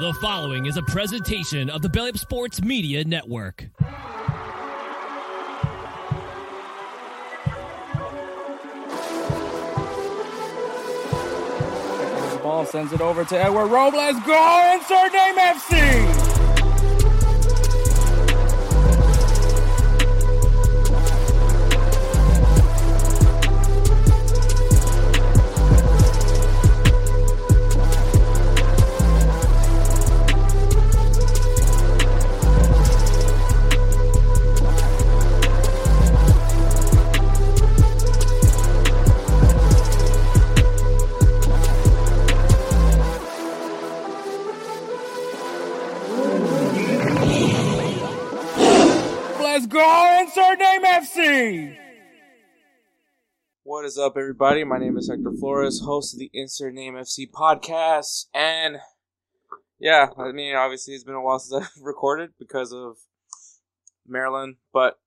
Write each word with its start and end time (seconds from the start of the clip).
The 0.00 0.14
following 0.14 0.64
is 0.64 0.78
a 0.78 0.82
presentation 0.82 1.68
of 1.68 1.82
the 1.82 1.90
Belly 1.90 2.08
Up 2.08 2.16
Sports 2.16 2.62
Media 2.62 3.04
Network. 3.04 3.68
Ball 12.42 12.64
sends 12.64 12.94
it 12.94 13.02
over 13.02 13.26
to 13.26 13.38
Edward 13.38 13.66
Robles. 13.66 14.18
Go 14.24 14.72
insert 14.74 15.12
name 15.12 15.34
FC. 15.34 16.09
Name 50.56 50.82
FC. 50.82 51.76
What 53.62 53.84
is 53.84 53.96
up, 53.96 54.14
everybody? 54.16 54.64
My 54.64 54.78
name 54.78 54.96
is 54.96 55.08
Hector 55.08 55.32
Flores, 55.38 55.82
host 55.84 56.14
of 56.14 56.18
the 56.18 56.30
Insert 56.34 56.74
Name 56.74 56.94
FC 56.94 57.30
podcast. 57.30 58.26
And 58.34 58.78
yeah, 59.78 60.08
I 60.18 60.32
mean, 60.32 60.56
obviously, 60.56 60.94
it's 60.94 61.04
been 61.04 61.14
a 61.14 61.20
while 61.20 61.38
since 61.38 61.64
I've 61.64 61.82
recorded 61.82 62.30
because 62.38 62.72
of 62.72 62.96
Maryland, 64.06 64.56
but 64.72 64.98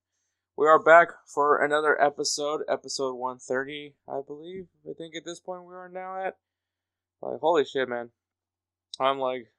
we 0.56 0.66
are 0.66 0.82
back 0.82 1.10
for 1.28 1.62
another 1.62 2.02
episode, 2.02 2.62
episode 2.70 3.16
130, 3.16 3.96
I 4.08 4.22
believe. 4.26 4.68
I 4.90 4.94
think 4.98 5.14
at 5.16 5.26
this 5.26 5.42
point 5.42 5.66
we 5.66 5.74
are 5.74 5.90
now 5.90 6.26
at. 6.26 6.38
Like, 7.22 7.42
holy 7.42 7.66
shit, 7.66 7.90
man. 7.90 8.12
I'm 8.98 9.20
like 9.20 9.52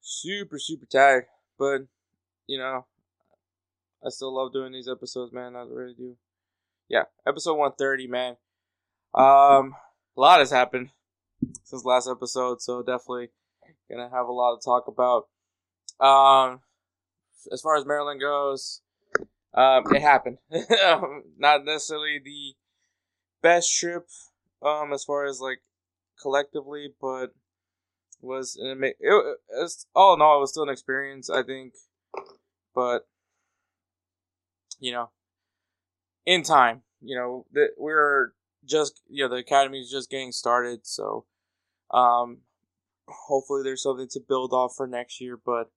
super, 0.00 0.58
super 0.60 0.86
tired, 0.86 1.24
but 1.58 1.82
you 2.46 2.58
know, 2.58 2.86
I 4.04 4.10
still 4.10 4.34
love 4.34 4.52
doing 4.52 4.72
these 4.72 4.88
episodes, 4.88 5.32
man. 5.32 5.56
I 5.56 5.62
really 5.62 5.94
do 5.94 6.16
yeah, 6.88 7.04
episode 7.26 7.54
130, 7.54 8.06
man. 8.06 8.36
Um, 9.14 9.74
a 10.16 10.20
lot 10.20 10.38
has 10.38 10.50
happened 10.50 10.90
since 11.64 11.84
last 11.84 12.08
episode, 12.08 12.60
so 12.60 12.82
definitely 12.82 13.30
gonna 13.90 14.10
have 14.10 14.26
a 14.26 14.32
lot 14.32 14.56
to 14.56 14.64
talk 14.64 14.86
about. 14.88 15.26
Um, 15.98 16.60
as 17.52 17.60
far 17.60 17.76
as 17.76 17.86
Maryland 17.86 18.20
goes, 18.20 18.82
um, 19.54 19.84
it 19.94 20.02
happened. 20.02 20.38
Not 21.38 21.64
necessarily 21.64 22.20
the 22.24 22.54
best 23.42 23.76
trip, 23.76 24.06
um, 24.62 24.92
as 24.92 25.04
far 25.04 25.24
as 25.24 25.40
like 25.40 25.60
collectively, 26.20 26.94
but 27.00 27.32
was 28.20 28.56
an 28.56 28.70
ama- 28.70 28.86
it, 28.86 28.96
it 29.00 29.36
was, 29.50 29.86
all 29.94 30.14
in 30.14 30.22
all, 30.22 30.38
it 30.38 30.40
was 30.40 30.50
still 30.50 30.64
an 30.64 30.68
experience, 30.68 31.28
I 31.28 31.42
think. 31.42 31.74
But 32.74 33.06
you 34.78 34.92
know, 34.92 35.10
in 36.24 36.42
time. 36.42 36.82
You 37.00 37.16
know, 37.16 37.46
that 37.52 37.70
we're 37.76 38.32
just 38.64 39.02
you 39.08 39.24
know 39.24 39.28
the 39.28 39.36
academy 39.36 39.80
is 39.80 39.90
just 39.90 40.10
getting 40.10 40.32
started, 40.32 40.86
so 40.86 41.24
um, 41.90 42.38
hopefully 43.06 43.62
there's 43.62 43.82
something 43.82 44.08
to 44.08 44.20
build 44.20 44.52
off 44.52 44.74
for 44.76 44.86
next 44.86 45.20
year. 45.20 45.38
But 45.44 45.70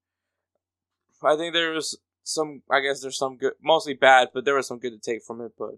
I 1.24 1.36
think 1.36 1.54
there's 1.54 1.98
some. 2.24 2.64
I 2.72 2.80
guess 2.80 3.02
there's 3.02 3.18
some 3.18 3.38
good, 3.38 3.54
mostly 3.62 3.94
bad, 3.94 4.30
but 4.34 4.46
there 4.46 4.56
was 4.56 4.68
some 4.68 4.80
good 4.80 4.94
to 4.94 5.00
take 5.00 5.24
from 5.24 5.42
it. 5.42 5.52
But 5.58 5.76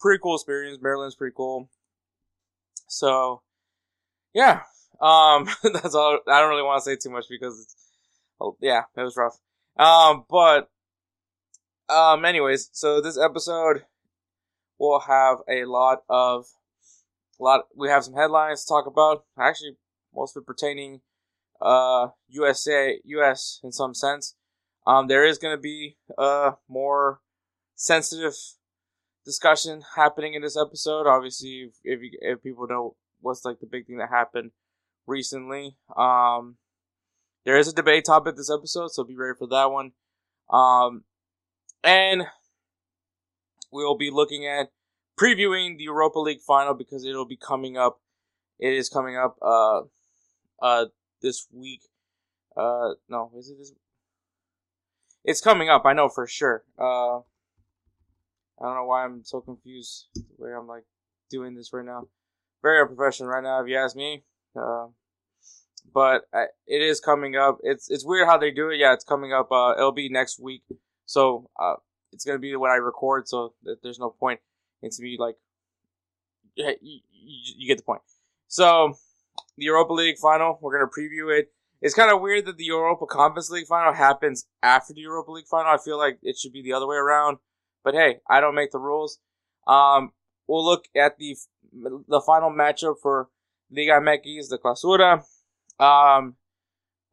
pretty 0.00 0.20
cool 0.22 0.36
experience. 0.36 0.78
Maryland's 0.80 1.16
pretty 1.16 1.34
cool. 1.36 1.68
So 2.86 3.42
yeah, 4.32 4.60
um, 5.00 5.48
that's 5.62 5.94
all. 5.94 6.18
I 6.28 6.40
don't 6.40 6.50
really 6.50 6.62
want 6.62 6.82
to 6.82 6.90
say 6.90 6.96
too 6.96 7.10
much 7.10 7.26
because 7.28 7.60
it's, 7.60 7.76
oh, 8.40 8.56
yeah, 8.60 8.82
it 8.96 9.02
was 9.02 9.16
rough. 9.16 9.38
Um, 9.76 10.24
but 10.28 10.70
um, 11.88 12.24
anyways, 12.24 12.70
so 12.72 13.00
this 13.00 13.18
episode 13.18 13.84
will 14.78 15.00
have 15.00 15.38
a 15.48 15.64
lot 15.64 16.02
of 16.08 16.46
a 17.40 17.42
lot. 17.42 17.62
We 17.76 17.88
have 17.88 18.04
some 18.04 18.14
headlines 18.14 18.64
to 18.64 18.68
talk 18.68 18.86
about. 18.86 19.24
Actually, 19.38 19.76
most 20.14 20.36
of 20.36 20.42
it 20.42 20.46
pertaining 20.46 21.00
uh 21.60 22.08
USA 22.28 23.00
US 23.04 23.60
in 23.64 23.72
some 23.72 23.94
sense. 23.94 24.34
Um, 24.86 25.06
there 25.06 25.26
is 25.26 25.38
going 25.38 25.56
to 25.56 25.60
be 25.60 25.96
a 26.16 26.52
more 26.68 27.20
sensitive 27.74 28.34
discussion 29.24 29.82
happening 29.96 30.34
in 30.34 30.42
this 30.42 30.56
episode. 30.56 31.06
Obviously, 31.06 31.68
if 31.68 31.74
if, 31.84 32.00
you, 32.02 32.10
if 32.20 32.42
people 32.42 32.66
know 32.66 32.96
what's 33.20 33.44
like 33.44 33.60
the 33.60 33.66
big 33.66 33.86
thing 33.86 33.98
that 33.98 34.08
happened 34.10 34.52
recently, 35.06 35.76
um, 35.96 36.56
there 37.44 37.58
is 37.58 37.68
a 37.68 37.74
debate 37.74 38.04
topic 38.06 38.36
this 38.36 38.50
episode, 38.50 38.88
so 38.92 39.04
be 39.04 39.16
ready 39.16 39.36
for 39.38 39.46
that 39.48 39.70
one. 39.70 39.92
Um, 40.50 41.04
and 41.82 42.26
we'll 43.70 43.96
be 43.96 44.10
looking 44.10 44.46
at 44.46 44.70
previewing 45.18 45.76
the 45.76 45.84
Europa 45.84 46.18
League 46.18 46.40
final 46.40 46.74
because 46.74 47.04
it'll 47.04 47.26
be 47.26 47.36
coming 47.36 47.76
up. 47.76 48.00
It 48.58 48.72
is 48.72 48.88
coming 48.88 49.16
up 49.16 49.36
uh 49.42 49.82
uh 50.60 50.86
this 51.22 51.46
week. 51.52 51.82
Uh 52.56 52.94
no, 53.08 53.30
is 53.36 53.50
it 53.50 53.58
this 53.58 53.72
It's 55.24 55.40
coming 55.40 55.68
up, 55.68 55.82
I 55.84 55.92
know 55.92 56.08
for 56.08 56.26
sure. 56.26 56.64
Uh 56.78 57.18
I 58.60 58.66
don't 58.66 58.74
know 58.74 58.86
why 58.86 59.04
I'm 59.04 59.24
so 59.24 59.40
confused 59.40 60.08
the 60.14 60.24
way 60.38 60.50
I'm 60.52 60.66
like 60.66 60.84
doing 61.30 61.54
this 61.54 61.72
right 61.72 61.84
now. 61.84 62.08
Very 62.62 62.80
unprofessional 62.80 63.30
right 63.30 63.42
now 63.42 63.62
if 63.62 63.68
you 63.68 63.76
ask 63.76 63.94
me. 63.94 64.24
Uh 64.56 64.86
but 65.92 66.22
I, 66.34 66.46
it 66.66 66.82
is 66.82 67.00
coming 67.00 67.36
up. 67.36 67.58
It's 67.62 67.90
it's 67.90 68.04
weird 68.04 68.28
how 68.28 68.38
they 68.38 68.50
do 68.50 68.70
it. 68.70 68.78
Yeah, 68.78 68.92
it's 68.92 69.04
coming 69.04 69.32
up. 69.32 69.50
Uh, 69.50 69.74
it'll 69.76 69.92
be 69.92 70.08
next 70.08 70.38
week. 70.38 70.62
So 71.08 71.48
uh, 71.58 71.76
it's 72.12 72.24
gonna 72.24 72.38
be 72.38 72.54
when 72.54 72.70
I 72.70 72.74
record, 72.74 73.26
so 73.28 73.54
there's 73.82 73.98
no 73.98 74.10
point 74.10 74.40
in 74.82 74.90
to 74.90 75.02
be 75.02 75.16
like, 75.18 75.36
you, 76.54 76.74
you, 76.82 77.00
you 77.56 77.66
get 77.66 77.78
the 77.78 77.82
point. 77.82 78.02
So 78.46 78.94
the 79.56 79.64
Europa 79.64 79.94
League 79.94 80.18
final, 80.18 80.58
we're 80.60 80.78
gonna 80.78 80.90
preview 80.90 81.36
it. 81.36 81.50
It's 81.80 81.94
kind 81.94 82.10
of 82.10 82.20
weird 82.20 82.44
that 82.44 82.58
the 82.58 82.64
Europa 82.64 83.06
Conference 83.06 83.48
League 83.48 83.66
final 83.66 83.94
happens 83.94 84.46
after 84.62 84.92
the 84.92 85.00
Europa 85.00 85.30
League 85.30 85.46
final. 85.46 85.72
I 85.72 85.78
feel 85.82 85.96
like 85.96 86.18
it 86.22 86.36
should 86.36 86.52
be 86.52 86.62
the 86.62 86.74
other 86.74 86.86
way 86.86 86.96
around, 86.96 87.38
but 87.82 87.94
hey, 87.94 88.18
I 88.28 88.40
don't 88.40 88.54
make 88.54 88.72
the 88.72 88.78
rules. 88.78 89.18
Um, 89.66 90.12
we'll 90.46 90.64
look 90.64 90.84
at 90.94 91.16
the 91.16 91.36
the 91.72 92.20
final 92.20 92.50
matchup 92.50 92.96
for 93.00 93.28
Liga 93.70 93.92
MX, 93.92 94.50
the 94.50 94.58
Clausura. 94.58 95.24
Um, 95.82 96.34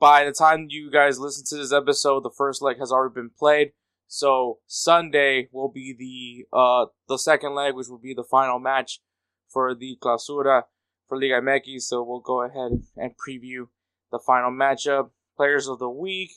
by 0.02 0.26
the 0.26 0.34
time 0.34 0.68
you 0.70 0.92
guys 0.92 1.18
listen 1.18 1.46
to 1.46 1.56
this 1.56 1.72
episode, 1.72 2.24
the 2.24 2.30
first 2.30 2.62
leg 2.62 2.78
has 2.80 2.92
already 2.92 3.14
been 3.14 3.32
played. 3.38 3.72
So 4.08 4.60
Sunday 4.68 5.50
will 5.52 5.70
be 5.70 5.94
the 5.98 6.58
uh 6.58 6.88
the 7.08 7.18
second 7.18 7.56
leg, 7.56 7.76
which 7.76 7.88
will 7.88 8.00
be 8.00 8.14
the 8.14 8.24
final 8.24 8.60
match 8.60 9.02
for 9.50 9.74
the 9.74 9.98
Clausura 10.02 10.64
for 11.08 11.20
Liga 11.20 11.42
MX. 11.42 11.82
So 11.82 12.04
we'll 12.04 12.20
go 12.20 12.42
ahead 12.42 12.84
and 12.96 13.12
preview 13.18 13.68
the 14.12 14.20
final 14.20 14.52
matchup. 14.52 15.10
Players 15.36 15.68
of 15.68 15.80
the 15.80 15.90
week, 15.90 16.32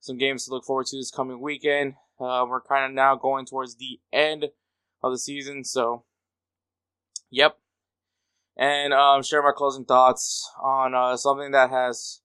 some 0.00 0.16
games 0.16 0.44
to 0.44 0.50
look 0.50 0.64
forward 0.64 0.86
to 0.86 0.96
this 0.96 1.10
coming 1.10 1.40
weekend. 1.40 1.94
Uh, 2.18 2.44
we're 2.48 2.62
kind 2.62 2.86
of 2.86 2.92
now 2.92 3.16
going 3.16 3.46
towards 3.46 3.76
the 3.76 4.00
end 4.12 4.46
of 5.02 5.12
the 5.12 5.18
season, 5.18 5.64
so 5.64 6.04
yep. 7.30 7.58
And 8.56 8.92
um, 8.92 9.22
share 9.22 9.42
my 9.42 9.52
closing 9.56 9.84
thoughts 9.84 10.50
on 10.62 10.94
uh, 10.94 11.16
something 11.16 11.50
that 11.52 11.70
has 11.70 12.20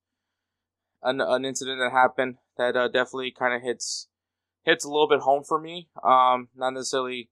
an, 1.02 1.22
an 1.22 1.46
incident 1.46 1.80
that 1.80 1.92
happened 1.92 2.36
that 2.58 2.76
uh, 2.76 2.88
definitely 2.88 3.32
kind 3.32 3.54
of 3.54 3.62
hits 3.62 4.08
hits 4.66 4.84
a 4.84 4.90
little 4.90 5.08
bit 5.08 5.22
home 5.22 5.44
for 5.44 5.60
me. 5.60 5.90
Um, 6.04 6.50
not 6.56 6.74
necessarily 6.74 7.30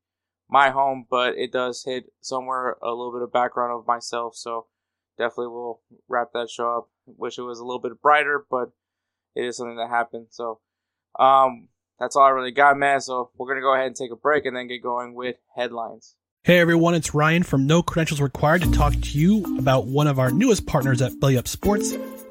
my 0.49 0.69
home, 0.69 1.05
but 1.09 1.35
it 1.37 1.51
does 1.51 1.83
hit 1.83 2.05
somewhere 2.21 2.77
a 2.81 2.89
little 2.89 3.11
bit 3.11 3.23
of 3.23 3.33
background 3.33 3.73
of 3.73 3.87
myself. 3.87 4.35
So 4.35 4.67
definitely 5.17 5.47
will 5.47 5.81
wrap 6.07 6.29
that 6.33 6.49
show 6.49 6.77
up. 6.77 6.89
Wish 7.05 7.37
it 7.37 7.41
was 7.41 7.59
a 7.59 7.65
little 7.65 7.81
bit 7.81 8.01
brighter, 8.01 8.45
but 8.49 8.71
it 9.35 9.45
is 9.45 9.57
something 9.57 9.77
that 9.77 9.89
happened. 9.89 10.27
So 10.29 10.59
um, 11.19 11.69
that's 11.99 12.15
all 12.15 12.23
I 12.23 12.29
really 12.29 12.51
got, 12.51 12.77
man. 12.77 13.01
So 13.01 13.31
we're 13.37 13.47
gonna 13.47 13.61
go 13.61 13.73
ahead 13.73 13.87
and 13.87 13.95
take 13.95 14.11
a 14.11 14.15
break 14.15 14.45
and 14.45 14.55
then 14.55 14.67
get 14.67 14.83
going 14.83 15.13
with 15.13 15.37
headlines. 15.55 16.15
Hey 16.43 16.59
everyone, 16.59 16.93
it's 16.93 17.13
Ryan 17.13 17.43
from 17.43 17.67
No 17.67 17.81
Credentials 17.81 18.19
Required 18.19 18.63
to 18.63 18.71
talk 18.71 18.93
to 18.93 19.17
you 19.17 19.57
about 19.57 19.85
one 19.85 20.07
of 20.07 20.19
our 20.19 20.29
newest 20.29 20.65
partners 20.65 21.01
at 21.01 21.17
Belly 21.19 21.37
Up 21.37 21.47
Sports, 21.47 21.93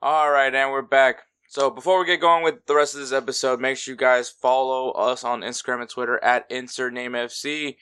All 0.00 0.30
right, 0.30 0.54
and 0.54 0.70
we're 0.70 0.82
back. 0.82 1.22
So 1.48 1.70
before 1.70 1.98
we 1.98 2.06
get 2.06 2.20
going 2.20 2.44
with 2.44 2.66
the 2.66 2.76
rest 2.76 2.94
of 2.94 3.00
this 3.00 3.10
episode, 3.10 3.58
make 3.58 3.76
sure 3.76 3.94
you 3.94 3.98
guys 3.98 4.30
follow 4.30 4.92
us 4.92 5.24
on 5.24 5.40
Instagram 5.40 5.80
and 5.80 5.90
Twitter 5.90 6.22
at 6.22 6.46
Insert 6.48 6.92
Name 6.92 7.14
FC. 7.14 7.74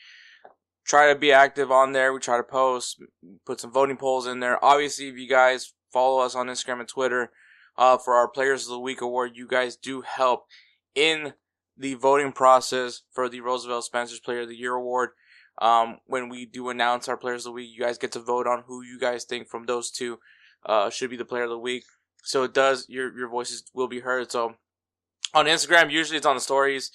Try 0.87 1.13
to 1.13 1.19
be 1.19 1.31
active 1.31 1.71
on 1.71 1.93
there. 1.93 2.15
We 2.15 2.21
try 2.21 2.39
to 2.39 2.43
post, 2.43 3.03
put 3.45 3.61
some 3.61 3.71
voting 3.71 3.99
polls 3.99 4.27
in 4.27 4.41
there. 4.41 4.65
Obviously, 4.65 5.09
if 5.09 5.19
you 5.19 5.29
guys 5.29 5.75
follow 5.93 6.25
us 6.25 6.35
on 6.35 6.47
Instagram 6.47 6.81
and 6.81 6.89
Twitter 6.89 7.33
uh, 7.77 7.99
for 7.99 8.15
our 8.15 8.29
Players 8.29 8.62
of 8.62 8.71
the 8.71 8.81
Week 8.81 9.03
award, 9.03 9.33
you 9.35 9.47
guys 9.47 9.77
do 9.77 10.01
help 10.01 10.47
in 10.95 11.35
the 11.77 11.95
voting 11.97 12.33
process 12.33 13.03
for 13.12 13.29
the 13.29 13.43
Roosevelt 13.43 13.85
Spencer's 13.85 14.21
Player 14.21 14.41
of 14.41 14.49
the 14.49 14.57
Year 14.57 14.73
award. 14.73 15.11
Um, 15.61 15.99
when 16.07 16.31
we 16.31 16.47
do 16.47 16.71
announce 16.71 17.09
our 17.09 17.19
Players 17.19 17.45
of 17.45 17.51
the 17.51 17.57
Week, 17.57 17.69
you 17.71 17.85
guys 17.85 17.99
get 17.99 18.12
to 18.12 18.21
vote 18.21 18.47
on 18.47 18.65
who 18.67 18.81
you 18.81 18.99
guys 18.99 19.25
think 19.25 19.51
from 19.51 19.67
those 19.67 19.91
two 19.91 20.19
uh, 20.65 20.89
should 20.89 21.11
be 21.11 21.17
the 21.19 21.27
Player 21.27 21.45
of 21.45 21.51
the 21.51 21.59
Week 21.59 21.85
so 22.26 22.43
it 22.43 22.52
does 22.52 22.87
your 22.88 23.17
your 23.17 23.28
voices 23.28 23.64
will 23.73 23.88
be 23.88 24.00
heard. 24.00 24.31
So 24.31 24.55
on 25.32 25.46
Instagram, 25.46 25.90
usually 25.90 26.17
it's 26.17 26.26
on 26.26 26.37
the 26.37 26.40
stories. 26.40 26.90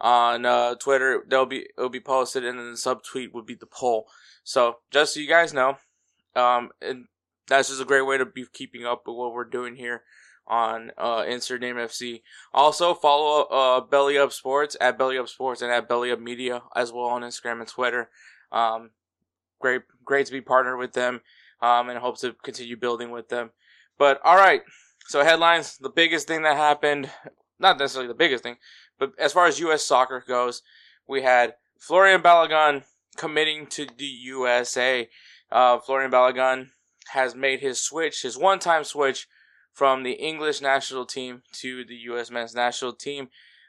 On 0.00 0.44
uh, 0.44 0.74
Twitter, 0.74 1.24
they'll 1.26 1.46
be 1.46 1.66
it'll 1.76 1.90
be 1.90 2.00
posted, 2.00 2.44
and 2.44 2.58
then 2.58 2.70
the 2.70 2.76
subtweet 2.76 3.32
would 3.32 3.46
be 3.46 3.54
the 3.54 3.66
poll. 3.66 4.06
So 4.44 4.76
just 4.90 5.14
so 5.14 5.20
you 5.20 5.28
guys 5.28 5.52
know, 5.52 5.78
um, 6.34 6.70
and 6.80 7.06
that's 7.48 7.68
just 7.68 7.80
a 7.80 7.86
great 7.86 8.06
way 8.06 8.18
to 8.18 8.26
be 8.26 8.44
keeping 8.52 8.84
up 8.84 9.02
with 9.06 9.16
what 9.16 9.32
we're 9.32 9.44
doing 9.44 9.74
here 9.74 10.02
on 10.46 10.92
uh, 10.96 11.24
Name 11.24 11.40
FC. 11.40 12.22
Also 12.52 12.94
follow 12.94 13.42
uh, 13.44 13.80
Belly 13.80 14.18
Up 14.18 14.32
Sports 14.32 14.76
at 14.80 14.98
Belly 14.98 15.18
Up 15.18 15.28
Sports 15.28 15.62
and 15.62 15.72
at 15.72 15.88
Belly 15.88 16.12
Up 16.12 16.20
Media 16.20 16.62
as 16.76 16.92
well 16.92 17.06
on 17.06 17.22
Instagram 17.22 17.60
and 17.60 17.68
Twitter. 17.68 18.10
Um, 18.52 18.90
great, 19.60 19.82
great 20.04 20.26
to 20.26 20.32
be 20.32 20.40
partnered 20.40 20.78
with 20.78 20.92
them, 20.92 21.22
um, 21.60 21.88
and 21.88 21.98
hope 21.98 22.20
to 22.20 22.34
continue 22.44 22.76
building 22.76 23.10
with 23.10 23.28
them. 23.28 23.50
But 23.98 24.20
all 24.24 24.36
right, 24.36 24.62
so 25.06 25.24
headlines. 25.24 25.78
The 25.78 25.90
biggest 25.90 26.26
thing 26.28 26.42
that 26.42 26.56
happened, 26.56 27.10
not 27.58 27.78
necessarily 27.78 28.08
the 28.08 28.14
biggest 28.14 28.42
thing, 28.42 28.56
but 28.98 29.12
as 29.18 29.32
far 29.32 29.46
as 29.46 29.60
U.S. 29.60 29.82
soccer 29.82 30.24
goes, 30.26 30.62
we 31.08 31.22
had 31.22 31.54
Florian 31.78 32.22
Balogun 32.22 32.84
committing 33.16 33.66
to 33.68 33.86
the 33.86 34.04
USA. 34.04 35.08
Uh, 35.50 35.78
Florian 35.78 36.10
Balogun 36.10 36.68
has 37.12 37.34
made 37.34 37.60
his 37.60 37.80
switch, 37.80 38.22
his 38.22 38.36
one-time 38.36 38.84
switch 38.84 39.28
from 39.72 40.02
the 40.02 40.12
English 40.12 40.60
national 40.60 41.06
team 41.06 41.42
to 41.52 41.84
the 41.84 41.94
U.S. 42.06 42.30
men's 42.30 42.54
national 42.54 42.92
team. 42.92 43.28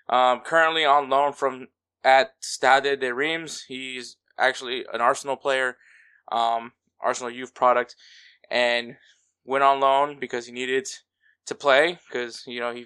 Um, 0.10 0.40
currently 0.40 0.86
on 0.86 1.10
loan 1.10 1.34
from 1.34 1.68
at 2.04 2.32
Stade 2.40 3.02
de 3.02 3.14
Reims. 3.14 3.64
He's 3.68 4.16
actually 4.40 4.86
an 4.94 5.02
Arsenal 5.02 5.36
player, 5.36 5.78
um, 6.32 6.72
Arsenal 7.02 7.30
youth 7.32 7.54
product, 7.54 7.96
and 8.50 8.96
went 9.48 9.64
on 9.64 9.80
loan 9.80 10.20
because 10.20 10.46
he 10.46 10.52
needed 10.52 10.88
to 11.48 11.56
play 11.56 11.98
because 12.08 12.44
you 12.46 12.60
know 12.60 12.72
he 12.72 12.86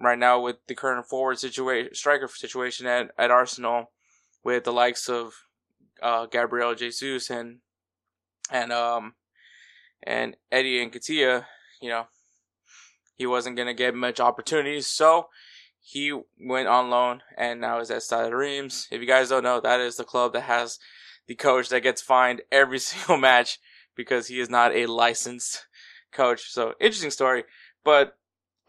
right 0.00 0.18
now 0.18 0.40
with 0.40 0.56
the 0.66 0.74
current 0.74 1.06
forward 1.06 1.38
situation 1.38 1.94
striker 1.94 2.26
situation 2.26 2.86
at, 2.86 3.10
at 3.16 3.30
Arsenal 3.30 3.92
with 4.42 4.64
the 4.64 4.72
likes 4.72 5.08
of 5.08 5.34
uh, 6.02 6.26
Gabriel 6.26 6.74
Jesus 6.74 7.30
and 7.30 7.58
and 8.50 8.72
um 8.72 9.14
and 10.02 10.34
Eddie 10.50 10.84
Nketiah, 10.86 11.44
you 11.82 11.90
know, 11.90 12.06
he 13.16 13.26
wasn't 13.26 13.56
gonna 13.56 13.74
get 13.74 13.94
much 13.94 14.18
opportunities, 14.18 14.86
so 14.86 15.28
he 15.82 16.18
went 16.38 16.68
on 16.68 16.90
loan 16.90 17.22
and 17.36 17.60
now 17.60 17.80
is 17.80 17.90
at 17.90 18.02
Stade 18.02 18.32
Reims. 18.32 18.88
If 18.90 19.00
you 19.00 19.06
guys 19.06 19.28
don't 19.28 19.44
know, 19.44 19.60
that 19.60 19.80
is 19.80 19.96
the 19.96 20.04
club 20.04 20.32
that 20.32 20.42
has 20.42 20.78
the 21.26 21.34
coach 21.34 21.68
that 21.68 21.82
gets 21.82 22.00
fined 22.00 22.42
every 22.50 22.78
single 22.78 23.18
match 23.18 23.58
because 23.96 24.26
he 24.26 24.40
is 24.40 24.50
not 24.50 24.74
a 24.74 24.86
licensed 24.86 25.66
coach. 26.12 26.50
So 26.50 26.74
interesting 26.80 27.10
story. 27.10 27.44
But 27.84 28.14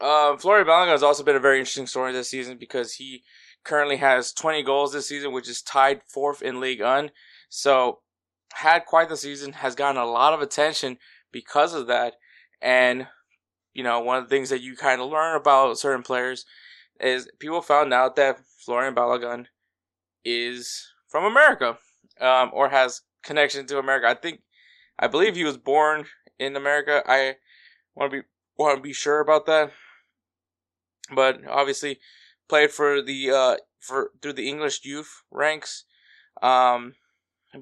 uh, 0.00 0.36
Florian 0.36 0.66
Balogun 0.66 0.88
has 0.88 1.02
also 1.02 1.22
been 1.22 1.36
a 1.36 1.40
very 1.40 1.58
interesting 1.58 1.86
story 1.86 2.12
this 2.12 2.30
season 2.30 2.58
because 2.58 2.94
he 2.94 3.22
currently 3.64 3.96
has 3.96 4.32
20 4.32 4.62
goals 4.62 4.92
this 4.92 5.08
season, 5.08 5.32
which 5.32 5.48
is 5.48 5.62
tied 5.62 6.02
fourth 6.08 6.42
in 6.42 6.60
League 6.60 6.80
Un. 6.80 7.10
So 7.48 8.00
had 8.54 8.84
quite 8.84 9.08
the 9.08 9.16
season, 9.16 9.52
has 9.52 9.74
gotten 9.74 10.00
a 10.00 10.06
lot 10.06 10.34
of 10.34 10.42
attention 10.42 10.98
because 11.30 11.74
of 11.74 11.86
that. 11.86 12.14
And 12.60 13.06
you 13.72 13.82
know, 13.82 14.00
one 14.00 14.18
of 14.18 14.24
the 14.24 14.34
things 14.34 14.50
that 14.50 14.60
you 14.60 14.76
kind 14.76 15.00
of 15.00 15.08
learn 15.08 15.36
about 15.36 15.78
certain 15.78 16.02
players 16.02 16.44
is 17.00 17.28
people 17.38 17.62
found 17.62 17.92
out 17.92 18.16
that 18.16 18.38
Florian 18.64 18.94
Balogun 18.94 19.46
is 20.24 20.92
from 21.08 21.24
America, 21.24 21.78
um, 22.20 22.50
or 22.52 22.68
has 22.68 23.02
connection 23.22 23.66
to 23.66 23.78
America. 23.78 24.06
I 24.08 24.14
think 24.14 24.42
I 24.98 25.06
believe 25.06 25.36
he 25.36 25.44
was 25.44 25.56
born 25.56 26.06
in 26.38 26.56
America. 26.56 27.02
I 27.06 27.36
want 27.94 28.12
to 28.12 28.22
be 28.22 28.26
want 28.56 28.76
to 28.76 28.82
be 28.82 28.92
sure 28.92 29.20
about 29.20 29.46
that. 29.46 29.72
But 31.14 31.40
obviously, 31.48 31.98
played 32.48 32.70
for 32.70 33.02
the 33.02 33.30
uh 33.30 33.56
for 33.78 34.10
through 34.20 34.34
the 34.34 34.48
English 34.48 34.84
youth 34.84 35.22
ranks, 35.30 35.84
um, 36.40 36.94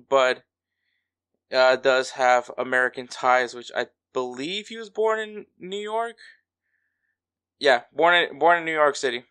but 0.09 0.45
uh, 1.53 1.77
does 1.77 2.11
have 2.11 2.51
American 2.57 3.07
ties, 3.09 3.55
which 3.55 3.71
I 3.75 3.87
believe 4.13 4.69
he 4.69 4.77
was 4.77 4.91
born 4.91 5.19
in 5.19 5.47
New 5.59 5.79
York. 5.79 6.17
Yeah, 7.59 7.83
born 7.93 8.15
in 8.15 8.39
born 8.39 8.59
in 8.59 8.65
New 8.65 8.73
York 8.73 8.97
City. 8.97 9.25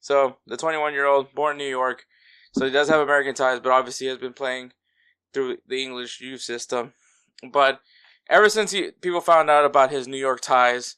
So 0.00 0.36
the 0.46 0.56
21 0.56 0.92
year 0.92 1.06
old 1.06 1.34
born 1.34 1.52
in 1.52 1.58
New 1.58 1.70
York, 1.70 2.06
so 2.52 2.64
he 2.64 2.70
does 2.70 2.88
have 2.88 3.00
American 3.00 3.34
ties, 3.34 3.60
but 3.60 3.72
obviously 3.72 4.06
has 4.06 4.18
been 4.18 4.32
playing 4.32 4.72
through 5.32 5.58
the 5.66 5.82
English 5.82 6.20
youth 6.20 6.40
system. 6.40 6.92
But 7.42 7.80
ever 8.28 8.48
since 8.48 8.70
he, 8.70 8.90
people 9.00 9.20
found 9.20 9.50
out 9.50 9.64
about 9.64 9.90
his 9.90 10.08
New 10.08 10.18
York 10.18 10.40
ties, 10.40 10.96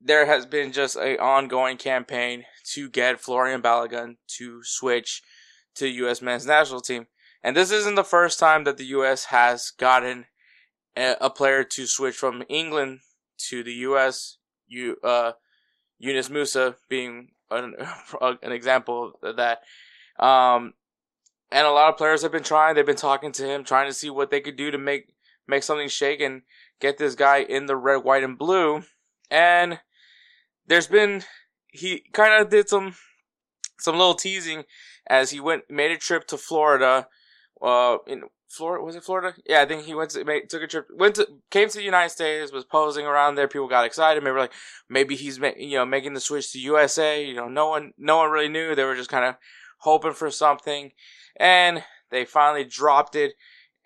there 0.00 0.26
has 0.26 0.46
been 0.46 0.72
just 0.72 0.96
a 0.96 1.18
ongoing 1.18 1.76
campaign 1.76 2.44
to 2.72 2.88
get 2.88 3.20
Florian 3.20 3.62
Balogun 3.62 4.16
to 4.38 4.62
switch 4.62 5.22
to 5.74 5.88
U.S. 5.88 6.22
men's 6.22 6.46
national 6.46 6.80
team. 6.80 7.06
And 7.42 7.56
this 7.56 7.70
isn't 7.70 7.94
the 7.94 8.04
first 8.04 8.38
time 8.38 8.64
that 8.64 8.76
the 8.76 8.86
U.S. 8.86 9.26
has 9.26 9.70
gotten 9.70 10.26
a, 10.96 11.16
a 11.20 11.30
player 11.30 11.64
to 11.64 11.86
switch 11.86 12.16
from 12.16 12.42
England 12.48 13.00
to 13.48 13.62
the 13.62 13.72
U.S. 13.72 14.38
You, 14.66 14.96
uh, 15.02 15.32
Musah 16.02 16.76
being 16.88 17.30
an, 17.50 17.74
an 18.20 18.52
example 18.52 19.12
of 19.22 19.36
that. 19.36 19.62
Um, 20.18 20.74
and 21.50 21.66
a 21.66 21.70
lot 21.70 21.88
of 21.88 21.96
players 21.96 22.22
have 22.22 22.32
been 22.32 22.42
trying. 22.42 22.74
They've 22.74 22.84
been 22.84 22.96
talking 22.96 23.32
to 23.32 23.46
him, 23.46 23.64
trying 23.64 23.88
to 23.88 23.94
see 23.94 24.10
what 24.10 24.30
they 24.30 24.40
could 24.40 24.56
do 24.56 24.70
to 24.70 24.78
make 24.78 25.14
make 25.48 25.62
something 25.62 25.88
shake 25.88 26.20
and 26.20 26.42
get 26.80 26.98
this 26.98 27.14
guy 27.14 27.38
in 27.38 27.66
the 27.66 27.76
red, 27.76 28.04
white, 28.04 28.22
and 28.22 28.38
blue. 28.38 28.82
And 29.30 29.80
there's 30.66 30.86
been 30.86 31.24
he 31.72 32.04
kind 32.12 32.40
of 32.40 32.50
did 32.50 32.68
some 32.68 32.94
some 33.78 33.96
little 33.96 34.14
teasing 34.14 34.64
as 35.08 35.30
he 35.30 35.40
went 35.40 35.64
made 35.70 35.90
a 35.90 35.96
trip 35.96 36.26
to 36.28 36.36
Florida. 36.36 37.08
Uh, 37.60 37.98
in 38.06 38.22
Florida 38.48 38.84
was 38.84 38.96
it 38.96 39.04
Florida? 39.04 39.34
Yeah, 39.46 39.62
I 39.62 39.66
think 39.66 39.84
he 39.84 39.94
went 39.94 40.10
to 40.10 40.24
made, 40.24 40.48
took 40.48 40.62
a 40.62 40.66
trip, 40.66 40.86
went 40.94 41.16
to 41.16 41.28
came 41.50 41.68
to 41.68 41.78
the 41.78 41.84
United 41.84 42.10
States, 42.10 42.52
was 42.52 42.64
posing 42.64 43.06
around 43.06 43.34
there. 43.34 43.48
People 43.48 43.68
got 43.68 43.84
excited. 43.84 44.22
Maybe 44.22 44.36
like 44.36 44.52
maybe 44.88 45.16
he's 45.16 45.38
you 45.56 45.78
know 45.78 45.84
making 45.84 46.14
the 46.14 46.20
switch 46.20 46.52
to 46.52 46.60
USA. 46.60 47.24
You 47.24 47.34
know, 47.34 47.48
no 47.48 47.68
one 47.68 47.92
no 47.98 48.18
one 48.18 48.30
really 48.30 48.48
knew. 48.48 48.74
They 48.74 48.84
were 48.84 48.96
just 48.96 49.10
kind 49.10 49.24
of 49.24 49.36
hoping 49.80 50.14
for 50.14 50.30
something, 50.30 50.92
and 51.36 51.84
they 52.10 52.24
finally 52.24 52.64
dropped 52.64 53.14
it 53.14 53.34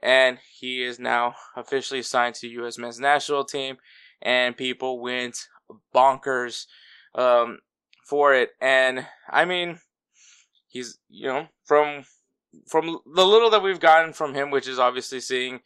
and 0.03 0.39
he 0.59 0.83
is 0.83 0.99
now 0.99 1.35
officially 1.57 2.03
signed 2.03 2.35
to 2.37 2.49
U.S. 2.49 2.79
men's 2.79 2.99
national 2.99 3.45
team, 3.45 3.77
and 4.21 4.57
people 4.57 5.01
went 5.01 5.49
bonkers 5.95 6.67
um, 7.15 7.59
for 8.05 8.35
it. 8.35 8.51
And 8.61 9.07
I 9.29 9.45
mean, 9.45 9.81
he's 10.69 10.99
you 11.09 11.29
know 11.29 11.49
from 11.65 12.05
from 12.67 12.99
the 13.15 13.27
little 13.27 13.51
that 13.51 13.63
we've 13.63 13.81
gotten 13.81 14.13
from 14.13 14.35
him, 14.35 14.51
which 14.51 14.69
is 14.69 14.79
obviously 14.79 15.21
seeing 15.21 15.61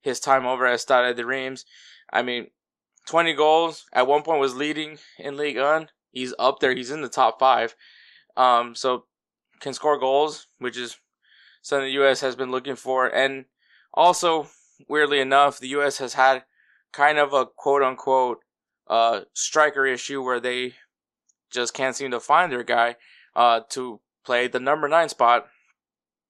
his 0.00 0.20
time 0.20 0.46
over 0.46 0.66
at 0.66 0.80
Stade 0.80 1.16
de 1.16 1.24
Reims. 1.24 1.64
I 2.12 2.22
mean, 2.22 2.48
20 3.08 3.34
goals 3.34 3.86
at 3.92 4.06
one 4.06 4.22
point 4.22 4.40
was 4.40 4.54
leading 4.54 4.98
in 5.18 5.36
League 5.36 5.58
One. 5.58 5.88
He's 6.12 6.34
up 6.38 6.60
there. 6.60 6.74
He's 6.74 6.90
in 6.90 7.02
the 7.02 7.08
top 7.08 7.38
five. 7.38 7.74
Um, 8.36 8.74
so 8.74 9.04
can 9.60 9.72
score 9.72 9.98
goals, 9.98 10.46
which 10.58 10.76
is 10.76 10.96
something 11.62 11.86
the 11.86 11.92
U.S. 11.92 12.20
has 12.20 12.36
been 12.36 12.50
looking 12.50 12.76
for. 12.76 13.06
And 13.06 13.46
also, 13.96 14.48
weirdly 14.88 15.20
enough, 15.20 15.58
the 15.58 15.68
U.S. 15.68 15.98
has 15.98 16.14
had 16.14 16.44
kind 16.92 17.18
of 17.18 17.32
a 17.32 17.46
quote 17.46 17.82
unquote 17.82 18.38
uh, 18.88 19.20
striker 19.32 19.86
issue 19.86 20.22
where 20.22 20.40
they 20.40 20.74
just 21.50 21.74
can't 21.74 21.96
seem 21.96 22.10
to 22.10 22.20
find 22.20 22.52
their 22.52 22.62
guy 22.62 22.96
uh, 23.34 23.60
to 23.70 24.00
play 24.24 24.48
the 24.48 24.60
number 24.60 24.88
nine 24.88 25.08
spot. 25.08 25.46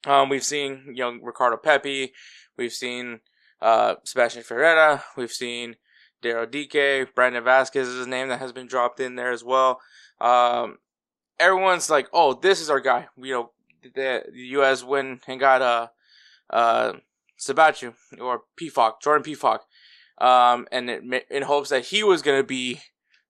Um, 0.06 0.28
we've 0.28 0.44
seen 0.44 0.92
young 0.94 1.20
Ricardo 1.22 1.56
Pepi, 1.56 2.12
we've 2.56 2.72
seen 2.72 3.20
uh, 3.60 3.96
Sebastian 4.04 4.44
Ferreira, 4.44 5.02
we've 5.16 5.32
seen 5.32 5.76
Daryl 6.22 6.50
Dike, 6.50 7.14
Brandon 7.14 7.42
Vasquez 7.42 7.88
is 7.88 8.06
a 8.06 8.08
name 8.08 8.28
that 8.28 8.38
has 8.38 8.52
been 8.52 8.66
dropped 8.66 9.00
in 9.00 9.16
there 9.16 9.32
as 9.32 9.42
well. 9.42 9.80
Um, 10.20 10.78
everyone's 11.38 11.90
like, 11.90 12.08
"Oh, 12.12 12.34
this 12.34 12.60
is 12.60 12.70
our 12.70 12.80
guy." 12.80 13.08
You 13.16 13.32
know, 13.32 13.50
the, 13.82 14.24
the 14.32 14.40
U.S. 14.48 14.82
went 14.82 15.22
and 15.26 15.40
got 15.40 15.62
uh, 15.62 15.88
uh, 16.50 16.92
Siebatcheu 17.38 17.94
or 18.20 18.42
Pefok, 18.60 19.00
Jordan 19.02 19.22
Pefok, 19.22 19.60
um, 20.18 20.66
and 20.72 20.90
it, 20.90 21.26
in 21.30 21.42
hopes 21.42 21.70
that 21.70 21.86
he 21.86 22.02
was 22.02 22.22
going 22.22 22.40
to 22.40 22.46
be 22.46 22.80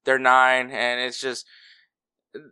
their 0.04 0.18
nine, 0.18 0.70
and 0.70 1.00
it's 1.00 1.20
just 1.20 1.46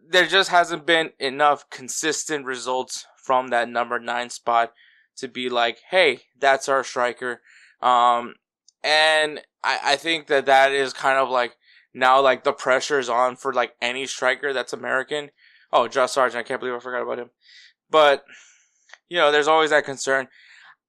there 0.09 0.27
just 0.27 0.51
hasn't 0.51 0.87
been 0.87 1.11
enough 1.19 1.69
consistent 1.71 2.47
results 2.47 3.07
from 3.23 3.49
that 3.49 3.69
number 3.69 3.99
nine 3.99 4.31
spot 4.31 4.73
to 5.17 5.29
be 5.29 5.49
like, 5.49 5.79
hey, 5.91 6.21
that's 6.39 6.69
our 6.69 6.83
striker. 6.83 7.41
Um, 7.81 8.35
and 8.83 9.41
I, 9.63 9.79
I 9.83 9.97
think 9.97 10.27
that 10.29 10.47
that 10.47 10.73
is 10.73 10.93
kind 10.93 11.19
of 11.19 11.29
like 11.29 11.57
now 11.93 12.21
like 12.21 12.45
the 12.45 12.53
pressure 12.53 12.99
is 12.99 13.09
on 13.09 13.37
for 13.37 13.53
like 13.53 13.75
any 13.81 14.07
striker 14.07 14.53
that's 14.53 14.73
American. 14.73 15.31
Oh, 15.73 15.89
Josh 15.89 16.13
Sargent, 16.13 16.45
I 16.45 16.47
can't 16.47 16.61
believe 16.61 16.75
I 16.75 16.81
forgot 16.81 17.03
about 17.03 17.19
him. 17.19 17.31
But 17.91 18.25
you 19.09 19.19
know, 19.19 19.31
there's 19.31 19.49
always 19.49 19.71
that 19.71 19.85
concern. 19.85 20.29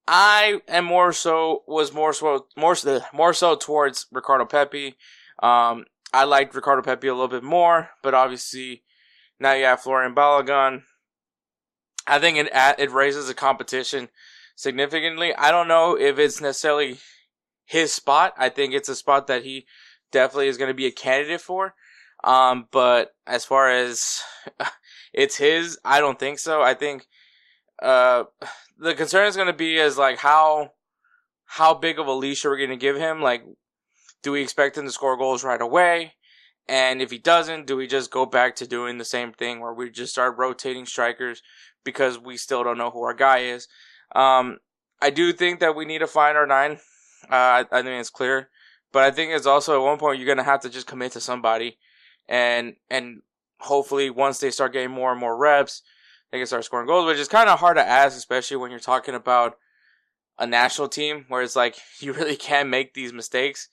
I 0.07 0.61
am 0.67 0.85
more 0.85 1.13
so 1.13 1.63
was 1.67 1.93
more 1.93 2.13
so 2.13 2.47
more 2.55 2.75
so 2.75 3.01
more 3.13 3.33
so 3.33 3.55
towards 3.55 4.05
Ricardo 4.11 4.45
Pepi. 4.45 4.95
Um, 5.41 5.85
I 6.13 6.23
liked 6.23 6.55
Ricardo 6.55 6.81
Pepi 6.81 7.07
a 7.07 7.13
little 7.13 7.27
bit 7.27 7.43
more, 7.43 7.89
but 8.03 8.13
obviously 8.13 8.83
now 9.39 9.53
you 9.53 9.65
have 9.65 9.81
Florian 9.81 10.15
Balogun. 10.15 10.83
I 12.07 12.19
think 12.19 12.37
it 12.37 12.49
it 12.77 12.91
raises 12.91 13.27
the 13.27 13.33
competition 13.33 14.09
significantly. 14.55 15.33
I 15.35 15.51
don't 15.51 15.67
know 15.67 15.97
if 15.97 16.19
it's 16.19 16.39
necessarily 16.39 16.99
his 17.65 17.91
spot. 17.91 18.33
I 18.37 18.49
think 18.49 18.73
it's 18.73 18.89
a 18.89 18.95
spot 18.95 19.27
that 19.27 19.43
he 19.43 19.65
definitely 20.11 20.47
is 20.47 20.57
going 20.57 20.69
to 20.69 20.75
be 20.75 20.85
a 20.85 20.91
candidate 20.91 21.41
for. 21.41 21.73
Um, 22.23 22.67
but 22.71 23.15
as 23.27 23.43
far 23.43 23.69
as 23.69 24.21
it's 25.13 25.37
his, 25.37 25.77
I 25.83 25.99
don't 25.99 26.19
think 26.19 26.39
so. 26.39 26.61
I 26.61 26.73
think 26.73 27.07
uh, 27.81 28.25
the 28.77 28.93
concern 28.93 29.27
is 29.27 29.35
going 29.35 29.47
to 29.47 29.53
be 29.53 29.77
is 29.77 29.97
like 29.97 30.19
how 30.19 30.71
how 31.45 31.73
big 31.73 31.99
of 31.99 32.07
a 32.07 32.11
leash 32.11 32.43
are 32.45 32.51
we 32.51 32.57
going 32.57 32.69
to 32.69 32.75
give 32.75 32.97
him? 32.97 33.21
Like, 33.21 33.43
do 34.23 34.31
we 34.31 34.41
expect 34.41 34.77
him 34.77 34.85
to 34.85 34.91
score 34.91 35.17
goals 35.17 35.43
right 35.43 35.61
away? 35.61 36.13
And 36.67 37.01
if 37.01 37.11
he 37.11 37.19
doesn't, 37.19 37.67
do 37.67 37.77
we 37.77 37.85
just 37.85 38.09
go 38.09 38.25
back 38.25 38.55
to 38.55 38.67
doing 38.67 38.97
the 38.97 39.05
same 39.05 39.31
thing 39.31 39.59
where 39.59 39.73
we 39.73 39.91
just 39.91 40.13
start 40.13 40.37
rotating 40.37 40.85
strikers 40.85 41.43
because 41.83 42.17
we 42.17 42.37
still 42.37 42.63
don't 42.63 42.79
know 42.79 42.89
who 42.89 43.03
our 43.03 43.13
guy 43.13 43.39
is? 43.39 43.67
Um, 44.15 44.57
I 45.01 45.11
do 45.11 45.31
think 45.31 45.59
that 45.59 45.75
we 45.75 45.85
need 45.85 45.99
to 45.99 46.07
find 46.07 46.37
our 46.37 46.47
nine. 46.47 46.79
Uh, 47.29 47.35
I, 47.35 47.65
I 47.71 47.81
think 47.83 47.99
it's 47.99 48.09
clear, 48.09 48.49
but 48.91 49.03
I 49.03 49.11
think 49.11 49.31
it's 49.31 49.45
also 49.45 49.75
at 49.75 49.85
one 49.85 49.99
point 49.99 50.19
you're 50.19 50.27
gonna 50.27 50.43
have 50.43 50.61
to 50.61 50.69
just 50.69 50.87
commit 50.87 51.11
to 51.13 51.19
somebody, 51.19 51.77
and 52.27 52.75
and 52.89 53.21
hopefully 53.59 54.09
once 54.09 54.39
they 54.39 54.51
start 54.51 54.73
getting 54.73 54.91
more 54.91 55.11
and 55.11 55.19
more 55.19 55.37
reps, 55.37 55.81
they 56.35 56.39
can 56.39 56.47
start 56.47 56.65
scoring 56.65 56.87
goals. 56.87 57.05
Which 57.05 57.17
is 57.17 57.27
kind 57.29 57.49
of 57.49 57.59
hard 57.59 57.77
to 57.77 57.87
ask, 57.87 58.17
especially 58.17 58.57
when 58.57 58.69
you're 58.69 58.79
talking 58.79 59.15
about 59.15 59.57
a 60.37 60.45
national 60.45 60.89
team 60.89 61.25
where 61.29 61.41
it's 61.41 61.55
like 61.55 61.77
you 61.99 62.13
really 62.13 62.35
can't 62.35 62.69
make 62.69 62.93
these 62.93 63.13
mistakes. 63.13 63.69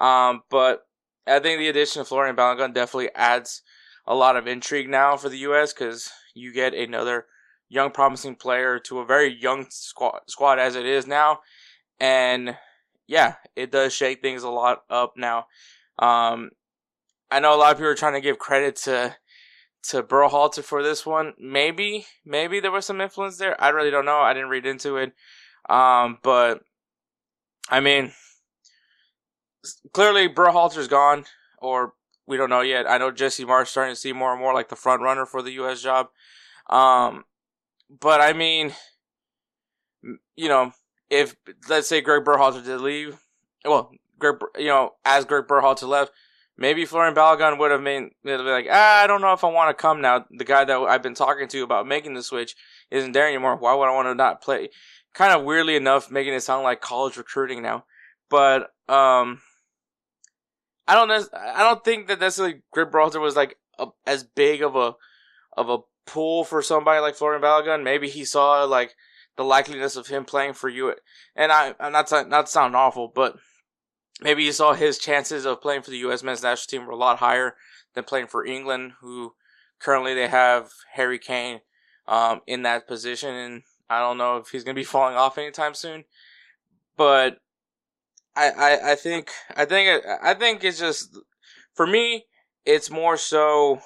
Um, 0.00 0.42
but 0.48 0.86
I 1.26 1.40
think 1.40 1.58
the 1.58 1.68
addition 1.68 2.00
of 2.00 2.08
Florian 2.08 2.36
Balogun 2.36 2.72
definitely 2.72 3.10
adds 3.14 3.62
a 4.06 4.14
lot 4.14 4.36
of 4.36 4.46
intrigue 4.46 4.88
now 4.88 5.16
for 5.16 5.28
the 5.28 5.38
U.S. 5.38 5.72
because 5.72 6.10
you 6.34 6.52
get 6.52 6.74
another 6.74 7.26
young, 7.68 7.90
promising 7.90 8.36
player 8.36 8.78
to 8.78 9.00
a 9.00 9.06
very 9.06 9.34
young 9.34 9.66
squad, 9.70 10.20
squad 10.28 10.58
as 10.58 10.76
it 10.76 10.86
is 10.86 11.06
now, 11.06 11.40
and 11.98 12.56
yeah, 13.06 13.34
it 13.56 13.72
does 13.72 13.94
shake 13.94 14.20
things 14.20 14.42
a 14.42 14.50
lot 14.50 14.82
up 14.90 15.14
now. 15.16 15.46
Um, 15.98 16.50
I 17.30 17.40
know 17.40 17.54
a 17.54 17.56
lot 17.56 17.72
of 17.72 17.78
people 17.78 17.90
are 17.90 17.94
trying 17.94 18.14
to 18.14 18.20
give 18.20 18.38
credit 18.38 18.76
to 18.76 19.16
to 19.90 20.02
Berhalter 20.02 20.62
for 20.62 20.82
this 20.82 21.04
one. 21.04 21.34
Maybe, 21.38 22.06
maybe 22.24 22.60
there 22.60 22.70
was 22.70 22.86
some 22.86 23.00
influence 23.00 23.36
there. 23.38 23.60
I 23.62 23.68
really 23.68 23.90
don't 23.90 24.04
know. 24.04 24.20
I 24.20 24.32
didn't 24.32 24.48
read 24.48 24.66
into 24.66 24.96
it. 24.96 25.12
Um, 25.68 26.18
but 26.22 26.62
I 27.70 27.80
mean, 27.80 28.12
clearly 29.92 30.28
Berhalter's 30.28 30.88
gone, 30.88 31.24
or 31.58 31.94
we 32.26 32.36
don't 32.36 32.50
know 32.50 32.60
yet. 32.60 32.88
I 32.88 32.98
know 32.98 33.10
Jesse 33.10 33.44
Marsch 33.44 33.68
starting 33.68 33.94
to 33.94 34.00
see 34.00 34.12
more 34.12 34.32
and 34.32 34.40
more 34.40 34.54
like 34.54 34.68
the 34.68 34.76
front 34.76 35.02
runner 35.02 35.26
for 35.26 35.42
the 35.42 35.52
U.S. 35.52 35.82
job. 35.82 36.08
Um, 36.68 37.24
but 37.88 38.20
I 38.20 38.32
mean, 38.32 38.72
you 40.36 40.48
know, 40.48 40.72
if 41.10 41.36
let's 41.68 41.88
say 41.88 42.00
Greg 42.00 42.24
Berhalter 42.24 42.64
did 42.64 42.80
leave, 42.80 43.18
well, 43.64 43.90
Greg, 44.18 44.36
you 44.58 44.66
know, 44.66 44.94
as 45.04 45.24
Greg 45.24 45.46
Berhalter 45.46 45.88
left, 45.88 46.12
maybe 46.56 46.84
Florian 46.84 47.14
Balogun 47.14 47.58
would 47.58 47.70
have 47.70 47.82
made 47.82 48.10
be 48.22 48.36
like, 48.36 48.66
ah, 48.70 49.02
I 49.02 49.06
don't 49.06 49.20
know 49.20 49.32
if 49.32 49.44
I 49.44 49.48
want 49.48 49.76
to 49.76 49.80
come 49.80 50.00
now. 50.00 50.24
The 50.30 50.44
guy 50.44 50.64
that 50.64 50.76
I've 50.76 51.02
been 51.02 51.14
talking 51.14 51.48
to 51.48 51.62
about 51.62 51.86
making 51.86 52.14
the 52.14 52.22
switch 52.22 52.54
isn't 52.90 53.12
there 53.12 53.26
anymore. 53.26 53.56
Why 53.56 53.74
would 53.74 53.88
I 53.88 53.94
want 53.94 54.08
to 54.08 54.14
not 54.14 54.42
play? 54.42 54.70
Kind 55.14 55.32
of 55.32 55.44
weirdly 55.44 55.76
enough, 55.76 56.10
making 56.10 56.34
it 56.34 56.42
sound 56.42 56.64
like 56.64 56.80
college 56.80 57.16
recruiting 57.16 57.62
now. 57.62 57.84
But 58.30 58.70
um, 58.88 59.40
I 60.86 60.94
don't 60.94 61.08
know. 61.08 61.24
I 61.34 61.62
don't 61.62 61.84
think 61.84 62.08
that 62.08 62.20
necessarily 62.20 62.62
Greg 62.72 62.90
Berhalter 62.90 63.20
was 63.20 63.36
like 63.36 63.56
a, 63.78 63.88
as 64.06 64.24
big 64.24 64.62
of 64.62 64.76
a 64.76 64.94
of 65.56 65.68
a 65.68 65.78
pull 66.06 66.44
for 66.44 66.62
somebody 66.62 67.00
like 67.00 67.14
Florian 67.14 67.42
Balogun. 67.42 67.82
Maybe 67.82 68.08
he 68.08 68.24
saw 68.24 68.64
like 68.64 68.94
the 69.36 69.44
likeliness 69.44 69.96
of 69.96 70.08
him 70.08 70.24
playing 70.24 70.54
for 70.54 70.68
you, 70.68 70.94
and 71.36 71.52
I 71.52 71.74
I'm 71.78 71.92
not 71.92 72.10
not 72.28 72.48
sound 72.48 72.76
awful, 72.76 73.10
but 73.14 73.36
maybe 74.20 74.44
you 74.44 74.52
saw 74.52 74.74
his 74.74 74.98
chances 74.98 75.44
of 75.44 75.60
playing 75.60 75.82
for 75.82 75.90
the 75.90 75.98
U.S. 75.98 76.22
men's 76.22 76.42
national 76.42 76.80
team 76.80 76.86
were 76.86 76.92
a 76.92 76.96
lot 76.96 77.18
higher 77.18 77.56
than 77.94 78.04
playing 78.04 78.26
for 78.26 78.44
England, 78.44 78.92
who 79.00 79.34
currently 79.78 80.14
they 80.14 80.28
have 80.28 80.70
Harry 80.92 81.18
Kane 81.18 81.60
um, 82.06 82.40
in 82.46 82.62
that 82.62 82.86
position, 82.86 83.34
and 83.34 83.62
I 83.88 84.00
don't 84.00 84.18
know 84.18 84.38
if 84.38 84.48
he's 84.48 84.64
gonna 84.64 84.74
be 84.74 84.84
falling 84.84 85.16
off 85.16 85.38
anytime 85.38 85.74
soon, 85.74 86.04
but 86.96 87.38
I, 88.36 88.50
I, 88.50 88.92
I 88.92 88.94
think 88.94 89.30
I 89.56 89.64
think 89.64 90.04
I 90.22 90.34
think 90.34 90.64
it's 90.64 90.78
just 90.78 91.18
for 91.72 91.86
me 91.86 92.26
it's 92.64 92.90
more 92.90 93.16
so 93.16 93.80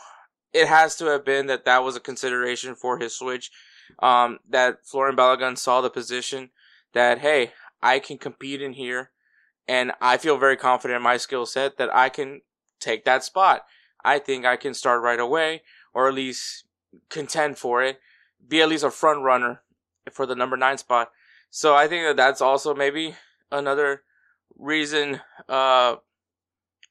it 0.52 0.68
has 0.68 0.97
to 0.97 1.06
have 1.06 1.25
been 1.25 1.47
that 1.47 1.64
that 1.64 1.85
was 1.85 1.97
a 1.97 2.00
consideration 2.00 2.75
for 2.75 2.99
his 2.99 3.14
switch 3.16 3.50
um, 3.99 4.38
that 4.49 4.87
Florian 4.87 5.16
Balogun 5.16 5.58
saw 5.58 5.80
the 5.80 5.90
position 5.90 6.50
that 6.94 7.18
hey 7.18 7.52
I 7.82 7.99
can 7.99 8.18
compete 8.18 8.62
in 8.62 8.73
here 8.73 9.11
and 9.68 9.92
I 10.00 10.16
feel 10.16 10.38
very 10.38 10.56
confident 10.56 10.96
in 10.96 11.02
my 11.02 11.18
skill 11.18 11.46
set 11.46 11.76
that 11.76 11.94
I 11.94 12.08
can 12.08 12.40
take 12.80 13.04
that 13.04 13.25
spot 13.25 13.64
I 14.04 14.18
think 14.18 14.44
I 14.44 14.56
can 14.56 14.75
start 14.75 15.02
right 15.02 15.20
away 15.20 15.62
or 15.92 16.08
at 16.08 16.14
least 16.14 16.64
contend 17.10 17.58
for 17.58 17.82
it 17.82 18.00
be 18.46 18.62
at 18.62 18.68
least 18.68 18.84
a 18.84 18.90
front 18.90 19.22
runner 19.22 19.62
for 20.10 20.26
the 20.26 20.34
number 20.34 20.56
nine 20.56 20.78
spot 20.78 21.10
so 21.50 21.75
I 21.75 21.88
think 21.88 22.04
that 22.04 22.16
that's 22.16 22.40
also 22.40 22.75
maybe 22.75 23.14
another 23.50 24.02
reason 24.58 25.20
uh, 25.48 25.96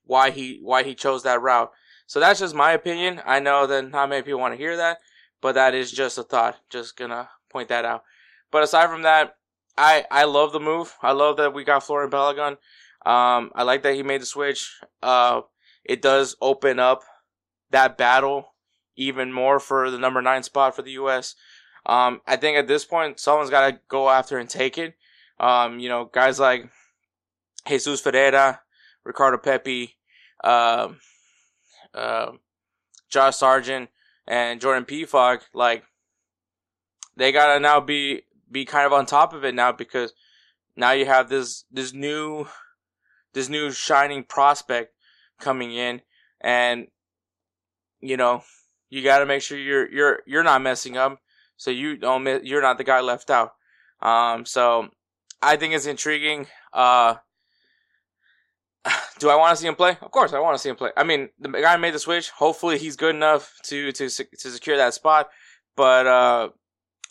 why 0.06 0.32
he 0.32 0.60
why 0.64 0.84
he 0.84 0.96
chose 0.96 1.24
that 1.24 1.42
route. 1.42 1.72
So 2.08 2.20
that's 2.20 2.40
just 2.40 2.56
my 2.56 2.72
opinion. 2.72 3.22
I 3.26 3.40
know 3.40 3.68
that 3.68 3.92
not 3.92 4.10
many 4.10 4.22
people 4.24 4.40
want 4.40 4.54
to 4.54 4.58
hear 4.58 4.78
that, 4.78 5.00
but 5.42 5.54
that 5.54 5.76
is 5.76 5.92
just 5.92 6.18
a 6.18 6.24
thought. 6.24 6.58
Just 6.70 6.98
gonna 6.98 7.30
point 7.50 7.70
that 7.70 7.86
out. 7.86 8.04
But 8.52 8.64
aside 8.64 8.90
from 8.90 9.02
that, 9.04 9.37
I 9.78 10.06
I 10.10 10.26
love 10.26 10.52
the 10.52 10.60
move. 10.60 10.96
I 11.02 11.12
love 11.12 11.38
that 11.38 11.54
we 11.54 11.64
got 11.64 11.84
Florian 11.84 12.12
Balogun. 12.12 12.58
Um, 13.06 13.52
I 13.56 13.64
like 13.64 13.84
that 13.84 13.96
he 13.96 14.04
made 14.04 14.22
the 14.22 14.26
switch. 14.26 14.80
Uh, 15.02 15.42
it 15.84 16.02
does 16.02 16.36
open 16.42 16.80
up 16.80 17.04
that 17.70 17.98
battle 17.98 18.54
even 18.96 19.32
more 19.32 19.60
for 19.60 19.92
the 19.92 20.00
number 20.00 20.22
nine 20.22 20.44
spot 20.44 20.76
for 20.76 20.82
the 20.82 20.92
U.S. 20.92 21.36
Um, 21.86 22.22
I 22.28 22.36
think 22.36 22.58
at 22.58 22.68
this 22.68 22.84
point, 22.84 23.20
someone's 23.20 23.50
got 23.50 23.70
to 23.70 23.80
go 23.88 24.10
after 24.10 24.38
and 24.38 24.50
take 24.50 24.78
it. 24.78 24.96
Um, 25.40 25.80
you 25.80 25.88
know, 25.88 26.06
guys 26.06 26.40
like 26.40 26.70
Jesus 27.68 28.02
Ferreira, 28.02 28.62
Ricardo 29.06 29.38
Pepi, 29.38 29.96
uh, 30.44 30.90
uh, 31.94 32.32
Josh 33.10 33.38
Sargent, 33.38 33.90
and 34.28 34.60
Jordan 34.60 34.86
Pefok, 34.86 35.42
like 35.54 35.84
they 37.16 37.32
gotta 37.32 37.60
now 37.60 37.80
be 37.80 38.24
be 38.52 38.66
kind 38.66 38.86
of 38.86 38.94
on 38.94 39.06
top 39.06 39.34
of 39.34 39.44
it 39.44 39.56
now 39.56 39.72
because 39.72 40.14
now 40.76 40.92
you 40.92 41.06
have 41.06 41.30
this 41.30 41.66
this 41.72 41.94
new 41.94 42.48
this 43.34 43.50
new 43.50 43.72
shining 43.72 44.24
prospect 44.24 44.94
coming 45.40 45.74
in, 45.74 46.02
and 46.42 46.88
you 48.00 48.18
know 48.18 48.44
you 48.90 49.04
got 49.04 49.20
to 49.20 49.26
make 49.26 49.42
sure 49.42 49.58
you're 49.58 49.90
you're 49.92 50.20
you're 50.26 50.44
not 50.44 50.62
messing 50.62 50.98
up, 50.98 51.20
so 51.56 51.72
you 51.72 51.98
don't 51.98 52.46
you're 52.46 52.62
not 52.62 52.78
the 52.78 52.84
guy 52.84 53.02
left 53.02 53.30
out. 53.30 53.54
Um, 54.02 54.46
so 54.46 54.90
I 55.42 55.58
think 55.58 55.74
it's 55.74 55.86
intriguing. 55.86 56.48
Uh, 56.72 57.16
do 59.20 59.30
I 59.30 59.36
want 59.36 59.56
to 59.56 59.62
see 59.62 59.68
him 59.68 59.76
play? 59.76 59.98
Of 60.02 60.12
course, 60.12 60.34
I 60.34 60.40
want 60.40 60.56
to 60.56 60.60
see 60.60 60.70
him 60.70 60.76
play. 60.76 60.92
I 60.96 61.04
mean, 61.04 61.30
the 61.40 61.50
guy 61.50 61.76
made 61.78 61.94
the 61.94 62.00
switch. 62.00 62.30
Hopefully, 62.32 62.78
he's 62.78 62.96
good 62.96 63.16
enough 63.16 63.54
to 63.66 63.92
to 63.92 64.10
to 64.10 64.50
secure 64.52 64.78
that 64.78 64.94
spot. 64.94 65.30
But 65.76 66.08
uh, 66.08 66.50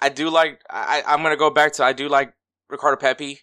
I 0.01 0.09
do 0.09 0.31
like. 0.31 0.61
I 0.69 1.03
I'm 1.07 1.23
gonna 1.23 1.37
go 1.37 1.51
back 1.51 1.73
to. 1.75 1.85
I 1.85 1.93
do 1.93 2.09
like 2.09 2.35
Ricardo 2.69 3.01
Pepi. 3.01 3.41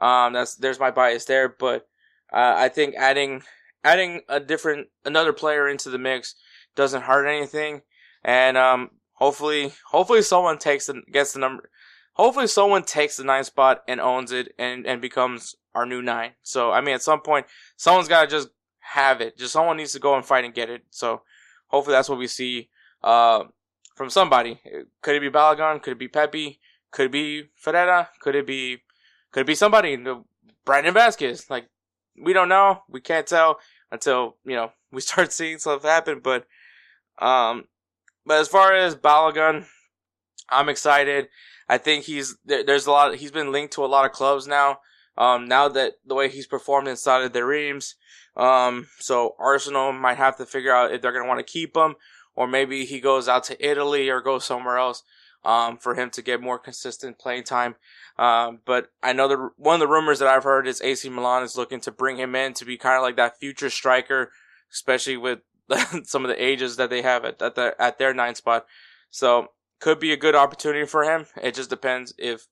Um, 0.00 0.32
that's 0.32 0.56
there's 0.56 0.78
my 0.78 0.90
bias 0.90 1.24
there, 1.24 1.48
but 1.48 1.88
uh, 2.32 2.54
I 2.56 2.68
think 2.68 2.94
adding 2.96 3.42
adding 3.84 4.22
a 4.28 4.40
different 4.40 4.88
another 5.04 5.32
player 5.32 5.68
into 5.68 5.90
the 5.90 5.98
mix 5.98 6.34
doesn't 6.76 7.02
hurt 7.02 7.26
anything, 7.26 7.82
and 8.22 8.56
um, 8.56 8.90
hopefully 9.14 9.72
hopefully 9.86 10.22
someone 10.22 10.58
takes 10.58 10.86
the 10.86 11.02
gets 11.12 11.32
the 11.32 11.40
number. 11.40 11.70
Hopefully 12.14 12.48
someone 12.48 12.82
takes 12.82 13.16
the 13.16 13.24
nine 13.24 13.44
spot 13.44 13.82
and 13.88 14.00
owns 14.00 14.32
it 14.32 14.52
and 14.58 14.86
and 14.86 15.00
becomes 15.00 15.56
our 15.74 15.86
new 15.86 16.02
nine. 16.02 16.32
So 16.42 16.70
I 16.70 16.80
mean, 16.80 16.94
at 16.94 17.02
some 17.02 17.20
point, 17.20 17.46
someone's 17.76 18.08
got 18.08 18.22
to 18.22 18.26
just 18.28 18.48
have 18.80 19.20
it. 19.20 19.36
Just 19.36 19.52
someone 19.52 19.76
needs 19.76 19.92
to 19.92 19.98
go 19.98 20.14
and 20.14 20.24
fight 20.24 20.44
and 20.44 20.54
get 20.54 20.70
it. 20.70 20.82
So 20.90 21.22
hopefully 21.68 21.94
that's 21.94 22.08
what 22.08 22.18
we 22.18 22.26
see 22.26 22.70
uh, 23.02 23.44
from 23.98 24.08
somebody. 24.08 24.60
Could 25.02 25.16
it 25.16 25.20
be 25.20 25.28
Balogun? 25.28 25.82
Could 25.82 25.92
it 25.92 25.98
be 25.98 26.08
Pepi? 26.08 26.60
Could 26.90 27.06
it 27.06 27.12
be 27.12 27.50
Ferreira? 27.56 28.08
Could 28.20 28.36
it 28.36 28.46
be 28.46 28.78
could 29.32 29.40
it 29.40 29.46
be 29.46 29.54
somebody? 29.54 29.98
Brandon 30.64 30.94
Vasquez. 30.94 31.50
Like 31.50 31.68
we 32.18 32.32
don't 32.32 32.48
know. 32.48 32.82
We 32.88 33.00
can't 33.00 33.26
tell 33.26 33.58
until 33.90 34.36
you 34.44 34.56
know 34.56 34.72
we 34.92 35.02
start 35.02 35.32
seeing 35.32 35.58
stuff 35.58 35.82
happen. 35.82 36.20
But 36.22 36.46
um, 37.18 37.64
but 38.24 38.40
as 38.40 38.48
far 38.48 38.72
as 38.72 38.96
Balogun, 38.96 39.66
I'm 40.48 40.68
excited. 40.68 41.28
I 41.68 41.76
think 41.76 42.04
he's 42.04 42.36
there, 42.44 42.64
there's 42.64 42.86
a 42.86 42.90
lot. 42.90 43.16
He's 43.16 43.32
been 43.32 43.52
linked 43.52 43.74
to 43.74 43.84
a 43.84 43.86
lot 43.86 44.06
of 44.06 44.12
clubs 44.12 44.46
now. 44.46 44.78
Um, 45.18 45.48
now 45.48 45.68
that 45.68 45.94
the 46.06 46.14
way 46.14 46.28
he's 46.28 46.46
performed 46.46 46.86
inside 46.86 47.24
of 47.24 47.32
the 47.32 47.44
Reims, 47.44 47.96
um, 48.36 48.86
so 49.00 49.34
Arsenal 49.38 49.92
might 49.92 50.16
have 50.16 50.36
to 50.36 50.46
figure 50.46 50.72
out 50.72 50.92
if 50.92 51.02
they're 51.02 51.12
going 51.12 51.24
to 51.24 51.28
want 51.28 51.40
to 51.40 51.52
keep 51.52 51.76
him, 51.76 51.96
or 52.38 52.46
maybe 52.46 52.84
he 52.84 53.00
goes 53.00 53.28
out 53.28 53.42
to 53.42 53.66
Italy 53.68 54.08
or 54.08 54.20
goes 54.20 54.44
somewhere 54.44 54.78
else, 54.78 55.02
um, 55.44 55.76
for 55.76 55.96
him 55.96 56.08
to 56.10 56.22
get 56.22 56.40
more 56.40 56.56
consistent 56.56 57.18
playing 57.18 57.42
time. 57.42 57.74
Um, 58.16 58.60
but 58.64 58.92
I 59.02 59.12
know 59.12 59.26
the 59.26 59.50
one 59.56 59.74
of 59.74 59.80
the 59.80 59.88
rumors 59.88 60.20
that 60.20 60.28
I've 60.28 60.44
heard 60.44 60.68
is 60.68 60.80
AC 60.80 61.08
Milan 61.08 61.42
is 61.42 61.56
looking 61.56 61.80
to 61.80 61.90
bring 61.90 62.16
him 62.16 62.36
in 62.36 62.54
to 62.54 62.64
be 62.64 62.76
kind 62.76 62.96
of 62.96 63.02
like 63.02 63.16
that 63.16 63.40
future 63.40 63.70
striker, 63.70 64.30
especially 64.72 65.16
with 65.16 65.40
some 66.04 66.24
of 66.24 66.28
the 66.28 66.40
ages 66.40 66.76
that 66.76 66.90
they 66.90 67.02
have 67.02 67.24
at, 67.24 67.42
at 67.42 67.56
the 67.56 67.74
at 67.80 67.98
their 67.98 68.14
nine 68.14 68.36
spot. 68.36 68.66
So 69.10 69.48
could 69.80 69.98
be 69.98 70.12
a 70.12 70.16
good 70.16 70.36
opportunity 70.36 70.86
for 70.86 71.02
him. 71.02 71.26
It 71.42 71.56
just 71.56 71.70
depends 71.70 72.14
if 72.18 72.46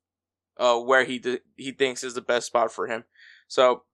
uh, 0.59 0.79
where 0.81 1.05
he 1.05 1.21
th- 1.21 1.43
he 1.55 1.71
thinks 1.71 2.03
is 2.03 2.15
the 2.15 2.21
best 2.21 2.49
spot 2.49 2.73
for 2.73 2.89
him. 2.89 3.05
So, 3.47 3.85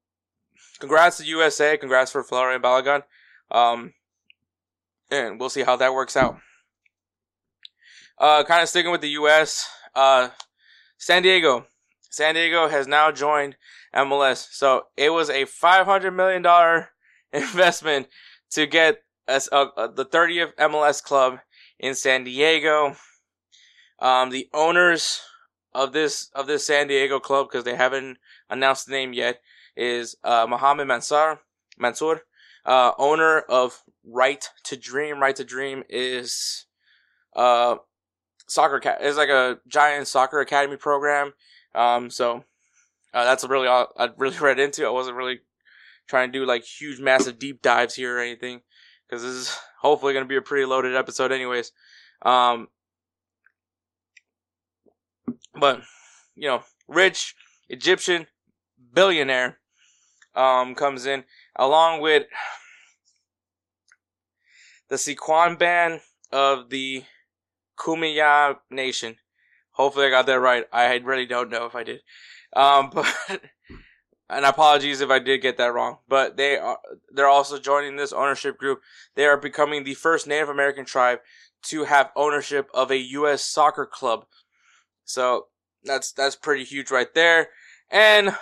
congrats 0.80 1.18
to 1.18 1.24
USA. 1.24 1.76
Congrats 1.76 2.12
for 2.12 2.22
Florian 2.22 2.62
Balogun. 2.62 3.02
Um, 3.50 3.92
and 5.12 5.38
we'll 5.38 5.50
see 5.50 5.62
how 5.62 5.76
that 5.76 5.94
works 5.94 6.16
out. 6.16 6.38
Uh, 8.18 8.44
kind 8.44 8.62
of 8.62 8.68
sticking 8.68 8.90
with 8.90 9.00
the 9.00 9.10
U.S. 9.10 9.68
Uh, 9.94 10.30
San 10.96 11.22
Diego. 11.22 11.66
San 12.10 12.34
Diego 12.34 12.68
has 12.68 12.86
now 12.86 13.10
joined 13.10 13.56
MLS. 13.94 14.48
So 14.52 14.86
it 14.96 15.10
was 15.10 15.28
a 15.28 15.44
$500 15.44 16.14
million 16.14 16.86
investment 17.32 18.08
to 18.50 18.66
get 18.66 19.02
a, 19.28 19.40
a, 19.50 19.66
a, 19.76 19.92
the 19.92 20.04
30th 20.04 20.54
MLS 20.56 21.02
club 21.02 21.38
in 21.78 21.94
San 21.94 22.24
Diego. 22.24 22.96
Um, 23.98 24.30
the 24.30 24.48
owners 24.52 25.20
of 25.74 25.92
this 25.92 26.28
of 26.34 26.46
this 26.46 26.66
San 26.66 26.88
Diego 26.88 27.18
club 27.18 27.48
because 27.48 27.64
they 27.64 27.76
haven't 27.76 28.18
announced 28.50 28.86
the 28.86 28.92
name 28.92 29.12
yet 29.12 29.40
is 29.76 30.16
uh, 30.22 30.46
Mohamed 30.48 30.88
Mansour. 30.88 31.40
Mansour, 31.78 32.22
uh, 32.64 32.92
owner 32.98 33.40
of 33.40 33.82
Right 34.04 34.44
to 34.64 34.76
Dream. 34.76 35.20
Right 35.20 35.36
to 35.36 35.44
Dream 35.44 35.82
is 35.88 36.66
uh 37.34 37.76
soccer 38.46 38.80
is 39.00 39.16
like 39.16 39.30
a 39.30 39.58
giant 39.66 40.08
soccer 40.08 40.40
academy 40.40 40.76
program. 40.76 41.32
Um, 41.74 42.10
so 42.10 42.44
uh, 43.14 43.24
that's 43.24 43.44
really 43.44 43.66
all 43.66 43.88
I 43.96 44.10
really 44.16 44.38
read 44.40 44.58
into. 44.58 44.86
I 44.86 44.90
wasn't 44.90 45.16
really 45.16 45.40
trying 46.06 46.32
to 46.32 46.38
do 46.38 46.44
like 46.44 46.64
huge, 46.64 47.00
massive 47.00 47.38
deep 47.38 47.62
dives 47.62 47.94
here 47.94 48.16
or 48.16 48.20
anything 48.20 48.62
because 49.08 49.22
this 49.22 49.32
is 49.32 49.56
hopefully 49.80 50.12
going 50.12 50.24
to 50.24 50.28
be 50.28 50.36
a 50.36 50.42
pretty 50.42 50.64
loaded 50.64 50.94
episode, 50.94 51.32
anyways. 51.32 51.72
Um, 52.22 52.68
but 55.58 55.82
you 56.34 56.48
know, 56.48 56.62
rich 56.88 57.34
Egyptian 57.68 58.26
billionaire 58.92 59.58
um, 60.34 60.74
comes 60.74 61.06
in 61.06 61.24
along 61.56 62.00
with 62.00 62.24
the 64.88 64.96
Sycuan 64.96 65.58
band 65.58 66.00
of 66.30 66.70
the 66.70 67.04
Kumeyaay 67.78 68.56
Nation. 68.70 69.16
Hopefully, 69.72 70.06
I 70.06 70.10
got 70.10 70.26
that 70.26 70.40
right. 70.40 70.66
I 70.72 70.94
really 70.96 71.26
don't 71.26 71.50
know 71.50 71.66
if 71.66 71.74
I 71.74 71.82
did. 71.82 72.00
Um, 72.54 72.90
but 72.94 73.14
and 74.28 74.44
apologies 74.44 75.00
if 75.00 75.10
I 75.10 75.18
did 75.18 75.42
get 75.42 75.58
that 75.58 75.74
wrong. 75.74 75.98
But 76.08 76.36
they 76.36 76.56
are 76.56 76.78
they're 77.10 77.26
also 77.28 77.58
joining 77.58 77.96
this 77.96 78.12
ownership 78.12 78.58
group. 78.58 78.80
They 79.14 79.26
are 79.26 79.36
becoming 79.36 79.84
the 79.84 79.94
first 79.94 80.26
Native 80.26 80.48
American 80.48 80.84
tribe 80.84 81.20
to 81.64 81.84
have 81.84 82.10
ownership 82.16 82.68
of 82.74 82.90
a 82.90 82.98
U.S. 82.98 83.42
soccer 83.42 83.86
club. 83.86 84.26
So 85.04 85.46
that's 85.84 86.12
that's 86.12 86.36
pretty 86.36 86.64
huge 86.64 86.90
right 86.90 87.12
there. 87.14 87.48
And 87.90 88.34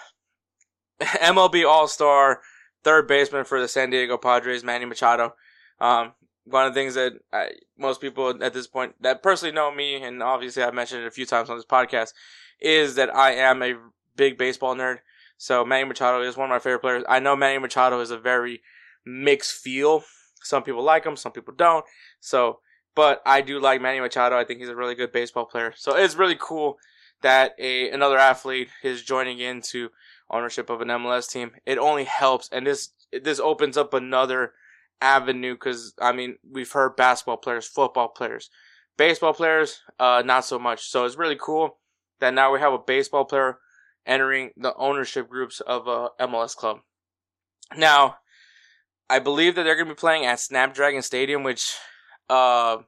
MLB 1.00 1.68
All 1.68 1.88
Star 1.88 2.40
third 2.82 3.06
baseman 3.06 3.44
for 3.44 3.60
the 3.60 3.68
San 3.68 3.90
Diego 3.90 4.16
Padres, 4.16 4.64
Manny 4.64 4.84
Machado. 4.84 5.34
Um, 5.80 6.12
one 6.44 6.66
of 6.66 6.74
the 6.74 6.80
things 6.80 6.94
that 6.94 7.14
I, 7.32 7.50
most 7.78 8.00
people 8.00 8.42
at 8.42 8.52
this 8.52 8.66
point 8.66 8.94
that 9.00 9.22
personally 9.22 9.54
know 9.54 9.72
me, 9.72 10.02
and 10.02 10.22
obviously 10.22 10.62
I've 10.62 10.74
mentioned 10.74 11.02
it 11.02 11.06
a 11.06 11.12
few 11.12 11.26
times 11.26 11.50
on 11.50 11.56
this 11.56 11.66
podcast, 11.66 12.12
is 12.60 12.94
that 12.96 13.14
I 13.14 13.32
am 13.32 13.62
a 13.62 13.74
big 14.16 14.36
baseball 14.36 14.74
nerd. 14.74 14.98
So 15.36 15.64
Manny 15.64 15.84
Machado 15.84 16.22
is 16.22 16.36
one 16.36 16.50
of 16.50 16.54
my 16.54 16.58
favorite 16.58 16.80
players. 16.80 17.04
I 17.08 17.18
know 17.18 17.36
Manny 17.36 17.58
Machado 17.58 18.00
is 18.00 18.10
a 18.10 18.18
very 18.18 18.62
mixed 19.04 19.52
feel. 19.52 20.04
Some 20.42 20.62
people 20.62 20.82
like 20.82 21.04
him, 21.04 21.16
some 21.16 21.32
people 21.32 21.54
don't. 21.56 21.84
So, 22.20 22.60
but 22.94 23.22
I 23.24 23.40
do 23.40 23.58
like 23.60 23.80
Manny 23.80 24.00
Machado. 24.00 24.36
I 24.36 24.44
think 24.44 24.60
he's 24.60 24.68
a 24.68 24.76
really 24.76 24.94
good 24.94 25.12
baseball 25.12 25.46
player. 25.46 25.72
So 25.76 25.96
it's 25.96 26.14
really 26.14 26.36
cool 26.38 26.78
that 27.22 27.54
a 27.58 27.90
another 27.90 28.18
athlete 28.18 28.68
is 28.82 29.02
joining 29.02 29.38
into 29.38 29.90
ownership 30.30 30.70
of 30.70 30.80
an 30.80 30.88
MLS 30.88 31.30
team. 31.30 31.52
It 31.66 31.78
only 31.78 32.04
helps, 32.04 32.48
and 32.50 32.66
this 32.66 32.90
this 33.12 33.40
opens 33.40 33.76
up 33.76 33.94
another 33.94 34.52
avenue 35.00 35.54
because 35.54 35.94
I 36.00 36.12
mean 36.12 36.36
we've 36.48 36.70
heard 36.70 36.96
basketball 36.96 37.38
players, 37.38 37.66
football 37.66 38.08
players, 38.08 38.50
baseball 38.96 39.34
players, 39.34 39.80
uh, 39.98 40.22
not 40.24 40.44
so 40.44 40.58
much. 40.58 40.88
So 40.88 41.04
it's 41.04 41.16
really 41.16 41.38
cool 41.40 41.78
that 42.20 42.34
now 42.34 42.52
we 42.52 42.60
have 42.60 42.72
a 42.72 42.78
baseball 42.78 43.24
player 43.24 43.58
entering 44.06 44.50
the 44.56 44.74
ownership 44.76 45.28
groups 45.28 45.60
of 45.60 45.86
a 45.86 46.10
MLS 46.20 46.54
club. 46.54 46.78
Now, 47.76 48.16
I 49.08 49.18
believe 49.18 49.54
that 49.54 49.64
they're 49.64 49.76
going 49.76 49.88
to 49.88 49.94
be 49.94 49.98
playing 49.98 50.26
at 50.26 50.40
Snapdragon 50.40 51.02
Stadium, 51.02 51.42
which 51.42 51.76
uh, 52.28 52.78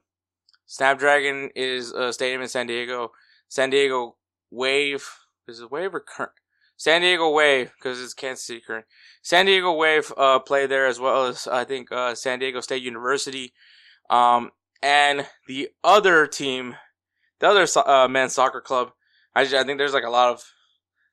Snapdragon 0.65 1.49
is 1.55 1.91
a 1.91 2.13
stadium 2.13 2.41
in 2.41 2.47
San 2.47 2.67
Diego. 2.67 3.11
San 3.47 3.69
Diego 3.69 4.15
Wave. 4.49 5.07
Is 5.47 5.59
it 5.59 5.71
Wave 5.71 5.93
or 5.93 5.99
current? 5.99 6.31
San 6.83 6.99
Diego 6.99 7.29
Wave 7.29 7.71
because 7.77 8.01
it's 8.01 8.13
Kansas 8.13 8.45
City 8.45 8.59
current. 8.59 8.85
San 9.21 9.45
Diego 9.45 9.71
Wave 9.71 10.11
uh, 10.17 10.39
play 10.39 10.65
there 10.65 10.85
as 10.85 10.99
well 10.99 11.27
as 11.27 11.47
I 11.47 11.63
think 11.63 11.89
uh, 11.93 12.13
San 12.13 12.39
Diego 12.39 12.59
State 12.59 12.83
University. 12.83 13.53
Um, 14.09 14.51
and 14.81 15.25
the 15.47 15.69
other 15.81 16.27
team, 16.27 16.75
the 17.39 17.47
other 17.47 17.65
uh, 17.85 18.09
men's 18.09 18.33
soccer 18.33 18.59
club. 18.59 18.91
I, 19.33 19.43
just, 19.45 19.55
I 19.55 19.63
think 19.63 19.77
there's 19.77 19.93
like 19.93 20.03
a 20.03 20.09
lot 20.09 20.31
of 20.31 20.43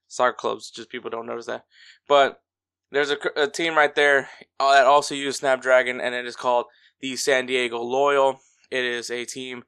soccer 0.08 0.36
clubs, 0.36 0.72
just 0.72 0.90
people 0.90 1.08
don't 1.08 1.26
notice 1.26 1.46
that. 1.46 1.66
But 2.08 2.42
there's 2.90 3.12
a, 3.12 3.18
a 3.36 3.46
team 3.46 3.76
right 3.76 3.94
there 3.94 4.28
uh, 4.58 4.72
that 4.72 4.86
also 4.86 5.14
uses 5.14 5.36
Snapdragon, 5.36 6.00
and 6.00 6.16
it 6.16 6.26
is 6.26 6.34
called 6.34 6.66
the 7.00 7.14
San 7.14 7.46
Diego 7.46 7.80
Loyal. 7.80 8.40
It 8.72 8.84
is 8.84 9.08
a 9.08 9.24
team 9.24 9.62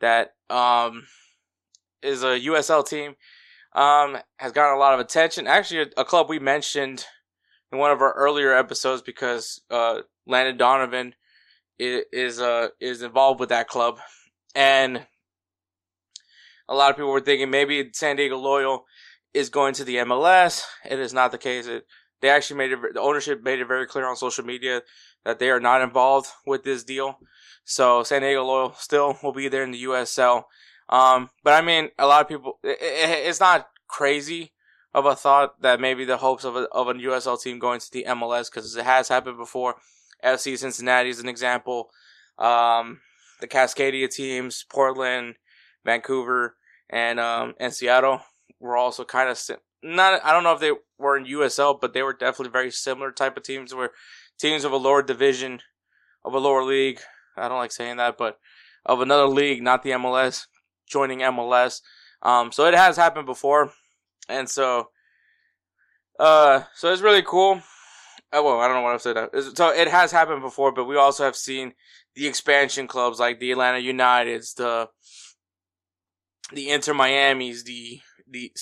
that 0.00 0.34
um, 0.50 1.06
is 2.02 2.24
a 2.24 2.40
USL 2.40 2.84
team. 2.84 3.14
Um, 3.74 4.18
has 4.36 4.52
gotten 4.52 4.76
a 4.76 4.78
lot 4.78 4.94
of 4.94 5.00
attention. 5.00 5.46
Actually, 5.46 5.90
a, 5.96 6.04
club 6.04 6.28
we 6.28 6.38
mentioned 6.38 7.06
in 7.72 7.78
one 7.78 7.90
of 7.90 8.00
our 8.00 8.12
earlier 8.12 8.54
episodes 8.54 9.02
because 9.02 9.60
uh, 9.68 10.02
Landon 10.26 10.56
Donovan 10.56 11.14
is 11.78 12.04
is, 12.12 12.40
uh, 12.40 12.68
is 12.80 13.02
involved 13.02 13.40
with 13.40 13.48
that 13.48 13.66
club, 13.66 13.98
and 14.54 15.04
a 16.68 16.74
lot 16.74 16.90
of 16.90 16.96
people 16.96 17.10
were 17.10 17.20
thinking 17.20 17.50
maybe 17.50 17.90
San 17.92 18.16
Diego 18.16 18.38
Loyal 18.38 18.84
is 19.32 19.50
going 19.50 19.74
to 19.74 19.84
the 19.84 19.96
MLS. 19.96 20.64
It 20.88 21.00
is 21.00 21.12
not 21.12 21.32
the 21.32 21.38
case. 21.38 21.66
It, 21.66 21.84
they 22.20 22.30
actually 22.30 22.58
made 22.58 22.72
it. 22.72 22.78
The 22.94 23.00
ownership 23.00 23.42
made 23.42 23.58
it 23.58 23.66
very 23.66 23.86
clear 23.86 24.06
on 24.06 24.16
social 24.16 24.44
media 24.44 24.82
that 25.24 25.38
they 25.38 25.50
are 25.50 25.60
not 25.60 25.82
involved 25.82 26.28
with 26.46 26.62
this 26.62 26.84
deal. 26.84 27.18
So 27.64 28.02
San 28.02 28.22
Diego 28.22 28.44
Loyal 28.44 28.74
still 28.78 29.18
will 29.22 29.32
be 29.32 29.48
there 29.48 29.62
in 29.62 29.72
the 29.72 29.84
USL. 29.84 30.44
Um, 30.88 31.30
but 31.42 31.54
I 31.54 31.64
mean, 31.64 31.90
a 31.98 32.06
lot 32.06 32.20
of 32.20 32.28
people, 32.28 32.58
it, 32.62 32.78
it, 32.80 33.26
it's 33.26 33.40
not 33.40 33.68
crazy 33.88 34.52
of 34.92 35.06
a 35.06 35.16
thought 35.16 35.60
that 35.62 35.80
maybe 35.80 36.04
the 36.04 36.18
hopes 36.18 36.44
of 36.44 36.56
a, 36.56 36.68
of 36.70 36.88
a 36.88 36.94
USL 36.94 37.40
team 37.40 37.58
going 37.58 37.80
to 37.80 37.90
the 37.90 38.04
MLS 38.08 38.50
because 38.50 38.76
it 38.76 38.84
has 38.84 39.08
happened 39.08 39.36
before. 39.36 39.76
FC 40.24 40.56
Cincinnati 40.56 41.10
is 41.10 41.20
an 41.20 41.28
example. 41.28 41.90
Um, 42.38 43.00
the 43.40 43.48
Cascadia 43.48 44.08
teams, 44.08 44.64
Portland, 44.70 45.34
Vancouver, 45.84 46.56
and 46.88 47.18
um, 47.20 47.54
and 47.58 47.72
Seattle 47.72 48.20
were 48.60 48.76
also 48.76 49.04
kind 49.04 49.28
of 49.28 49.38
not. 49.82 50.24
I 50.24 50.32
don't 50.32 50.44
know 50.44 50.52
if 50.52 50.60
they 50.60 50.72
were 50.98 51.16
in 51.16 51.26
USL, 51.26 51.78
but 51.78 51.92
they 51.92 52.02
were 52.02 52.12
definitely 52.12 52.52
very 52.52 52.70
similar 52.70 53.10
type 53.10 53.36
of 53.36 53.42
teams. 53.42 53.74
Where 53.74 53.90
teams 54.38 54.64
of 54.64 54.72
a 54.72 54.76
lower 54.76 55.02
division, 55.02 55.60
of 56.24 56.34
a 56.34 56.38
lower 56.38 56.64
league. 56.64 57.00
I 57.36 57.48
don't 57.48 57.58
like 57.58 57.72
saying 57.72 57.96
that, 57.96 58.16
but 58.16 58.38
of 58.86 59.00
another 59.00 59.26
league, 59.26 59.62
not 59.62 59.82
the 59.82 59.90
MLS, 59.90 60.46
joining 60.86 61.20
MLS. 61.20 61.80
Um, 62.22 62.52
so 62.52 62.66
it 62.66 62.74
has 62.74 62.96
happened 62.96 63.26
before, 63.26 63.72
and 64.28 64.48
so, 64.48 64.88
uh, 66.18 66.62
so 66.74 66.92
it's 66.92 67.02
really 67.02 67.22
cool. 67.22 67.60
Oh, 68.32 68.42
well, 68.42 68.60
I 68.60 68.66
don't 68.66 68.76
know 68.76 68.82
what 68.82 68.94
I've 68.94 69.02
said. 69.02 69.28
So 69.54 69.68
it 69.68 69.88
has 69.88 70.10
happened 70.10 70.42
before, 70.42 70.72
but 70.72 70.86
we 70.86 70.96
also 70.96 71.24
have 71.24 71.36
seen 71.36 71.74
the 72.14 72.26
expansion 72.26 72.86
clubs 72.86 73.20
like 73.20 73.38
the 73.38 73.52
Atlanta 73.52 73.78
Uniteds, 73.78 74.54
the 74.54 74.88
the 76.52 76.70
Inter 76.70 76.94
Miami's, 76.94 77.64
the 77.64 78.00
the 78.28 78.52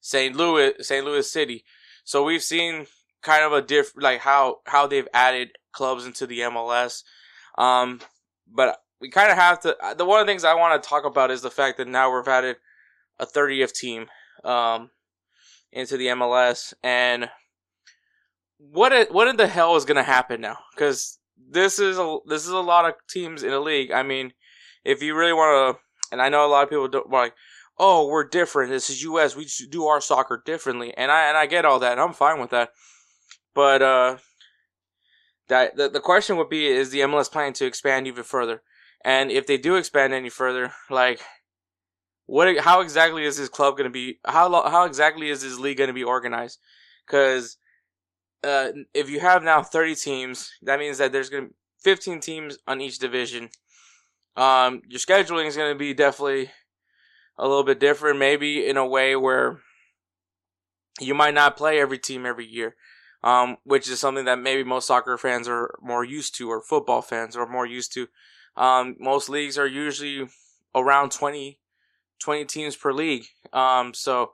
St. 0.00 0.36
Louis 0.36 0.74
St. 0.80 1.04
Louis 1.04 1.30
City. 1.30 1.64
So 2.04 2.24
we've 2.24 2.42
seen 2.42 2.86
kind 3.22 3.44
of 3.44 3.52
a 3.52 3.62
diff 3.62 3.92
like 3.96 4.20
how 4.20 4.58
how 4.66 4.86
they've 4.86 5.08
added 5.12 5.50
clubs 5.72 6.06
into 6.06 6.26
the 6.26 6.40
MLS. 6.40 7.02
Um, 7.56 8.00
but 8.46 8.78
we 9.00 9.10
kind 9.10 9.30
of 9.30 9.38
have 9.38 9.60
to. 9.60 9.76
The 9.96 10.04
one 10.04 10.20
of 10.20 10.26
the 10.26 10.30
things 10.30 10.44
I 10.44 10.54
want 10.54 10.82
to 10.82 10.88
talk 10.88 11.04
about 11.04 11.30
is 11.30 11.42
the 11.42 11.50
fact 11.50 11.78
that 11.78 11.88
now 11.88 12.14
we've 12.14 12.26
added 12.26 12.56
a 13.18 13.26
30th 13.26 13.72
team 13.72 14.06
um, 14.44 14.90
into 15.72 15.96
the 15.96 16.06
MLS, 16.08 16.74
and 16.82 17.30
what 18.58 19.12
what 19.12 19.28
in 19.28 19.36
the 19.36 19.46
hell 19.46 19.76
is 19.76 19.84
going 19.84 19.96
to 19.96 20.02
happen 20.02 20.40
now? 20.40 20.58
Because 20.74 21.18
this 21.50 21.78
is 21.78 21.98
a 21.98 22.18
this 22.26 22.44
is 22.44 22.50
a 22.50 22.58
lot 22.58 22.86
of 22.86 22.94
teams 23.08 23.42
in 23.42 23.50
the 23.50 23.60
league. 23.60 23.92
I 23.92 24.02
mean, 24.02 24.32
if 24.84 25.02
you 25.02 25.16
really 25.16 25.32
want 25.32 25.76
to, 25.76 25.82
and 26.12 26.20
I 26.20 26.28
know 26.28 26.46
a 26.46 26.48
lot 26.48 26.64
of 26.64 26.70
people 26.70 26.88
don't 26.88 27.10
like, 27.10 27.34
oh, 27.78 28.08
we're 28.08 28.24
different. 28.24 28.70
This 28.70 28.90
is 28.90 29.02
U.S. 29.04 29.36
We 29.36 29.46
do 29.70 29.86
our 29.86 30.00
soccer 30.00 30.42
differently, 30.44 30.92
and 30.96 31.10
I 31.10 31.28
and 31.28 31.36
I 31.36 31.46
get 31.46 31.64
all 31.64 31.78
that, 31.78 31.92
and 31.92 32.00
I'm 32.00 32.12
fine 32.12 32.40
with 32.40 32.50
that. 32.50 32.70
But 33.54 33.82
uh, 33.82 34.16
that 35.48 35.76
the 35.76 35.88
the 35.88 36.00
question 36.00 36.36
would 36.36 36.48
be: 36.48 36.66
Is 36.66 36.90
the 36.90 37.00
MLS 37.00 37.30
planning 37.30 37.54
to 37.54 37.66
expand 37.66 38.06
even 38.06 38.24
further? 38.24 38.62
And 39.04 39.30
if 39.30 39.46
they 39.46 39.56
do 39.56 39.76
expand 39.76 40.12
any 40.12 40.28
further, 40.28 40.72
like 40.90 41.20
what? 42.26 42.58
How 42.58 42.80
exactly 42.80 43.24
is 43.24 43.38
this 43.38 43.48
club 43.48 43.76
going 43.76 43.84
to 43.84 43.90
be? 43.90 44.18
How 44.24 44.68
how 44.68 44.84
exactly 44.84 45.30
is 45.30 45.42
this 45.42 45.58
league 45.58 45.78
going 45.78 45.88
to 45.88 45.94
be 45.94 46.04
organized? 46.04 46.58
Because 47.06 47.56
uh, 48.44 48.68
if 48.94 49.08
you 49.08 49.20
have 49.20 49.42
now 49.42 49.62
30 49.62 49.94
teams, 49.94 50.52
that 50.62 50.78
means 50.78 50.98
that 50.98 51.12
there's 51.12 51.30
going 51.30 51.44
to 51.44 51.48
be 51.48 51.54
15 51.82 52.20
teams 52.20 52.58
on 52.66 52.80
each 52.80 52.98
division. 52.98 53.48
Um, 54.36 54.82
your 54.88 55.00
scheduling 55.00 55.46
is 55.46 55.56
going 55.56 55.72
to 55.72 55.78
be 55.78 55.94
definitely 55.94 56.50
a 57.38 57.48
little 57.48 57.64
bit 57.64 57.80
different, 57.80 58.18
maybe 58.18 58.66
in 58.66 58.76
a 58.76 58.86
way 58.86 59.16
where 59.16 59.60
you 61.00 61.14
might 61.14 61.34
not 61.34 61.56
play 61.56 61.80
every 61.80 61.98
team 61.98 62.26
every 62.26 62.46
year, 62.46 62.76
um, 63.22 63.56
which 63.64 63.88
is 63.88 64.00
something 64.00 64.24
that 64.26 64.38
maybe 64.38 64.64
most 64.64 64.86
soccer 64.86 65.16
fans 65.16 65.48
are 65.48 65.74
more 65.80 66.04
used 66.04 66.36
to, 66.36 66.50
or 66.50 66.60
football 66.60 67.02
fans 67.02 67.36
are 67.36 67.46
more 67.46 67.66
used 67.66 67.92
to. 67.94 68.08
Um, 68.58 68.96
most 68.98 69.28
leagues 69.28 69.56
are 69.56 69.66
usually 69.66 70.28
around 70.74 71.12
20, 71.12 71.60
20 72.20 72.44
teams 72.44 72.76
per 72.76 72.92
league. 72.92 73.24
Um, 73.52 73.94
so, 73.94 74.32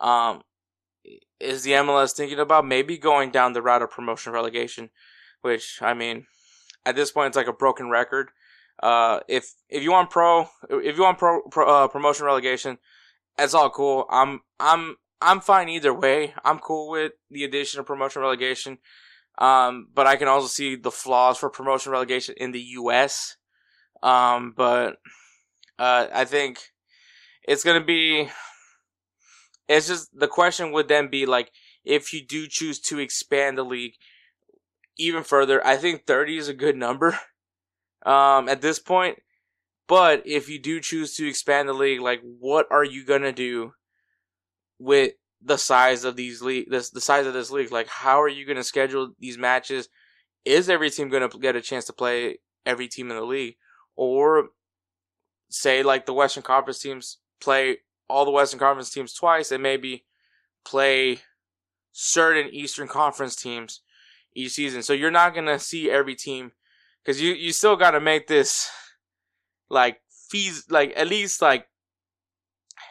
um, 0.00 0.42
is 1.38 1.62
the 1.62 1.72
MLS 1.72 2.16
thinking 2.16 2.38
about 2.40 2.66
maybe 2.66 2.96
going 2.96 3.30
down 3.30 3.52
the 3.52 3.62
route 3.62 3.82
of 3.82 3.90
promotion 3.90 4.32
relegation? 4.32 4.90
Which 5.42 5.78
I 5.82 5.94
mean, 5.94 6.26
at 6.84 6.96
this 6.96 7.12
point, 7.12 7.28
it's 7.28 7.36
like 7.36 7.46
a 7.46 7.52
broken 7.52 7.90
record. 7.90 8.30
Uh, 8.82 9.20
if 9.28 9.54
if 9.68 9.82
you 9.82 9.92
want 9.92 10.10
pro, 10.10 10.48
if 10.70 10.96
you 10.96 11.02
want 11.02 11.18
pro, 11.18 11.42
pro 11.42 11.66
uh, 11.66 11.88
promotion 11.88 12.24
relegation, 12.24 12.78
that's 13.36 13.54
all 13.54 13.70
cool. 13.70 14.06
I'm 14.10 14.40
I'm 14.58 14.96
I'm 15.20 15.40
fine 15.40 15.68
either 15.68 15.92
way. 15.92 16.32
I'm 16.44 16.58
cool 16.58 16.90
with 16.90 17.12
the 17.30 17.44
addition 17.44 17.80
of 17.80 17.86
promotion 17.86 18.22
relegation. 18.22 18.78
Um, 19.38 19.88
but 19.94 20.06
I 20.06 20.16
can 20.16 20.26
also 20.26 20.48
see 20.48 20.74
the 20.74 20.90
flaws 20.90 21.38
for 21.38 21.50
promotion 21.50 21.92
relegation 21.92 22.34
in 22.38 22.50
the 22.50 22.60
U.S. 22.60 23.36
Um, 24.02 24.54
but 24.56 24.96
uh, 25.78 26.06
I 26.12 26.24
think 26.24 26.60
it's 27.44 27.64
gonna 27.64 27.84
be 27.84 28.28
it's 29.68 29.88
just 29.88 30.08
the 30.18 30.28
question 30.28 30.72
would 30.72 30.88
then 30.88 31.08
be 31.08 31.26
like 31.26 31.50
if 31.84 32.12
you 32.12 32.24
do 32.24 32.46
choose 32.48 32.80
to 32.80 32.98
expand 32.98 33.58
the 33.58 33.64
league 33.64 33.94
even 34.98 35.22
further, 35.22 35.64
I 35.64 35.76
think 35.76 36.06
30 36.06 36.38
is 36.38 36.48
a 36.48 36.54
good 36.54 36.76
number 36.76 37.18
um, 38.06 38.48
at 38.48 38.60
this 38.60 38.78
point. 38.78 39.18
But 39.86 40.26
if 40.26 40.50
you 40.50 40.60
do 40.60 40.80
choose 40.80 41.14
to 41.14 41.26
expand 41.26 41.68
the 41.68 41.72
league, 41.72 42.00
like 42.00 42.20
what 42.22 42.66
are 42.70 42.84
you 42.84 43.06
gonna 43.06 43.32
do 43.32 43.72
with 44.78 45.12
the 45.42 45.56
size 45.56 46.04
of 46.04 46.16
these 46.16 46.42
league, 46.42 46.70
this, 46.70 46.90
the 46.90 47.00
size 47.00 47.26
of 47.26 47.32
this 47.32 47.50
league? 47.50 47.72
Like 47.72 47.88
how 47.88 48.20
are 48.20 48.28
you 48.28 48.44
gonna 48.44 48.64
schedule 48.64 49.14
these 49.18 49.38
matches? 49.38 49.88
Is 50.44 50.68
every 50.68 50.90
team 50.90 51.08
gonna 51.08 51.28
get 51.28 51.56
a 51.56 51.62
chance 51.62 51.86
to 51.86 51.94
play 51.94 52.38
every 52.66 52.88
team 52.88 53.10
in 53.10 53.16
the 53.16 53.24
league, 53.24 53.56
or 53.98 54.50
say 55.50 55.82
like 55.82 56.06
the 56.06 56.14
Western 56.14 56.44
Conference 56.44 56.78
teams 56.78 57.18
play 57.40 57.78
all 58.08 58.24
the 58.24 58.30
Western 58.30 58.60
Conference 58.60 58.90
teams 58.90 59.12
twice 59.12 59.50
and 59.50 59.62
maybe 59.62 60.04
play 60.64 61.18
certain 61.90 62.48
Eastern 62.52 62.86
Conference 62.86 63.34
teams 63.34 63.80
each 64.34 64.52
season. 64.52 64.82
So 64.82 64.92
you're 64.92 65.10
not 65.10 65.34
gonna 65.34 65.58
see 65.58 65.90
every 65.90 66.14
team 66.14 66.52
because 67.04 67.20
you 67.20 67.34
you 67.34 67.52
still 67.52 67.74
got 67.74 67.90
to 67.90 68.00
make 68.00 68.28
this 68.28 68.70
like 69.68 70.00
fees 70.30 70.66
like 70.70 70.92
at 70.96 71.08
least 71.08 71.42
like 71.42 71.66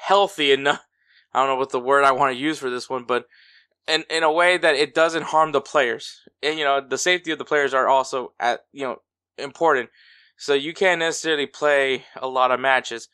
healthy 0.02 0.52
enough. 0.52 0.86
I 1.34 1.40
don't 1.40 1.48
know 1.48 1.56
what 1.56 1.72
the 1.72 1.80
word 1.80 2.04
I 2.04 2.12
want 2.12 2.36
to 2.36 2.42
use 2.42 2.60
for 2.60 2.70
this 2.70 2.90
one, 2.90 3.06
but 3.06 3.28
in 3.88 4.04
in 4.10 4.24
a 4.24 4.32
way 4.32 4.58
that 4.58 4.76
it 4.76 4.94
doesn't 4.94 5.24
harm 5.24 5.54
the 5.54 5.62
players. 5.62 6.20
And 6.44 6.60
you 6.60 6.66
know 6.66 6.82
the 6.82 6.98
safety 6.98 7.32
of 7.32 7.38
the 7.38 7.46
players 7.46 7.74
are 7.74 7.88
also 7.88 8.34
at 8.42 8.66
you 8.74 8.84
know 8.84 8.98
important. 9.38 9.90
So 10.38 10.54
you 10.54 10.74
can't 10.74 11.00
necessarily 11.00 11.48
play 11.48 12.06
a 12.16 12.28
lot 12.28 12.52
of 12.52 12.60
matches. 12.60 13.10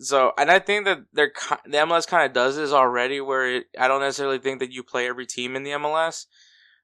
So, 0.00 0.32
and 0.36 0.50
I 0.50 0.58
think 0.58 0.86
that 0.86 1.04
they're 1.12 1.32
the 1.64 1.78
MLS 1.78 2.06
kind 2.06 2.26
of 2.26 2.32
does 2.32 2.56
this 2.56 2.72
already, 2.72 3.20
where 3.20 3.56
it, 3.56 3.66
I 3.78 3.86
don't 3.86 4.00
necessarily 4.00 4.38
think 4.38 4.58
that 4.60 4.72
you 4.72 4.82
play 4.82 5.06
every 5.06 5.26
team 5.26 5.54
in 5.54 5.62
the 5.62 5.70
MLS. 5.72 6.26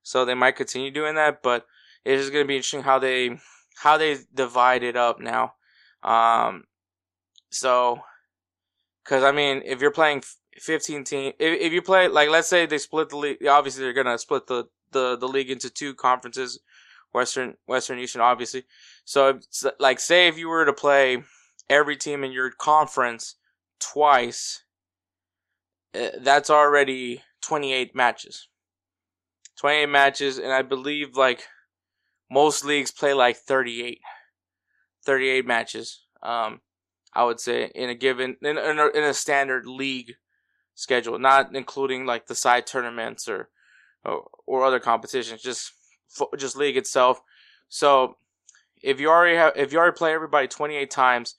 So 0.02 0.24
they 0.24 0.34
might 0.34 0.56
continue 0.56 0.90
doing 0.90 1.16
that, 1.16 1.42
but 1.42 1.66
it's 2.04 2.22
just 2.22 2.32
going 2.32 2.44
to 2.44 2.48
be 2.48 2.56
interesting 2.56 2.82
how 2.82 2.98
they 2.98 3.38
how 3.76 3.96
they 3.96 4.18
divide 4.34 4.82
it 4.82 4.96
up 4.96 5.20
now. 5.20 5.54
Um, 6.02 6.64
so, 7.50 8.00
because 9.04 9.24
I 9.24 9.32
mean, 9.32 9.62
if 9.64 9.80
you're 9.80 9.90
playing 9.90 10.22
15 10.58 11.04
team, 11.04 11.32
if, 11.38 11.60
if 11.60 11.72
you 11.72 11.82
play 11.82 12.08
like 12.08 12.28
let's 12.28 12.48
say 12.48 12.66
they 12.66 12.78
split 12.78 13.08
the 13.08 13.16
league, 13.16 13.46
obviously 13.46 13.82
they're 13.82 13.92
gonna 13.92 14.18
split 14.18 14.46
the 14.46 14.68
the 14.92 15.16
the 15.16 15.28
league 15.28 15.50
into 15.50 15.68
two 15.68 15.94
conferences, 15.94 16.60
Western 17.12 17.56
Western 17.66 17.98
Eastern, 17.98 18.22
obviously. 18.22 18.64
So, 19.10 19.40
like, 19.80 19.98
say 19.98 20.28
if 20.28 20.38
you 20.38 20.48
were 20.48 20.64
to 20.64 20.72
play 20.72 21.24
every 21.68 21.96
team 21.96 22.22
in 22.22 22.30
your 22.30 22.52
conference 22.52 23.34
twice, 23.80 24.62
eh, 25.94 26.12
that's 26.20 26.48
already 26.48 27.20
28 27.42 27.92
matches. 27.92 28.46
28 29.58 29.86
matches, 29.86 30.38
and 30.38 30.52
I 30.52 30.62
believe 30.62 31.16
like 31.16 31.42
most 32.30 32.64
leagues 32.64 32.92
play 32.92 33.12
like 33.12 33.36
38. 33.36 33.98
38 35.04 35.44
matches. 35.44 36.04
Um, 36.22 36.60
I 37.12 37.24
would 37.24 37.40
say 37.40 37.72
in 37.74 37.90
a 37.90 37.96
given 37.96 38.36
in, 38.40 38.58
in, 38.58 38.78
a, 38.78 38.86
in 38.90 39.02
a 39.02 39.12
standard 39.12 39.66
league 39.66 40.14
schedule, 40.76 41.18
not 41.18 41.52
including 41.56 42.06
like 42.06 42.28
the 42.28 42.36
side 42.36 42.64
tournaments 42.64 43.26
or 43.26 43.48
or, 44.04 44.28
or 44.46 44.64
other 44.64 44.78
competitions, 44.78 45.42
just 45.42 45.72
just 46.38 46.54
league 46.54 46.76
itself. 46.76 47.20
So 47.68 48.16
if 48.82 49.00
you 49.00 49.08
already 49.08 49.36
have 49.36 49.52
if 49.56 49.72
you 49.72 49.78
already 49.78 49.96
play 49.96 50.12
everybody 50.12 50.48
28 50.48 50.90
times 50.90 51.34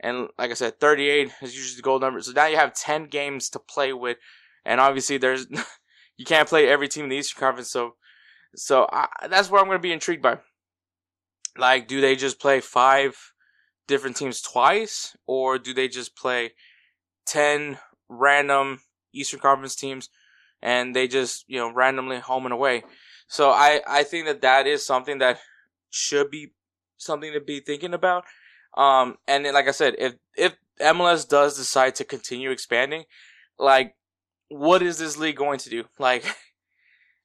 and 0.00 0.28
like 0.38 0.50
I 0.50 0.54
said, 0.54 0.80
38 0.80 1.32
is 1.42 1.56
usually 1.56 1.76
the 1.76 1.82
goal 1.82 1.98
number. 1.98 2.20
So 2.20 2.32
now 2.32 2.46
you 2.46 2.56
have 2.56 2.74
10 2.74 3.06
games 3.06 3.48
to 3.50 3.58
play 3.58 3.92
with, 3.92 4.18
and 4.64 4.80
obviously 4.80 5.16
there's 5.16 5.46
you 6.16 6.24
can't 6.24 6.48
play 6.48 6.68
every 6.68 6.88
team 6.88 7.04
in 7.04 7.10
the 7.10 7.16
Eastern 7.16 7.40
Conference. 7.40 7.70
So, 7.70 7.94
so 8.54 8.88
I, 8.92 9.08
that's 9.28 9.50
where 9.50 9.60
I'm 9.60 9.66
going 9.66 9.78
to 9.78 9.82
be 9.82 9.92
intrigued 9.92 10.22
by. 10.22 10.38
Like, 11.56 11.86
do 11.86 12.00
they 12.00 12.16
just 12.16 12.40
play 12.40 12.60
five 12.60 13.16
different 13.86 14.16
teams 14.16 14.40
twice, 14.40 15.16
or 15.26 15.58
do 15.58 15.72
they 15.72 15.88
just 15.88 16.16
play 16.16 16.52
10 17.26 17.78
random 18.08 18.80
Eastern 19.12 19.40
Conference 19.40 19.76
teams, 19.76 20.08
and 20.60 20.94
they 20.94 21.06
just 21.06 21.44
you 21.46 21.58
know 21.58 21.72
randomly 21.72 22.18
home 22.18 22.44
and 22.44 22.52
away? 22.52 22.82
So 23.28 23.50
I 23.50 23.80
I 23.86 24.02
think 24.02 24.26
that 24.26 24.42
that 24.42 24.66
is 24.66 24.84
something 24.84 25.18
that 25.18 25.38
should 25.90 26.30
be 26.30 26.52
something 27.04 27.32
to 27.32 27.40
be 27.40 27.60
thinking 27.60 27.94
about. 27.94 28.24
Um, 28.76 29.16
and 29.28 29.44
then, 29.44 29.54
like 29.54 29.68
I 29.68 29.72
said, 29.72 29.94
if 29.98 30.14
if 30.36 30.56
MLS 30.80 31.28
does 31.28 31.56
decide 31.56 31.94
to 31.96 32.04
continue 32.04 32.50
expanding, 32.50 33.04
like 33.58 33.94
what 34.48 34.82
is 34.82 34.98
this 34.98 35.16
league 35.16 35.36
going 35.36 35.58
to 35.60 35.70
do? 35.70 35.84
Like, 35.98 36.24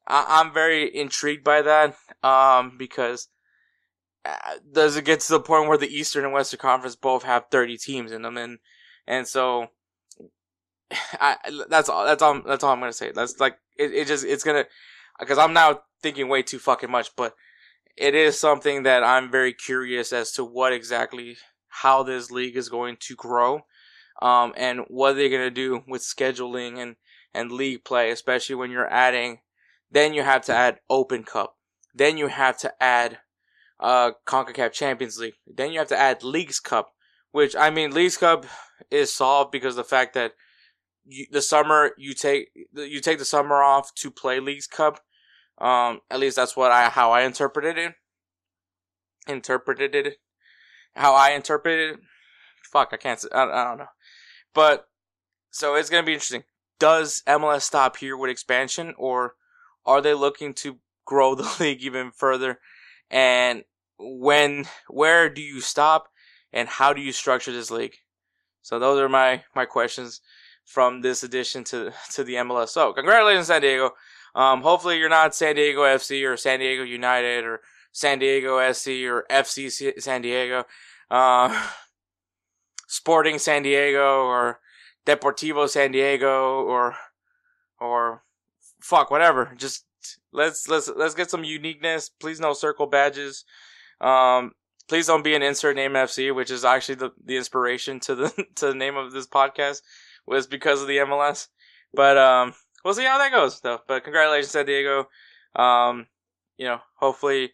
I- 0.07 0.41
I'm 0.41 0.53
very 0.53 0.93
intrigued 0.95 1.43
by 1.43 1.61
that, 1.61 1.95
um, 2.23 2.77
because 2.77 3.27
uh, 4.25 4.35
does 4.71 4.97
it 4.97 5.05
get 5.05 5.21
to 5.21 5.33
the 5.33 5.39
point 5.39 5.67
where 5.67 5.77
the 5.77 5.87
Eastern 5.93 6.25
and 6.25 6.33
Western 6.33 6.59
Conference 6.59 6.95
both 6.95 7.23
have 7.23 7.45
30 7.51 7.77
teams 7.77 8.11
in 8.11 8.21
them, 8.21 8.37
and 8.37 8.59
and 9.07 9.27
so 9.27 9.67
I 11.19 11.37
that's 11.69 11.89
all 11.89 12.05
that's 12.05 12.21
all 12.21 12.41
that's 12.41 12.63
all 12.63 12.73
I'm 12.73 12.79
gonna 12.79 12.93
say. 12.93 13.11
That's 13.11 13.39
like 13.39 13.57
it, 13.77 13.93
it 13.93 14.07
just 14.07 14.25
it's 14.25 14.43
gonna 14.43 14.65
because 15.19 15.37
I'm 15.37 15.53
now 15.53 15.81
thinking 16.01 16.27
way 16.29 16.41
too 16.43 16.59
fucking 16.59 16.91
much, 16.91 17.15
but 17.15 17.35
it 17.99 18.15
is 18.15 18.39
something 18.39 18.83
that 18.83 19.03
I'm 19.03 19.29
very 19.29 19.53
curious 19.53 20.13
as 20.13 20.31
to 20.33 20.45
what 20.45 20.71
exactly 20.71 21.37
how 21.67 22.01
this 22.01 22.31
league 22.31 22.55
is 22.55 22.69
going 22.69 22.97
to 23.01 23.15
grow, 23.15 23.61
um, 24.21 24.53
and 24.55 24.81
what 24.87 25.13
they're 25.13 25.29
gonna 25.29 25.51
do 25.51 25.83
with 25.87 26.01
scheduling 26.01 26.77
and 26.77 26.95
and 27.33 27.51
league 27.51 27.83
play, 27.83 28.09
especially 28.09 28.55
when 28.55 28.71
you're 28.71 28.91
adding. 28.91 29.39
Then 29.91 30.13
you 30.13 30.23
have 30.23 30.43
to 30.45 30.53
add 30.53 30.79
Open 30.89 31.23
Cup. 31.23 31.57
Then 31.93 32.17
you 32.17 32.27
have 32.27 32.57
to 32.59 32.73
add 32.81 33.19
uh 33.79 34.11
CONCACAF 34.25 34.71
Champions 34.71 35.19
League. 35.19 35.35
Then 35.45 35.71
you 35.71 35.79
have 35.79 35.89
to 35.89 35.97
add 35.97 36.23
Leagues 36.23 36.59
Cup, 36.59 36.93
which 37.31 37.55
I 37.55 37.69
mean 37.69 37.91
Leagues 37.91 38.17
Cup 38.17 38.45
is 38.89 39.13
solved 39.13 39.51
because 39.51 39.75
the 39.75 39.83
fact 39.83 40.13
that 40.13 40.33
you, 41.05 41.25
the 41.31 41.41
summer 41.41 41.91
you 41.97 42.13
take 42.13 42.49
you 42.73 43.01
take 43.01 43.19
the 43.19 43.25
summer 43.25 43.61
off 43.61 43.93
to 43.95 44.09
play 44.09 44.39
Leagues 44.39 44.67
Cup. 44.67 45.01
Um, 45.59 46.01
at 46.09 46.19
least 46.19 46.37
that's 46.37 46.55
what 46.55 46.71
I 46.71 46.89
how 46.89 47.11
I 47.11 47.21
interpreted 47.21 47.77
it. 47.77 47.93
Interpreted 49.27 49.93
it, 49.93 50.17
how 50.95 51.13
I 51.13 51.31
interpreted 51.31 51.95
it. 51.95 51.99
Fuck, 52.63 52.89
I 52.93 52.97
can't. 52.97 53.23
I, 53.33 53.43
I 53.43 53.63
don't 53.65 53.79
know, 53.79 53.87
but 54.53 54.87
so 55.51 55.75
it's 55.75 55.89
gonna 55.89 56.03
be 56.03 56.13
interesting. 56.13 56.43
Does 56.79 57.23
MLS 57.27 57.61
stop 57.61 57.97
here 57.97 58.15
with 58.15 58.31
expansion, 58.31 58.93
or 58.97 59.35
are 59.85 60.01
they 60.01 60.13
looking 60.13 60.53
to 60.55 60.77
grow 61.05 61.35
the 61.35 61.55
league 61.59 61.83
even 61.83 62.11
further? 62.11 62.59
And 63.09 63.63
when, 63.97 64.65
where 64.87 65.29
do 65.29 65.41
you 65.41 65.59
stop, 65.59 66.07
and 66.53 66.69
how 66.69 66.93
do 66.93 67.01
you 67.01 67.11
structure 67.11 67.51
this 67.51 67.71
league? 67.71 67.97
So 68.61 68.79
those 68.79 68.99
are 68.99 69.09
my 69.09 69.43
my 69.55 69.65
questions 69.65 70.21
from 70.63 71.01
this 71.01 71.23
addition 71.23 71.63
to 71.65 71.91
to 72.13 72.23
the 72.23 72.35
MLS. 72.35 72.69
So 72.69 72.93
congratulations, 72.93 73.47
San 73.47 73.61
Diego. 73.61 73.91
Um, 74.35 74.61
hopefully 74.61 74.97
you're 74.97 75.09
not 75.09 75.35
San 75.35 75.55
Diego 75.55 75.81
FC 75.81 76.27
or 76.27 76.37
San 76.37 76.59
Diego 76.59 76.83
United 76.83 77.43
or 77.43 77.61
San 77.91 78.19
Diego 78.19 78.71
SC 78.71 78.87
or 79.05 79.25
FC 79.29 79.99
San 80.01 80.21
Diego, 80.21 80.65
uh, 81.09 81.67
Sporting 82.87 83.39
San 83.39 83.63
Diego 83.63 84.25
or 84.25 84.59
Deportivo 85.05 85.67
San 85.67 85.91
Diego 85.91 86.61
or 86.63 86.95
or 87.79 88.23
fuck 88.79 89.11
whatever. 89.11 89.53
Just 89.57 89.85
let's 90.31 90.67
let's 90.67 90.89
let's 90.95 91.15
get 91.15 91.29
some 91.29 91.43
uniqueness. 91.43 92.09
Please 92.09 92.39
no 92.39 92.53
circle 92.53 92.87
badges. 92.87 93.45
Um, 94.01 94.53
please 94.87 95.07
don't 95.07 95.23
be 95.23 95.35
an 95.35 95.43
insert 95.43 95.75
name 95.75 95.93
FC, 95.93 96.33
which 96.33 96.51
is 96.51 96.65
actually 96.65 96.95
the, 96.95 97.11
the 97.23 97.37
inspiration 97.37 97.99
to 98.01 98.15
the 98.15 98.29
to 98.55 98.67
the 98.67 98.75
name 98.75 98.97
of 98.97 99.11
this 99.11 99.27
podcast 99.27 99.81
was 100.25 100.47
because 100.47 100.81
of 100.81 100.87
the 100.87 100.97
MLS. 100.97 101.47
But 101.93 102.17
um, 102.17 102.53
we'll 102.83 102.93
see 102.93 103.05
how 103.05 103.17
that 103.17 103.31
goes 103.31 103.59
though. 103.61 103.79
But 103.87 104.03
congratulations, 104.03 104.51
San 104.51 104.65
Diego. 104.65 105.09
Um, 105.55 106.07
you 106.57 106.65
know, 106.65 106.79
hopefully 106.95 107.51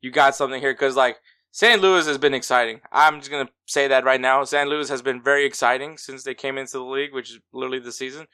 you 0.00 0.10
got 0.10 0.36
something 0.36 0.60
here 0.60 0.72
because 0.72 0.96
like 0.96 1.18
San 1.50 1.80
Luis 1.80 2.06
has 2.06 2.18
been 2.18 2.34
exciting. 2.34 2.80
I'm 2.92 3.18
just 3.18 3.30
gonna 3.30 3.48
say 3.66 3.88
that 3.88 4.04
right 4.04 4.20
now. 4.20 4.44
San 4.44 4.68
Luis 4.68 4.88
has 4.88 5.02
been 5.02 5.22
very 5.22 5.44
exciting 5.44 5.96
since 5.98 6.22
they 6.22 6.34
came 6.34 6.58
into 6.58 6.78
the 6.78 6.84
league, 6.84 7.14
which 7.14 7.30
is 7.30 7.38
literally 7.52 7.80
the 7.80 7.92
season, 7.92 8.26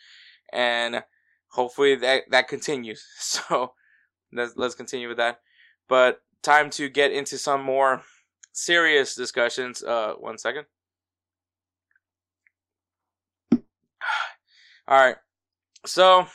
and 0.52 1.02
hopefully 1.48 1.94
that 1.96 2.24
that 2.30 2.48
continues. 2.48 3.04
So 3.18 3.72
let's 4.32 4.54
let's 4.56 4.74
continue 4.74 5.08
with 5.08 5.18
that. 5.18 5.40
But 5.88 6.20
time 6.42 6.70
to 6.70 6.88
get 6.88 7.12
into 7.12 7.38
some 7.38 7.62
more 7.62 8.02
serious 8.52 9.14
discussions. 9.14 9.82
Uh, 9.82 10.14
one 10.18 10.38
second. 10.38 10.66
All 14.88 14.98
right. 14.98 15.16
So 15.86 16.26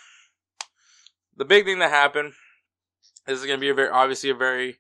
the 1.36 1.46
big 1.46 1.66
thing 1.66 1.80
that 1.80 1.90
happened. 1.90 2.34
This 3.26 3.40
is 3.40 3.46
going 3.46 3.58
to 3.58 3.62
be 3.62 3.70
a 3.70 3.74
very 3.74 3.90
obviously 3.90 4.30
a 4.30 4.36
very 4.36 4.80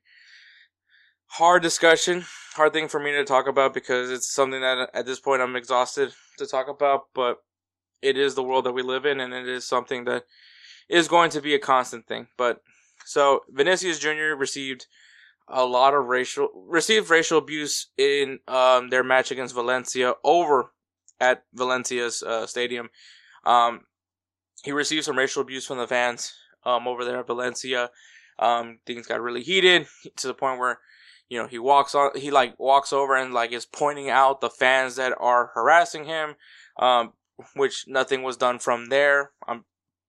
hard 1.27 1.61
discussion, 1.61 2.25
hard 2.55 2.73
thing 2.73 2.87
for 2.87 2.99
me 2.99 3.11
to 3.11 3.23
talk 3.23 3.47
about 3.47 3.73
because 3.73 4.09
it's 4.09 4.31
something 4.31 4.61
that 4.61 4.89
at 4.93 5.05
this 5.05 5.19
point 5.19 5.41
I'm 5.41 5.55
exhausted 5.55 6.13
to 6.37 6.45
talk 6.45 6.67
about. 6.67 7.05
But 7.13 7.37
it 8.01 8.17
is 8.17 8.35
the 8.35 8.43
world 8.43 8.65
that 8.65 8.73
we 8.73 8.81
live 8.81 9.05
in, 9.05 9.19
and 9.19 9.33
it 9.33 9.47
is 9.47 9.67
something 9.67 10.05
that 10.05 10.23
is 10.89 11.07
going 11.07 11.29
to 11.31 11.41
be 11.41 11.53
a 11.53 11.59
constant 11.59 12.07
thing. 12.07 12.27
But 12.37 12.61
so 13.05 13.41
Vinicius 13.49 13.99
Jr. 13.99 14.35
received 14.37 14.87
a 15.47 15.65
lot 15.65 15.93
of 15.93 16.05
racial 16.05 16.49
received 16.67 17.09
racial 17.09 17.37
abuse 17.37 17.87
in 17.97 18.39
um, 18.47 18.89
their 18.89 19.03
match 19.03 19.31
against 19.31 19.55
Valencia 19.55 20.13
over 20.23 20.71
at 21.19 21.43
Valencia's 21.53 22.21
uh, 22.23 22.45
stadium. 22.45 22.89
Um, 23.45 23.81
he 24.63 24.71
received 24.71 25.05
some 25.05 25.17
racial 25.17 25.41
abuse 25.41 25.65
from 25.65 25.77
the 25.77 25.87
fans 25.87 26.33
um, 26.65 26.87
over 26.87 27.05
there 27.05 27.19
at 27.19 27.27
Valencia. 27.27 27.89
Um, 28.37 28.79
things 28.85 29.07
got 29.07 29.21
really 29.21 29.43
heated 29.43 29.87
to 30.17 30.27
the 30.27 30.33
point 30.33 30.59
where 30.59 30.79
you 31.29 31.37
know 31.37 31.47
he 31.47 31.59
walks 31.59 31.93
on 31.93 32.11
he 32.15 32.31
like 32.31 32.57
walks 32.57 32.93
over 32.93 33.15
and 33.15 33.33
like 33.33 33.51
is 33.51 33.65
pointing 33.65 34.09
out 34.09 34.41
the 34.41 34.49
fans 34.49 34.95
that 34.95 35.13
are 35.19 35.51
harassing 35.53 36.05
him 36.05 36.35
um, 36.77 37.13
which 37.55 37.85
nothing 37.87 38.23
was 38.23 38.37
done 38.37 38.59
from 38.59 38.87
there. 38.87 39.31
Um, 39.47 39.65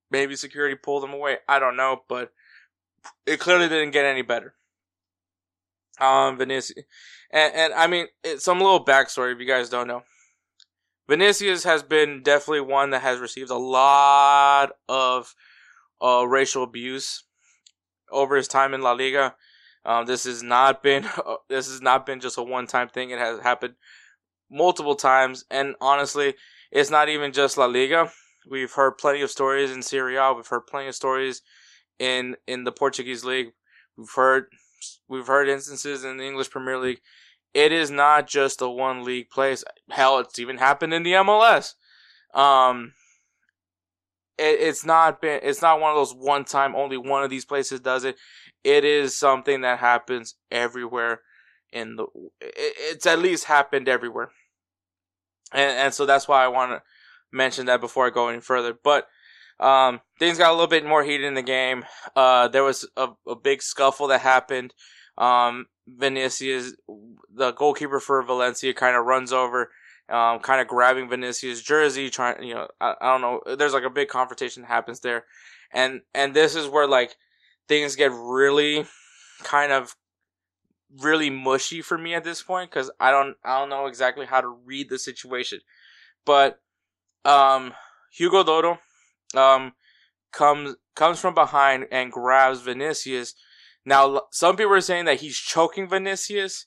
maybe 0.09 0.35
security 0.35 0.75
pulled 0.75 1.03
him 1.03 1.13
away. 1.13 1.37
I 1.47 1.59
don't 1.59 1.75
know 1.75 2.03
but 2.07 2.31
it 3.25 3.39
clearly 3.39 3.67
didn't 3.67 3.91
get 3.91 4.05
any 4.05 4.21
better. 4.21 4.55
Um 5.99 6.37
vinicius 6.37 6.83
and, 7.31 7.53
and 7.53 7.73
i 7.73 7.85
mean 7.85 8.07
some 8.37 8.59
little 8.59 8.83
backstory 8.83 9.33
if 9.33 9.39
you 9.39 9.45
guys 9.45 9.69
don't 9.69 9.87
know 9.87 10.03
vinicius 11.09 11.63
has 11.63 11.83
been 11.83 12.23
definitely 12.23 12.61
one 12.61 12.89
that 12.91 13.01
has 13.01 13.19
received 13.19 13.49
a 13.49 13.57
lot 13.57 14.71
of 14.87 15.35
uh, 16.01 16.25
racial 16.27 16.63
abuse 16.63 17.23
over 18.11 18.35
his 18.35 18.47
time 18.47 18.73
in 18.73 18.81
la 18.81 18.91
liga 18.91 19.35
um, 19.83 20.05
this 20.05 20.25
has 20.25 20.43
not 20.43 20.83
been 20.83 21.07
this 21.49 21.67
has 21.67 21.81
not 21.81 22.05
been 22.05 22.19
just 22.19 22.37
a 22.37 22.43
one 22.43 22.67
time 22.67 22.89
thing. 22.89 23.09
It 23.09 23.19
has 23.19 23.39
happened 23.39 23.75
multiple 24.49 24.95
times, 24.95 25.45
and 25.49 25.75
honestly, 25.81 26.35
it's 26.71 26.91
not 26.91 27.09
even 27.09 27.33
just 27.33 27.57
La 27.57 27.65
Liga. 27.65 28.11
We've 28.49 28.71
heard 28.71 28.97
plenty 28.97 29.21
of 29.21 29.29
stories 29.29 29.71
in 29.71 29.81
Serie 29.81 30.17
A. 30.17 30.33
We've 30.33 30.47
heard 30.47 30.67
plenty 30.67 30.87
of 30.87 30.95
stories 30.95 31.41
in 31.99 32.35
in 32.47 32.63
the 32.63 32.71
Portuguese 32.71 33.23
league. 33.23 33.53
We've 33.97 34.13
heard 34.15 34.45
we've 35.07 35.27
heard 35.27 35.49
instances 35.49 36.03
in 36.03 36.17
the 36.17 36.25
English 36.25 36.49
Premier 36.49 36.77
League. 36.77 37.01
It 37.53 37.71
is 37.71 37.91
not 37.91 38.27
just 38.27 38.61
a 38.61 38.69
one 38.69 39.03
league 39.03 39.29
place. 39.29 39.63
Hell, 39.89 40.19
it's 40.19 40.39
even 40.39 40.57
happened 40.57 40.93
in 40.93 41.03
the 41.03 41.13
MLS. 41.13 41.73
Um, 42.33 42.93
it, 44.37 44.59
it's 44.59 44.85
not 44.85 45.21
been 45.21 45.39
it's 45.43 45.61
not 45.61 45.79
one 45.79 45.91
of 45.91 45.97
those 45.97 46.13
one 46.13 46.45
time 46.45 46.75
only 46.75 46.97
one 46.97 47.23
of 47.23 47.29
these 47.29 47.45
places 47.45 47.79
does 47.79 48.03
it. 48.03 48.15
It 48.63 48.85
is 48.85 49.17
something 49.17 49.61
that 49.61 49.79
happens 49.79 50.35
everywhere 50.49 51.21
in 51.71 51.95
the 51.95 52.03
it, 52.39 52.73
it's 52.91 53.05
at 53.05 53.19
least 53.19 53.45
happened 53.45 53.89
everywhere. 53.89 54.31
And 55.51 55.77
and 55.77 55.93
so 55.93 56.05
that's 56.05 56.27
why 56.27 56.43
i 56.43 56.47
want 56.47 56.71
to 56.71 56.81
mention 57.31 57.65
that 57.65 57.81
before 57.81 58.07
i 58.07 58.09
go 58.09 58.29
any 58.29 58.39
further. 58.39 58.73
But 58.81 59.07
um, 59.59 60.01
things 60.17 60.39
got 60.39 60.49
a 60.49 60.53
little 60.53 60.65
bit 60.67 60.85
more 60.85 61.03
heated 61.03 61.27
in 61.27 61.35
the 61.35 61.43
game. 61.43 61.85
Uh, 62.15 62.47
there 62.47 62.63
was 62.63 62.89
a, 62.97 63.09
a 63.27 63.35
big 63.35 63.61
scuffle 63.61 64.07
that 64.07 64.21
happened 64.21 64.73
um, 65.21 65.67
Vinicius, 65.87 66.75
the 67.33 67.51
goalkeeper 67.51 67.99
for 67.99 68.21
Valencia, 68.23 68.73
kind 68.73 68.95
of 68.95 69.05
runs 69.05 69.31
over 69.31 69.69
um, 70.09 70.39
kind 70.39 70.59
of 70.59 70.67
grabbing 70.67 71.09
Vinicius' 71.09 71.61
jersey, 71.61 72.09
trying, 72.09 72.43
you 72.43 72.53
know, 72.53 72.67
I, 72.81 72.95
I 72.99 73.11
don't 73.11 73.21
know. 73.21 73.55
There's 73.55 73.73
like 73.73 73.83
a 73.83 73.89
big 73.89 74.09
confrontation 74.09 74.63
happens 74.63 74.99
there, 74.99 75.25
and 75.71 76.01
and 76.13 76.33
this 76.33 76.55
is 76.55 76.67
where 76.67 76.87
like 76.87 77.15
things 77.67 77.95
get 77.95 78.11
really 78.11 78.85
kind 79.43 79.71
of 79.71 79.95
really 81.01 81.29
mushy 81.29 81.81
for 81.81 81.97
me 81.97 82.13
at 82.13 82.25
this 82.25 82.43
point 82.43 82.69
because 82.69 82.91
I 82.99 83.11
don't 83.11 83.37
I 83.45 83.59
don't 83.59 83.69
know 83.69 83.85
exactly 83.85 84.25
how 84.25 84.41
to 84.41 84.49
read 84.49 84.89
the 84.89 84.99
situation, 84.99 85.61
but 86.25 86.59
um, 87.23 87.73
Hugo 88.11 88.43
Duro 88.43 88.79
um 89.35 89.71
comes 90.33 90.75
comes 90.95 91.19
from 91.19 91.33
behind 91.33 91.85
and 91.91 92.11
grabs 92.11 92.59
Vinicius. 92.61 93.35
Now, 93.85 94.21
some 94.31 94.55
people 94.55 94.73
are 94.73 94.81
saying 94.81 95.05
that 95.05 95.21
he's 95.21 95.37
choking 95.37 95.87
Vinicius. 95.87 96.65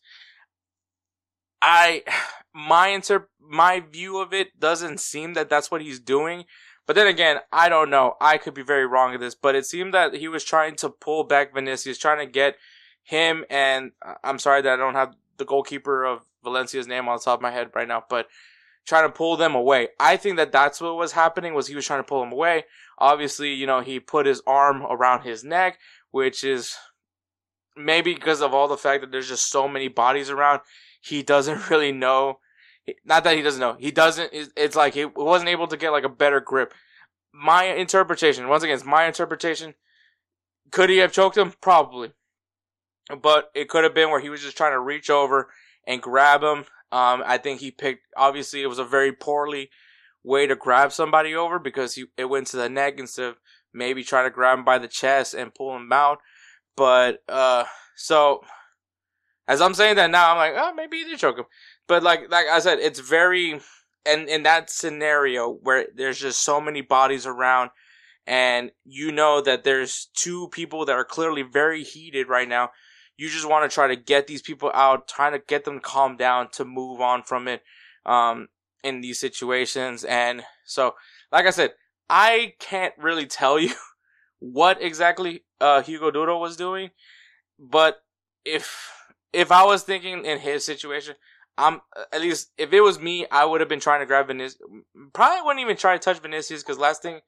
I 1.62 2.02
my 2.54 2.88
inter 2.88 3.28
my 3.40 3.80
view 3.80 4.18
of 4.18 4.32
it 4.32 4.58
doesn't 4.58 5.00
seem 5.00 5.34
that 5.34 5.50
that's 5.50 5.70
what 5.70 5.82
he's 5.82 6.00
doing. 6.00 6.44
But 6.86 6.96
then 6.96 7.06
again, 7.06 7.38
I 7.50 7.68
don't 7.68 7.88
know. 7.88 8.14
I 8.20 8.36
could 8.36 8.52
be 8.52 8.62
very 8.62 8.86
wrong 8.86 9.14
at 9.14 9.20
this, 9.20 9.34
but 9.34 9.54
it 9.54 9.64
seemed 9.64 9.94
that 9.94 10.14
he 10.14 10.28
was 10.28 10.44
trying 10.44 10.76
to 10.76 10.90
pull 10.90 11.24
back 11.24 11.54
Vinicius, 11.54 11.96
trying 11.96 12.24
to 12.24 12.30
get 12.30 12.56
him 13.02 13.44
and 13.50 13.92
uh, 14.04 14.14
I'm 14.22 14.38
sorry 14.38 14.62
that 14.62 14.72
I 14.72 14.76
don't 14.76 14.94
have 14.94 15.14
the 15.36 15.44
goalkeeper 15.44 16.04
of 16.04 16.24
Valencia's 16.42 16.86
name 16.86 17.08
on 17.08 17.16
the 17.16 17.22
top 17.22 17.38
of 17.38 17.42
my 17.42 17.50
head 17.50 17.70
right 17.74 17.88
now, 17.88 18.04
but 18.08 18.28
trying 18.86 19.08
to 19.08 19.12
pull 19.12 19.36
them 19.36 19.54
away. 19.54 19.88
I 19.98 20.16
think 20.16 20.36
that 20.36 20.52
that's 20.52 20.80
what 20.80 20.96
was 20.96 21.12
happening 21.12 21.54
was 21.54 21.66
he 21.66 21.74
was 21.74 21.86
trying 21.86 22.00
to 22.00 22.08
pull 22.08 22.20
them 22.20 22.32
away. 22.32 22.64
Obviously, 22.98 23.52
you 23.52 23.66
know, 23.66 23.80
he 23.80 23.98
put 23.98 24.26
his 24.26 24.42
arm 24.46 24.82
around 24.82 25.22
his 25.22 25.42
neck, 25.42 25.78
which 26.10 26.44
is 26.44 26.76
maybe 27.76 28.14
because 28.14 28.40
of 28.40 28.54
all 28.54 28.68
the 28.68 28.76
fact 28.76 29.02
that 29.02 29.10
there's 29.10 29.28
just 29.28 29.50
so 29.50 29.68
many 29.68 29.88
bodies 29.88 30.30
around, 30.30 30.60
he 31.00 31.22
doesn't 31.22 31.70
really 31.70 31.92
know. 31.92 32.38
Not 33.04 33.24
that 33.24 33.36
he 33.36 33.42
doesn't 33.42 33.60
know. 33.60 33.76
He 33.78 33.90
doesn't. 33.90 34.30
It's 34.32 34.76
like 34.76 34.94
he 34.94 35.06
wasn't 35.06 35.48
able 35.48 35.66
to 35.68 35.76
get 35.76 35.90
like 35.90 36.04
a 36.04 36.08
better 36.08 36.40
grip. 36.40 36.74
My 37.32 37.64
interpretation, 37.64 38.48
once 38.48 38.62
again, 38.62 38.74
it's 38.74 38.84
my 38.84 39.06
interpretation. 39.06 39.74
Could 40.70 40.90
he 40.90 40.98
have 40.98 41.12
choked 41.12 41.36
him? 41.36 41.52
Probably. 41.60 42.12
But 43.20 43.50
it 43.54 43.68
could 43.68 43.84
have 43.84 43.94
been 43.94 44.10
where 44.10 44.20
he 44.20 44.28
was 44.28 44.42
just 44.42 44.56
trying 44.56 44.72
to 44.72 44.80
reach 44.80 45.10
over 45.10 45.48
and 45.86 46.00
grab 46.00 46.42
him. 46.42 46.64
Um, 46.92 47.22
I 47.26 47.38
think 47.38 47.60
he 47.60 47.70
picked, 47.70 48.06
obviously, 48.16 48.62
it 48.62 48.68
was 48.68 48.78
a 48.78 48.84
very 48.84 49.12
poorly 49.12 49.70
way 50.22 50.46
to 50.46 50.56
grab 50.56 50.92
somebody 50.92 51.34
over 51.34 51.58
because 51.58 51.94
he, 51.94 52.06
it 52.16 52.26
went 52.26 52.46
to 52.48 52.56
the 52.56 52.68
neck 52.68 52.98
instead 52.98 53.26
of 53.26 53.36
maybe 53.72 54.04
trying 54.04 54.26
to 54.26 54.34
grab 54.34 54.58
him 54.58 54.64
by 54.64 54.78
the 54.78 54.88
chest 54.88 55.34
and 55.34 55.54
pull 55.54 55.76
him 55.76 55.92
out. 55.92 56.18
But, 56.76 57.22
uh, 57.28 57.64
so, 57.96 58.42
as 59.46 59.60
I'm 59.60 59.74
saying 59.74 59.96
that 59.96 60.10
now, 60.10 60.32
I'm 60.32 60.36
like, 60.36 60.54
oh, 60.56 60.74
maybe 60.74 60.98
he 60.98 61.04
did 61.04 61.18
choke 61.18 61.38
him. 61.38 61.44
But 61.86 62.02
like, 62.02 62.30
like 62.30 62.46
I 62.46 62.58
said, 62.60 62.78
it's 62.78 63.00
very, 63.00 63.60
and 64.06 64.28
in 64.28 64.42
that 64.44 64.70
scenario 64.70 65.50
where 65.50 65.86
there's 65.94 66.18
just 66.18 66.42
so 66.42 66.60
many 66.60 66.80
bodies 66.80 67.26
around 67.26 67.70
and 68.26 68.70
you 68.84 69.12
know 69.12 69.40
that 69.42 69.64
there's 69.64 70.08
two 70.14 70.48
people 70.48 70.86
that 70.86 70.96
are 70.96 71.04
clearly 71.04 71.42
very 71.42 71.82
heated 71.82 72.28
right 72.28 72.48
now. 72.48 72.70
You 73.16 73.28
just 73.28 73.48
want 73.48 73.70
to 73.70 73.74
try 73.74 73.86
to 73.88 73.96
get 73.96 74.26
these 74.26 74.42
people 74.42 74.70
out, 74.74 75.08
trying 75.08 75.32
to 75.32 75.42
get 75.46 75.64
them 75.64 75.74
to 75.74 75.80
calm 75.80 76.16
down 76.16 76.48
to 76.52 76.64
move 76.64 77.00
on 77.00 77.22
from 77.22 77.48
it, 77.48 77.62
um, 78.06 78.48
in 78.82 79.00
these 79.00 79.20
situations. 79.20 80.04
And 80.04 80.42
so, 80.64 80.94
like 81.30 81.46
I 81.46 81.50
said, 81.50 81.74
I 82.08 82.54
can't 82.58 82.94
really 82.98 83.26
tell 83.26 83.58
you 83.58 83.74
what 84.40 84.82
exactly 84.82 85.43
uh, 85.60 85.82
Hugo 85.82 86.10
Duro 86.10 86.38
was 86.38 86.56
doing, 86.56 86.90
but 87.58 88.02
if 88.44 88.90
if 89.32 89.50
I 89.50 89.64
was 89.64 89.82
thinking 89.82 90.24
in 90.24 90.38
his 90.38 90.64
situation, 90.64 91.14
I'm 91.56 91.80
at 92.12 92.20
least 92.20 92.50
if 92.58 92.72
it 92.72 92.80
was 92.80 92.98
me, 92.98 93.26
I 93.30 93.44
would 93.44 93.60
have 93.60 93.68
been 93.68 93.80
trying 93.80 94.00
to 94.00 94.06
grab 94.06 94.28
Vinicius. 94.28 94.60
Probably 95.12 95.42
wouldn't 95.42 95.64
even 95.64 95.76
try 95.76 95.94
to 95.94 95.98
touch 95.98 96.20
Vinicius 96.20 96.62
because 96.62 96.78
last 96.78 97.02
thing 97.02 97.20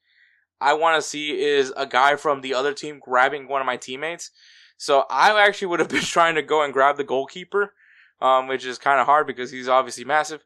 I 0.60 0.72
want 0.74 1.00
to 1.00 1.08
see 1.08 1.40
is 1.40 1.72
a 1.76 1.86
guy 1.86 2.16
from 2.16 2.40
the 2.40 2.54
other 2.54 2.72
team 2.72 3.00
grabbing 3.00 3.48
one 3.48 3.60
of 3.60 3.66
my 3.66 3.76
teammates. 3.76 4.30
So 4.78 5.04
I 5.10 5.40
actually 5.46 5.68
would 5.68 5.80
have 5.80 5.88
been 5.96 6.02
trying 6.02 6.34
to 6.34 6.42
go 6.42 6.62
and 6.62 6.72
grab 6.72 6.96
the 6.96 7.04
goalkeeper, 7.04 7.74
um, 8.20 8.48
which 8.48 8.64
is 8.64 8.78
kind 8.78 9.00
of 9.00 9.06
hard 9.06 9.26
because 9.26 9.50
he's 9.50 9.68
obviously 9.68 10.04
massive. 10.04 10.44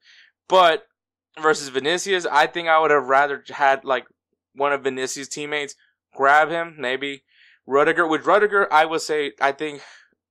But 0.48 0.86
versus 1.40 1.68
Vinicius, 1.68 2.26
I 2.26 2.46
think 2.46 2.68
I 2.68 2.78
would 2.78 2.90
have 2.90 3.06
rather 3.06 3.42
had 3.48 3.84
like 3.84 4.06
one 4.54 4.72
of 4.72 4.82
Vinicius' 4.82 5.28
teammates 5.28 5.74
grab 6.14 6.50
him, 6.50 6.76
maybe 6.78 7.22
Rudiger. 7.70 8.06
With 8.06 8.26
Rudiger, 8.26 8.70
I 8.72 8.84
would 8.84 9.00
say 9.00 9.32
I 9.40 9.52
think 9.52 9.82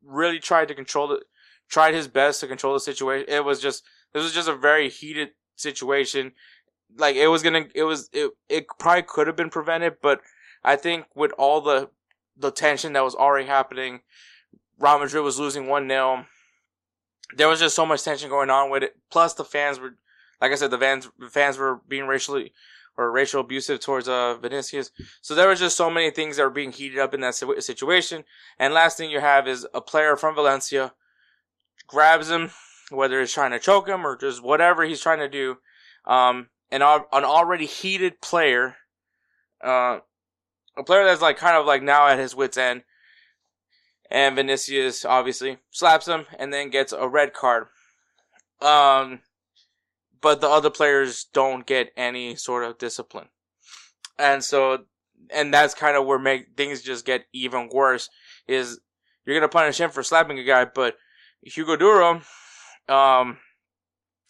really 0.03 0.39
tried 0.39 0.67
to 0.67 0.75
control 0.75 1.11
it, 1.13 1.23
tried 1.69 1.93
his 1.93 2.07
best 2.07 2.41
to 2.41 2.47
control 2.47 2.73
the 2.73 2.79
situation. 2.81 3.25
It 3.29 3.45
was 3.45 3.61
just 3.61 3.83
this 4.13 4.23
was 4.23 4.33
just 4.33 4.49
a 4.49 4.55
very 4.55 4.89
heated 4.89 5.29
situation. 5.55 6.33
Like 6.97 7.15
it 7.15 7.27
was 7.27 7.41
gonna, 7.41 7.67
it 7.73 7.83
was 7.83 8.09
it 8.11 8.31
it 8.49 8.65
probably 8.77 9.03
could 9.03 9.27
have 9.27 9.37
been 9.37 9.49
prevented, 9.49 9.97
but 10.01 10.19
I 10.63 10.75
think 10.75 11.05
with 11.15 11.31
all 11.37 11.61
the 11.61 11.89
the 12.35 12.51
tension 12.51 12.93
that 12.93 13.03
was 13.05 13.15
already 13.15 13.47
happening, 13.47 14.01
Real 14.77 14.99
Madrid 14.99 15.23
was 15.23 15.39
losing 15.39 15.67
one 15.67 15.87
0 15.87 16.25
There 17.37 17.47
was 17.47 17.59
just 17.59 17.75
so 17.75 17.85
much 17.85 18.03
tension 18.03 18.29
going 18.29 18.49
on 18.49 18.69
with 18.69 18.83
it. 18.83 18.97
Plus 19.09 19.33
the 19.33 19.45
fans 19.45 19.79
were, 19.79 19.95
like 20.41 20.51
I 20.51 20.55
said, 20.55 20.71
the 20.71 20.77
fans 20.77 21.09
the 21.17 21.29
fans 21.29 21.57
were 21.57 21.79
being 21.87 22.05
racially 22.05 22.51
or 22.99 23.11
racial 23.11 23.39
abusive 23.39 23.79
towards 23.79 24.09
uh 24.09 24.35
Vinicius. 24.35 24.91
So 25.21 25.33
there 25.33 25.47
was 25.47 25.59
just 25.59 25.77
so 25.77 25.89
many 25.89 26.11
things 26.11 26.35
that 26.35 26.43
were 26.43 26.49
being 26.49 26.73
heated 26.73 26.99
up 26.99 27.13
in 27.13 27.21
that 27.21 27.33
situation. 27.33 28.25
And 28.59 28.73
last 28.73 28.97
thing 28.97 29.09
you 29.09 29.21
have 29.21 29.47
is 29.47 29.65
a 29.73 29.79
player 29.79 30.17
from 30.17 30.35
Valencia 30.35 30.91
grabs 31.87 32.29
him, 32.29 32.51
whether 32.91 33.21
he's 33.21 33.31
trying 33.31 33.51
to 33.51 33.59
choke 33.59 33.87
him 33.87 34.05
or 34.05 34.17
just 34.17 34.43
whatever 34.43 34.83
he's 34.83 35.01
trying 35.01 35.19
to 35.19 35.29
do. 35.29 35.57
Um, 36.05 36.49
an 36.71 36.81
an 36.81 37.23
already 37.23 37.65
heated 37.65 38.21
player, 38.21 38.75
uh, 39.63 39.99
a 40.77 40.83
player 40.83 41.05
that's 41.05 41.21
like 41.21 41.37
kind 41.37 41.55
of 41.55 41.65
like 41.65 41.81
now 41.81 42.07
at 42.07 42.19
his 42.19 42.35
wits 42.35 42.57
end. 42.57 42.83
And 44.11 44.35
Vinicius 44.35 45.05
obviously 45.05 45.59
slaps 45.69 46.07
him 46.07 46.25
and 46.37 46.51
then 46.51 46.69
gets 46.69 46.91
a 46.91 47.07
red 47.07 47.33
card. 47.33 47.67
Um, 48.59 49.21
but 50.21 50.41
the 50.41 50.49
other 50.49 50.69
players 50.69 51.25
don't 51.33 51.65
get 51.65 51.91
any 51.95 52.35
sort 52.35 52.63
of 52.63 52.77
discipline. 52.77 53.27
And 54.17 54.43
so, 54.43 54.85
and 55.33 55.53
that's 55.53 55.73
kind 55.73 55.95
of 55.95 56.05
where 56.05 56.19
make 56.19 56.57
things 56.57 56.81
just 56.81 57.05
get 57.05 57.25
even 57.33 57.69
worse 57.71 58.09
is 58.47 58.79
you're 59.25 59.35
going 59.37 59.49
to 59.49 59.53
punish 59.53 59.79
him 59.79 59.91
for 59.91 60.03
slapping 60.03 60.39
a 60.39 60.43
guy, 60.43 60.65
but 60.65 60.95
Hugo 61.41 61.75
Duro, 61.75 62.21
um, 62.87 63.37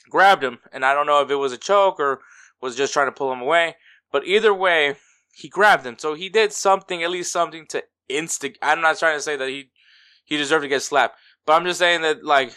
grabbed 0.10 0.44
him. 0.44 0.60
And 0.72 0.86
I 0.86 0.94
don't 0.94 1.08
know 1.08 1.22
if 1.22 1.32
it 1.32 1.36
was 1.36 1.54
a 1.54 1.58
choke 1.58 2.00
or 2.00 2.22
was 2.62 2.76
just 2.76 2.94
trying 2.94 3.08
to 3.08 3.12
pull 3.12 3.32
him 3.32 3.42
away, 3.42 3.76
but 4.12 4.26
either 4.26 4.54
way, 4.54 4.96
he 5.34 5.48
grabbed 5.48 5.86
him. 5.86 5.98
So 5.98 6.14
he 6.14 6.30
did 6.30 6.52
something, 6.52 7.02
at 7.04 7.12
least 7.12 7.32
something 7.32 7.66
to 7.68 7.84
instigate. 8.10 8.60
I'm 8.62 8.82
not 8.82 9.00
trying 9.00 9.18
to 9.18 9.22
say 9.22 9.38
that 9.38 9.48
he, 9.48 9.72
he 10.26 10.38
deserved 10.38 10.64
to 10.64 10.68
get 10.68 10.82
slapped, 10.82 11.18
but 11.46 11.54
I'm 11.54 11.66
just 11.66 11.80
saying 11.80 12.02
that 12.02 12.24
like, 12.24 12.52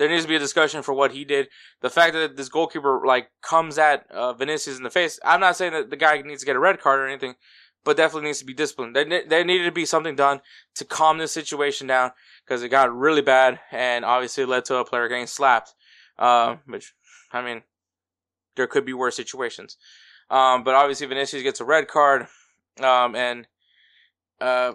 there 0.00 0.08
needs 0.08 0.22
to 0.22 0.28
be 0.30 0.36
a 0.36 0.38
discussion 0.40 0.82
for 0.82 0.94
what 0.94 1.12
he 1.12 1.26
did. 1.26 1.48
The 1.82 1.90
fact 1.90 2.14
that 2.14 2.34
this 2.34 2.48
goalkeeper 2.48 3.02
like 3.04 3.28
comes 3.42 3.76
at 3.76 4.10
uh, 4.10 4.32
Vinicius 4.32 4.78
in 4.78 4.82
the 4.82 4.88
face. 4.88 5.20
I'm 5.22 5.40
not 5.40 5.56
saying 5.56 5.74
that 5.74 5.90
the 5.90 5.96
guy 5.96 6.22
needs 6.22 6.40
to 6.40 6.46
get 6.46 6.56
a 6.56 6.58
red 6.58 6.80
card 6.80 7.00
or 7.00 7.06
anything, 7.06 7.34
but 7.84 7.98
definitely 7.98 8.28
needs 8.28 8.38
to 8.38 8.46
be 8.46 8.54
disciplined. 8.54 8.96
There, 8.96 9.04
there 9.28 9.44
needed 9.44 9.66
to 9.66 9.72
be 9.72 9.84
something 9.84 10.16
done 10.16 10.40
to 10.76 10.86
calm 10.86 11.18
this 11.18 11.32
situation 11.32 11.86
down 11.86 12.12
because 12.42 12.62
it 12.62 12.70
got 12.70 12.96
really 12.96 13.20
bad 13.20 13.60
and 13.70 14.06
obviously 14.06 14.46
led 14.46 14.64
to 14.64 14.76
a 14.76 14.86
player 14.86 15.06
getting 15.06 15.26
slapped. 15.26 15.74
Uh, 16.18 16.56
which, 16.64 16.94
I 17.30 17.42
mean, 17.42 17.60
there 18.56 18.66
could 18.66 18.86
be 18.86 18.94
worse 18.94 19.16
situations. 19.16 19.76
Um, 20.30 20.64
but 20.64 20.74
obviously 20.74 21.08
Vinicius 21.08 21.42
gets 21.42 21.60
a 21.60 21.64
red 21.66 21.88
card, 21.88 22.26
um, 22.80 23.14
and 23.14 23.46
uh, 24.40 24.72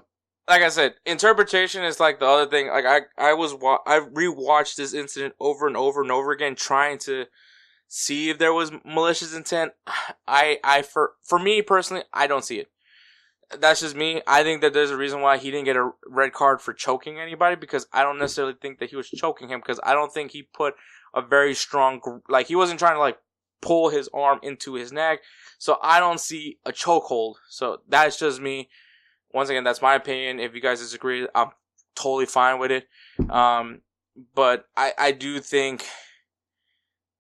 like 0.47 0.62
I 0.62 0.69
said, 0.69 0.95
interpretation 1.05 1.84
is 1.84 1.99
like 1.99 2.19
the 2.19 2.27
other 2.27 2.49
thing. 2.49 2.67
Like 2.67 2.86
I, 2.86 3.01
I 3.17 3.34
was, 3.34 3.53
wa- 3.53 3.81
I 3.86 3.99
rewatched 3.99 4.75
this 4.75 4.93
incident 4.93 5.36
over 5.39 5.67
and 5.67 5.75
over 5.75 6.01
and 6.01 6.12
over 6.12 6.31
again, 6.31 6.55
trying 6.55 6.99
to 6.99 7.25
see 7.88 8.29
if 8.29 8.38
there 8.38 8.53
was 8.53 8.71
malicious 8.84 9.34
intent. 9.34 9.73
I, 10.27 10.60
I, 10.63 10.81
for, 10.84 11.13
for 11.23 11.39
me 11.39 11.62
personally, 11.62 12.03
I 12.13 12.27
don't 12.27 12.45
see 12.45 12.60
it. 12.60 12.69
That's 13.60 13.81
just 13.81 13.95
me. 13.95 14.21
I 14.27 14.43
think 14.43 14.62
that 14.62 14.73
there's 14.73 14.91
a 14.91 14.97
reason 14.97 15.21
why 15.21 15.38
he 15.38 15.51
didn't 15.51 15.65
get 15.65 15.75
a 15.75 15.91
red 16.08 16.34
card 16.34 16.62
for 16.62 16.73
choking 16.73 17.19
anybody 17.19 17.55
because 17.55 17.88
I 17.93 18.03
don't 18.03 18.17
necessarily 18.17 18.55
think 18.60 18.79
that 18.79 18.89
he 18.89 18.95
was 18.95 19.10
choking 19.10 19.49
him 19.49 19.60
because 19.60 19.79
I 19.84 19.93
don't 19.93 20.12
think 20.12 20.31
he 20.31 20.43
put 20.43 20.73
a 21.13 21.21
very 21.21 21.53
strong, 21.53 22.01
like 22.27 22.47
he 22.47 22.55
wasn't 22.55 22.79
trying 22.79 22.95
to 22.95 22.99
like 22.99 23.19
pull 23.62 23.89
his 23.89 24.10
arm 24.13 24.39
into 24.41 24.73
his 24.73 24.91
neck. 24.91 25.19
So 25.60 25.77
I 25.81 25.99
don't 25.99 26.19
see 26.19 26.58
a 26.65 26.71
chokehold. 26.71 27.36
So 27.49 27.81
that's 27.88 28.17
just 28.17 28.41
me 28.41 28.69
once 29.36 29.50
again, 29.50 29.65
that's 29.65 29.82
my 29.82 29.95
opinion. 29.95 30.39
If 30.39 30.56
you 30.56 30.62
guys 30.62 30.80
disagree, 30.80 31.28
I'm 31.36 31.50
totally 31.93 32.26
fine 32.26 32.58
with 32.58 32.71
it. 32.71 32.88
Um, 33.30 33.82
but 34.34 34.65
I, 34.78 34.93
I 34.98 35.12
do 35.12 35.41
think 35.41 35.86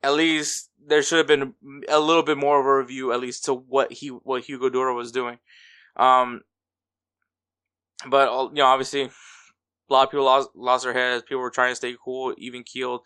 at 0.01 0.13
least 0.13 0.69
there 0.87 1.03
should 1.03 1.17
have 1.17 1.27
been 1.27 1.53
a 1.89 1.99
little 1.99 2.23
bit 2.23 2.37
more 2.37 2.57
of 2.57 2.65
a 2.65 2.77
review, 2.77 3.11
at 3.11 3.19
least 3.19 3.43
to 3.45 3.53
what 3.53 3.91
he, 3.91 4.07
what 4.07 4.43
Hugo 4.43 4.69
Duro 4.69 4.95
was 4.95 5.11
doing. 5.11 5.39
Um, 5.97 6.41
but 8.07 8.31
you 8.51 8.59
know, 8.59 8.65
obviously, 8.67 9.01
a 9.01 9.09
lot 9.89 10.03
of 10.03 10.11
people 10.11 10.25
lost, 10.25 10.49
lost 10.55 10.85
their 10.85 10.93
heads. 10.93 11.23
People 11.23 11.41
were 11.41 11.49
trying 11.49 11.71
to 11.71 11.75
stay 11.75 11.97
cool, 12.01 12.33
even 12.37 12.63
keeled. 12.63 13.01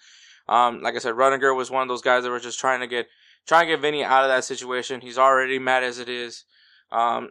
Um, 0.48 0.84
like 0.84 0.94
I 0.94 1.00
said, 1.00 1.18
Rudiger 1.18 1.56
was 1.56 1.72
one 1.72 1.82
of 1.82 1.88
those 1.88 2.04
guys 2.04 2.24
that 2.24 2.30
were 2.30 2.40
just 2.40 2.60
trying 2.60 2.82
to 2.82 2.88
get, 2.88 3.08
trying 3.48 3.66
to 3.66 3.74
get 3.74 3.82
Vinny 3.82 4.04
out 4.04 4.24
of 4.24 4.30
that 4.30 4.44
situation. 4.44 5.02
He's 5.02 5.18
already 5.18 5.58
mad 5.58 5.84
as 5.84 5.98
it 5.98 6.10
is. 6.10 6.46
Um, 6.92 7.30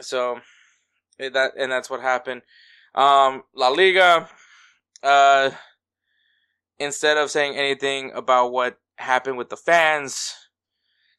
so 0.00 0.40
that 1.28 1.52
and 1.56 1.70
that's 1.70 1.90
what 1.90 2.00
happened. 2.00 2.42
Um, 2.94 3.44
La 3.54 3.68
Liga, 3.68 4.28
uh, 5.02 5.50
instead 6.78 7.16
of 7.16 7.30
saying 7.30 7.56
anything 7.56 8.12
about 8.14 8.52
what 8.52 8.78
happened 8.96 9.38
with 9.38 9.48
the 9.48 9.56
fans, 9.56 10.34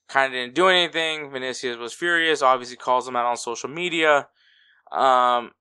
kind 0.09 0.33
of 0.33 0.39
didn't 0.39 0.55
do 0.55 0.67
anything. 0.67 1.31
Vinicius 1.31 1.77
was 1.77 1.93
furious. 1.93 2.41
Obviously, 2.41 2.75
calls 2.77 3.05
them 3.05 3.15
out 3.15 3.25
on 3.25 3.37
social 3.37 3.69
media, 3.69 4.27
um, 4.91 5.51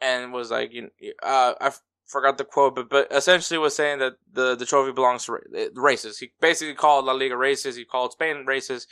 and 0.00 0.32
was 0.32 0.50
like, 0.50 0.72
you 0.72 0.82
know, 0.82 0.88
uh, 1.22 1.54
I 1.60 1.72
forgot 2.06 2.38
the 2.38 2.44
quote, 2.44 2.74
but 2.74 2.88
but 2.88 3.08
essentially 3.10 3.58
was 3.58 3.74
saying 3.74 3.98
that 3.98 4.14
the 4.32 4.54
the 4.54 4.66
trophy 4.66 4.92
belongs 4.92 5.26
to 5.26 5.38
the 5.50 5.70
races. 5.74 6.18
He 6.18 6.32
basically 6.40 6.74
called 6.74 7.04
La 7.04 7.12
Liga 7.12 7.34
racist. 7.34 7.76
He 7.76 7.84
called 7.84 8.12
Spain 8.12 8.46
racist. 8.46 8.86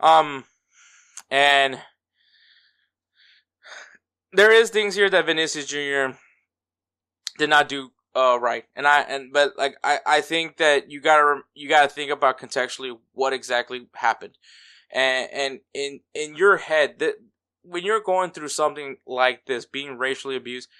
Um, 0.00 0.44
and 1.30 1.80
there 4.36 4.52
is 4.52 4.70
things 4.70 4.94
here 4.94 5.10
that 5.10 5.26
Vinicius 5.26 5.66
Jr. 5.66 6.16
did 7.38 7.50
not 7.50 7.68
do 7.68 7.90
Uh, 8.14 8.38
right. 8.40 8.64
And 8.74 8.86
I 8.86 9.02
and 9.02 9.30
but 9.32 9.58
like 9.58 9.76
I 9.84 10.00
I 10.06 10.20
think 10.22 10.56
that 10.56 10.90
you 10.90 11.00
gotta 11.02 11.42
you 11.54 11.68
gotta 11.68 11.88
think 11.88 12.10
about 12.10 12.38
contextually 12.40 12.98
what 13.12 13.34
exactly 13.34 13.88
happened, 13.94 14.38
and 14.90 15.28
and 15.32 15.60
in 15.74 16.00
in 16.14 16.34
your 16.34 16.56
head 16.56 16.98
that 17.00 17.16
when 17.62 17.84
you're 17.84 18.00
going 18.00 18.30
through 18.30 18.48
something 18.48 18.96
like 19.06 19.44
this, 19.46 19.66
being 19.66 19.98
racially 19.98 20.36
abused, 20.36 20.70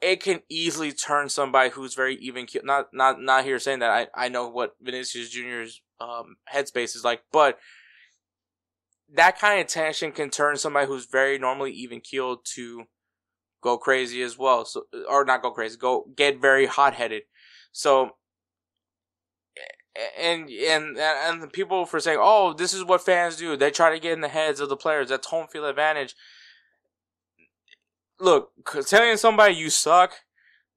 it 0.00 0.20
can 0.20 0.42
easily 0.48 0.92
turn 0.92 1.28
somebody 1.28 1.70
who's 1.70 1.94
very 1.94 2.16
even 2.16 2.46
not 2.64 2.88
not 2.92 3.20
not 3.20 3.44
here 3.44 3.60
saying 3.60 3.78
that 3.80 3.90
I 3.90 4.26
I 4.26 4.28
know 4.28 4.48
what 4.48 4.74
Vinicius 4.82 5.30
Junior's 5.30 5.80
um 6.00 6.36
headspace 6.52 6.96
is 6.96 7.04
like, 7.04 7.22
but 7.30 7.58
that 9.14 9.38
kind 9.38 9.60
of 9.60 9.66
tension 9.66 10.12
can 10.12 10.30
turn 10.30 10.56
somebody 10.56 10.86
who's 10.86 11.06
very 11.06 11.38
normally 11.38 11.72
even 11.72 12.00
keeled 12.00 12.44
to 12.54 12.84
go 13.62 13.78
crazy 13.78 14.22
as 14.22 14.38
well. 14.38 14.64
So 14.64 14.84
or 15.08 15.24
not 15.24 15.42
go 15.42 15.50
crazy, 15.50 15.76
go 15.76 16.06
get 16.16 16.40
very 16.40 16.66
hot 16.66 16.94
headed. 16.94 17.22
So 17.72 18.12
and 20.18 20.50
and 20.50 20.98
and 20.98 21.42
the 21.42 21.48
people 21.48 21.86
for 21.86 22.00
saying, 22.00 22.18
"Oh, 22.20 22.52
this 22.52 22.74
is 22.74 22.84
what 22.84 23.04
fans 23.04 23.36
do. 23.36 23.56
They 23.56 23.70
try 23.70 23.90
to 23.90 24.00
get 24.00 24.12
in 24.12 24.20
the 24.20 24.28
heads 24.28 24.60
of 24.60 24.68
the 24.68 24.76
players. 24.76 25.08
That's 25.08 25.26
home 25.26 25.46
field 25.48 25.66
advantage." 25.66 26.14
Look, 28.18 28.50
telling 28.86 29.16
somebody 29.16 29.54
you 29.54 29.70
suck, 29.70 30.12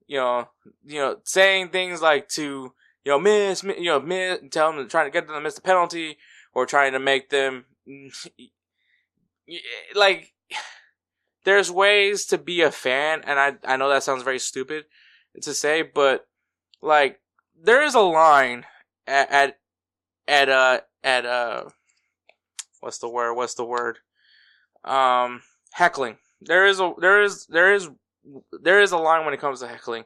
you 0.07 0.17
know, 0.17 0.49
you 0.85 0.99
know, 0.99 1.17
saying 1.23 1.69
things 1.69 2.01
like 2.01 2.27
to 2.29 2.73
you 3.05 3.11
know 3.11 3.19
miss, 3.19 3.63
you 3.63 3.85
know, 3.85 3.99
miss, 3.99 4.39
tell 4.51 4.71
them 4.71 4.87
trying 4.87 5.07
to 5.07 5.11
get 5.11 5.27
them 5.27 5.35
to 5.35 5.41
miss 5.41 5.55
the 5.55 5.61
penalty 5.61 6.17
or 6.53 6.65
trying 6.65 6.93
to 6.93 6.99
make 6.99 7.29
them 7.29 7.65
like 9.95 10.33
there's 11.45 11.71
ways 11.71 12.25
to 12.27 12.37
be 12.37 12.61
a 12.61 12.71
fan, 12.71 13.21
and 13.25 13.39
I 13.39 13.55
I 13.65 13.77
know 13.77 13.89
that 13.89 14.03
sounds 14.03 14.23
very 14.23 14.39
stupid 14.39 14.85
to 15.41 15.53
say, 15.53 15.81
but 15.81 16.27
like 16.81 17.19
there 17.61 17.83
is 17.83 17.95
a 17.95 18.01
line 18.01 18.65
at 19.07 19.31
at 19.31 19.59
at 20.27 20.49
uh 20.49 20.81
at 21.03 21.25
uh 21.25 21.63
what's 22.79 22.99
the 22.99 23.09
word? 23.09 23.33
What's 23.33 23.55
the 23.55 23.65
word? 23.65 23.99
Um, 24.83 25.41
heckling. 25.71 26.17
There 26.41 26.65
is 26.65 26.79
a 26.79 26.93
there 26.99 27.23
is 27.23 27.45
there 27.47 27.73
is 27.73 27.89
there 28.51 28.81
is 28.81 28.91
a 28.91 28.97
line 28.97 29.25
when 29.25 29.33
it 29.33 29.41
comes 29.41 29.59
to 29.59 29.67
heckling, 29.67 30.05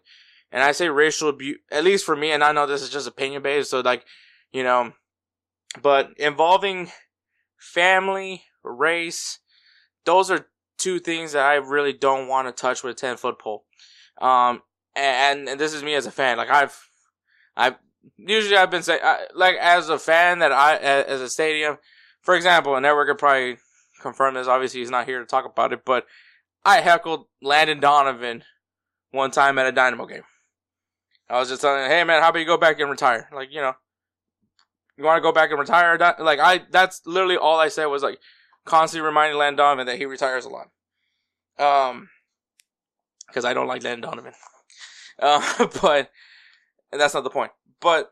and 0.52 0.64
I 0.64 0.72
say 0.72 0.90
racial 0.90 1.30
abuse. 1.30 1.60
At 1.72 1.84
least 1.84 2.06
for 2.06 2.16
me, 2.16 2.32
and 2.32 2.44
I 2.44 2.52
know 2.52 2.66
this 2.66 2.82
is 2.82 2.90
just 2.90 3.08
opinion 3.08 3.44
based, 3.44 3.70
so 3.70 3.82
like 3.82 4.06
you 4.52 4.64
know, 4.64 4.94
but 5.82 6.14
involving 6.18 6.92
family, 7.64 8.44
race, 8.64 9.40
those 10.06 10.30
are 10.30 10.48
two 10.78 11.00
things 11.00 11.32
that 11.32 11.46
I 11.46 11.56
really 11.56 11.94
don't 11.94 12.28
want 12.28 12.48
to 12.48 12.52
touch 12.52 12.84
with 12.84 12.92
a 12.92 13.00
10 13.00 13.18
foot 13.18 13.40
pole. 13.40 13.64
Um, 14.20 14.62
and, 14.96 15.48
and 15.48 15.60
this 15.60 15.74
is 15.74 15.84
me 15.84 15.96
as 15.96 16.06
a 16.06 16.12
fan. 16.12 16.38
Like 16.38 16.50
I've, 16.50 16.78
I've, 17.56 17.76
usually 18.18 18.58
I've 18.58 18.70
been 18.70 18.84
saying, 18.84 19.02
like 19.34 19.56
as 19.56 19.90
a 19.90 19.98
fan 19.98 20.40
that 20.40 20.52
I, 20.52 20.76
as 20.78 21.22
a 21.22 21.30
stadium, 21.30 21.78
for 22.22 22.36
example, 22.36 22.76
a 22.76 22.78
Edward 22.78 23.08
could 23.08 23.18
probably 23.18 23.58
confirm 24.02 24.34
this. 24.34 24.48
Obviously 24.48 24.82
he's 24.82 24.92
not 24.92 25.06
here 25.06 25.20
to 25.20 25.26
talk 25.26 25.46
about 25.46 25.74
it, 25.74 25.86
but 25.86 26.06
I 26.66 26.82
heckled 26.82 27.28
Landon 27.42 27.80
Donovan 27.80 28.44
one 29.12 29.32
time 29.32 29.58
at 29.58 29.68
a 29.68 29.72
Dynamo 29.72 30.06
game. 30.06 30.24
I 31.30 31.40
was 31.40 31.50
just 31.50 31.62
telling 31.62 31.86
him, 31.86 31.90
hey 31.90 32.04
man, 32.04 32.22
how 32.22 32.30
about 32.30 32.40
you 32.40 32.46
go 32.46 32.58
back 32.58 32.80
and 32.80 32.90
retire? 32.90 33.30
Like, 33.34 33.50
you 33.52 33.62
know, 33.62 33.74
you 34.98 35.04
want 35.04 35.18
to 35.18 35.22
go 35.22 35.32
back 35.32 35.50
and 35.50 35.60
retire? 35.60 35.98
Like 36.20 36.40
I, 36.40 36.62
that's 36.70 37.02
literally 37.06 37.38
all 37.38 37.60
I 37.60 37.70
said 37.70 37.86
was 37.86 38.04
like, 38.04 38.20
constantly 38.66 39.06
reminding 39.06 39.38
Landon 39.38 39.58
Donovan 39.58 39.88
that 39.88 39.98
he 39.98 40.06
retires 40.06 40.46
a 40.46 40.50
lot. 40.50 40.70
Um, 41.60 42.10
because 43.28 43.46
I 43.46 43.54
don't 43.54 43.68
like 43.68 43.84
Landon 43.84 44.10
Donovan. 44.10 44.34
Uh, 45.22 45.68
but 45.80 46.10
that's 46.92 47.14
not 47.14 47.24
the 47.24 47.30
point. 47.30 47.52
But 47.80 48.12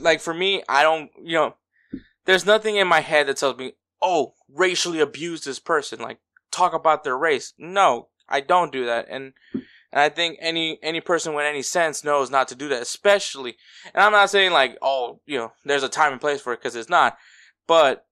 like 0.00 0.20
for 0.20 0.34
me, 0.34 0.64
I 0.68 0.82
don't, 0.82 1.08
you 1.22 1.34
know, 1.34 1.54
there's 2.24 2.44
nothing 2.44 2.74
in 2.74 2.88
my 2.88 2.98
head 2.98 3.28
that 3.28 3.36
tells 3.36 3.56
me, 3.56 3.74
oh, 4.02 4.34
racially 4.52 4.98
abuse 4.98 5.44
this 5.44 5.60
person. 5.60 6.00
Like 6.00 6.18
talk 6.50 6.74
about 6.74 7.04
their 7.04 7.16
race. 7.16 7.54
No, 7.58 8.08
I 8.28 8.40
don't 8.40 8.72
do 8.72 8.84
that. 8.86 9.06
And 9.08 9.34
and 9.92 10.00
I 10.00 10.08
think 10.08 10.38
any 10.40 10.78
any 10.82 11.00
person 11.00 11.34
with 11.34 11.44
any 11.44 11.62
sense 11.62 12.02
knows 12.02 12.30
not 12.30 12.48
to 12.48 12.54
do 12.54 12.68
that, 12.68 12.82
especially. 12.82 13.56
And 13.94 14.02
I'm 14.02 14.12
not 14.12 14.30
saying 14.30 14.52
like, 14.52 14.78
oh, 14.80 15.20
you 15.26 15.38
know, 15.38 15.52
there's 15.64 15.82
a 15.82 15.88
time 15.88 16.12
and 16.12 16.20
place 16.20 16.40
for 16.40 16.52
it 16.52 16.60
because 16.60 16.76
it's 16.76 16.88
not. 16.88 17.18
But 17.66 18.06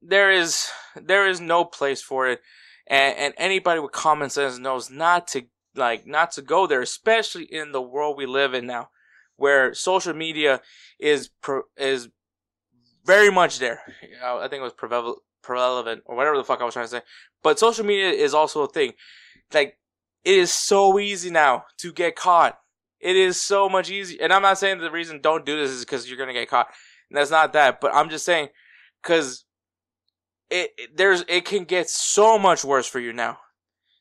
there 0.00 0.30
is 0.30 0.68
there 0.96 1.28
is 1.28 1.40
no 1.40 1.64
place 1.64 2.00
for 2.00 2.28
it, 2.28 2.40
and 2.86 3.16
and 3.16 3.34
anybody 3.36 3.80
with 3.80 3.92
common 3.92 4.30
sense 4.30 4.58
knows 4.58 4.90
not 4.90 5.28
to 5.28 5.44
like 5.74 6.06
not 6.06 6.30
to 6.32 6.42
go 6.42 6.66
there, 6.66 6.80
especially 6.80 7.44
in 7.44 7.72
the 7.72 7.82
world 7.82 8.16
we 8.16 8.26
live 8.26 8.54
in 8.54 8.66
now, 8.66 8.88
where 9.36 9.74
social 9.74 10.14
media 10.14 10.62
is 10.98 11.28
pro, 11.42 11.62
is 11.76 12.08
very 13.04 13.30
much 13.30 13.58
there. 13.58 13.82
Uh, 14.24 14.38
I 14.38 14.48
think 14.48 14.60
it 14.60 14.64
was 14.64 14.72
prevalent, 14.72 15.18
prevalent 15.42 16.02
or 16.06 16.16
whatever 16.16 16.36
the 16.36 16.44
fuck 16.44 16.60
I 16.60 16.64
was 16.64 16.74
trying 16.74 16.86
to 16.86 16.90
say. 16.90 17.02
But 17.42 17.58
social 17.58 17.84
media 17.84 18.08
is 18.08 18.34
also 18.34 18.62
a 18.62 18.68
thing. 18.68 18.94
Like 19.52 19.78
it 20.24 20.34
is 20.36 20.52
so 20.52 20.98
easy 20.98 21.30
now 21.30 21.64
to 21.78 21.92
get 21.92 22.16
caught. 22.16 22.58
It 23.00 23.16
is 23.16 23.40
so 23.40 23.68
much 23.68 23.90
easier. 23.90 24.18
And 24.20 24.32
I'm 24.32 24.42
not 24.42 24.58
saying 24.58 24.78
the 24.78 24.90
reason 24.90 25.20
don't 25.20 25.46
do 25.46 25.56
this 25.56 25.70
is 25.70 25.84
because 25.84 26.08
you're 26.08 26.18
gonna 26.18 26.32
get 26.32 26.48
caught. 26.48 26.68
And 27.10 27.16
that's 27.16 27.30
not 27.30 27.52
that. 27.52 27.80
But 27.80 27.94
I'm 27.94 28.10
just 28.10 28.24
saying 28.24 28.48
because 29.02 29.44
it, 30.50 30.72
it 30.76 30.96
there's 30.96 31.24
it 31.28 31.44
can 31.44 31.64
get 31.64 31.88
so 31.88 32.38
much 32.38 32.64
worse 32.64 32.86
for 32.86 33.00
you 33.00 33.12
now, 33.12 33.38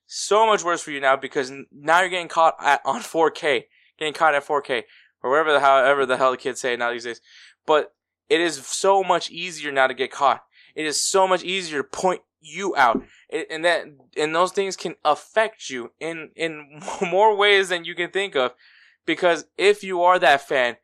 so 0.06 0.48
much 0.48 0.64
worse 0.64 0.82
for 0.82 0.92
you 0.92 1.00
now 1.00 1.16
because 1.16 1.52
now 1.72 2.02
you're 2.02 2.10
getting 2.10 2.28
caught 2.28 2.56
at, 2.60 2.82
on 2.86 3.02
4K, 3.02 3.64
getting 3.98 4.14
caught 4.14 4.36
at 4.36 4.46
4K 4.46 4.84
or 5.22 5.30
whatever 5.30 5.54
the 5.54 5.60
however 5.60 6.06
the 6.06 6.18
hell 6.18 6.32
the 6.32 6.38
kids 6.38 6.60
say 6.60 6.76
now 6.76 6.92
these 6.92 7.04
days. 7.04 7.22
But 7.66 7.94
it 8.30 8.42
is 8.42 8.66
so 8.66 9.04
much 9.04 9.30
easier 9.30 9.72
now 9.72 9.88
to 9.88 9.94
get 9.94 10.12
caught. 10.12 10.44
It 10.76 10.86
is 10.86 11.02
so 11.02 11.28
much 11.28 11.44
easier 11.44 11.82
to 11.82 11.88
point 11.88 12.22
you 12.48 12.76
out, 12.76 13.04
and 13.30 13.66
that 13.66 13.86
and 14.16 14.36
those 14.36 14.52
things 14.52 14.76
can 14.76 14.96
affect 15.04 15.70
you 15.70 15.92
in 16.00 16.32
in 16.36 16.82
more 17.02 17.36
ways 17.36 17.70
than 17.70 17.86
you 17.86 17.96
can 17.96 18.12
think 18.12 18.36
of. 18.36 18.54
Because 19.06 19.46
if 19.58 19.84
you 19.84 20.02
are 20.04 20.20
that 20.20 20.48
fan 20.48 20.78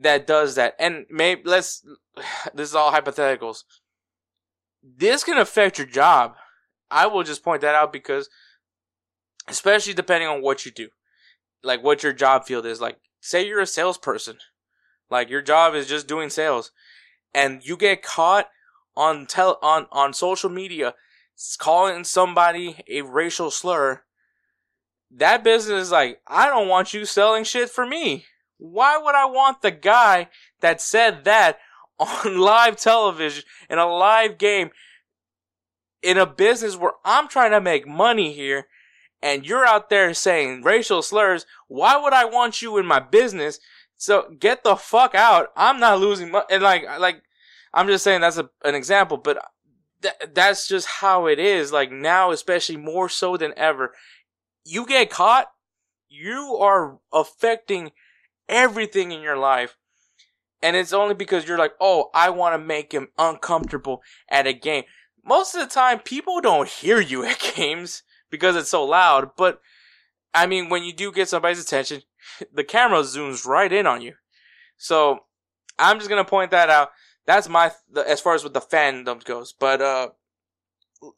that 0.00 0.26
does 0.26 0.54
that, 0.56 0.74
and 0.78 1.06
maybe 1.10 1.42
let's 1.44 1.86
this 2.54 2.68
is 2.68 2.74
all 2.74 2.92
hypotheticals 2.92 3.64
this 4.84 5.24
can 5.24 5.38
affect 5.38 5.78
your 5.78 5.86
job. 5.86 6.34
I 6.90 7.06
will 7.06 7.22
just 7.22 7.42
point 7.42 7.62
that 7.62 7.74
out 7.74 7.92
because, 7.92 8.28
especially 9.48 9.94
depending 9.94 10.28
on 10.28 10.42
what 10.42 10.66
you 10.66 10.70
do, 10.70 10.88
like 11.62 11.82
what 11.82 12.02
your 12.02 12.12
job 12.12 12.44
field 12.44 12.66
is. 12.66 12.80
Like, 12.80 12.98
say 13.20 13.46
you're 13.46 13.60
a 13.60 13.66
salesperson, 13.66 14.38
like 15.10 15.30
your 15.30 15.42
job 15.42 15.74
is 15.74 15.86
just 15.86 16.06
doing 16.06 16.28
sales, 16.28 16.70
and 17.32 17.64
you 17.64 17.76
get 17.76 18.02
caught 18.02 18.48
on 18.96 19.26
tel 19.26 19.58
on 19.62 19.86
on 19.90 20.12
social 20.12 20.50
media 20.50 20.94
calling 21.58 22.04
somebody 22.04 22.76
a 22.88 23.02
racial 23.02 23.50
slur. 23.50 24.02
That 25.10 25.44
business 25.44 25.84
is 25.84 25.90
like, 25.92 26.20
I 26.26 26.46
don't 26.46 26.68
want 26.68 26.94
you 26.94 27.04
selling 27.04 27.44
shit 27.44 27.70
for 27.70 27.86
me. 27.86 28.26
Why 28.58 28.98
would 28.98 29.14
I 29.14 29.26
want 29.26 29.62
the 29.62 29.70
guy 29.70 30.28
that 30.60 30.80
said 30.80 31.24
that 31.24 31.58
on 31.98 32.38
live 32.38 32.76
television 32.76 33.44
in 33.70 33.78
a 33.78 33.86
live 33.86 34.38
game 34.38 34.70
in 36.02 36.18
a 36.18 36.26
business 36.26 36.76
where 36.76 36.92
I'm 37.04 37.28
trying 37.28 37.52
to 37.52 37.60
make 37.60 37.86
money 37.86 38.32
here 38.32 38.66
and 39.22 39.46
you're 39.46 39.64
out 39.64 39.88
there 39.88 40.12
saying 40.12 40.62
racial 40.62 41.00
slurs. 41.00 41.46
Why 41.66 41.96
would 41.96 42.12
I 42.12 42.26
want 42.26 42.60
you 42.60 42.76
in 42.76 42.84
my 42.84 43.00
business? 43.00 43.58
So 43.96 44.34
get 44.38 44.64
the 44.64 44.76
fuck 44.76 45.14
out. 45.14 45.48
I'm 45.56 45.80
not 45.80 46.00
losing 46.00 46.30
money. 46.30 46.44
And 46.50 46.62
like, 46.62 46.84
like, 47.00 47.22
I'm 47.74 47.88
just 47.88 48.04
saying 48.04 48.20
that's 48.20 48.38
a, 48.38 48.48
an 48.64 48.74
example, 48.74 49.16
but 49.16 49.44
th- 50.02 50.14
that's 50.32 50.68
just 50.68 50.86
how 50.86 51.26
it 51.26 51.38
is. 51.38 51.72
Like 51.72 51.90
now, 51.90 52.30
especially 52.30 52.76
more 52.76 53.08
so 53.08 53.36
than 53.36 53.52
ever, 53.56 53.92
you 54.64 54.86
get 54.86 55.10
caught, 55.10 55.48
you 56.08 56.56
are 56.60 56.98
affecting 57.12 57.92
everything 58.48 59.12
in 59.12 59.20
your 59.20 59.36
life 59.36 59.76
and 60.64 60.76
it's 60.76 60.94
only 60.94 61.14
because 61.14 61.46
you're 61.46 61.58
like, 61.58 61.74
oh, 61.78 62.08
I 62.14 62.30
want 62.30 62.54
to 62.54 62.58
make 62.58 62.92
him 62.92 63.08
uncomfortable 63.18 64.02
at 64.30 64.46
a 64.46 64.54
game. 64.54 64.84
Most 65.22 65.54
of 65.54 65.60
the 65.60 65.66
time, 65.66 65.98
people 65.98 66.40
don't 66.40 66.66
hear 66.66 66.98
you 66.98 67.22
at 67.22 67.52
games 67.54 68.02
because 68.30 68.56
it's 68.56 68.70
so 68.70 68.82
loud. 68.82 69.32
But 69.36 69.60
I 70.32 70.46
mean, 70.46 70.70
when 70.70 70.82
you 70.82 70.94
do 70.94 71.12
get 71.12 71.28
somebody's 71.28 71.62
attention, 71.62 72.00
the 72.52 72.64
camera 72.64 73.00
zooms 73.00 73.44
right 73.44 73.70
in 73.70 73.86
on 73.86 74.00
you. 74.00 74.14
So 74.78 75.20
I'm 75.78 75.98
just 75.98 76.08
gonna 76.08 76.24
point 76.24 76.50
that 76.52 76.70
out. 76.70 76.92
That's 77.26 77.48
my 77.48 77.72
the, 77.90 78.08
as 78.08 78.20
far 78.20 78.34
as 78.34 78.44
with 78.44 78.54
the 78.54 78.60
fandom 78.60 79.24
goes. 79.24 79.52
But 79.52 79.80
uh, 79.80 80.08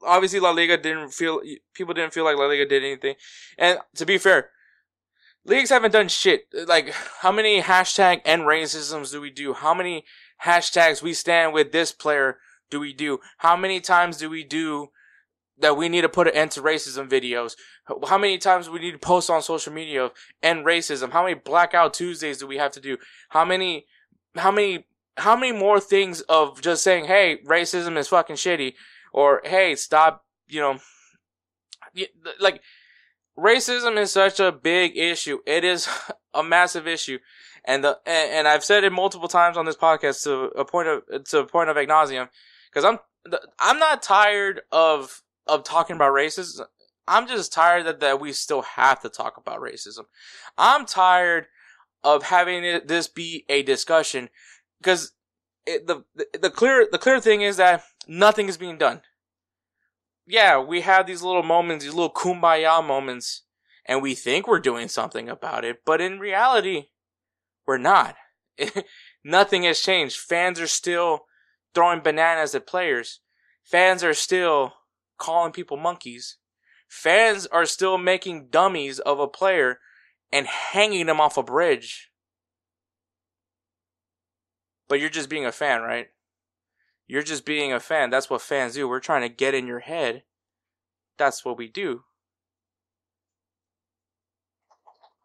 obviously 0.04 0.40
La 0.40 0.50
Liga 0.50 0.76
didn't 0.76 1.10
feel 1.10 1.40
people 1.74 1.94
didn't 1.94 2.14
feel 2.14 2.24
like 2.24 2.36
La 2.36 2.46
Liga 2.46 2.66
did 2.66 2.84
anything. 2.84 3.16
And 3.58 3.78
to 3.96 4.06
be 4.06 4.18
fair, 4.18 4.50
leagues 5.44 5.70
haven't 5.70 5.92
done 5.92 6.08
shit. 6.08 6.46
Like, 6.52 6.92
how 7.20 7.32
many 7.32 7.60
hashtag 7.60 8.20
end 8.24 8.42
racisms 8.42 9.12
do 9.12 9.20
we 9.20 9.30
do? 9.30 9.54
How 9.54 9.74
many 9.74 10.04
hashtags 10.44 11.02
we 11.02 11.14
stand 11.14 11.52
with 11.52 11.72
this 11.72 11.92
player 11.92 12.38
do 12.70 12.80
we 12.80 12.92
do? 12.92 13.20
How 13.38 13.56
many 13.56 13.80
times 13.80 14.18
do 14.18 14.30
we 14.30 14.44
do 14.44 14.90
that 15.58 15.76
we 15.76 15.88
need 15.88 16.02
to 16.02 16.08
put 16.08 16.28
an 16.28 16.34
end 16.34 16.50
to 16.52 16.62
racism 16.62 17.08
videos. 17.08 17.56
How 18.08 18.18
many 18.18 18.38
times 18.38 18.68
we 18.68 18.80
need 18.80 18.92
to 18.92 18.98
post 18.98 19.30
on 19.30 19.42
social 19.42 19.72
media 19.72 20.04
of 20.04 20.12
end 20.42 20.66
racism? 20.66 21.12
How 21.12 21.22
many 21.22 21.34
blackout 21.34 21.94
Tuesdays 21.94 22.38
do 22.38 22.46
we 22.46 22.58
have 22.58 22.72
to 22.72 22.80
do? 22.80 22.98
How 23.30 23.44
many, 23.44 23.86
how 24.34 24.50
many, 24.50 24.86
how 25.16 25.36
many 25.36 25.52
more 25.52 25.80
things 25.80 26.20
of 26.22 26.60
just 26.60 26.82
saying, 26.82 27.06
hey, 27.06 27.38
racism 27.46 27.96
is 27.96 28.08
fucking 28.08 28.36
shitty, 28.36 28.74
or 29.12 29.40
hey, 29.44 29.74
stop, 29.74 30.24
you 30.48 30.60
know, 30.60 30.78
like 32.40 32.60
racism 33.38 33.96
is 33.96 34.12
such 34.12 34.40
a 34.40 34.52
big 34.52 34.96
issue. 34.96 35.38
It 35.46 35.64
is 35.64 35.88
a 36.34 36.42
massive 36.42 36.86
issue, 36.86 37.18
and 37.64 37.82
the 37.82 37.98
and, 38.06 38.46
I've 38.46 38.64
said 38.64 38.84
it 38.84 38.92
multiple 38.92 39.28
times 39.28 39.56
on 39.56 39.64
this 39.64 39.76
podcast 39.76 40.22
to 40.24 40.44
a 40.58 40.64
point 40.64 40.88
of 40.88 41.24
to 41.24 41.40
a 41.40 41.46
point 41.46 41.70
of 41.70 41.76
nauseum, 41.76 42.28
because 42.70 42.84
I'm 42.84 42.98
I'm 43.58 43.78
not 43.78 44.02
tired 44.02 44.62
of 44.70 45.22
of 45.46 45.64
talking 45.64 45.96
about 45.96 46.12
racism. 46.12 46.66
I'm 47.08 47.28
just 47.28 47.52
tired 47.52 47.86
that, 47.86 48.00
that 48.00 48.20
we 48.20 48.32
still 48.32 48.62
have 48.62 49.00
to 49.02 49.08
talk 49.08 49.36
about 49.36 49.60
racism. 49.60 50.06
I'm 50.58 50.86
tired 50.86 51.46
of 52.02 52.24
having 52.24 52.64
it, 52.64 52.88
this 52.88 53.06
be 53.08 53.44
a 53.48 53.62
discussion 53.62 54.28
because 54.78 55.12
the, 55.66 56.04
the 56.40 56.50
clear 56.50 56.86
the 56.90 56.98
clear 56.98 57.20
thing 57.20 57.42
is 57.42 57.56
that 57.56 57.84
nothing 58.06 58.48
is 58.48 58.56
being 58.56 58.78
done. 58.78 59.02
Yeah, 60.26 60.58
we 60.58 60.80
have 60.80 61.06
these 61.06 61.22
little 61.22 61.42
moments, 61.42 61.84
these 61.84 61.94
little 61.94 62.12
kumbaya 62.12 62.84
moments, 62.84 63.42
and 63.84 64.02
we 64.02 64.14
think 64.14 64.46
we're 64.46 64.58
doing 64.58 64.88
something 64.88 65.28
about 65.28 65.64
it, 65.64 65.82
but 65.84 66.00
in 66.00 66.18
reality, 66.18 66.86
we're 67.66 67.78
not. 67.78 68.16
nothing 69.24 69.64
has 69.64 69.80
changed. 69.80 70.18
Fans 70.18 70.60
are 70.60 70.66
still 70.66 71.26
throwing 71.74 72.00
bananas 72.00 72.54
at 72.54 72.66
players. 72.66 73.20
Fans 73.64 74.02
are 74.02 74.14
still 74.14 74.74
calling 75.18 75.52
people 75.52 75.76
monkeys. 75.76 76.38
Fans 76.88 77.46
are 77.46 77.66
still 77.66 77.98
making 77.98 78.48
dummies 78.50 78.98
of 79.00 79.18
a 79.18 79.28
player 79.28 79.80
and 80.32 80.46
hanging 80.46 81.06
them 81.06 81.20
off 81.20 81.36
a 81.36 81.42
bridge. 81.42 82.10
But 84.88 85.00
you're 85.00 85.10
just 85.10 85.28
being 85.28 85.46
a 85.46 85.52
fan, 85.52 85.82
right? 85.82 86.08
You're 87.06 87.22
just 87.22 87.44
being 87.44 87.72
a 87.72 87.80
fan. 87.80 88.10
That's 88.10 88.28
what 88.28 88.42
fans 88.42 88.74
do. 88.74 88.88
We're 88.88 89.00
trying 89.00 89.22
to 89.22 89.28
get 89.28 89.54
in 89.54 89.66
your 89.66 89.80
head. 89.80 90.24
That's 91.18 91.44
what 91.44 91.56
we 91.56 91.68
do. 91.68 92.02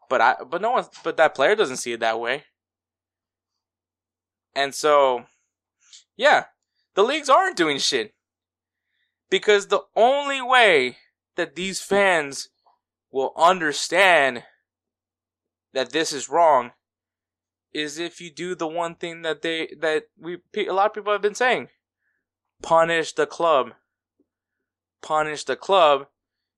But 0.08 0.20
I 0.20 0.36
but 0.48 0.60
no 0.60 0.72
one 0.72 0.84
but 1.02 1.16
that 1.16 1.34
player 1.34 1.56
doesn't 1.56 1.78
see 1.78 1.92
it 1.92 2.00
that 2.00 2.20
way. 2.20 2.44
And 4.54 4.74
so 4.74 5.24
yeah, 6.16 6.44
the 6.94 7.02
leagues 7.02 7.30
aren't 7.30 7.56
doing 7.56 7.78
shit. 7.78 8.14
Because 9.30 9.68
the 9.68 9.80
only 9.96 10.42
way 10.42 10.98
that 11.36 11.56
these 11.56 11.80
fans 11.80 12.50
will 13.10 13.32
understand 13.36 14.44
that 15.72 15.90
this 15.90 16.12
is 16.12 16.28
wrong 16.28 16.72
is 17.74 17.98
if 17.98 18.20
you 18.20 18.30
do 18.30 18.54
the 18.54 18.66
one 18.66 18.94
thing 18.94 19.22
that 19.22 19.42
they 19.42 19.74
that 19.80 20.04
we 20.18 20.38
a 20.56 20.72
lot 20.72 20.86
of 20.86 20.94
people 20.94 21.12
have 21.12 21.22
been 21.22 21.34
saying 21.34 21.68
punish 22.62 23.12
the 23.12 23.26
club 23.26 23.72
punish 25.00 25.44
the 25.44 25.56
club 25.56 26.06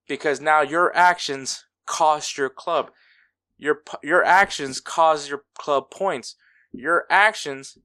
because 0.09 0.41
now 0.41 0.61
your 0.61 0.95
actions 0.97 1.65
cost 1.87 2.37
your 2.37 2.51
club 2.51 2.91
your 3.57 3.83
your 4.03 4.25
actions 4.25 4.81
cause 4.81 5.29
your 5.29 5.45
club 5.57 5.91
points 5.91 6.37
your 6.73 7.07
actions 7.09 7.79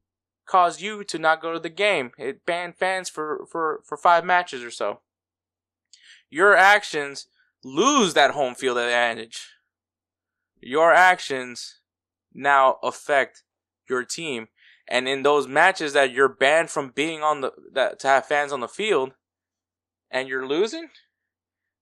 cause 0.50 0.82
you 0.82 1.04
to 1.04 1.20
not 1.20 1.42
go 1.42 1.54
to 1.54 1.60
the 1.60 1.70
game. 1.70 2.12
It 2.18 2.46
banned 2.46 2.76
fans 2.76 3.08
for, 3.08 3.46
for, 3.50 3.82
for 3.86 3.96
five 3.96 4.26
matches 4.26 4.64
or 4.64 4.72
so. 4.72 5.02
Your 6.30 6.56
actions 6.56 7.28
lose 7.64 8.16
that 8.16 8.32
home 8.32 8.56
field 8.56 8.78
advantage. 8.78 9.48
Your 10.60 10.92
actions 10.92 11.79
now 12.34 12.78
affect 12.84 13.44
your 13.90 14.04
team. 14.04 14.48
And 14.88 15.08
in 15.08 15.24
those 15.24 15.48
matches 15.48 15.94
that 15.94 16.12
you're 16.12 16.30
banned 16.30 16.70
from 16.70 16.90
being 16.90 17.22
on 17.22 17.42
the, 17.42 17.52
that 17.74 18.00
to 18.00 18.08
have 18.08 18.26
fans 18.26 18.52
on 18.52 18.60
the 18.60 18.68
field 18.68 19.12
and 20.10 20.28
you're 20.28 20.48
losing, 20.48 20.90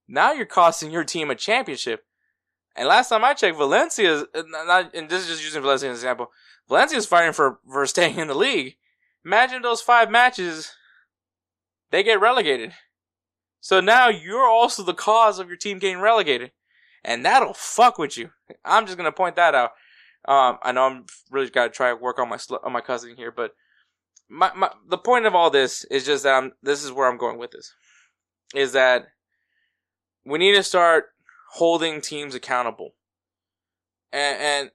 now 0.07 0.33
you're 0.33 0.45
costing 0.45 0.91
your 0.91 1.03
team 1.03 1.29
a 1.29 1.35
championship. 1.35 2.03
And 2.75 2.87
last 2.87 3.09
time 3.09 3.23
I 3.23 3.33
checked, 3.33 3.57
Valencia, 3.57 4.25
not, 4.35 4.93
and 4.93 5.09
this 5.09 5.23
is 5.23 5.29
just 5.29 5.43
using 5.43 5.61
Valencia 5.61 5.89
as 5.89 5.91
an 5.91 5.95
example, 5.95 6.27
Valencia 6.67 6.95
Valencia's 6.95 7.05
fighting 7.07 7.33
for, 7.33 7.59
for 7.69 7.85
staying 7.87 8.17
in 8.17 8.27
the 8.27 8.35
league. 8.35 8.75
Imagine 9.25 9.61
those 9.61 9.81
five 9.81 10.11
matches, 10.11 10.73
they 11.91 12.03
get 12.03 12.21
relegated. 12.21 12.73
So 13.59 13.79
now 13.79 14.09
you're 14.09 14.47
also 14.47 14.83
the 14.83 14.93
cause 14.93 15.39
of 15.39 15.47
your 15.47 15.57
team 15.57 15.79
getting 15.79 15.99
relegated. 15.99 16.51
And 17.03 17.25
that'll 17.25 17.53
fuck 17.53 17.97
with 17.97 18.17
you. 18.17 18.31
I'm 18.63 18.85
just 18.85 18.97
gonna 18.97 19.11
point 19.11 19.35
that 19.37 19.55
out. 19.55 19.71
Um, 20.27 20.57
I 20.61 20.71
know 20.71 20.83
I'm 20.83 21.05
really 21.31 21.49
gotta 21.49 21.69
try 21.69 21.89
to 21.89 21.95
work 21.95 22.19
on 22.19 22.29
my 22.29 22.37
on 22.63 22.73
my 22.73 22.81
cousin 22.81 23.15
here, 23.15 23.31
but 23.31 23.51
my, 24.29 24.51
my 24.55 24.69
the 24.87 24.97
point 24.97 25.25
of 25.25 25.35
all 25.35 25.49
this 25.49 25.85
is 25.85 26.05
just 26.05 26.23
that 26.23 26.35
I'm 26.35 26.51
this 26.61 26.83
is 26.83 26.91
where 26.91 27.07
I'm 27.07 27.17
going 27.17 27.37
with 27.37 27.51
this. 27.51 27.73
Is 28.53 28.73
that 28.73 29.07
we 30.25 30.37
need 30.37 30.55
to 30.55 30.63
start 30.63 31.05
holding 31.53 32.01
teams 32.01 32.35
accountable. 32.35 32.93
And, 34.11 34.37
and 34.39 34.71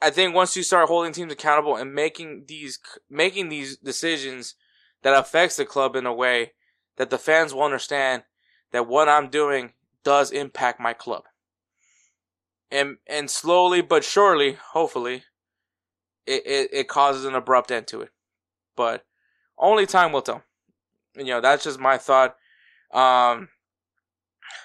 I 0.00 0.10
think 0.10 0.34
once 0.34 0.56
you 0.56 0.62
start 0.62 0.88
holding 0.88 1.12
teams 1.12 1.32
accountable 1.32 1.76
and 1.76 1.94
making 1.94 2.44
these 2.46 2.78
making 3.08 3.48
these 3.48 3.78
decisions 3.78 4.54
that 5.02 5.18
affects 5.18 5.56
the 5.56 5.64
club 5.64 5.96
in 5.96 6.06
a 6.06 6.12
way 6.12 6.52
that 6.96 7.10
the 7.10 7.18
fans 7.18 7.54
will 7.54 7.62
understand 7.62 8.24
that 8.72 8.86
what 8.86 9.08
I'm 9.08 9.28
doing 9.28 9.72
does 10.04 10.30
impact 10.30 10.80
my 10.80 10.92
club. 10.92 11.24
And 12.70 12.96
and 13.06 13.30
slowly 13.30 13.80
but 13.80 14.02
surely, 14.04 14.58
hopefully, 14.72 15.24
it, 16.26 16.42
it, 16.46 16.70
it 16.72 16.88
causes 16.88 17.24
an 17.24 17.34
abrupt 17.34 17.70
end 17.70 17.86
to 17.88 18.00
it. 18.00 18.10
But 18.76 19.04
only 19.58 19.86
time 19.86 20.12
will 20.12 20.22
tell. 20.22 20.42
You 21.16 21.24
know, 21.26 21.40
that's 21.40 21.64
just 21.64 21.78
my 21.78 21.96
thought. 21.96 22.36
Um 22.92 23.48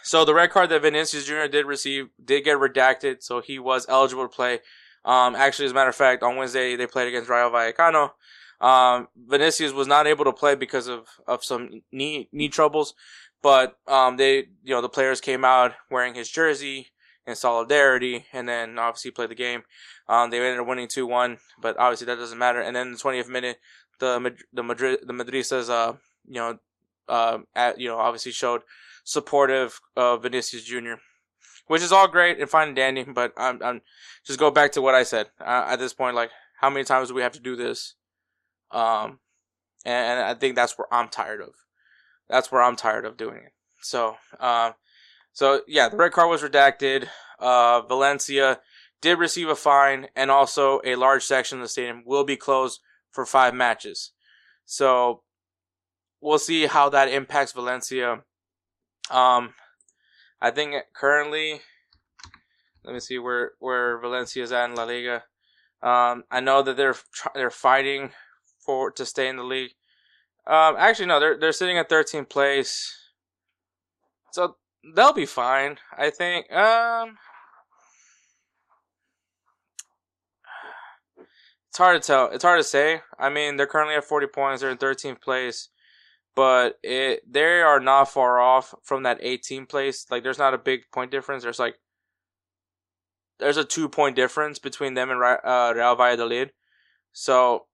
so 0.03 0.25
the 0.25 0.33
red 0.33 0.51
card 0.51 0.69
that 0.69 0.81
Vinicius 0.81 1.25
Jr. 1.25 1.47
did 1.51 1.65
receive 1.65 2.09
did 2.23 2.43
get 2.43 2.57
redacted, 2.57 3.21
so 3.21 3.39
he 3.39 3.59
was 3.59 3.85
eligible 3.87 4.27
to 4.27 4.35
play 4.35 4.61
um, 5.03 5.35
actually, 5.35 5.65
as 5.65 5.71
a 5.71 5.75
matter 5.75 5.89
of 5.89 5.95
fact, 5.95 6.23
on 6.23 6.35
Wednesday 6.35 6.75
they 6.75 6.87
played 6.87 7.07
against 7.07 7.29
Rayo 7.29 7.49
Vallecano. 7.49 8.11
Um, 8.59 9.07
Vinicius 9.15 9.71
was 9.71 9.87
not 9.87 10.05
able 10.05 10.25
to 10.25 10.33
play 10.33 10.53
because 10.55 10.87
of, 10.87 11.07
of 11.27 11.43
some 11.43 11.81
knee 11.91 12.29
knee 12.31 12.49
troubles, 12.49 12.93
but 13.41 13.77
um, 13.87 14.17
they 14.17 14.49
you 14.63 14.75
know 14.75 14.81
the 14.81 14.89
players 14.89 15.19
came 15.19 15.43
out 15.43 15.73
wearing 15.89 16.13
his 16.13 16.29
jersey 16.29 16.90
in 17.27 17.35
solidarity, 17.35 18.25
and 18.33 18.47
then 18.47 18.79
obviously 18.79 19.11
play 19.11 19.27
the 19.27 19.35
game. 19.35 19.63
Um, 20.07 20.29
they 20.29 20.39
ended 20.39 20.59
up 20.59 20.67
winning 20.67 20.87
two 20.87 21.07
one, 21.07 21.37
but 21.61 21.77
obviously 21.77 22.05
that 22.07 22.17
doesn't 22.17 22.37
matter. 22.37 22.61
And 22.61 22.75
then 22.75 22.93
the 22.93 22.97
twentieth 22.97 23.29
minute, 23.29 23.59
the 23.99 24.35
the 24.51 24.63
Madrid 24.63 24.99
the 25.03 25.13
Madridistas 25.13 25.69
uh 25.69 25.93
you 26.27 26.35
know 26.35 26.59
uh 27.07 27.39
at, 27.55 27.79
you 27.79 27.87
know 27.87 27.97
obviously 27.97 28.31
showed 28.31 28.61
supportive 29.03 29.79
of 29.95 30.23
Vinicius 30.23 30.63
Jr 30.63 30.95
which 31.71 31.81
is 31.81 31.93
all 31.93 32.07
great 32.09 32.37
and 32.37 32.49
fine 32.49 32.67
and 32.67 32.75
dandy. 32.75 33.03
But 33.03 33.31
I'm, 33.37 33.63
I'm 33.63 33.81
just 34.25 34.37
go 34.37 34.51
back 34.51 34.73
to 34.73 34.81
what 34.81 34.93
I 34.93 35.03
said 35.03 35.27
uh, 35.39 35.67
at 35.69 35.79
this 35.79 35.93
point. 35.93 36.17
Like, 36.17 36.29
how 36.59 36.69
many 36.69 36.83
times 36.83 37.07
do 37.07 37.13
we 37.13 37.21
have 37.21 37.31
to 37.31 37.39
do 37.39 37.55
this? 37.55 37.95
Um, 38.71 39.19
and, 39.85 40.19
and, 40.19 40.19
I 40.19 40.33
think 40.33 40.55
that's 40.55 40.77
where 40.77 40.93
I'm 40.93 41.07
tired 41.07 41.39
of. 41.39 41.53
That's 42.29 42.51
where 42.51 42.61
I'm 42.61 42.75
tired 42.75 43.05
of 43.05 43.15
doing 43.15 43.37
it. 43.37 43.53
So, 43.81 44.17
um, 44.39 44.73
so 45.33 45.61
yeah, 45.67 45.89
the 45.89 45.97
red 45.97 46.11
card 46.11 46.29
was 46.29 46.41
redacted. 46.41 47.07
Uh, 47.39 47.81
Valencia 47.81 48.59
did 49.01 49.17
receive 49.17 49.49
a 49.49 49.55
fine, 49.55 50.07
and 50.15 50.29
also 50.29 50.79
a 50.83 50.95
large 50.95 51.23
section 51.23 51.59
of 51.59 51.63
the 51.63 51.69
stadium 51.69 52.03
will 52.05 52.23
be 52.23 52.37
closed 52.37 52.81
for 53.09 53.25
five 53.25 53.53
matches. 53.53 54.11
So, 54.65 55.23
we'll 56.21 56.39
see 56.39 56.67
how 56.67 56.87
that 56.89 57.09
impacts 57.09 57.51
Valencia. 57.51 58.23
Um, 59.09 59.55
I 60.39 60.51
think 60.51 60.75
currently, 60.93 61.61
let 62.83 62.93
me 62.93 62.99
see 62.99 63.19
where 63.19 63.51
where 63.59 63.99
Valencia's 63.99 64.51
at 64.51 64.69
in 64.69 64.75
La 64.75 64.83
Liga. 64.83 65.23
Um, 65.83 66.23
I 66.29 66.39
know 66.39 66.61
that 66.61 66.77
they're 66.77 66.95
they're 67.33 67.49
fighting 67.49 68.11
for 68.59 68.91
to 68.91 69.05
stay 69.05 69.27
in 69.27 69.37
the 69.37 69.43
league. 69.43 69.71
Um, 70.45 70.75
actually, 70.77 71.07
no, 71.07 71.19
they're 71.19 71.37
they're 71.37 71.51
sitting 71.51 71.77
at 71.77 71.89
13th 71.89 72.29
place, 72.29 72.95
so 74.31 74.57
they'll 74.95 75.13
be 75.13 75.25
fine. 75.25 75.77
I 75.97 76.09
think. 76.09 76.51
Um, 76.51 77.17
it's 81.69 81.77
hard 81.77 82.01
to 82.01 82.05
tell. 82.05 82.29
It's 82.31 82.43
hard 82.43 82.59
to 82.59 82.63
say. 82.63 83.01
I 83.17 83.29
mean, 83.29 83.57
they're 83.57 83.67
currently 83.67 83.95
at 83.95 84.03
40 84.03 84.27
points. 84.27 84.61
They're 84.61 84.71
in 84.71 84.77
13th 84.77 85.21
place 85.21 85.69
but 86.35 86.79
it 86.83 87.21
they 87.31 87.61
are 87.61 87.79
not 87.79 88.05
far 88.05 88.39
off 88.39 88.73
from 88.83 89.03
that 89.03 89.19
18 89.21 89.65
place. 89.65 90.05
Like 90.09 90.23
there's 90.23 90.37
not 90.37 90.53
a 90.53 90.57
big 90.57 90.81
point 90.91 91.11
difference. 91.11 91.43
There's 91.43 91.59
like 91.59 91.75
there's 93.39 93.57
a 93.57 93.65
two 93.65 93.89
point 93.89 94.15
difference 94.15 94.59
between 94.59 94.93
them 94.93 95.09
and 95.09 95.21
uh, 95.21 95.73
Real 95.75 95.95
Valladolid. 95.95 96.51
So 97.13 97.65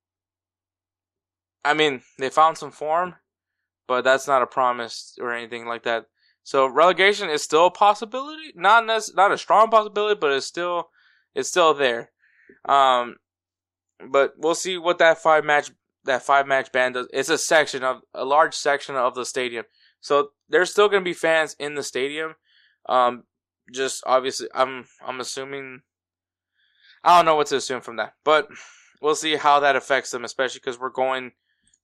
I 1.64 1.74
mean, 1.74 2.02
they 2.18 2.30
found 2.30 2.58
some 2.58 2.72
form. 2.72 3.16
but 3.88 4.04
that's 4.04 4.28
not 4.28 4.42
a 4.42 4.48
promise 4.48 5.18
or 5.22 5.34
anything 5.34 5.66
like 5.68 5.84
that. 5.84 6.08
So 6.48 6.66
relegation 6.66 7.30
is 7.30 7.44
still 7.44 7.66
a 7.66 7.72
possibility, 7.72 8.54
not 8.56 8.86
nec- 8.86 9.14
not 9.18 9.34
a 9.34 9.38
strong 9.38 9.70
possibility, 9.70 10.18
but 10.18 10.32
it's 10.32 10.46
still 10.46 10.92
it's 11.36 11.50
still 11.50 11.74
there. 11.74 12.12
Um, 12.64 13.18
but 14.10 14.36
we'll 14.38 14.56
see 14.56 14.78
what 14.78 14.98
that 15.00 15.18
five 15.18 15.44
match 15.44 15.72
that 16.06 16.24
five 16.24 16.48
match 16.48 16.72
ban 16.72 16.94
does. 16.94 17.10
It's 17.12 17.28
a 17.28 17.38
section 17.38 17.84
of 17.84 18.00
a 18.14 18.24
large 18.24 18.54
section 18.54 18.96
of 18.96 19.14
the 19.14 19.26
stadium, 19.26 19.66
so 20.00 20.30
there's 20.48 20.72
still 20.72 20.88
gonna 20.88 21.04
be 21.04 21.12
fans 21.12 21.54
in 21.60 21.76
the 21.76 21.84
stadium. 21.84 22.36
Um, 22.88 23.24
just 23.74 24.02
obviously, 24.08 24.48
I'm 24.56 24.86
I'm 25.06 25.20
assuming. 25.20 25.82
I 27.04 27.18
don't 27.18 27.26
know 27.26 27.36
what 27.36 27.48
to 27.48 27.58
assume 27.58 27.82
from 27.82 27.98
that, 27.98 28.14
but 28.24 28.48
we'll 29.02 29.16
see 29.16 29.36
how 29.36 29.60
that 29.60 29.76
affects 29.76 30.12
them, 30.12 30.24
especially 30.24 30.60
because 30.60 30.80
we're 30.80 30.92
going 30.92 31.34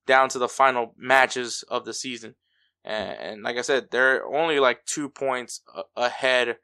down 0.06 0.30
to 0.30 0.38
the 0.38 0.48
final 0.48 0.94
matches 0.96 1.64
of 1.68 1.84
the 1.84 1.92
season. 1.92 2.36
And, 2.84 3.18
and 3.18 3.42
like 3.42 3.56
I 3.56 3.62
said, 3.62 3.88
they're 3.90 4.26
only 4.26 4.60
like 4.60 4.84
two 4.86 5.08
points 5.08 5.62
ahead 5.96 6.58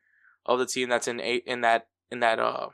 of 0.47 0.59
the 0.59 0.67
team 0.67 0.89
that's 0.89 1.09
in 1.09 1.21
eight 1.21 1.45
in 1.47 1.63
that 1.63 1.89
in 2.11 2.21
that 2.21 2.39
uh 2.39 2.69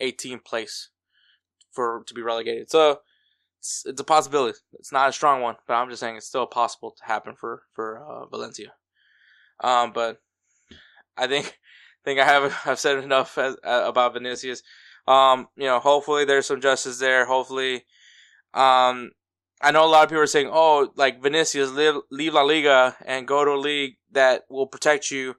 18th 0.00 0.44
place 0.44 0.90
for 1.72 2.02
to 2.06 2.14
be 2.14 2.22
relegated. 2.22 2.70
So 2.70 3.00
it's, 3.58 3.84
it's 3.86 4.00
a 4.00 4.04
possibility. 4.04 4.58
It's 4.74 4.92
not 4.92 5.08
a 5.08 5.12
strong 5.12 5.42
one, 5.42 5.56
but 5.66 5.74
I'm 5.74 5.90
just 5.90 6.00
saying 6.00 6.16
it's 6.16 6.26
still 6.26 6.46
possible 6.46 6.92
to 6.92 7.04
happen 7.04 7.34
for 7.34 7.62
for 7.72 8.04
uh, 8.04 8.26
Valencia. 8.26 8.72
Um, 9.60 9.92
but 9.92 10.20
I 11.16 11.26
think 11.26 11.58
think 12.04 12.20
I 12.20 12.24
have 12.24 12.60
I've 12.66 12.78
said 12.78 13.02
enough 13.02 13.36
as, 13.38 13.56
uh, 13.64 13.84
about 13.86 14.14
Vinicius. 14.14 14.62
Um, 15.06 15.48
you 15.56 15.64
know, 15.64 15.80
hopefully 15.80 16.24
there's 16.24 16.46
some 16.46 16.60
justice 16.60 16.98
there. 16.98 17.24
Hopefully, 17.24 17.84
um, 18.54 19.12
I 19.60 19.72
know 19.72 19.84
a 19.84 19.86
lot 19.86 20.04
of 20.04 20.10
people 20.10 20.22
are 20.22 20.26
saying, 20.26 20.50
"Oh, 20.52 20.92
like 20.96 21.22
Vinicius, 21.22 21.70
leave, 21.70 21.94
leave 22.10 22.34
La 22.34 22.42
Liga 22.42 22.96
and 23.04 23.26
go 23.26 23.44
to 23.44 23.52
a 23.52 23.56
league 23.56 23.96
that 24.12 24.44
will 24.48 24.66
protect 24.66 25.10
you, 25.10 25.34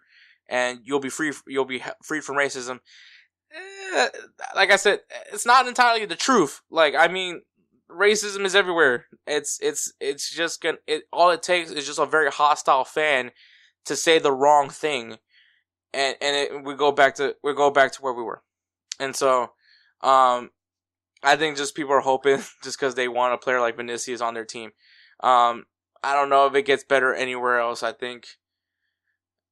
and 0.47 0.79
you'll 0.83 0.99
be 0.99 1.09
free. 1.09 1.33
You'll 1.47 1.65
be 1.65 1.83
free 2.03 2.21
from 2.21 2.35
racism." 2.35 2.79
Eh, 3.51 4.09
like 4.55 4.71
I 4.71 4.75
said, 4.75 4.99
it's 5.31 5.45
not 5.45 5.67
entirely 5.67 6.05
the 6.05 6.15
truth. 6.15 6.61
Like, 6.69 6.95
I 6.95 7.07
mean, 7.07 7.41
racism 7.89 8.45
is 8.45 8.55
everywhere. 8.55 9.05
It's 9.25 9.59
it's 9.61 9.93
it's 9.99 10.29
just 10.29 10.61
gonna. 10.61 10.77
It 10.87 11.03
all 11.11 11.31
it 11.31 11.41
takes 11.41 11.71
is 11.71 11.85
just 11.85 11.99
a 11.99 12.05
very 12.05 12.29
hostile 12.29 12.85
fan 12.85 13.31
to 13.85 13.95
say 13.95 14.19
the 14.19 14.31
wrong 14.31 14.69
thing, 14.69 15.17
and 15.93 16.15
and 16.21 16.35
it, 16.35 16.63
we 16.63 16.75
go 16.75 16.91
back 16.91 17.15
to 17.15 17.35
we 17.43 17.53
go 17.53 17.71
back 17.71 17.91
to 17.93 18.01
where 18.01 18.13
we 18.13 18.23
were, 18.23 18.43
and 18.99 19.15
so, 19.15 19.51
um, 20.01 20.51
I 21.23 21.35
think 21.35 21.57
just 21.57 21.75
people 21.75 21.93
are 21.93 22.01
hoping 22.01 22.37
just 22.63 22.79
because 22.79 22.95
they 22.95 23.07
want 23.07 23.33
a 23.33 23.37
player 23.37 23.59
like 23.59 23.77
Vinicius 23.77 24.21
on 24.21 24.33
their 24.33 24.45
team. 24.45 24.71
Um, 25.21 25.65
I 26.03 26.13
don't 26.13 26.29
know 26.29 26.45
if 26.45 26.55
it 26.55 26.65
gets 26.65 26.83
better 26.83 27.13
anywhere 27.13 27.59
else. 27.59 27.83
I 27.83 27.91
think, 27.91 28.27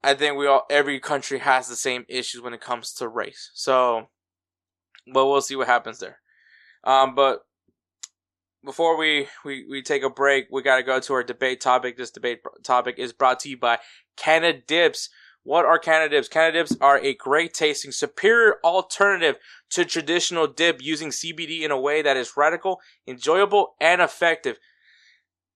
I 0.03 0.13
think 0.13 0.37
we 0.37 0.47
all 0.47 0.65
every 0.69 0.99
country 0.99 1.39
has 1.39 1.67
the 1.67 1.75
same 1.75 2.05
issues 2.07 2.41
when 2.41 2.53
it 2.53 2.61
comes 2.61 2.93
to 2.93 3.07
race. 3.07 3.51
So, 3.53 4.07
but 5.11 5.25
we'll 5.25 5.41
see 5.41 5.55
what 5.55 5.67
happens 5.67 5.99
there. 5.99 6.19
Um, 6.83 7.15
but 7.15 7.41
before 8.63 8.97
we, 8.97 9.27
we, 9.43 9.65
we 9.69 9.81
take 9.81 10.03
a 10.03 10.09
break, 10.09 10.47
we 10.51 10.61
got 10.61 10.77
to 10.77 10.83
go 10.83 10.99
to 10.99 11.13
our 11.13 11.23
debate 11.23 11.61
topic. 11.61 11.97
This 11.97 12.11
debate 12.11 12.39
topic 12.63 12.95
is 12.97 13.13
brought 13.13 13.39
to 13.41 13.49
you 13.49 13.57
by 13.57 13.79
Canadips. 14.15 15.09
What 15.47 15.63
are 15.63 15.79
Canada 15.79 16.21
dips 16.51 16.75
are 16.81 16.99
a 16.99 17.13
great 17.13 17.53
tasting, 17.53 17.93
superior 17.93 18.55
alternative 18.65 19.37
to 19.69 19.85
traditional 19.85 20.45
dip 20.45 20.83
using 20.83 21.07
CBD 21.07 21.61
in 21.61 21.71
a 21.71 21.79
way 21.79 22.01
that 22.01 22.17
is 22.17 22.35
radical, 22.35 22.81
enjoyable, 23.07 23.75
and 23.79 24.01
effective. 24.01 24.59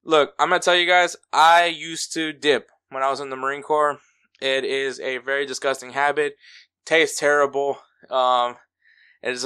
Look, 0.06 0.34
I'm 0.39 0.48
gonna 0.48 0.62
tell 0.62 0.78
you 0.78 0.88
guys, 0.88 1.18
I 1.34 1.66
used 1.66 2.14
to 2.14 2.32
dip 2.32 2.70
when 2.89 3.04
I 3.04 3.10
was 3.10 3.20
in 3.20 3.32
the 3.32 3.36
Marine 3.36 3.64
Corps. 3.64 4.00
It 4.42 4.64
is 4.64 5.02
a 5.02 5.18
very 5.18 5.46
disgusting 5.46 5.92
habit. 5.92 6.38
Tastes 6.86 7.20
terrible. 7.20 7.80
Um, 8.10 8.56
it 9.22 9.32
is 9.32 9.46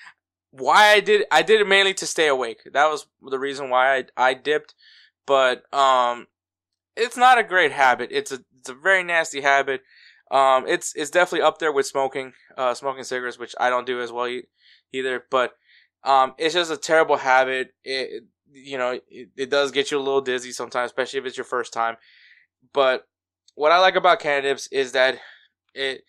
why 0.50 0.88
I 0.88 1.00
did 1.00 1.24
I 1.30 1.40
did 1.40 1.62
it 1.62 1.66
mainly 1.66 1.94
to 1.94 2.06
stay 2.06 2.28
awake. 2.28 2.60
That 2.70 2.90
was 2.90 3.06
the 3.22 3.38
reason 3.38 3.70
why 3.70 3.96
I 3.96 4.04
I 4.14 4.34
dipped. 4.34 4.74
But 5.24 5.62
um, 5.72 6.26
it's 6.96 7.16
not 7.16 7.38
a 7.38 7.42
great 7.42 7.72
habit. 7.72 8.08
It's 8.12 8.32
a 8.32 8.40
it's 8.58 8.68
a 8.68 8.74
very 8.74 9.04
nasty 9.04 9.42
habit. 9.42 9.82
Um, 10.30 10.66
it's 10.66 10.94
it's 10.96 11.10
definitely 11.10 11.42
up 11.42 11.58
there 11.58 11.72
with 11.72 11.86
smoking, 11.86 12.32
uh, 12.56 12.74
smoking 12.74 13.04
cigarettes, 13.04 13.38
which 13.38 13.54
I 13.60 13.70
don't 13.70 13.86
do 13.86 14.00
as 14.00 14.10
well 14.10 14.28
either. 14.92 15.24
But 15.30 15.52
um, 16.02 16.34
it's 16.38 16.54
just 16.54 16.72
a 16.72 16.76
terrible 16.76 17.16
habit. 17.16 17.74
It 17.84 18.24
you 18.52 18.78
know 18.78 18.98
it, 19.08 19.28
it 19.36 19.50
does 19.50 19.70
get 19.70 19.90
you 19.90 19.98
a 19.98 20.00
little 20.00 20.20
dizzy 20.20 20.52
sometimes, 20.52 20.90
especially 20.90 21.20
if 21.20 21.26
it's 21.26 21.36
your 21.36 21.44
first 21.44 21.72
time. 21.72 21.96
But 22.72 23.06
what 23.54 23.72
I 23.72 23.78
like 23.78 23.96
about 23.96 24.20
Canadips 24.20 24.68
is 24.72 24.92
that 24.92 25.18
it 25.74 26.02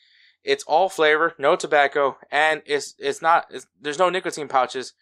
it's 0.44 0.64
all 0.64 0.90
flavor, 0.90 1.34
no 1.38 1.56
tobacco, 1.56 2.18
and 2.32 2.62
it's 2.66 2.96
it's 2.98 3.22
not 3.22 3.48
it's, 3.52 3.68
there's 3.80 4.00
no 4.00 4.10
nicotine 4.10 4.48
pouches, 4.48 4.94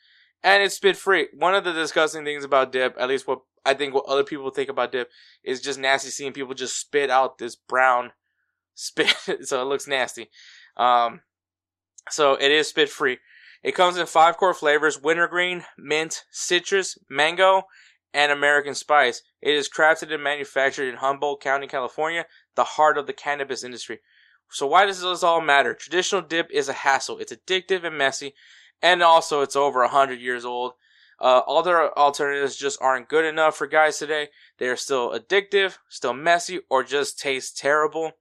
and 0.43 0.63
it's 0.63 0.75
spit 0.75 0.97
free. 0.97 1.27
One 1.37 1.55
of 1.55 1.63
the 1.63 1.73
disgusting 1.73 2.25
things 2.25 2.43
about 2.43 2.71
dip, 2.71 2.95
at 2.99 3.07
least 3.07 3.27
what 3.27 3.41
I 3.65 3.73
think 3.73 3.93
what 3.93 4.05
other 4.07 4.23
people 4.23 4.49
think 4.51 4.69
about 4.69 4.91
dip 4.91 5.09
is 5.43 5.61
just 5.61 5.79
nasty 5.79 6.09
seeing 6.09 6.33
people 6.33 6.53
just 6.53 6.79
spit 6.79 7.09
out 7.09 7.37
this 7.37 7.55
brown 7.55 8.11
spit, 8.75 9.15
so 9.43 9.61
it 9.61 9.65
looks 9.65 9.87
nasty. 9.87 10.29
Um, 10.77 11.21
so 12.09 12.33
it 12.33 12.51
is 12.51 12.67
spit 12.67 12.89
free. 12.89 13.17
It 13.63 13.73
comes 13.73 13.97
in 13.97 14.05
five 14.05 14.37
core 14.37 14.53
flavors: 14.53 15.01
wintergreen, 15.01 15.65
mint, 15.77 16.23
citrus, 16.29 16.97
mango, 17.09 17.63
and 18.13 18.31
American 18.31 18.75
spice. 18.75 19.23
It 19.41 19.55
is 19.55 19.69
crafted 19.69 20.13
and 20.13 20.23
manufactured 20.23 20.87
in 20.87 20.97
Humboldt 20.97 21.41
County, 21.41 21.67
California, 21.67 22.25
the 22.55 22.63
heart 22.63 22.97
of 22.97 23.07
the 23.07 23.13
cannabis 23.13 23.63
industry. 23.63 23.99
So 24.51 24.67
why 24.67 24.85
does 24.85 25.01
this 25.01 25.23
all 25.23 25.41
matter? 25.41 25.73
Traditional 25.73 26.21
dip 26.21 26.49
is 26.51 26.69
a 26.69 26.73
hassle. 26.73 27.17
It's 27.17 27.33
addictive 27.33 27.83
and 27.83 27.97
messy, 27.97 28.35
and 28.81 29.01
also 29.01 29.41
it's 29.41 29.55
over 29.55 29.81
a 29.81 29.89
hundred 29.89 30.21
years 30.21 30.45
old. 30.45 30.73
Uh, 31.19 31.41
other 31.47 31.97
alternatives 31.97 32.55
just 32.55 32.81
aren't 32.81 33.09
good 33.09 33.25
enough 33.25 33.55
for 33.55 33.67
guys 33.67 33.97
today. 33.97 34.29
They 34.57 34.67
are 34.67 34.75
still 34.75 35.11
addictive, 35.11 35.77
still 35.89 36.13
messy, 36.13 36.61
or 36.69 36.83
just 36.83 37.19
taste 37.19 37.57
terrible. 37.57 38.13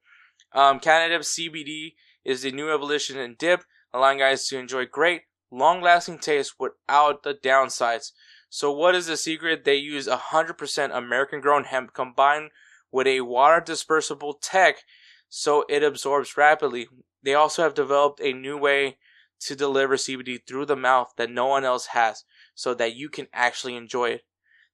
Um, 0.53 0.79
Canada 0.79 1.19
CBD 1.19 1.95
is 2.25 2.43
the 2.43 2.53
new 2.53 2.73
evolution 2.73 3.19
in 3.19 3.35
dip, 3.39 3.65
allowing 3.93 4.19
guys 4.19 4.47
to 4.49 4.59
enjoy 4.59 4.87
great, 4.87 5.23
long-lasting 5.51 6.19
taste 6.19 6.55
without 6.59 7.25
the 7.25 7.35
downsides. 7.35 8.13
So 8.49 8.71
what 8.71 8.95
is 8.95 9.07
the 9.07 9.17
secret? 9.17 9.65
They 9.65 9.77
use 9.77 10.07
100% 10.07 10.97
American-grown 10.97 11.65
hemp 11.65 11.93
combined 11.93 12.51
with 12.93 13.09
a 13.09 13.23
water 13.23 13.61
dispersible 13.61 14.35
tech 14.41 14.85
so 15.29 15.65
it 15.69 15.83
absorbs 15.83 16.37
rapidly. 16.37 16.87
They 17.25 17.35
also 17.35 17.63
have 17.65 17.75
developed 17.75 18.21
a 18.21 18.33
new 18.33 18.57
way 18.57 18.99
to 19.41 19.57
deliver 19.57 19.97
CBD 19.97 20.47
through 20.47 20.67
the 20.67 20.77
mouth 20.77 21.13
that 21.17 21.31
no 21.31 21.47
one 21.47 21.65
else 21.65 21.87
has 21.87 22.23
so 22.55 22.75
that 22.75 22.95
you 22.95 23.09
can 23.09 23.27
actually 23.33 23.77
enjoy 23.77 24.11
it. 24.11 24.25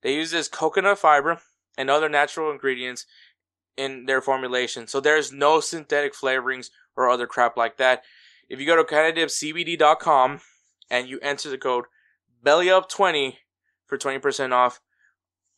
They 0.02 0.14
use 0.14 0.30
this 0.30 0.48
coconut 0.48 0.98
fiber 0.98 1.40
and 1.76 1.90
other 1.90 2.08
natural 2.08 2.50
ingredients 2.50 3.06
in 3.76 4.06
their 4.06 4.20
formulation. 4.20 4.86
So 4.86 5.00
there's 5.00 5.32
no 5.32 5.60
synthetic 5.60 6.14
flavorings 6.14 6.70
or 6.96 7.08
other 7.08 7.26
crap 7.26 7.56
like 7.56 7.76
that. 7.78 8.02
If 8.48 8.60
you 8.60 8.66
go 8.66 8.76
to 8.76 8.84
CanadipCBD.com 8.84 10.40
and 10.90 11.08
you 11.08 11.18
enter 11.22 11.48
the 11.48 11.58
code 11.58 11.84
BELLYUP20 12.44 13.36
for 13.86 13.96
20% 13.96 14.52
off 14.52 14.80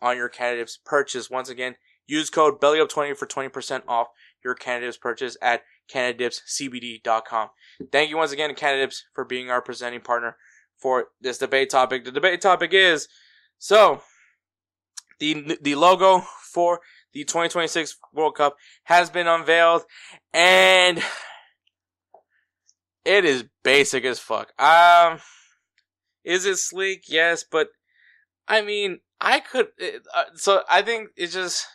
on 0.00 0.16
your 0.16 0.28
Canadips 0.28 0.78
purchase, 0.84 1.30
once 1.30 1.48
again, 1.48 1.76
use 2.06 2.30
code 2.30 2.60
BELLYUP20 2.60 3.16
for 3.16 3.26
20% 3.26 3.82
off 3.88 4.08
your 4.44 4.54
Canadips 4.54 4.98
purchase 4.98 5.36
at 5.40 5.62
CanadipsCBD.com. 5.92 7.48
Thank 7.90 8.10
you 8.10 8.16
once 8.16 8.32
again 8.32 8.54
to 8.54 8.90
for 9.14 9.24
being 9.24 9.50
our 9.50 9.62
presenting 9.62 10.00
partner 10.00 10.36
for 10.78 11.08
this 11.20 11.38
debate 11.38 11.70
topic. 11.70 12.04
The 12.04 12.12
debate 12.12 12.40
topic 12.40 12.72
is 12.72 13.08
so 13.58 14.02
the 15.18 15.58
the 15.60 15.74
logo 15.74 16.20
for 16.52 16.80
the 17.12 17.24
2026 17.24 17.96
World 18.12 18.36
Cup 18.36 18.56
has 18.84 19.10
been 19.10 19.26
unveiled 19.26 19.84
and 20.32 21.02
it 23.04 23.24
is 23.24 23.44
basic 23.62 24.04
as 24.04 24.18
fuck. 24.18 24.52
Um 24.60 25.20
is 26.24 26.46
it 26.46 26.56
sleek? 26.56 27.04
Yes, 27.08 27.44
but 27.48 27.68
I 28.46 28.62
mean, 28.62 29.00
I 29.20 29.40
could 29.40 29.68
uh, 30.14 30.24
so 30.34 30.62
I 30.70 30.82
think 30.82 31.10
it's 31.16 31.32
just 31.32 31.66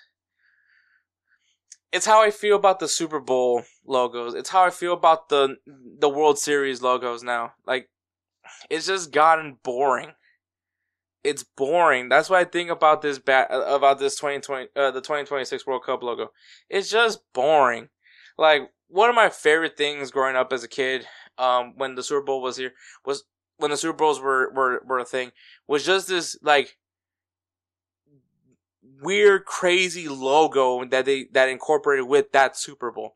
it's 1.91 2.05
how 2.05 2.21
I 2.21 2.31
feel 2.31 2.55
about 2.55 2.79
the 2.79 2.87
Super 2.87 3.19
Bowl 3.19 3.63
logos. 3.85 4.33
It's 4.33 4.49
how 4.49 4.63
I 4.63 4.69
feel 4.69 4.93
about 4.93 5.29
the 5.29 5.57
the 5.65 6.09
World 6.09 6.37
Series 6.37 6.81
logos 6.81 7.23
now. 7.23 7.53
Like 7.65 7.89
it's 8.69 8.87
just 8.87 9.11
gotten 9.11 9.57
boring. 9.63 10.11
It's 11.23 11.43
boring. 11.43 12.09
That's 12.09 12.29
what 12.29 12.39
I 12.39 12.45
think 12.45 12.69
about 12.69 13.01
this 13.01 13.19
bat 13.19 13.47
about 13.51 13.99
this 13.99 14.15
2020 14.15 14.69
uh, 14.75 14.91
the 14.91 15.01
2026 15.01 15.65
World 15.67 15.83
Cup 15.83 16.03
logo. 16.03 16.31
It's 16.69 16.89
just 16.89 17.21
boring. 17.33 17.89
Like 18.37 18.71
one 18.87 19.09
of 19.09 19.15
my 19.15 19.29
favorite 19.29 19.77
things 19.77 20.11
growing 20.11 20.35
up 20.35 20.53
as 20.53 20.63
a 20.63 20.67
kid, 20.67 21.05
um, 21.37 21.73
when 21.75 21.95
the 21.95 22.03
Super 22.03 22.23
Bowl 22.23 22.41
was 22.41 22.57
here, 22.57 22.73
was 23.05 23.23
when 23.57 23.71
the 23.71 23.77
Super 23.77 23.97
Bowls 23.97 24.21
were 24.21 24.51
were 24.53 24.81
were 24.85 24.99
a 24.99 25.05
thing, 25.05 25.31
was 25.67 25.85
just 25.85 26.07
this 26.07 26.37
like 26.41 26.77
weird, 29.01 29.45
crazy 29.45 30.07
logo 30.07 30.85
that 30.85 31.05
they 31.05 31.25
that 31.33 31.49
incorporated 31.49 32.07
with 32.07 32.31
that 32.31 32.57
Super 32.57 32.91
Bowl, 32.91 33.15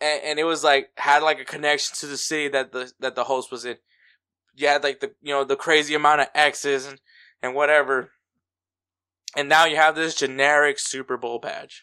and, 0.00 0.22
and 0.24 0.38
it 0.38 0.44
was 0.44 0.64
like 0.64 0.90
had 0.96 1.22
like 1.22 1.40
a 1.40 1.44
connection 1.44 1.96
to 1.96 2.06
the 2.06 2.16
city 2.16 2.48
that 2.48 2.72
the 2.72 2.92
that 3.00 3.14
the 3.14 3.24
host 3.24 3.50
was 3.50 3.64
in. 3.64 3.76
You 4.54 4.68
had 4.68 4.82
like 4.82 5.00
the 5.00 5.12
you 5.22 5.32
know 5.32 5.44
the 5.44 5.56
crazy 5.56 5.94
amount 5.94 6.22
of 6.22 6.28
X's 6.34 6.86
and 6.86 7.00
and 7.42 7.54
whatever, 7.54 8.10
and 9.36 9.48
now 9.48 9.64
you 9.64 9.76
have 9.76 9.94
this 9.94 10.14
generic 10.14 10.78
Super 10.78 11.16
Bowl 11.16 11.38
badge. 11.38 11.82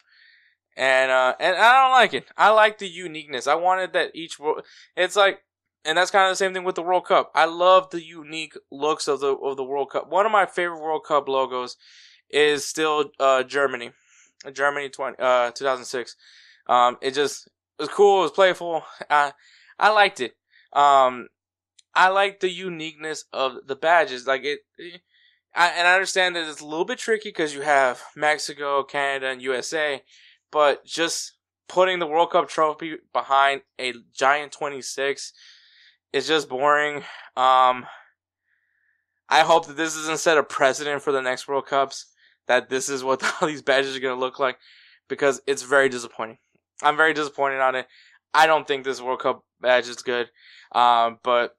And 0.78 1.11
uh 1.11 1.36
and 1.39 1.55
I 1.55 1.84
don't 1.84 1.91
like 1.91 2.13
it. 2.13 2.26
I 2.38 2.49
like 2.49 2.78
the 2.78 2.88
uniqueness. 2.88 3.45
I 3.45 3.55
wanted 3.55 3.93
that 3.93 4.11
each 4.15 4.38
it's 4.95 5.15
like 5.15 5.43
and 5.84 5.97
that's 5.97 6.11
kind 6.11 6.26
of 6.26 6.32
the 6.32 6.36
same 6.36 6.53
thing 6.53 6.63
with 6.63 6.76
the 6.76 6.84
World 6.84 7.05
Cup. 7.05 7.32
I 7.34 7.45
love 7.45 7.89
the 7.89 8.03
unique 8.03 8.53
looks 8.72 9.07
of 9.07 9.19
the 9.19 9.36
of 9.36 9.57
the 9.57 9.63
World 9.63 9.89
Cup. 9.91 10.09
One 10.09 10.26
of 10.26 10.32
my 10.32 10.45
favorite 10.45 10.82
World 10.82 11.03
Cup 11.05 11.28
logos 11.28 11.78
is 12.30 12.65
still 12.65 13.11
uh, 13.19 13.43
Germany, 13.43 13.91
Germany 14.53 14.89
20, 14.89 15.17
uh, 15.19 15.51
2006. 15.51 16.15
Um, 16.67 16.97
it 17.01 17.11
just 17.11 17.47
it 17.47 17.84
was 17.84 17.89
cool. 17.89 18.19
It 18.19 18.24
was 18.24 18.32
playful. 18.32 18.84
I 19.09 19.34
I 19.80 19.89
liked 19.89 20.19
it. 20.19 20.36
Um, 20.74 21.28
I 21.94 22.10
like 22.10 22.39
the 22.39 22.50
uniqueness 22.50 23.26
of 23.34 23.68
the 23.68 23.76
badges. 23.76 24.28
Like 24.28 24.44
it, 24.44 24.60
it 24.78 25.02
I, 25.54 25.70
and 25.70 25.88
I 25.88 25.94
understand 25.94 26.36
that 26.36 26.50
it's 26.50 26.62
a 26.62 26.66
little 26.66 26.86
bit 26.86 27.00
tricky 27.00 27.30
because 27.30 27.54
you 27.54 27.62
have 27.62 28.02
Mexico, 28.16 28.84
Canada, 28.84 29.28
and 29.28 29.42
USA, 29.42 30.02
but 30.52 30.86
just 30.86 31.34
putting 31.68 32.00
the 32.00 32.08
World 32.08 32.32
Cup 32.32 32.48
trophy 32.48 32.98
behind 33.14 33.62
a 33.80 33.94
giant 34.14 34.52
26 34.54 35.34
is 36.14 36.28
just 36.28 36.50
boring. 36.50 36.98
Um, 37.36 37.86
I 39.30 39.42
hope 39.42 39.68
that 39.68 39.78
this 39.78 39.96
doesn't 39.96 40.18
set 40.18 40.38
a 40.38 40.44
precedent 40.44 41.02
for 41.02 41.12
the 41.12 41.22
next 41.22 41.48
World 41.48 41.66
Cups 41.66 42.08
that 42.48 42.70
this 42.70 42.89
is 42.89 43.04
what 43.04 43.24
all 43.42 43.48
these 43.48 43.62
badges 43.62 43.96
are 43.96 44.00
going 44.02 44.16
to 44.16 44.20
look 44.20 44.39
like 44.39 44.58
because 45.08 45.42
it's 45.48 45.64
very 45.64 45.89
disappointing. 45.89 46.38
I'm 46.82 46.98
very 46.98 47.14
disappointed 47.14 47.60
on 47.60 47.76
it. 47.76 47.88
I 48.34 48.48
don't 48.48 48.68
think 48.68 48.84
this 48.84 49.02
World 49.02 49.20
Cup 49.20 49.44
badge 49.60 49.88
is 49.88 49.98
good. 49.98 50.30
Um, 50.72 51.20
but 51.24 51.56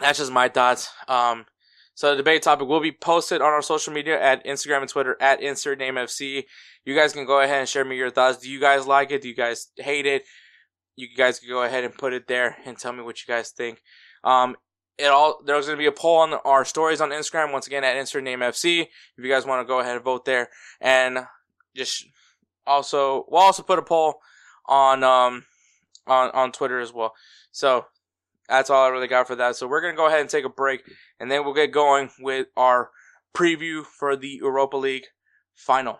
that's 0.00 0.18
just 0.18 0.32
my 0.32 0.48
thoughts. 0.48 0.90
Um, 1.08 1.46
so 1.94 2.10
the 2.10 2.16
debate 2.18 2.42
topic 2.42 2.68
will 2.68 2.80
be 2.80 2.92
posted 2.92 3.40
on 3.40 3.52
our 3.52 3.62
social 3.62 3.92
media 3.92 4.20
at 4.20 4.44
Instagram 4.44 4.82
and 4.82 4.88
Twitter 4.88 5.16
at 5.20 5.40
insert 5.40 5.78
name 5.78 5.94
FC. 5.94 6.44
You 6.84 6.94
guys 6.94 7.12
can 7.12 7.24
go 7.24 7.40
ahead 7.40 7.60
and 7.60 7.68
share 7.68 7.84
me 7.84 7.96
your 7.96 8.10
thoughts. 8.10 8.38
Do 8.38 8.50
you 8.50 8.60
guys 8.60 8.86
like 8.86 9.10
it? 9.10 9.22
Do 9.22 9.28
you 9.28 9.34
guys 9.34 9.68
hate 9.76 10.06
it? 10.06 10.24
You 10.94 11.08
guys 11.16 11.38
can 11.38 11.48
go 11.48 11.62
ahead 11.62 11.84
and 11.84 11.94
put 11.94 12.12
it 12.12 12.28
there 12.28 12.56
and 12.66 12.78
tell 12.78 12.92
me 12.92 13.02
what 13.02 13.20
you 13.20 13.32
guys 13.32 13.50
think. 13.50 13.82
Um, 14.24 14.56
it 14.98 15.06
all 15.06 15.42
there's 15.44 15.66
going 15.66 15.76
to 15.76 15.82
be 15.82 15.86
a 15.86 15.92
poll 15.92 16.18
on 16.18 16.34
our 16.44 16.64
stories 16.64 17.00
on 17.00 17.10
Instagram 17.10 17.52
once 17.52 17.66
again 17.66 17.84
at 17.84 17.96
insert 17.96 18.24
name 18.24 18.40
FC. 18.40 18.82
If 18.82 19.24
you 19.24 19.30
guys 19.30 19.46
want 19.46 19.66
to 19.66 19.70
go 19.70 19.80
ahead 19.80 19.96
and 19.96 20.04
vote 20.04 20.24
there, 20.24 20.48
and 20.80 21.20
just 21.74 22.06
also 22.66 23.24
we'll 23.28 23.42
also 23.42 23.62
put 23.62 23.78
a 23.78 23.82
poll 23.82 24.16
on 24.66 25.02
um 25.02 25.44
on 26.06 26.30
on 26.30 26.52
Twitter 26.52 26.80
as 26.80 26.92
well. 26.92 27.14
So 27.52 27.86
that's 28.48 28.70
all 28.70 28.84
I 28.84 28.88
really 28.88 29.08
got 29.08 29.26
for 29.26 29.36
that. 29.36 29.56
So 29.56 29.66
we're 29.66 29.80
gonna 29.80 29.96
go 29.96 30.06
ahead 30.06 30.20
and 30.20 30.30
take 30.30 30.44
a 30.44 30.50
break, 30.50 30.82
and 31.20 31.30
then 31.30 31.44
we'll 31.44 31.54
get 31.54 31.72
going 31.72 32.10
with 32.20 32.48
our 32.56 32.90
preview 33.34 33.84
for 33.84 34.16
the 34.16 34.38
Europa 34.40 34.76
League 34.76 35.06
final. 35.54 35.98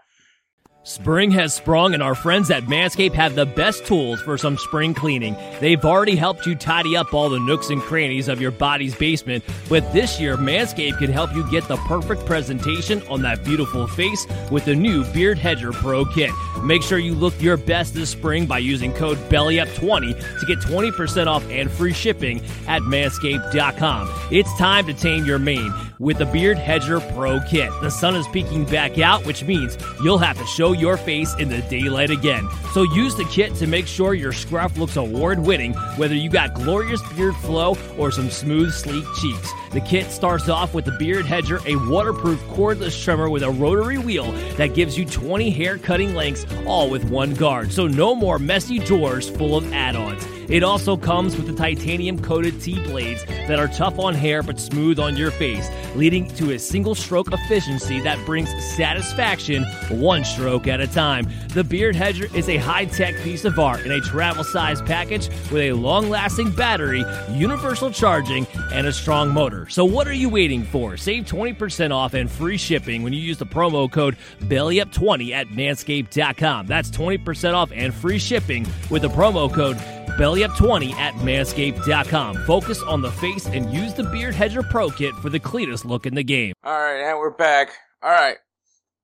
Spring 0.87 1.33
has 1.33 1.53
sprung, 1.53 1.95
and 1.95 2.03
our 2.03 2.15
friends 2.15 2.49
at 2.49 2.63
Manscaped 2.67 3.15
have 3.15 3.35
the 3.35 3.45
best 3.45 3.85
tools 3.87 4.23
for 4.23 4.39
some 4.39 4.57
spring 4.57 4.95
cleaning. 4.95 5.37
They've 5.59 5.85
already 5.85 6.15
helped 6.15 6.47
you 6.47 6.55
tidy 6.55 6.97
up 6.97 7.13
all 7.13 7.29
the 7.29 7.41
nooks 7.41 7.71
and 7.71 7.83
crannies 7.83 8.29
of 8.29 8.41
your 8.41 8.53
body's 8.53 8.95
basement, 8.95 9.43
but 9.69 9.93
this 9.93 10.21
year, 10.21 10.37
Manscaped 10.37 10.99
can 10.99 11.11
help 11.11 11.35
you 11.35 11.45
get 11.51 11.67
the 11.67 11.77
perfect 11.89 12.25
presentation 12.25 13.03
on 13.09 13.21
that 13.23 13.43
beautiful 13.43 13.89
face 13.89 14.29
with 14.49 14.65
the 14.65 14.77
new 14.77 15.03
Beard 15.07 15.39
Hedger 15.39 15.73
Pro 15.73 16.05
Kit. 16.05 16.31
Make 16.63 16.85
sure 16.85 16.99
you 16.99 17.17
look 17.17 17.35
your 17.43 17.57
best 17.57 17.93
this 17.93 18.11
spring 18.11 18.47
by 18.47 18.59
using 18.59 18.93
code 18.93 19.19
BELLYUP20 19.29 20.39
to 20.39 20.47
get 20.47 20.61
20% 20.61 21.27
off 21.27 21.45
and 21.51 21.69
free 21.69 21.93
shipping 21.93 22.41
at 22.69 22.81
manscaped.com. 22.83 24.09
It's 24.31 24.57
time 24.57 24.87
to 24.87 24.95
tame 24.95 25.25
your 25.25 25.41
mane 25.41 25.75
with 25.99 26.19
the 26.19 26.27
Beard 26.27 26.59
Hedger 26.59 27.01
Pro 27.01 27.41
Kit. 27.41 27.71
The 27.81 27.91
sun 27.91 28.15
is 28.15 28.27
peeking 28.29 28.65
back 28.67 28.99
out, 28.99 29.25
which 29.27 29.43
means 29.43 29.77
you'll 30.03 30.19
have 30.19 30.39
to 30.39 30.47
show 30.47 30.76
your 30.77 30.97
face 30.97 31.35
in 31.37 31.49
the 31.49 31.63
daylight 31.63 32.11
again. 32.11 32.49
So 32.73 32.83
use 32.83 33.15
the 33.17 33.25
kit 33.25 33.55
to 33.57 33.67
make 33.67 33.87
sure 33.87 34.15
your 34.15 34.33
scruff 34.33 34.77
looks 34.77 34.97
award 34.97 35.41
winning, 35.41 35.73
whether 35.97 36.15
you 36.15 36.31
got 36.31 36.55
glorious 36.55 37.03
beard 37.15 37.35
flow 37.37 37.77
or 37.99 38.11
some 38.11 38.31
smooth, 38.31 38.73
sleek 38.73 39.05
cheeks. 39.21 39.51
The 39.73 39.81
kit 39.81 40.11
starts 40.11 40.49
off 40.49 40.75
with 40.75 40.85
the 40.85 40.93
Beard 40.93 41.27
Hedger, 41.27 41.61
a 41.67 41.77
waterproof 41.89 42.41
cordless 42.45 43.03
trimmer 43.03 43.29
with 43.29 43.43
a 43.43 43.51
rotary 43.51 43.99
wheel 43.99 44.31
that 44.57 44.75
gives 44.75 44.97
you 44.97 45.05
20 45.05 45.51
hair 45.51 45.79
cutting 45.79 46.15
lengths, 46.15 46.47
all 46.67 46.89
with 46.89 47.05
one 47.11 47.35
guard. 47.35 47.73
So 47.73 47.87
no 47.87 48.15
more 48.15 48.39
messy 48.39 48.79
drawers 48.79 49.29
full 49.29 49.57
of 49.57 49.73
add 49.73 49.97
ons. 49.97 50.36
It 50.49 50.63
also 50.63 50.97
comes 50.97 51.37
with 51.37 51.47
the 51.47 51.55
titanium 51.55 52.21
coated 52.23 52.61
T 52.61 52.81
blades 52.85 53.25
that 53.25 53.59
are 53.59 53.67
tough 53.69 53.99
on 53.99 54.15
hair 54.15 54.43
but 54.43 54.61
smooth 54.61 54.99
on 54.99 55.17
your 55.17 55.33
face, 55.33 55.69
leading 55.97 56.29
to 56.35 56.53
a 56.53 56.59
single 56.59 56.95
stroke 56.95 57.33
efficiency 57.33 58.01
that 58.01 58.25
brings 58.25 58.49
satisfaction 58.77 59.65
one 59.91 60.25
stroke 60.25 60.69
at 60.69 60.81
a 60.81 60.87
time. 60.87 61.29
The 61.49 61.65
Beard 61.65 61.97
Hedger 61.97 62.29
is 62.35 62.49
a 62.49 62.59
high 62.59 62.85
tech 62.85 63.17
piece 63.23 63.45
of 63.45 63.59
art 63.59 63.85
in 63.85 63.93
a 63.93 64.01
travel 64.01 64.45
size 64.45 64.81
package 64.83 65.29
with 65.51 65.63
a 65.63 65.73
long 65.73 66.09
lasting 66.09 66.53
battery, 66.53 67.05
universal 67.31 67.91
charging, 67.91 68.47
and 68.73 68.87
a 68.87 68.93
strong 68.93 69.31
motor. 69.31 69.69
So, 69.69 69.85
what 69.85 70.07
are 70.07 70.13
you 70.13 70.29
waiting 70.29 70.63
for? 70.65 70.97
Save 70.97 71.25
20% 71.25 71.93
off 71.93 72.15
and 72.15 72.31
free 72.31 72.57
shipping 72.57 73.03
when 73.03 73.13
you 73.13 73.21
use 73.21 73.39
the 73.39 73.47
promo 73.47 73.91
code 73.91 74.17
BELLYUP20 74.43 75.33
at 75.33 75.49
manscaped.com. 75.49 76.67
That's 76.67 76.91
20% 76.91 77.55
off 77.55 77.73
and 77.75 77.93
free 77.93 78.19
shipping 78.19 78.67
with 78.91 79.03
the 79.03 79.09
promo 79.09 79.53
code 79.53 79.79
BellyUp20 80.17 80.93
at 80.95 81.15
manscaped.com. 81.15 82.45
Focus 82.45 82.83
on 82.83 83.03
the 83.03 83.11
face 83.13 83.47
and 83.47 83.73
use 83.73 83.95
the 83.95 84.05
Beard 84.05 84.35
Hedger 84.35 84.63
Pro 84.63 84.91
Kit 84.91 85.15
for 85.17 85.29
the 85.29 85.39
cleanest 85.39 85.85
look 85.85 86.07
in 86.07 86.15
the 86.15 86.25
game. 86.25 86.55
All 86.65 86.73
right, 86.73 87.03
and 87.03 87.19
we're 87.19 87.31
back. 87.31 87.71
All 88.03 88.11
right, 88.11 88.37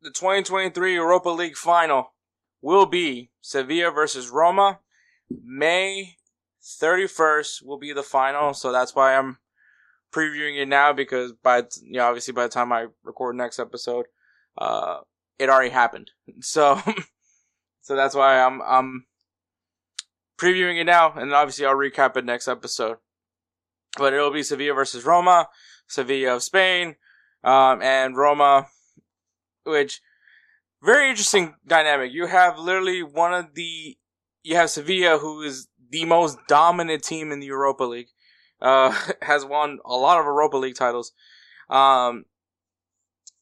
the 0.01 0.11
2023 0.11 0.95
Europa 0.95 1.29
League 1.29 1.57
final 1.57 2.13
will 2.63 2.87
be 2.87 3.31
Sevilla 3.41 3.91
versus 3.91 4.31
Roma. 4.31 4.81
May 5.31 6.17
31st 6.63 7.65
will 7.65 7.79
be 7.79 7.93
the 7.93 8.03
final, 8.03 8.55
so 8.55 8.73
that's 8.73 8.95
why 8.95 9.17
I'm 9.17 9.39
previewing 10.13 10.61
it 10.61 10.69
now 10.69 10.93
because 10.93 11.33
by 11.33 11.59
you 11.83 11.95
know 11.99 12.07
obviously 12.07 12.33
by 12.33 12.45
the 12.45 12.49
time 12.49 12.73
I 12.73 12.87
record 13.03 13.37
next 13.37 13.59
episode, 13.59 14.07
uh, 14.57 14.99
it 15.39 15.49
already 15.51 15.71
happened. 15.71 16.11
So, 16.41 16.81
so 17.83 17.97
that's 17.97 18.15
why 18.15 18.41
I'm 18.41 18.63
I'm 18.63 19.07
previewing 20.43 20.81
it 20.81 20.85
now, 20.85 21.13
and 21.13 21.33
obviously 21.33 21.65
I'll 21.65 21.77
recap 21.77 22.17
it 22.17 22.25
next 22.25 22.49
episode. 22.49 22.97
But 23.97 24.13
it'll 24.13 24.33
be 24.33 24.43
Sevilla 24.43 24.75
versus 24.75 25.05
Roma, 25.05 25.49
Sevilla 25.87 26.37
of 26.37 26.43
Spain, 26.43 26.97
um, 27.45 27.81
and 27.83 28.17
Roma, 28.17 28.67
which 29.65 30.01
very 30.83 31.09
interesting 31.11 31.55
dynamic. 31.67 32.13
You 32.13 32.27
have 32.27 32.59
literally 32.59 33.03
one 33.03 33.33
of 33.33 33.55
the 33.55 33.97
you 34.43 34.57
have 34.57 34.71
Sevilla, 34.71 35.19
who 35.19 35.43
is 35.43 35.69
the 35.91 36.05
most 36.05 36.39
dominant 36.49 37.05
team 37.05 37.31
in 37.31 37.39
the 37.39 37.47
Europa 37.47 37.85
League, 37.85 38.09
uh, 38.61 38.97
has 39.23 39.45
won 39.45 39.79
a 39.85 39.95
lot 39.95 40.19
of 40.19 40.25
Europa 40.25 40.57
League 40.57 40.75
titles, 40.75 41.13
um, 41.71 42.25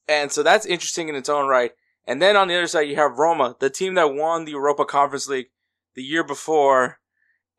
and 0.07 0.30
so 0.30 0.42
that's 0.42 0.66
interesting 0.66 1.09
in 1.09 1.14
its 1.14 1.28
own 1.28 1.48
right. 1.48 1.72
And 2.07 2.20
then 2.20 2.36
on 2.36 2.48
the 2.48 2.57
other 2.57 2.66
side, 2.66 2.88
you 2.88 2.96
have 2.96 3.18
Roma, 3.18 3.57
the 3.61 3.70
team 3.70 3.94
that 3.94 4.12
won 4.12 4.44
the 4.44 4.53
Europa 4.53 4.84
Conference 4.84 5.28
League 5.28 5.51
the 5.95 6.03
year 6.03 6.24
before, 6.24 6.99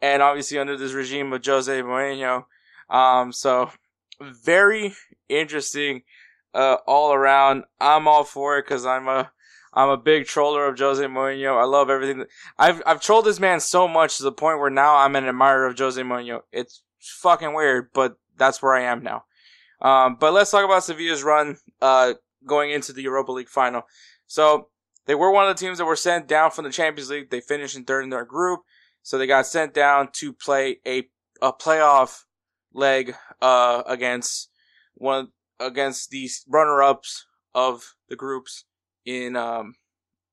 and 0.01 0.21
obviously 0.21 0.57
under 0.57 0.77
this 0.77 0.93
regime 0.93 1.31
of 1.33 1.45
Jose 1.45 1.81
Mourinho. 1.81 2.45
Um, 2.89 3.31
so 3.31 3.71
very 4.19 4.93
interesting, 5.29 6.03
uh, 6.53 6.77
all 6.87 7.13
around. 7.13 7.63
I'm 7.79 8.07
all 8.07 8.23
for 8.23 8.57
it 8.57 8.65
because 8.65 8.85
I'm 8.85 9.07
a, 9.07 9.31
I'm 9.73 9.89
a 9.89 9.97
big 9.97 10.25
troller 10.25 10.67
of 10.67 10.77
Jose 10.77 11.03
Mourinho. 11.03 11.59
I 11.59 11.63
love 11.63 11.89
everything. 11.89 12.25
I've, 12.57 12.81
I've 12.85 13.01
trolled 13.01 13.25
this 13.25 13.39
man 13.39 13.59
so 13.59 13.87
much 13.87 14.17
to 14.17 14.23
the 14.23 14.31
point 14.31 14.59
where 14.59 14.69
now 14.69 14.97
I'm 14.97 15.15
an 15.15 15.25
admirer 15.25 15.65
of 15.65 15.77
Jose 15.77 16.01
Mourinho. 16.01 16.41
It's 16.51 16.83
fucking 16.99 17.53
weird, 17.53 17.89
but 17.93 18.17
that's 18.37 18.61
where 18.61 18.73
I 18.73 18.81
am 18.81 19.03
now. 19.03 19.23
Um, 19.81 20.17
but 20.19 20.33
let's 20.33 20.51
talk 20.51 20.65
about 20.65 20.83
Sevilla's 20.83 21.23
run, 21.23 21.57
uh, 21.81 22.13
going 22.45 22.71
into 22.71 22.93
the 22.93 23.01
Europa 23.01 23.31
League 23.31 23.49
final. 23.49 23.83
So 24.27 24.69
they 25.05 25.15
were 25.15 25.31
one 25.31 25.47
of 25.47 25.55
the 25.55 25.59
teams 25.59 25.77
that 25.77 25.85
were 25.85 25.95
sent 25.95 26.27
down 26.27 26.51
from 26.51 26.65
the 26.65 26.71
Champions 26.71 27.09
League. 27.09 27.29
They 27.29 27.41
finished 27.41 27.75
in 27.75 27.85
third 27.85 28.03
in 28.03 28.09
their 28.09 28.25
group. 28.25 28.61
So 29.03 29.17
they 29.17 29.27
got 29.27 29.47
sent 29.47 29.73
down 29.73 30.09
to 30.13 30.31
play 30.31 30.77
a, 30.85 31.07
a 31.41 31.51
playoff 31.51 32.23
leg, 32.73 33.15
uh, 33.41 33.83
against 33.87 34.49
one, 34.93 35.29
against 35.59 36.11
the 36.11 36.29
runner 36.47 36.83
ups 36.83 37.25
of 37.53 37.95
the 38.09 38.15
groups 38.15 38.65
in, 39.05 39.35
um, 39.35 39.75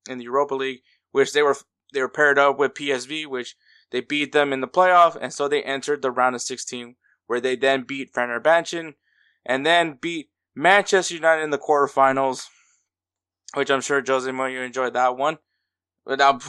in 0.07 0.19
the 0.19 0.25
Europa 0.25 0.55
League, 0.55 0.81
which 1.11 1.33
they 1.33 1.41
were, 1.41 1.57
they 1.93 2.01
were 2.01 2.09
paired 2.09 2.37
up 2.37 2.59
with 2.59 2.75
PSV, 2.75 3.25
which 3.25 3.55
they 3.91 4.01
beat 4.01 4.31
them 4.31 4.53
in 4.53 4.61
the 4.61 4.67
playoff. 4.67 5.17
And 5.19 5.33
so 5.33 5.47
they 5.47 5.63
entered 5.63 6.03
the 6.03 6.11
round 6.11 6.35
of 6.35 6.41
16, 6.43 6.95
where 7.25 7.41
they 7.41 7.55
then 7.55 7.83
beat 7.83 8.13
Fenerbahce 8.13 8.93
and 9.45 9.65
then 9.65 9.97
beat 9.99 10.29
Manchester 10.55 11.15
United 11.15 11.43
in 11.43 11.49
the 11.49 11.57
quarterfinals 11.57 12.47
which 13.53 13.69
I'm 13.69 13.81
sure 13.81 14.03
Jose 14.05 14.29
Mourinho 14.29 14.65
enjoyed 14.65 14.93
that 14.93 15.17
one. 15.17 15.37
But 16.05 16.19
now, 16.19 16.39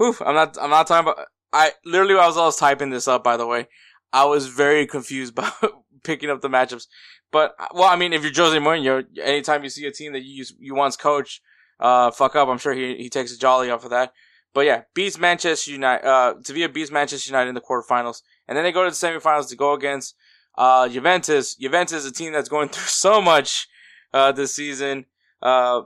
oof, 0.00 0.22
I'm 0.22 0.34
not. 0.34 0.58
I'm 0.60 0.70
not 0.70 0.86
talking 0.86 1.10
about. 1.10 1.26
I 1.52 1.72
literally, 1.84 2.14
I 2.14 2.26
was, 2.26 2.36
I 2.36 2.44
was 2.44 2.56
typing 2.56 2.90
this 2.90 3.08
up. 3.08 3.22
By 3.22 3.36
the 3.36 3.46
way, 3.46 3.68
I 4.12 4.24
was 4.24 4.48
very 4.48 4.86
confused 4.86 5.32
about 5.38 5.54
picking 6.02 6.30
up 6.30 6.40
the 6.40 6.48
matchups. 6.48 6.86
But 7.32 7.54
well, 7.72 7.84
I 7.84 7.96
mean, 7.96 8.12
if 8.12 8.22
you're 8.22 8.32
Jose 8.34 8.56
Mourinho, 8.58 9.04
anytime 9.22 9.64
you 9.64 9.70
see 9.70 9.86
a 9.86 9.92
team 9.92 10.12
that 10.12 10.22
you 10.22 10.44
you 10.58 10.74
once 10.74 10.96
coach, 10.96 11.40
uh, 11.80 12.10
fuck 12.10 12.36
up, 12.36 12.48
I'm 12.48 12.58
sure 12.58 12.74
he 12.74 12.96
he 12.96 13.08
takes 13.08 13.34
a 13.34 13.38
jolly 13.38 13.70
off 13.70 13.84
of 13.84 13.90
that. 13.90 14.12
But 14.52 14.66
yeah, 14.66 14.82
beats 14.94 15.18
Manchester 15.18 15.72
United. 15.72 16.06
Uh, 16.06 16.34
Sevilla 16.42 16.68
beats 16.68 16.92
Manchester 16.92 17.30
United 17.30 17.48
in 17.48 17.54
the 17.54 17.60
quarterfinals, 17.60 18.22
and 18.46 18.56
then 18.56 18.64
they 18.64 18.70
go 18.70 18.84
to 18.84 18.90
the 18.90 18.94
semifinals 18.94 19.48
to 19.48 19.56
go 19.56 19.72
against 19.72 20.14
uh 20.56 20.88
Juventus. 20.88 21.56
Juventus 21.56 22.04
is 22.04 22.06
a 22.06 22.12
team 22.12 22.32
that's 22.32 22.48
going 22.48 22.68
through 22.70 22.86
so 22.86 23.20
much 23.20 23.66
uh 24.12 24.30
this 24.30 24.54
season. 24.54 25.06
Uh, 25.44 25.82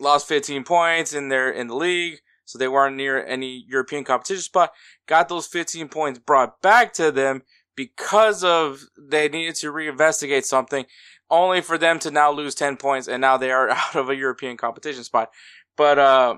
lost 0.00 0.28
15 0.28 0.64
points 0.64 1.14
in 1.14 1.28
their 1.28 1.50
in 1.50 1.68
the 1.68 1.76
league, 1.76 2.18
so 2.44 2.58
they 2.58 2.68
weren't 2.68 2.96
near 2.96 3.24
any 3.24 3.64
European 3.68 4.04
competition 4.04 4.42
spot. 4.42 4.72
Got 5.06 5.28
those 5.28 5.46
15 5.46 5.88
points 5.88 6.18
brought 6.18 6.60
back 6.60 6.92
to 6.94 7.10
them 7.10 7.42
because 7.76 8.42
of 8.42 8.82
they 8.98 9.28
needed 9.28 9.54
to 9.56 9.72
reinvestigate 9.72 10.44
something, 10.44 10.86
only 11.30 11.60
for 11.60 11.78
them 11.78 11.98
to 12.00 12.10
now 12.10 12.30
lose 12.30 12.54
10 12.54 12.76
points 12.76 13.08
and 13.08 13.20
now 13.20 13.36
they 13.36 13.50
are 13.50 13.70
out 13.70 13.94
of 13.94 14.10
a 14.10 14.16
European 14.16 14.56
competition 14.56 15.04
spot. 15.04 15.30
But 15.76 15.98
uh, 15.98 16.36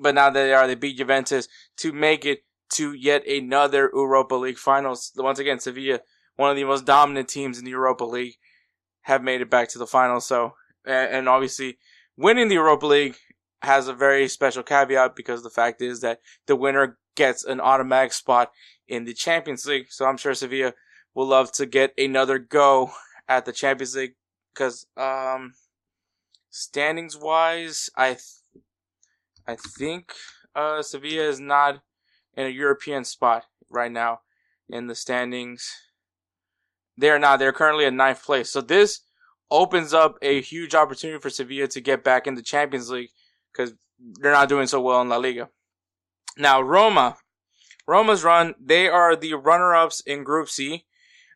but 0.00 0.14
now 0.14 0.30
they 0.30 0.52
are 0.52 0.66
they 0.66 0.74
beat 0.74 0.96
Juventus 0.96 1.48
to 1.78 1.92
make 1.92 2.24
it 2.24 2.44
to 2.74 2.92
yet 2.92 3.26
another 3.26 3.90
Europa 3.92 4.34
League 4.34 4.58
finals. 4.58 5.12
Once 5.16 5.38
again, 5.38 5.60
Sevilla, 5.60 6.00
one 6.36 6.50
of 6.50 6.56
the 6.56 6.64
most 6.64 6.84
dominant 6.84 7.28
teams 7.28 7.58
in 7.58 7.64
the 7.64 7.70
Europa 7.70 8.04
League, 8.04 8.34
have 9.02 9.22
made 9.22 9.40
it 9.40 9.50
back 9.50 9.68
to 9.68 9.78
the 9.78 9.86
finals. 9.86 10.26
So 10.26 10.54
and 10.84 11.28
obviously 11.28 11.78
winning 12.16 12.48
the 12.48 12.54
Europa 12.54 12.86
League 12.86 13.16
has 13.62 13.88
a 13.88 13.94
very 13.94 14.28
special 14.28 14.62
caveat 14.62 15.16
because 15.16 15.42
the 15.42 15.50
fact 15.50 15.80
is 15.80 16.00
that 16.00 16.20
the 16.46 16.56
winner 16.56 16.98
gets 17.16 17.44
an 17.44 17.60
automatic 17.60 18.12
spot 18.12 18.50
in 18.88 19.04
the 19.04 19.14
Champions 19.14 19.66
League. 19.66 19.86
So 19.90 20.04
I'm 20.04 20.16
sure 20.16 20.34
Sevilla 20.34 20.74
will 21.14 21.26
love 21.26 21.52
to 21.52 21.66
get 21.66 21.94
another 21.96 22.38
go 22.38 22.92
at 23.28 23.44
the 23.46 23.52
Champions 23.52 23.96
League 23.96 24.14
because 24.52 24.86
um, 24.96 25.54
standings 26.50 27.16
wise, 27.16 27.90
I 27.96 28.08
th- 28.08 28.64
I 29.46 29.56
think 29.56 30.12
uh, 30.54 30.82
Sevilla 30.82 31.28
is 31.28 31.40
not 31.40 31.82
in 32.34 32.46
a 32.46 32.50
European 32.50 33.04
spot 33.04 33.44
right 33.70 33.92
now 33.92 34.20
in 34.68 34.86
the 34.86 34.94
standings. 34.94 35.70
They're 36.96 37.18
not. 37.18 37.38
They're 37.38 37.52
currently 37.52 37.84
in 37.84 37.96
ninth 37.96 38.24
place. 38.24 38.50
So 38.50 38.60
this 38.60 39.00
opens 39.50 39.94
up 39.94 40.16
a 40.22 40.40
huge 40.40 40.74
opportunity 40.74 41.20
for 41.20 41.30
Sevilla 41.30 41.68
to 41.68 41.80
get 41.80 42.04
back 42.04 42.26
in 42.26 42.34
the 42.34 42.42
Champions 42.42 42.90
League 42.90 43.10
because 43.52 43.74
they're 44.20 44.32
not 44.32 44.48
doing 44.48 44.66
so 44.66 44.80
well 44.80 45.00
in 45.00 45.08
La 45.08 45.16
Liga. 45.16 45.48
Now, 46.36 46.60
Roma. 46.60 47.16
Roma's 47.86 48.24
run, 48.24 48.54
they 48.58 48.88
are 48.88 49.14
the 49.14 49.34
runner 49.34 49.74
ups 49.74 50.00
in 50.06 50.24
Group 50.24 50.48
C. 50.48 50.86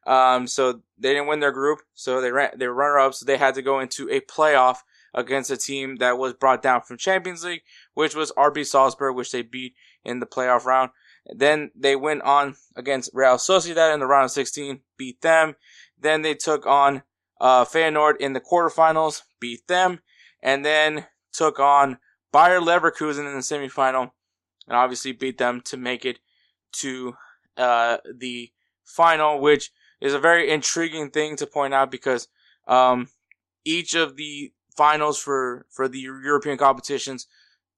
Um, 0.07 0.47
so 0.47 0.81
they 0.97 1.13
didn't 1.13 1.27
win 1.27 1.41
their 1.41 1.53
group, 1.53 1.81
so 1.93 2.23
they 2.23 2.33
ran, 2.33 2.53
they 2.57 2.67
were 2.67 2.73
runner 2.73 2.99
ups. 2.99 3.21
So 3.21 3.27
they 3.27 3.37
had 3.37 3.55
to 3.57 3.63
go 3.63 3.79
into 3.79 4.09
a 4.09 4.21
playoff 4.21 4.79
against 5.13 5.51
a 5.51 5.57
team 5.57 5.97
that 5.97 6.17
was 6.17 6.33
brought 6.33 6.63
down 6.63 6.81
from 6.81 6.97
Champions 6.97 7.45
League, 7.45 7.61
which 7.93 8.15
was 8.15 8.33
RB 8.33 8.65
Salzburg, 8.65 9.15
which 9.15 9.33
they 9.33 9.43
beat 9.43 9.75
in 10.05 10.21
the 10.21 10.27
playoff 10.27 10.65
round. 10.65 10.91
Then 11.27 11.71
they 11.75 11.95
went 11.95 12.23
on 12.23 12.57
against 12.75 13.11
Real 13.13 13.35
Sociedad 13.35 13.93
in 13.93 14.01
the 14.01 14.07
round 14.07 14.25
of 14.25 14.31
16, 14.31 14.81
beat 14.97 15.21
them. 15.21 15.57
Then 16.01 16.23
they 16.23 16.35
took 16.35 16.67
on 16.67 17.03
uh, 17.41 17.65
Feyenoord 17.65 18.17
in 18.19 18.33
the 18.33 18.41
quarterfinals, 18.41 19.23
beat 19.41 19.67
them, 19.69 20.01
and 20.43 20.65
then 20.65 21.07
took 21.33 21.59
on 21.59 21.99
Bayer 22.33 22.61
Leverkusen 22.61 23.27
in 23.27 23.35
the 23.35 23.41
semifinal, 23.41 24.11
and 24.67 24.77
obviously 24.77 25.13
beat 25.13 25.39
them 25.39 25.61
to 25.63 25.77
make 25.77 26.05
it 26.05 26.19
to 26.73 27.15
uh, 27.57 27.99
the 28.15 28.51
final, 28.85 29.41
which 29.41 29.71
is 30.01 30.15
a 30.15 30.19
very 30.19 30.51
intriguing 30.51 31.11
thing 31.11 31.37
to 31.37 31.47
point 31.47 31.75
out 31.75 31.91
because 31.91 32.29
um, 32.67 33.09
each 33.65 33.95
of 33.95 34.17
the 34.17 34.53
finals 34.77 35.19
for 35.19 35.67
for 35.71 35.89
the 35.89 35.99
European 35.99 36.57
competitions 36.57 37.27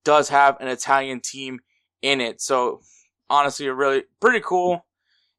does 0.05 0.29
have 0.29 0.57
an 0.61 0.69
Italian 0.69 1.21
team 1.21 1.61
in 2.03 2.21
it. 2.21 2.41
So 2.41 2.81
honestly, 3.29 3.69
really 3.69 4.05
pretty 4.21 4.41
cool, 4.41 4.87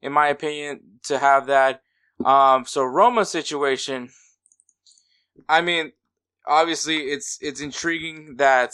in 0.02 0.12
my 0.12 0.28
opinion, 0.28 0.82
to 1.04 1.20
have 1.20 1.48
that. 1.48 1.82
Um, 2.26 2.66
so 2.66 2.84
Roma 2.84 3.26
situation. 3.26 4.10
I 5.50 5.62
mean, 5.62 5.92
obviously, 6.48 6.98
it's 6.98 7.38
it's 7.42 7.62
intriguing 7.62 8.36
that 8.38 8.74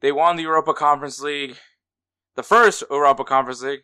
they 0.00 0.12
won 0.12 0.36
the 0.36 0.42
Europa 0.42 0.74
Conference 0.74 1.20
League, 1.20 1.56
the 2.36 2.42
first 2.42 2.82
Europa 2.90 3.24
Conference 3.24 3.62
League. 3.62 3.82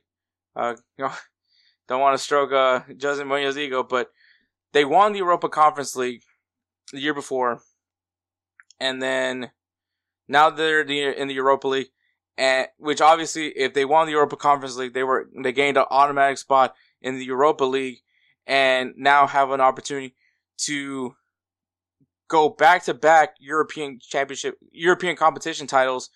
Uh, 0.54 0.74
you 0.98 1.04
know, 1.04 1.12
don't 1.88 2.00
want 2.00 2.16
to 2.16 2.22
stroke 2.22 2.52
uh, 2.52 2.80
Jose 3.00 3.22
Mourinho's 3.22 3.58
ego, 3.58 3.82
but 3.82 4.10
they 4.72 4.84
won 4.84 5.12
the 5.12 5.18
Europa 5.18 5.48
Conference 5.48 5.96
League 5.96 6.22
the 6.92 7.00
year 7.00 7.14
before, 7.14 7.60
and 8.78 9.02
then 9.02 9.50
now 10.28 10.50
they're 10.50 10.82
in 10.82 11.28
the 11.28 11.34
Europa 11.34 11.68
League, 11.68 11.88
and 12.36 12.66
which 12.78 13.00
obviously, 13.00 13.48
if 13.48 13.74
they 13.74 13.84
won 13.84 14.06
the 14.06 14.12
Europa 14.12 14.36
Conference 14.36 14.76
League, 14.76 14.92
they 14.92 15.04
were 15.04 15.28
they 15.42 15.52
gained 15.52 15.76
an 15.76 15.86
automatic 15.90 16.38
spot 16.38 16.74
in 17.00 17.18
the 17.18 17.24
Europa 17.24 17.64
League, 17.64 17.98
and 18.46 18.92
now 18.96 19.26
have 19.26 19.50
an 19.50 19.60
opportunity 19.60 20.14
to 20.58 21.14
go 22.28 22.48
back 22.48 22.84
to 22.84 22.94
back 22.94 23.34
European 23.38 23.98
championship, 24.00 24.56
European 24.72 25.16
competition 25.16 25.66
titles. 25.66 26.10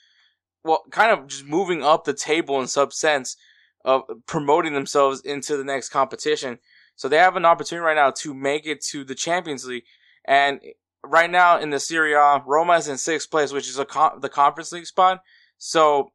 Well, 0.65 0.85
kind 0.91 1.11
of 1.11 1.27
just 1.27 1.45
moving 1.45 1.83
up 1.83 2.05
the 2.05 2.15
table 2.15 2.61
in 2.61 2.67
some 2.67 2.91
sense 2.91 3.37
of 3.85 4.03
promoting 4.27 4.75
themselves 4.75 5.21
into 5.23 5.57
the 5.57 5.65
next 5.65 5.89
competition. 5.89 6.59
So 6.97 7.09
they 7.09 7.17
have 7.17 7.37
an 7.37 7.47
opportunity 7.47 7.85
right 7.85 7.97
now 7.97 8.11
to 8.11 8.35
make 8.35 8.67
it 8.67 8.83
to 8.87 9.05
the 9.05 9.15
Champions 9.15 9.65
League. 9.65 9.85
And 10.27 10.61
right 11.03 11.31
now 11.31 11.59
in 11.59 11.71
the 11.71 11.81
Serie 11.81 12.13
A, 12.13 12.43
Roma 12.45 12.75
is 12.75 12.89
in 12.89 12.99
sixth 12.99 13.31
place, 13.31 13.53
which 13.53 13.69
is 13.69 13.79
a 13.79 13.87
the 14.21 14.29
Conference 14.29 14.73
League 14.73 14.87
spot. 14.87 15.23
So, 15.57 16.13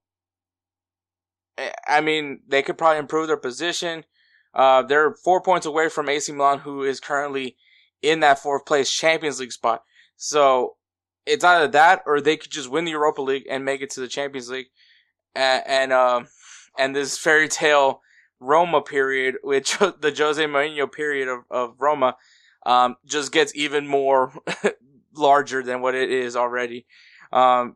eh, 1.58 1.72
I 1.88 2.02
mean, 2.02 2.42
they 2.48 2.62
could 2.62 2.78
probably 2.78 3.00
improve 3.00 3.28
their 3.28 3.38
position. 3.38 4.04
Uh, 4.56 4.82
they're 4.82 5.14
four 5.14 5.42
points 5.42 5.66
away 5.66 5.90
from 5.90 6.08
AC 6.08 6.32
Milan, 6.32 6.60
who 6.60 6.84
is 6.84 7.00
currently 7.00 7.58
in 8.02 8.22
that 8.22 8.40
fourth 8.40 8.66
place 8.66 8.90
Champions 8.90 9.40
League 9.40 9.52
spot. 9.52 9.84
So 10.16 10.76
it's 11.26 11.44
either 11.44 11.68
that 11.70 12.02
or 12.06 12.22
they 12.22 12.38
could 12.38 12.52
just 12.52 12.70
win 12.70 12.86
the 12.86 12.92
Europa 12.92 13.22
League 13.22 13.46
and 13.50 13.66
make 13.66 13.82
it 13.82 13.90
to 13.92 14.00
the 14.00 14.08
Champions 14.08 14.50
League. 14.50 14.68
And, 15.36 15.64
and, 15.66 15.92
uh, 15.92 16.24
and 16.78 16.96
this 16.96 17.18
fairy 17.18 17.50
tale 17.50 18.02
Roma 18.40 18.82
period, 18.82 19.36
which 19.44 19.78
the 19.80 20.14
Jose 20.18 20.44
Mourinho 20.44 20.92
period 20.92 21.28
of, 21.28 21.40
of 21.52 21.76
Roma, 21.80 22.16
um, 22.66 22.96
just 23.06 23.32
gets 23.32 23.56
even 23.56 23.88
more 23.88 24.34
larger 25.14 25.62
than 25.62 25.82
what 25.82 25.96
it 25.96 26.10
is 26.10 26.36
already. 26.36 26.86
Um, 27.32 27.76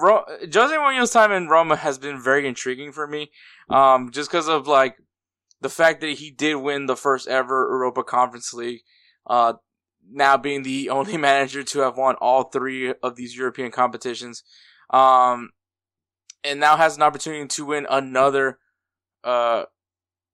Ro- 0.00 0.24
Jose 0.26 0.74
Mourinho's 0.74 1.10
time 1.10 1.32
in 1.32 1.48
Roma 1.48 1.76
has 1.76 1.98
been 1.98 2.20
very 2.20 2.46
intriguing 2.46 2.92
for 2.92 3.06
me, 3.06 3.30
um, 3.68 4.10
just 4.10 4.30
because 4.30 4.48
of 4.48 4.68
like 4.68 4.96
the 5.60 5.68
fact 5.68 6.00
that 6.00 6.18
he 6.18 6.30
did 6.30 6.56
win 6.56 6.86
the 6.86 6.96
first 6.96 7.28
ever 7.28 7.68
Europa 7.70 8.02
Conference 8.02 8.52
League, 8.52 8.80
uh, 9.26 9.54
now 10.10 10.36
being 10.36 10.62
the 10.62 10.90
only 10.90 11.16
manager 11.16 11.62
to 11.62 11.80
have 11.80 11.96
won 11.96 12.16
all 12.16 12.44
three 12.44 12.94
of 13.02 13.16
these 13.16 13.36
European 13.36 13.70
competitions, 13.70 14.42
um, 14.90 15.50
and 16.42 16.58
now 16.58 16.76
has 16.76 16.96
an 16.96 17.02
opportunity 17.02 17.46
to 17.46 17.66
win 17.66 17.86
another, 17.90 18.58
uh, 19.24 19.64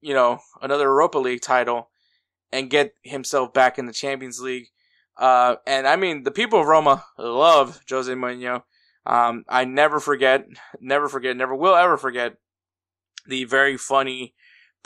you 0.00 0.14
know, 0.14 0.38
another 0.62 0.84
Europa 0.84 1.18
League 1.18 1.42
title 1.42 1.90
and 2.52 2.70
get 2.70 2.94
himself 3.02 3.52
back 3.52 3.78
in 3.78 3.86
the 3.86 3.92
Champions 3.92 4.40
League. 4.40 4.68
Uh, 5.16 5.56
and 5.66 5.86
I 5.86 5.96
mean, 5.96 6.22
the 6.22 6.30
people 6.30 6.60
of 6.60 6.66
Roma 6.66 7.04
love 7.18 7.80
Jose 7.88 8.12
Mourinho. 8.12 8.62
Um, 9.04 9.44
I 9.48 9.64
never 9.64 10.00
forget, 10.00 10.46
never 10.80 11.08
forget, 11.08 11.36
never 11.36 11.54
will 11.54 11.74
ever 11.74 11.96
forget 11.96 12.34
the 13.26 13.44
very 13.44 13.76
funny 13.76 14.34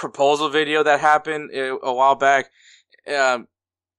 proposal 0.00 0.48
video 0.48 0.82
that 0.82 0.98
happened 0.98 1.50
a, 1.52 1.76
a 1.82 1.92
while 1.92 2.14
back. 2.14 2.46
Um, 3.06 3.46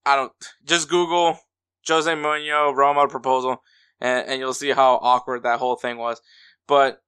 I 0.04 0.16
don't 0.16 0.32
just 0.66 0.90
Google 0.90 1.38
Jose 1.88 2.12
Mourinho 2.12 2.76
Roma 2.76 3.08
proposal, 3.08 3.62
and, 4.00 4.28
and 4.28 4.40
you'll 4.40 4.56
see 4.56 4.72
how 4.72 4.96
awkward 4.96 5.44
that 5.44 5.60
whole 5.60 5.76
thing 5.76 5.98
was. 5.98 6.20
But 6.68 7.02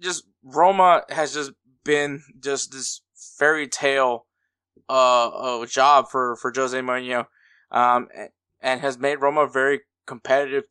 just 0.00 0.24
Roma 0.44 1.04
has 1.08 1.32
just 1.32 1.52
been 1.82 2.22
just 2.38 2.72
this 2.72 3.00
fairy 3.38 3.66
tale 3.66 4.26
uh, 4.90 5.64
job 5.64 6.10
for 6.10 6.36
for 6.36 6.52
Jose 6.54 6.78
Mourinho, 6.78 7.24
um, 7.70 8.08
and 8.60 8.82
has 8.82 8.98
made 8.98 9.16
Roma 9.16 9.48
very 9.48 9.80
competitive, 10.06 10.64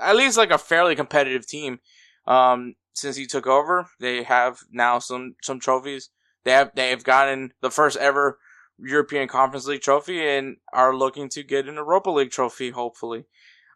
at 0.00 0.16
least 0.16 0.36
like 0.36 0.50
a 0.50 0.58
fairly 0.58 0.96
competitive 0.96 1.46
team. 1.46 1.78
Um, 2.26 2.74
since 2.92 3.14
he 3.14 3.26
took 3.26 3.46
over, 3.46 3.88
they 4.00 4.24
have 4.24 4.58
now 4.72 4.98
some 4.98 5.36
some 5.42 5.60
trophies. 5.60 6.10
They 6.46 6.52
have 6.52 6.70
they 6.76 6.90
have 6.90 7.02
gotten 7.02 7.52
the 7.60 7.72
first 7.72 7.96
ever 7.96 8.38
European 8.78 9.26
Conference 9.26 9.66
League 9.66 9.80
trophy 9.80 10.24
and 10.24 10.58
are 10.72 10.94
looking 10.94 11.28
to 11.30 11.42
get 11.42 11.66
an 11.66 11.74
Europa 11.74 12.08
League 12.08 12.30
trophy, 12.30 12.70
hopefully. 12.70 13.24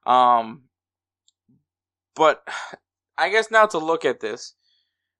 Um, 0.06 0.62
but 2.14 2.46
I 3.18 3.28
guess 3.28 3.50
now 3.50 3.66
to 3.66 3.78
look 3.78 4.04
at 4.04 4.20
this, 4.20 4.54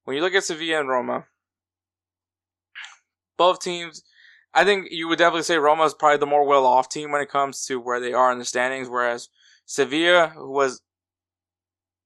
when 0.04 0.16
you 0.16 0.22
look 0.22 0.32
at 0.32 0.44
Sevilla 0.44 0.78
and 0.78 0.88
Roma, 0.88 1.26
both 3.36 3.60
teams, 3.60 4.04
I 4.54 4.64
think 4.64 4.86
you 4.92 5.08
would 5.08 5.18
definitely 5.18 5.42
say 5.42 5.58
Roma 5.58 5.82
is 5.84 5.92
probably 5.92 6.18
the 6.18 6.26
more 6.26 6.46
well 6.46 6.64
off 6.64 6.88
team 6.88 7.10
when 7.10 7.20
it 7.20 7.30
comes 7.30 7.66
to 7.66 7.80
where 7.80 7.98
they 7.98 8.12
are 8.12 8.30
in 8.30 8.38
the 8.38 8.44
standings, 8.44 8.88
whereas 8.88 9.28
Sevilla 9.66 10.34
was 10.36 10.82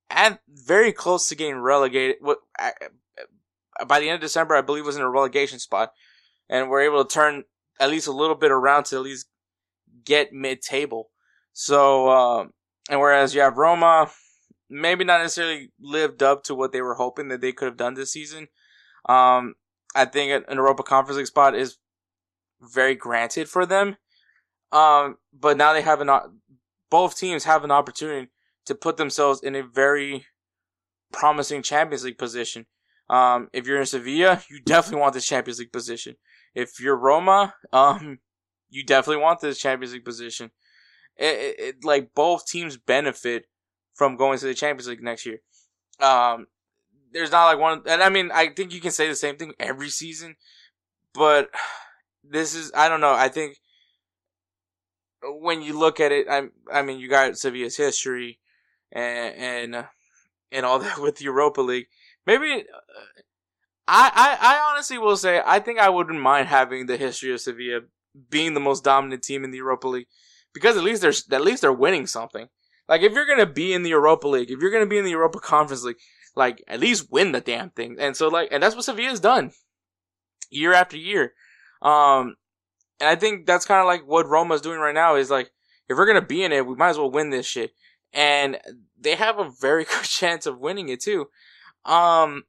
at 0.09 0.41
very 0.49 0.91
close 0.91 1.29
to 1.29 1.35
getting 1.35 1.59
relegated. 1.59 2.17
By 3.87 4.01
the 4.01 4.09
end 4.09 4.17
of 4.17 4.21
December, 4.21 4.55
I 4.55 4.63
believe 4.63 4.87
was 4.87 4.97
in 4.97 5.03
a 5.03 5.11
relegation 5.11 5.59
spot, 5.59 5.93
and 6.49 6.69
we're 6.69 6.83
able 6.83 7.05
to 7.05 7.13
turn 7.13 7.45
at 7.81 7.91
least 7.91 8.07
a 8.07 8.13
little 8.13 8.37
bit 8.37 8.51
around 8.51 8.85
to 8.85 8.97
at 8.97 9.03
least 9.03 9.29
get 10.05 10.33
mid 10.33 10.63
table. 10.63 11.11
So, 11.53 12.09
uh, 12.09 12.45
and 12.91 13.01
whereas 13.01 13.35
you 13.35 13.41
have 13.41 13.57
Roma, 13.57 14.11
maybe 14.69 15.05
not 15.05 15.21
necessarily 15.21 15.73
lived 15.81 16.23
up 16.23 16.45
to 16.45 16.55
what 16.55 16.73
they 16.73 16.83
were 16.83 16.95
hoping 16.95 17.29
that 17.29 17.41
they 17.41 17.53
could 17.53 17.67
have 17.67 17.77
done 17.77 17.95
this 17.95 18.13
season. 18.13 18.49
Um, 19.09 19.55
I 19.95 20.05
think 20.05 20.45
an 20.49 20.57
Europa 20.57 20.83
Conference 20.83 21.19
League 21.19 21.27
spot 21.27 21.55
is 21.55 21.79
very 22.61 22.95
granted 22.95 23.49
for 23.49 23.67
them. 23.67 23.97
Um, 24.73 25.19
but 25.33 25.57
now 25.57 25.73
they 25.73 25.83
have 25.83 26.01
an, 26.01 26.11
both 26.91 27.17
teams 27.17 27.45
have 27.45 27.65
an 27.65 27.71
opportunity 27.71 28.31
to 28.67 28.75
put 28.75 28.97
themselves 28.97 29.43
in 29.43 29.55
a 29.55 29.63
very 29.63 30.27
promising 31.13 31.63
Champions 31.63 32.05
League 32.05 32.19
position. 32.19 32.67
Um, 33.11 33.49
if 33.53 33.67
you're 33.67 33.81
in 33.81 33.87
Sevilla, 33.87 34.43
you 34.49 34.61
definitely 34.61 35.01
want 35.01 35.15
this 35.15 35.27
Champions 35.27 35.59
League 35.59 35.73
position. 35.73 36.17
If 36.55 36.81
you're 36.81 36.97
Roma, 36.97 37.55
um, 37.73 38.19
you 38.71 38.85
definitely 38.85 39.23
want 39.23 39.41
this 39.41 39.59
Champions 39.59 39.93
League 39.93 40.05
position. 40.05 40.51
It, 41.17 41.25
it, 41.27 41.61
it, 41.61 41.85
like 41.85 42.15
both 42.15 42.47
teams 42.47 42.77
benefit 42.77 43.47
from 43.95 44.17
going 44.17 44.39
to 44.39 44.47
the 44.47 44.55
Champions 44.55 44.89
League 44.89 45.03
next 45.03 45.27
year. 45.27 45.41
Um, 46.01 46.47
there's 47.13 47.31
not 47.31 47.45
like 47.45 47.59
one, 47.59 47.83
and 47.87 48.03
I 48.03 48.09
mean, 48.09 48.31
I 48.33 48.49
think 48.49 48.73
you 48.75 48.81
can 48.81 48.91
say 48.91 49.07
the 49.07 49.15
same 49.15 49.37
thing 49.37 49.53
every 49.61 49.91
season, 49.91 50.37
but 51.13 51.51
this 52.29 52.55
is, 52.55 52.73
I 52.75 52.89
don't 52.89 53.01
know. 53.01 53.13
I 53.13 53.29
think 53.29 53.59
when 55.23 55.63
you 55.63 55.79
look 55.79 56.01
at 56.01 56.13
it, 56.13 56.27
I, 56.29 56.49
I 56.73 56.83
mean, 56.83 56.99
you 56.99 57.09
got 57.09 57.39
Sevilla's 57.39 57.77
history 57.77 58.41
and 58.91 59.75
and, 59.75 59.87
and 60.51 60.67
all 60.67 60.79
that 60.81 60.99
with 61.01 61.23
Europa 61.23 61.61
League. 61.61 61.87
Maybe 62.27 62.53
uh, 62.53 62.79
I, 63.87 64.11
I 64.15 64.55
I 64.55 64.71
honestly 64.71 64.99
will 64.99 65.17
say 65.17 65.43
I 65.45 65.59
think 65.59 65.79
I 65.79 65.91
wouldn't 65.91 66.21
mind 66.21 66.49
having 66.49 66.87
the 66.87 66.97
history 66.97 67.33
of 67.33 67.41
Sevilla 67.41 67.81
being 68.31 68.55
the 68.55 68.61
most 68.61 68.85
dominant 68.85 69.23
team 69.23 69.45
in 69.45 69.51
the 69.51 69.59
Europa 69.59 69.89
League 69.89 70.07
because 70.53 70.77
at 70.77 70.85
least 70.85 71.03
they're 71.03 71.13
at 71.33 71.45
least 71.45 71.63
they're 71.63 71.73
winning 71.73 72.07
something. 72.07 72.49
Like 72.89 73.03
if 73.03 73.13
you're 73.13 73.27
gonna 73.27 73.47
be 73.47 73.73
in 73.73 73.83
the 73.83 73.91
Europa 73.91 74.29
League, 74.29 74.51
if 74.51 74.61
you're 74.61 74.71
gonna 74.71 74.87
be 74.87 74.99
in 74.99 75.05
the 75.05 75.11
Europa 75.11 75.41
Conference 75.41 75.85
League, 75.85 75.99
like 76.37 76.63
at 76.67 76.81
least 76.81 77.11
win 77.11 77.33
the 77.33 77.41
damn 77.41 77.71
thing. 77.71 77.97
And 77.99 78.17
so 78.17 78.29
like 78.29 78.49
and 78.51 78.63
that's 78.63 78.75
what 78.75 78.85
Sevilla's 78.85 79.21
done 79.21 79.53
year 80.51 80.73
after 80.73 80.97
year. 80.97 81.33
Um 81.83 82.37
and 83.01 83.09
I 83.09 83.17
think 83.17 83.47
that's 83.47 83.67
kind 83.67 83.81
of 83.81 83.87
like 83.87 84.07
what 84.07 84.29
Roma's 84.29 84.61
doing 84.61 84.79
right 84.79 84.95
now 84.95 85.17
is 85.17 85.31
like 85.31 85.51
if 85.89 85.97
we're 85.99 86.07
gonna 86.07 86.23
be 86.23 86.43
in 86.43 86.53
it, 86.53 86.67
we 86.67 86.77
might 86.77 86.91
as 86.91 86.99
well 86.99 87.11
win 87.11 87.31
this 87.31 87.47
shit. 87.47 87.73
And 88.13 88.59
they 88.99 89.17
have 89.17 89.39
a 89.39 89.51
very 89.61 89.85
good 89.91 90.05
chance 90.05 90.47
of 90.47 90.59
winning 90.59 90.89
it 90.89 91.03
too. 91.03 91.27
Um 91.85 92.45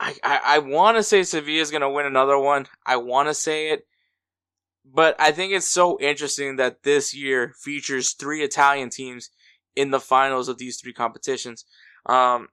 I, 0.00 0.14
I, 0.24 0.40
I 0.44 0.58
want 0.58 0.96
to 0.96 1.02
say 1.02 1.22
Sevilla 1.22 1.60
is 1.60 1.70
to 1.70 1.90
win 1.90 2.06
another 2.06 2.38
one. 2.38 2.66
I 2.86 2.96
want 2.96 3.28
to 3.28 3.34
say 3.34 3.68
it. 3.68 3.86
But 4.92 5.14
I 5.20 5.30
think 5.30 5.52
it's 5.52 5.68
so 5.68 6.00
interesting 6.00 6.56
that 6.56 6.82
this 6.82 7.14
year 7.14 7.52
features 7.62 8.14
three 8.14 8.42
Italian 8.42 8.88
teams 8.88 9.28
in 9.76 9.90
the 9.90 10.00
finals 10.00 10.48
of 10.48 10.56
these 10.56 10.80
three 10.80 10.94
competitions. 10.94 11.66
Um, 12.06 12.48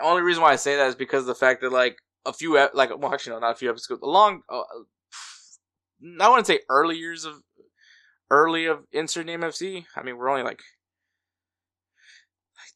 only 0.00 0.22
reason 0.22 0.42
why 0.42 0.52
I 0.52 0.56
say 0.56 0.76
that 0.76 0.86
is 0.86 0.94
because 0.94 1.22
of 1.22 1.26
the 1.26 1.34
fact 1.34 1.60
that 1.62 1.72
like 1.72 1.98
a 2.24 2.32
few, 2.32 2.54
like 2.72 2.96
well, 2.96 3.12
actually 3.12 3.32
no, 3.32 3.40
not 3.40 3.52
a 3.52 3.56
few 3.56 3.68
episodes, 3.68 4.00
along. 4.00 4.42
Uh, 4.48 4.62
I 6.20 6.28
wouldn't 6.28 6.46
say 6.46 6.60
early 6.68 6.96
years 6.96 7.24
of 7.24 7.34
early 8.30 8.66
of 8.66 8.84
insert 8.92 9.26
name 9.26 9.40
FC. 9.40 9.86
I 9.96 10.02
mean, 10.02 10.16
we're 10.16 10.30
only 10.30 10.44
like 10.44 10.62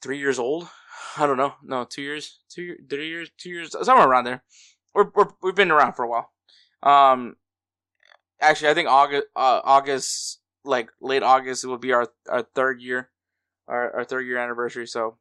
three 0.03 0.19
years 0.19 0.39
old. 0.39 0.69
I 1.17 1.27
don't 1.27 1.37
know. 1.37 1.55
No, 1.63 1.85
two 1.85 2.03
years, 2.03 2.41
two 2.49 2.77
three 2.89 3.09
years, 3.09 3.31
two 3.37 3.51
years, 3.51 3.75
somewhere 3.83 4.09
around 4.09 4.25
there. 4.25 4.43
We're, 4.95 5.11
we're 5.15 5.29
we've 5.43 5.55
been 5.55 5.71
around 5.71 5.95
for 5.95 6.05
a 6.05 6.09
while. 6.09 6.33
Um, 6.83 7.37
actually, 8.41 8.71
I 8.71 8.75
think 8.75 8.89
August, 8.89 9.27
uh, 9.35 9.61
August, 9.65 10.41
like 10.65 10.91
late 11.01 11.23
August, 11.23 11.65
it 11.65 11.69
will 11.69 11.79
be 11.79 11.93
our 11.93 12.09
our 12.29 12.43
third 12.43 12.81
year, 12.81 13.11
our 13.67 13.97
our 13.97 14.05
third 14.05 14.27
year 14.27 14.39
anniversary. 14.39 14.87
So, 14.87 15.19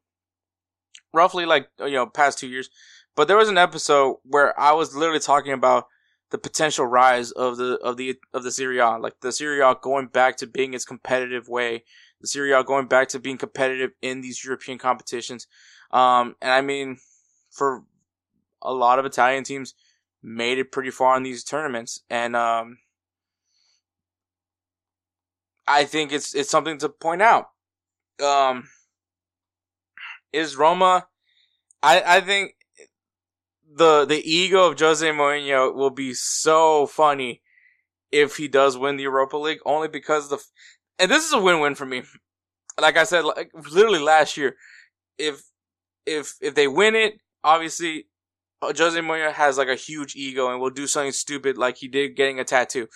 roughly 1.12 1.46
like 1.46 1.68
you 1.80 1.92
know 1.92 2.06
past 2.06 2.38
two 2.38 2.48
years. 2.48 2.70
But 3.16 3.26
there 3.26 3.36
was 3.36 3.48
an 3.48 3.58
episode 3.58 4.18
where 4.22 4.58
I 4.58 4.72
was 4.72 4.94
literally 4.94 5.18
talking 5.18 5.52
about 5.52 5.88
the 6.30 6.38
potential 6.38 6.86
rise 6.86 7.30
of 7.32 7.56
the 7.56 7.78
of 7.78 7.96
the 7.96 8.16
of 8.32 8.44
the 8.44 8.52
Serie 8.52 8.78
A, 8.78 8.96
like 8.98 9.20
the 9.20 9.32
Serie 9.32 9.60
A 9.60 9.74
going 9.80 10.06
back 10.06 10.36
to 10.36 10.46
being 10.46 10.74
its 10.74 10.84
competitive 10.84 11.48
way, 11.48 11.84
the 12.20 12.26
Serie 12.26 12.52
A 12.52 12.64
going 12.64 12.86
back 12.86 13.08
to 13.08 13.18
being 13.18 13.38
competitive 13.38 13.90
in 14.02 14.20
these 14.20 14.44
European 14.44 14.78
competitions. 14.78 15.46
Um, 15.90 16.36
and 16.40 16.52
I 16.52 16.60
mean, 16.60 16.98
for 17.50 17.84
a 18.62 18.72
lot 18.72 18.98
of 18.98 19.04
Italian 19.06 19.44
teams, 19.44 19.74
made 20.22 20.58
it 20.58 20.72
pretty 20.72 20.90
far 20.90 21.16
in 21.16 21.22
these 21.22 21.44
tournaments, 21.44 22.02
and 22.10 22.34
um, 22.34 22.78
I 25.66 25.84
think 25.84 26.12
it's 26.12 26.34
it's 26.34 26.50
something 26.50 26.78
to 26.78 26.88
point 26.88 27.22
out. 27.22 27.50
Um, 28.22 28.68
is 30.32 30.56
Roma? 30.56 31.06
I 31.82 32.02
I 32.04 32.20
think 32.20 32.56
the 33.70 34.04
the 34.04 34.20
ego 34.28 34.66
of 34.66 34.78
Jose 34.78 35.06
Mourinho 35.06 35.74
will 35.74 35.90
be 35.90 36.14
so 36.14 36.86
funny 36.86 37.42
if 38.10 38.36
he 38.38 38.48
does 38.48 38.76
win 38.76 38.96
the 38.96 39.02
Europa 39.04 39.36
League, 39.36 39.60
only 39.64 39.88
because 39.88 40.30
the 40.30 40.42
and 40.98 41.10
this 41.10 41.24
is 41.24 41.32
a 41.32 41.40
win 41.40 41.60
win 41.60 41.74
for 41.74 41.86
me. 41.86 42.02
Like 42.80 42.96
I 42.96 43.04
said, 43.04 43.24
like 43.24 43.50
literally 43.70 43.98
last 43.98 44.36
year, 44.36 44.56
if 45.18 45.42
if 46.06 46.34
if 46.40 46.54
they 46.54 46.68
win 46.68 46.94
it, 46.94 47.20
obviously 47.44 48.06
uh, 48.62 48.72
Jose 48.76 48.98
Mourinho 48.98 49.32
has 49.32 49.58
like 49.58 49.68
a 49.68 49.74
huge 49.74 50.16
ego 50.16 50.50
and 50.50 50.60
will 50.60 50.70
do 50.70 50.86
something 50.86 51.12
stupid 51.12 51.56
like 51.56 51.76
he 51.76 51.88
did 51.88 52.16
getting 52.16 52.40
a 52.40 52.44
tattoo. 52.44 52.88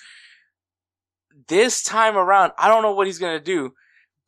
This 1.48 1.82
time 1.82 2.16
around, 2.16 2.53
I 2.59 2.68
don't 2.68 2.82
know 2.82 2.94
what 2.94 3.07
he's 3.07 3.18
gonna 3.18 3.40
do, 3.40 3.72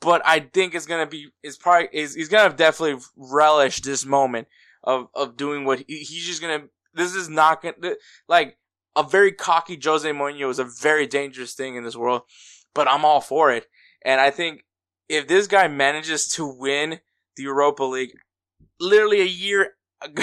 but 0.00 0.22
I 0.24 0.40
think 0.40 0.74
it's 0.74 0.86
gonna 0.86 1.06
be 1.06 1.28
it's 1.42 1.56
probably 1.56 1.88
is 1.92 2.14
he's 2.14 2.28
gonna 2.28 2.54
definitely 2.54 3.02
relish 3.16 3.80
this 3.80 4.04
moment 4.04 4.48
of 4.82 5.08
of 5.14 5.36
doing 5.36 5.64
what 5.64 5.80
he, 5.86 5.98
he's 5.98 6.26
just 6.26 6.40
gonna. 6.40 6.64
This 6.94 7.14
is 7.14 7.28
not 7.28 7.62
gonna 7.62 7.96
like 8.28 8.56
a 8.96 9.02
very 9.02 9.32
cocky 9.32 9.78
Jose 9.82 10.08
Mourinho 10.08 10.50
is 10.50 10.58
a 10.58 10.64
very 10.64 11.06
dangerous 11.06 11.54
thing 11.54 11.74
in 11.76 11.84
this 11.84 11.96
world, 11.96 12.22
but 12.74 12.88
I'm 12.88 13.04
all 13.04 13.20
for 13.20 13.52
it. 13.52 13.66
And 14.04 14.20
I 14.20 14.30
think 14.30 14.64
if 15.08 15.26
this 15.28 15.46
guy 15.46 15.68
manages 15.68 16.26
to 16.28 16.46
win 16.46 17.00
the 17.36 17.44
Europa 17.44 17.84
League, 17.84 18.12
literally 18.80 19.20
a 19.20 19.26
year 19.26 19.74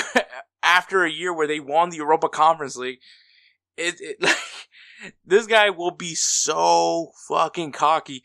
after 0.63 1.03
a 1.03 1.11
year 1.11 1.33
where 1.33 1.47
they 1.47 1.59
won 1.59 1.89
the 1.89 1.97
Europa 1.97 2.29
Conference 2.29 2.75
League, 2.75 2.99
it, 3.77 3.95
it 3.99 4.17
like, 4.21 4.35
this 5.25 5.47
guy 5.47 5.69
will 5.69 5.91
be 5.91 6.15
so 6.15 7.11
fucking 7.27 7.71
cocky 7.71 8.23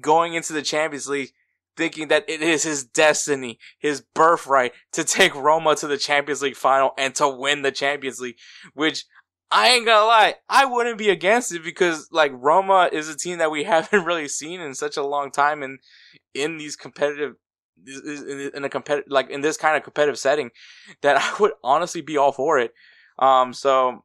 going 0.00 0.34
into 0.34 0.52
the 0.52 0.62
Champions 0.62 1.08
League 1.08 1.30
thinking 1.76 2.08
that 2.08 2.28
it 2.28 2.42
is 2.42 2.64
his 2.64 2.84
destiny, 2.84 3.58
his 3.78 4.02
birthright 4.14 4.72
to 4.92 5.04
take 5.04 5.34
Roma 5.34 5.76
to 5.76 5.86
the 5.86 5.96
Champions 5.96 6.42
League 6.42 6.56
final 6.56 6.90
and 6.98 7.14
to 7.14 7.28
win 7.28 7.62
the 7.62 7.70
Champions 7.70 8.20
League, 8.20 8.36
which 8.74 9.04
I 9.50 9.68
ain't 9.68 9.86
gonna 9.86 10.06
lie, 10.06 10.34
I 10.48 10.66
wouldn't 10.66 10.98
be 10.98 11.08
against 11.08 11.54
it 11.54 11.64
because 11.64 12.08
like 12.12 12.32
Roma 12.34 12.90
is 12.92 13.08
a 13.08 13.16
team 13.16 13.38
that 13.38 13.50
we 13.50 13.64
haven't 13.64 14.04
really 14.04 14.28
seen 14.28 14.60
in 14.60 14.74
such 14.74 14.96
a 14.96 15.06
long 15.06 15.30
time 15.30 15.62
and 15.62 15.78
in 16.34 16.58
these 16.58 16.76
competitive 16.76 17.36
in 17.86 18.64
a 18.64 18.68
competitive 18.68 19.10
like 19.10 19.30
in 19.30 19.40
this 19.40 19.56
kind 19.56 19.76
of 19.76 19.84
competitive 19.84 20.18
setting 20.18 20.50
that 21.00 21.16
I 21.16 21.34
would 21.40 21.52
honestly 21.62 22.00
be 22.00 22.16
all 22.16 22.32
for 22.32 22.58
it. 22.58 22.72
Um, 23.18 23.52
so 23.52 24.04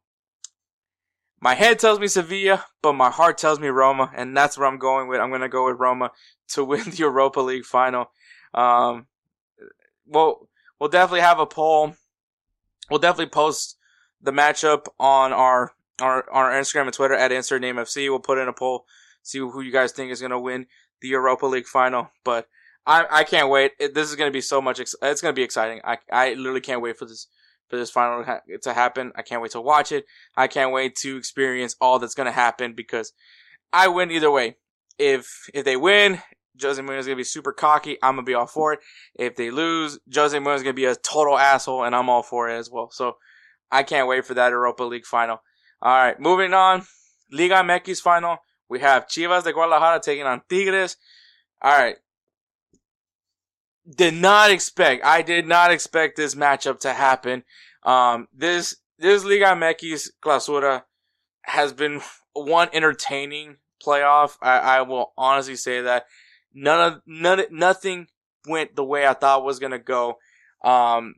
my 1.40 1.56
head 1.56 1.78
tells 1.78 2.00
me 2.00 2.08
Sevilla, 2.08 2.66
but 2.82 2.94
my 2.94 3.10
heart 3.10 3.38
tells 3.38 3.60
me 3.60 3.68
Roma, 3.68 4.12
and 4.16 4.36
that's 4.36 4.58
where 4.58 4.68
I'm 4.68 4.80
going 4.80 5.10
with. 5.10 5.20
I'm 5.20 5.32
gonna 5.32 5.50
go 5.50 5.66
with 5.66 5.80
Roma 5.80 6.12
to 6.50 6.64
win 6.66 6.90
the 6.90 6.98
Europa 6.98 7.42
League 7.42 7.66
final. 7.66 8.12
Um, 8.54 9.08
we'll 10.06 10.48
we'll 10.80 10.90
definitely 10.90 11.22
have 11.22 11.40
a 11.40 11.46
poll. 11.46 11.96
We'll 12.90 13.00
definitely 13.00 13.32
post 13.32 13.78
the 14.24 14.32
matchup 14.32 14.88
on 15.00 15.34
our 15.34 15.74
our 16.02 16.28
our 16.32 16.52
Instagram 16.52 16.84
and 16.84 16.94
Twitter 16.94 17.14
at 17.14 17.32
insert 17.32 17.62
name 17.62 17.76
FC. 17.76 18.10
We'll 18.10 18.20
put 18.20 18.40
in 18.40 18.48
a 18.48 18.54
poll, 18.54 18.86
see 19.22 19.40
who 19.40 19.62
you 19.62 19.72
guys 19.72 19.92
think 19.92 20.12
is 20.12 20.22
gonna 20.22 20.40
win 20.40 20.66
the 21.02 21.10
Europa 21.10 21.46
League 21.46 21.68
final. 21.68 22.10
But 22.24 22.48
I 22.88 23.06
I 23.12 23.24
can't 23.24 23.50
wait. 23.50 23.74
It, 23.80 23.94
this 23.94 24.10
is 24.10 24.16
gonna 24.16 24.32
be 24.32 24.42
so 24.42 24.62
much. 24.62 24.80
Ex- 24.80 24.96
it's 25.02 25.22
gonna 25.22 25.34
be 25.34 25.44
exciting. 25.44 25.82
I 25.84 25.98
I 26.12 26.34
literally 26.34 26.62
can't 26.62 26.82
wait 26.82 26.98
for 26.98 27.06
this 27.06 27.28
for 27.70 27.78
this 27.78 27.92
final 27.92 28.24
to 28.62 28.74
happen. 28.74 29.12
I 29.16 29.22
can't 29.22 29.42
wait 29.42 29.52
to 29.52 29.62
watch 29.62 29.92
it. 29.92 30.06
I 30.36 30.48
can't 30.48 30.72
wait 30.72 30.96
to 30.98 31.18
experience 31.18 31.76
all 31.80 32.00
that's 32.00 32.16
gonna 32.16 32.32
happen 32.32 32.74
because 32.74 33.14
I 33.72 33.88
win 33.90 34.10
either 34.12 34.32
way. 34.32 34.56
if 35.00 35.50
if 35.54 35.66
they 35.66 35.76
win, 35.76 36.22
Jose 36.62 36.82
Mourinho 36.82 37.00
is 37.00 37.06
gonna 37.08 37.16
be 37.16 37.24
super 37.24 37.52
cocky. 37.52 37.98
I'm 38.04 38.14
gonna 38.16 38.24
be 38.24 38.34
all 38.36 38.48
for 38.48 38.74
it. 38.74 38.80
If 39.16 39.36
they 39.36 39.50
lose, 39.52 40.00
Jose 40.14 40.38
Mourinho 40.38 40.56
is 40.56 40.64
gonna 40.64 40.74
be 40.74 40.86
a 40.86 40.96
total 40.96 41.38
asshole, 41.38 41.84
and 41.84 41.96
I'm 41.96 42.10
all 42.10 42.24
for 42.24 42.50
it 42.50 42.58
as 42.58 42.70
well. 42.70 42.90
So 42.92 43.18
I 43.74 43.84
can't 43.84 44.08
wait 44.08 44.26
for 44.26 44.36
that 44.36 44.52
Europa 44.52 44.84
League 44.84 45.06
final. 45.06 45.42
All 45.82 45.98
right, 45.98 46.20
moving 46.20 46.54
on. 46.54 46.84
Liga 47.32 47.56
MX 47.56 48.02
final. 48.02 48.38
We 48.70 48.80
have 48.80 49.08
Chivas 49.08 49.44
de 49.44 49.52
Guadalajara 49.52 50.00
taking 50.00 50.26
on 50.26 50.42
Tigres. 50.48 50.96
All 51.62 51.78
right. 51.78 51.98
Did 53.98 54.14
not 54.14 54.52
expect. 54.52 55.04
I 55.04 55.22
did 55.22 55.46
not 55.48 55.72
expect 55.72 56.16
this 56.16 56.36
matchup 56.36 56.80
to 56.82 56.94
happen. 56.94 57.44
Um, 57.84 58.28
this 58.32 58.78
this 58.98 59.26
Liga 59.26 59.46
MX 59.48 60.10
Clausura 60.22 60.84
has 61.42 61.74
been 61.74 62.02
one 62.34 62.70
entertaining 62.72 63.58
playoff. 63.86 64.38
I, 64.42 64.60
I 64.60 64.82
will 64.84 65.12
honestly 65.18 65.56
say 65.56 65.82
that 65.82 66.06
none 66.54 66.94
of 66.94 67.02
none 67.06 67.44
nothing 67.52 68.08
went 68.48 68.76
the 68.76 68.86
way 68.86 69.06
I 69.06 69.14
thought 69.14 69.44
was 69.44 69.60
gonna 69.60 69.80
go. 69.80 70.18
Um, 70.64 71.16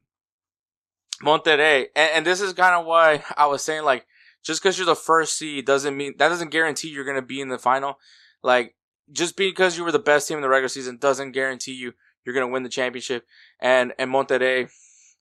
Monterrey, 1.24 1.88
and, 1.96 2.12
and 2.16 2.26
this 2.26 2.42
is 2.42 2.54
kind 2.54 2.76
of 2.76 2.86
why 2.86 3.24
I 3.38 3.46
was 3.48 3.64
saying 3.64 3.84
like 3.84 4.06
just 4.44 4.62
because 4.62 4.78
you're 4.78 4.86
the 4.86 4.96
first 4.96 5.38
seed 5.38 5.66
doesn't 5.66 5.96
mean 5.96 6.16
that 6.18 6.30
doesn't 6.30 6.52
guarantee 6.52 6.90
you're 6.90 7.06
gonna 7.06 7.22
be 7.22 7.42
in 7.42 7.50
the 7.50 7.58
final. 7.58 7.98
Like 8.44 8.76
just 9.12 9.36
because 9.38 9.78
you 9.78 9.84
were 9.84 9.92
the 9.92 10.00
best 10.00 10.28
team 10.28 10.38
in 10.38 10.42
the 10.42 10.50
regular 10.50 10.70
season 10.70 10.98
doesn't 10.98 11.32
guarantee 11.32 11.74
you 11.74 11.94
you're 12.26 12.36
gonna 12.36 12.48
win 12.48 12.64
the 12.64 12.70
championship. 12.70 13.26
And 13.60 13.94
and 13.98 14.12
Monterrey 14.12 14.70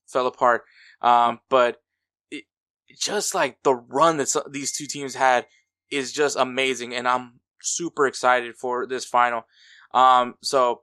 fell 0.06 0.26
apart. 0.26 0.64
Um, 1.00 1.40
but 1.48 1.82
it, 2.30 2.44
just 2.98 3.34
like 3.34 3.62
the 3.62 3.74
run 3.74 4.16
that 4.16 4.34
these 4.50 4.72
two 4.72 4.86
teams 4.86 5.14
had 5.14 5.46
is 5.90 6.12
just 6.12 6.36
amazing, 6.36 6.94
and 6.94 7.06
I'm 7.06 7.40
super 7.62 8.06
excited 8.06 8.56
for 8.56 8.86
this 8.86 9.04
final. 9.04 9.44
Um, 9.92 10.34
so 10.42 10.82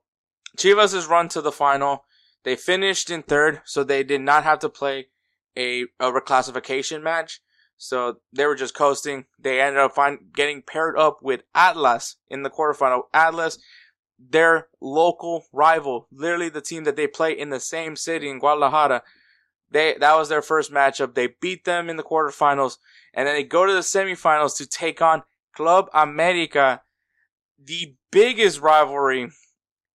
Chivas 0.58 1.08
run 1.08 1.28
to 1.30 1.42
the 1.42 1.52
final. 1.52 2.06
They 2.44 2.56
finished 2.56 3.10
in 3.10 3.24
third, 3.24 3.62
so 3.66 3.84
they 3.84 4.04
did 4.04 4.22
not 4.22 4.44
have 4.44 4.60
to 4.60 4.70
play 4.70 5.08
a, 5.56 5.84
a 6.00 6.12
reclassification 6.12 7.04
match. 7.04 7.42
So 7.78 8.18
they 8.32 8.46
were 8.46 8.56
just 8.56 8.76
coasting. 8.76 9.26
They 9.40 9.60
ended 9.60 9.82
up 9.82 9.96
find, 9.96 10.20
getting 10.34 10.62
paired 10.62 10.98
up 10.98 11.20
with 11.22 11.44
Atlas 11.56 12.18
in 12.30 12.44
the 12.44 12.50
quarterfinal. 12.50 13.04
Atlas, 13.14 13.58
their 14.20 14.68
local 14.80 15.46
rival, 15.52 16.08
literally 16.12 16.50
the 16.50 16.62
team 16.62 16.84
that 16.84 16.96
they 16.96 17.08
play 17.08 17.32
in 17.32 17.50
the 17.50 17.60
same 17.60 17.96
city 17.96 18.30
in 18.30 18.40
Guadalajara. 18.40 19.04
They 19.72 19.96
that 20.00 20.16
was 20.16 20.30
their 20.30 20.42
first 20.42 20.72
matchup. 20.72 21.16
They 21.16 21.30
beat 21.42 21.66
them 21.66 21.90
in 21.90 21.98
the 21.98 22.04
quarterfinals, 22.04 22.78
and 23.14 23.28
then 23.28 23.36
they 23.36 23.44
go 23.44 23.66
to 23.66 23.74
the 23.74 23.80
semifinals 23.80 24.58
to 24.58 24.68
take 24.68 25.02
on 25.02 25.24
Club 25.56 25.90
America. 25.94 26.82
The 27.64 27.96
biggest 28.12 28.60
rivalry 28.60 29.30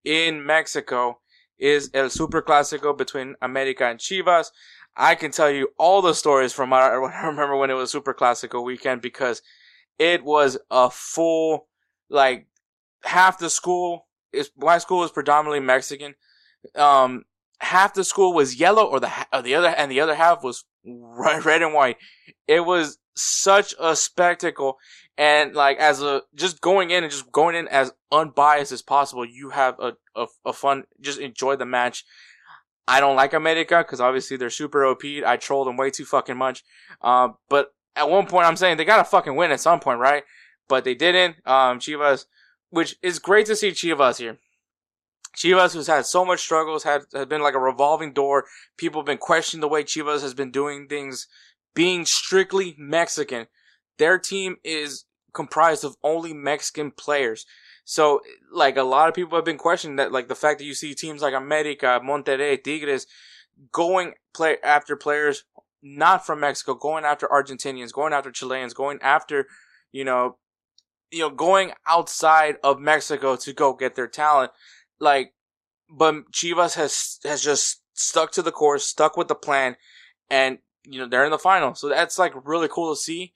in 0.03 0.45
Mexico 0.45 1.19
is 1.59 1.89
El 1.93 2.09
Super 2.09 2.41
Clásico 2.41 2.97
between 2.97 3.35
America 3.41 3.85
and 3.85 3.99
Chivas. 3.99 4.51
I 4.95 5.15
can 5.15 5.31
tell 5.31 5.49
you 5.49 5.69
all 5.77 6.01
the 6.01 6.13
stories 6.13 6.53
from 6.53 6.73
I 6.73 6.89
remember 6.89 7.55
when 7.55 7.69
it 7.69 7.75
was 7.75 7.91
Super 7.91 8.13
Clásico 8.13 8.63
weekend 8.63 9.01
because 9.01 9.41
it 9.99 10.23
was 10.23 10.57
a 10.69 10.89
full 10.89 11.67
like 12.09 12.47
half 13.03 13.39
the 13.39 13.49
school 13.49 14.07
is 14.33 14.51
my 14.57 14.77
school 14.77 15.03
is 15.03 15.11
predominantly 15.11 15.59
Mexican. 15.59 16.15
Um, 16.75 17.25
half 17.59 17.93
the 17.93 18.03
school 18.03 18.33
was 18.33 18.59
yellow, 18.59 18.85
or 18.85 18.99
the 18.99 19.11
or 19.33 19.41
the 19.41 19.55
other 19.55 19.69
and 19.69 19.91
the 19.91 19.99
other 19.99 20.15
half 20.15 20.43
was 20.43 20.65
red 20.85 21.61
and 21.61 21.73
white. 21.73 21.97
It 22.47 22.61
was 22.61 22.97
such 23.17 23.73
a 23.79 23.95
spectacle, 23.95 24.77
and 25.17 25.53
like 25.53 25.77
as 25.77 26.01
a 26.01 26.21
just 26.35 26.61
going 26.61 26.91
in 26.91 27.03
and 27.03 27.11
just 27.11 27.31
going 27.31 27.55
in 27.55 27.67
as 27.67 27.93
unbiased 28.11 28.71
as 28.71 28.81
possible, 28.81 29.25
you 29.25 29.49
have 29.51 29.79
a 29.79 29.93
a, 30.15 30.27
a 30.45 30.53
fun. 30.53 30.83
Just 31.01 31.19
enjoy 31.19 31.55
the 31.55 31.65
match. 31.65 32.05
I 32.87 32.99
don't 32.99 33.17
like 33.17 33.33
America 33.33 33.79
because 33.79 33.99
obviously 33.99 34.37
they're 34.37 34.49
super 34.49 34.85
OP. 34.85 35.03
I 35.25 35.37
trolled 35.37 35.67
them 35.67 35.75
way 35.75 35.89
too 35.89 36.05
fucking 36.05 36.37
much. 36.37 36.63
Uh, 37.01 37.29
but 37.49 37.73
at 37.95 38.09
one 38.09 38.27
point, 38.27 38.47
I'm 38.47 38.55
saying 38.55 38.77
they 38.77 38.85
gotta 38.85 39.03
fucking 39.03 39.35
win 39.35 39.51
at 39.51 39.59
some 39.59 39.79
point, 39.79 39.99
right? 39.99 40.23
But 40.69 40.83
they 40.83 40.95
didn't. 40.95 41.35
Um, 41.45 41.79
Chivas, 41.79 42.25
which 42.69 42.95
is 43.01 43.19
great 43.19 43.45
to 43.47 43.55
see 43.55 43.71
Chivas 43.71 44.19
here. 44.19 44.37
Chivas, 45.35 45.73
who's 45.73 45.87
had 45.87 46.05
so 46.05 46.25
much 46.25 46.39
struggles, 46.39 46.83
had 46.83 47.03
has 47.13 47.25
been 47.27 47.41
like 47.41 47.53
a 47.53 47.59
revolving 47.59 48.13
door. 48.13 48.45
People 48.77 49.01
have 49.01 49.05
been 49.05 49.17
questioning 49.17 49.61
the 49.61 49.67
way 49.67 49.83
Chivas 49.83 50.21
has 50.21 50.33
been 50.33 50.51
doing 50.51 50.87
things, 50.87 51.27
being 51.77 52.05
strictly 52.05 52.73
Mexican. 52.75 53.45
Their 53.99 54.17
team 54.17 54.55
is 54.63 55.05
comprised 55.31 55.83
of 55.83 55.95
only 56.03 56.33
Mexican 56.33 56.89
players. 56.89 57.45
So, 57.85 58.21
like, 58.51 58.77
a 58.77 58.83
lot 58.83 59.09
of 59.09 59.13
people 59.13 59.37
have 59.37 59.45
been 59.45 59.59
questioning 59.59 59.97
that, 59.97 60.11
like, 60.11 60.27
the 60.27 60.33
fact 60.33 60.57
that 60.57 60.65
you 60.65 60.73
see 60.73 60.95
teams 60.95 61.21
like 61.21 61.35
America, 61.35 62.01
Monterrey, 62.03 62.63
Tigres 62.63 63.05
going 63.71 64.13
play 64.33 64.57
after 64.63 64.95
players 64.95 65.43
not 65.83 66.25
from 66.25 66.39
Mexico, 66.39 66.73
going 66.73 67.05
after 67.05 67.27
Argentinians, 67.27 67.93
going 67.93 68.11
after 68.11 68.31
Chileans, 68.31 68.73
going 68.73 68.97
after, 69.03 69.45
you 69.91 70.03
know, 70.03 70.37
you 71.11 71.19
know, 71.19 71.29
going 71.29 71.73
outside 71.85 72.55
of 72.63 72.79
Mexico 72.79 73.35
to 73.35 73.53
go 73.53 73.73
get 73.73 73.93
their 73.93 74.07
talent. 74.07 74.51
Like, 74.99 75.35
but 75.95 76.31
Chivas 76.31 76.73
has, 76.73 77.19
has 77.23 77.43
just 77.43 77.83
stuck 77.93 78.31
to 78.31 78.41
the 78.41 78.51
course, 78.51 78.83
stuck 78.83 79.15
with 79.15 79.27
the 79.27 79.35
plan, 79.35 79.77
and, 80.27 80.57
you 80.87 80.99
know, 80.99 81.07
they're 81.07 81.25
in 81.25 81.31
the 81.31 81.37
final. 81.37 81.75
So 81.75 81.89
that's 81.89 82.17
like 82.17 82.33
really 82.45 82.67
cool 82.69 82.93
to 82.93 82.99
see. 82.99 83.33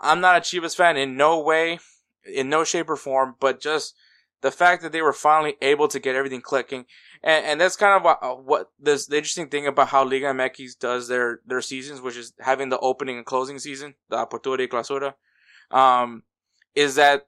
I'm 0.00 0.20
not 0.20 0.36
a 0.36 0.40
Chivas 0.40 0.74
fan 0.76 0.96
in 0.96 1.16
no 1.16 1.40
way 1.40 1.78
in 2.24 2.48
no 2.48 2.64
shape 2.64 2.90
or 2.90 2.96
form, 2.96 3.36
but 3.40 3.60
just 3.60 3.94
the 4.40 4.50
fact 4.50 4.82
that 4.82 4.92
they 4.92 5.02
were 5.02 5.12
finally 5.12 5.56
able 5.60 5.88
to 5.88 5.98
get 5.98 6.16
everything 6.16 6.40
clicking. 6.40 6.86
And, 7.22 7.44
and 7.44 7.60
that's 7.60 7.76
kind 7.76 7.96
of 7.96 8.02
what, 8.02 8.18
uh, 8.22 8.34
what 8.34 8.70
this, 8.78 9.06
the 9.06 9.16
interesting 9.16 9.48
thing 9.48 9.66
about 9.66 9.88
how 9.88 10.04
Liga 10.04 10.26
MX 10.26 10.78
does 10.78 11.08
their, 11.08 11.40
their 11.46 11.60
seasons, 11.60 12.00
which 12.00 12.16
is 12.16 12.32
having 12.40 12.70
the 12.70 12.78
opening 12.78 13.16
and 13.16 13.26
closing 13.26 13.58
season, 13.58 13.94
the 14.08 14.16
Apertura 14.16 14.58
y 14.58 14.66
Clausura, 14.66 15.14
um, 15.70 16.22
is 16.74 16.94
that 16.94 17.26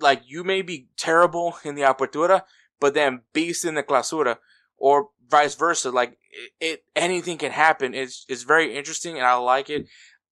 like 0.00 0.22
you 0.26 0.44
may 0.44 0.62
be 0.62 0.88
terrible 0.96 1.58
in 1.64 1.74
the 1.74 1.82
Apertura, 1.82 2.42
but 2.80 2.94
then 2.94 3.22
beast 3.32 3.64
in 3.64 3.74
the 3.74 3.82
Clausura, 3.82 4.38
or 4.78 5.08
vice 5.28 5.54
versa. 5.54 5.90
Like 5.90 6.18
it, 6.30 6.52
it, 6.60 6.84
anything 6.96 7.38
can 7.38 7.52
happen. 7.52 7.94
It's, 7.94 8.24
it's 8.28 8.42
very 8.42 8.76
interesting 8.76 9.16
and 9.16 9.26
I 9.26 9.34
like 9.34 9.70
it. 9.70 9.86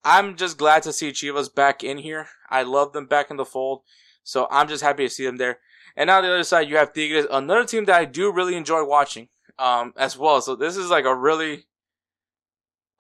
I'm 0.05 0.37
just 0.37 0.57
glad 0.57 0.85
to 0.85 0.93
see 0.93 1.11
Chivas 1.11 1.53
back 1.53 1.83
in 1.83 1.99
here. 1.99 2.29
I 2.49 2.63
love 2.63 2.93
them 2.93 3.07
back 3.07 3.31
in 3.31 3.37
the 3.37 3.45
fold. 3.45 3.83
So 4.23 4.49
I'm 4.51 4.69
just 4.69 4.83
happy 4.83 5.05
to 5.05 5.13
see 5.13 5.27
them 5.27 5.37
there. 5.37 5.59
And 5.97 6.09
now 6.09 6.21
the 6.21 6.29
other 6.29 6.45
side, 6.45 6.69
you 6.69 6.77
have 6.77 6.93
Tigres, 6.93 7.27
another 7.31 7.65
team 7.65 7.85
that 7.87 7.99
I 7.99 8.05
do 8.05 8.33
really 8.33 8.55
enjoy 8.55 8.85
watching, 8.85 9.29
um, 9.59 9.95
as 9.97 10.19
well. 10.19 10.41
So 10.43 10.55
this 10.55 10.77
is 10.77 10.91
like 10.91 11.05
a 11.07 11.15
really, 11.15 11.67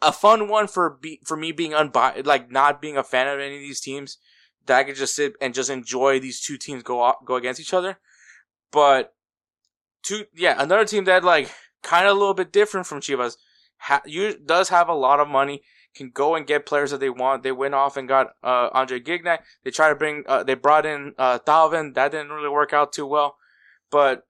a 0.01 0.12
fun 0.12 0.49
one 0.49 0.66
for 0.66 0.99
be, 1.01 1.20
for 1.24 1.36
me 1.36 1.53
being 1.53 1.74
unbiased, 1.74 2.26
like 2.26 2.51
not 2.51 2.80
being 2.80 2.97
a 2.97 3.05
fan 3.05 3.28
of 3.28 3.38
any 3.38 3.57
of 3.57 3.61
these 3.61 3.80
teams 3.80 4.18
that 4.66 4.78
I 4.78 4.84
could 4.84 4.97
just 4.97 5.14
sit 5.14 5.34
and 5.40 5.53
just 5.53 5.68
enjoy 5.70 6.20
these 6.20 6.40
two 6.40 6.57
teams 6.57 6.82
go 6.82 7.12
go 7.24 7.36
against 7.36 7.61
each 7.61 7.74
other. 7.74 7.99
But 8.72 9.14
two, 10.07 10.24
yeah, 10.34 10.54
another 10.59 10.84
team 10.84 11.04
that 11.04 11.24
like 11.24 11.50
kind 11.82 12.07
of 12.07 12.16
a 12.16 12.18
little 12.18 12.34
bit 12.34 12.52
different 12.52 12.86
from 12.86 13.00
Chivas, 13.00 13.36
ha, 13.78 14.00
you, 14.07 14.38
does 14.38 14.68
have 14.68 14.88
a 14.88 14.95
lot 14.95 15.20
of 15.20 15.28
money 15.28 15.62
can 15.95 16.11
go 16.11 16.34
and 16.34 16.46
get 16.46 16.66
players 16.66 16.91
that 16.91 17.00
they 17.00 17.11
want. 17.11 17.42
They 17.42 17.53
went 17.53 17.74
off 17.74 17.96
and 17.96 18.07
got 18.07 18.34
uh, 18.45 18.68
Andre 18.72 19.00
Gignac. 19.00 19.38
They 19.64 19.70
try 19.70 19.88
to 19.88 19.95
bring, 19.95 20.24
uh, 20.28 20.45
they 20.45 20.54
brought 20.54 20.87
in 20.87 21.14
uh, 21.18 21.38
Thauvin. 21.38 21.95
That 21.95 22.12
didn't 22.12 22.30
really 22.30 22.50
work 22.50 22.72
out 22.72 22.92
too 22.92 23.07
well, 23.07 23.37
but 23.91 24.26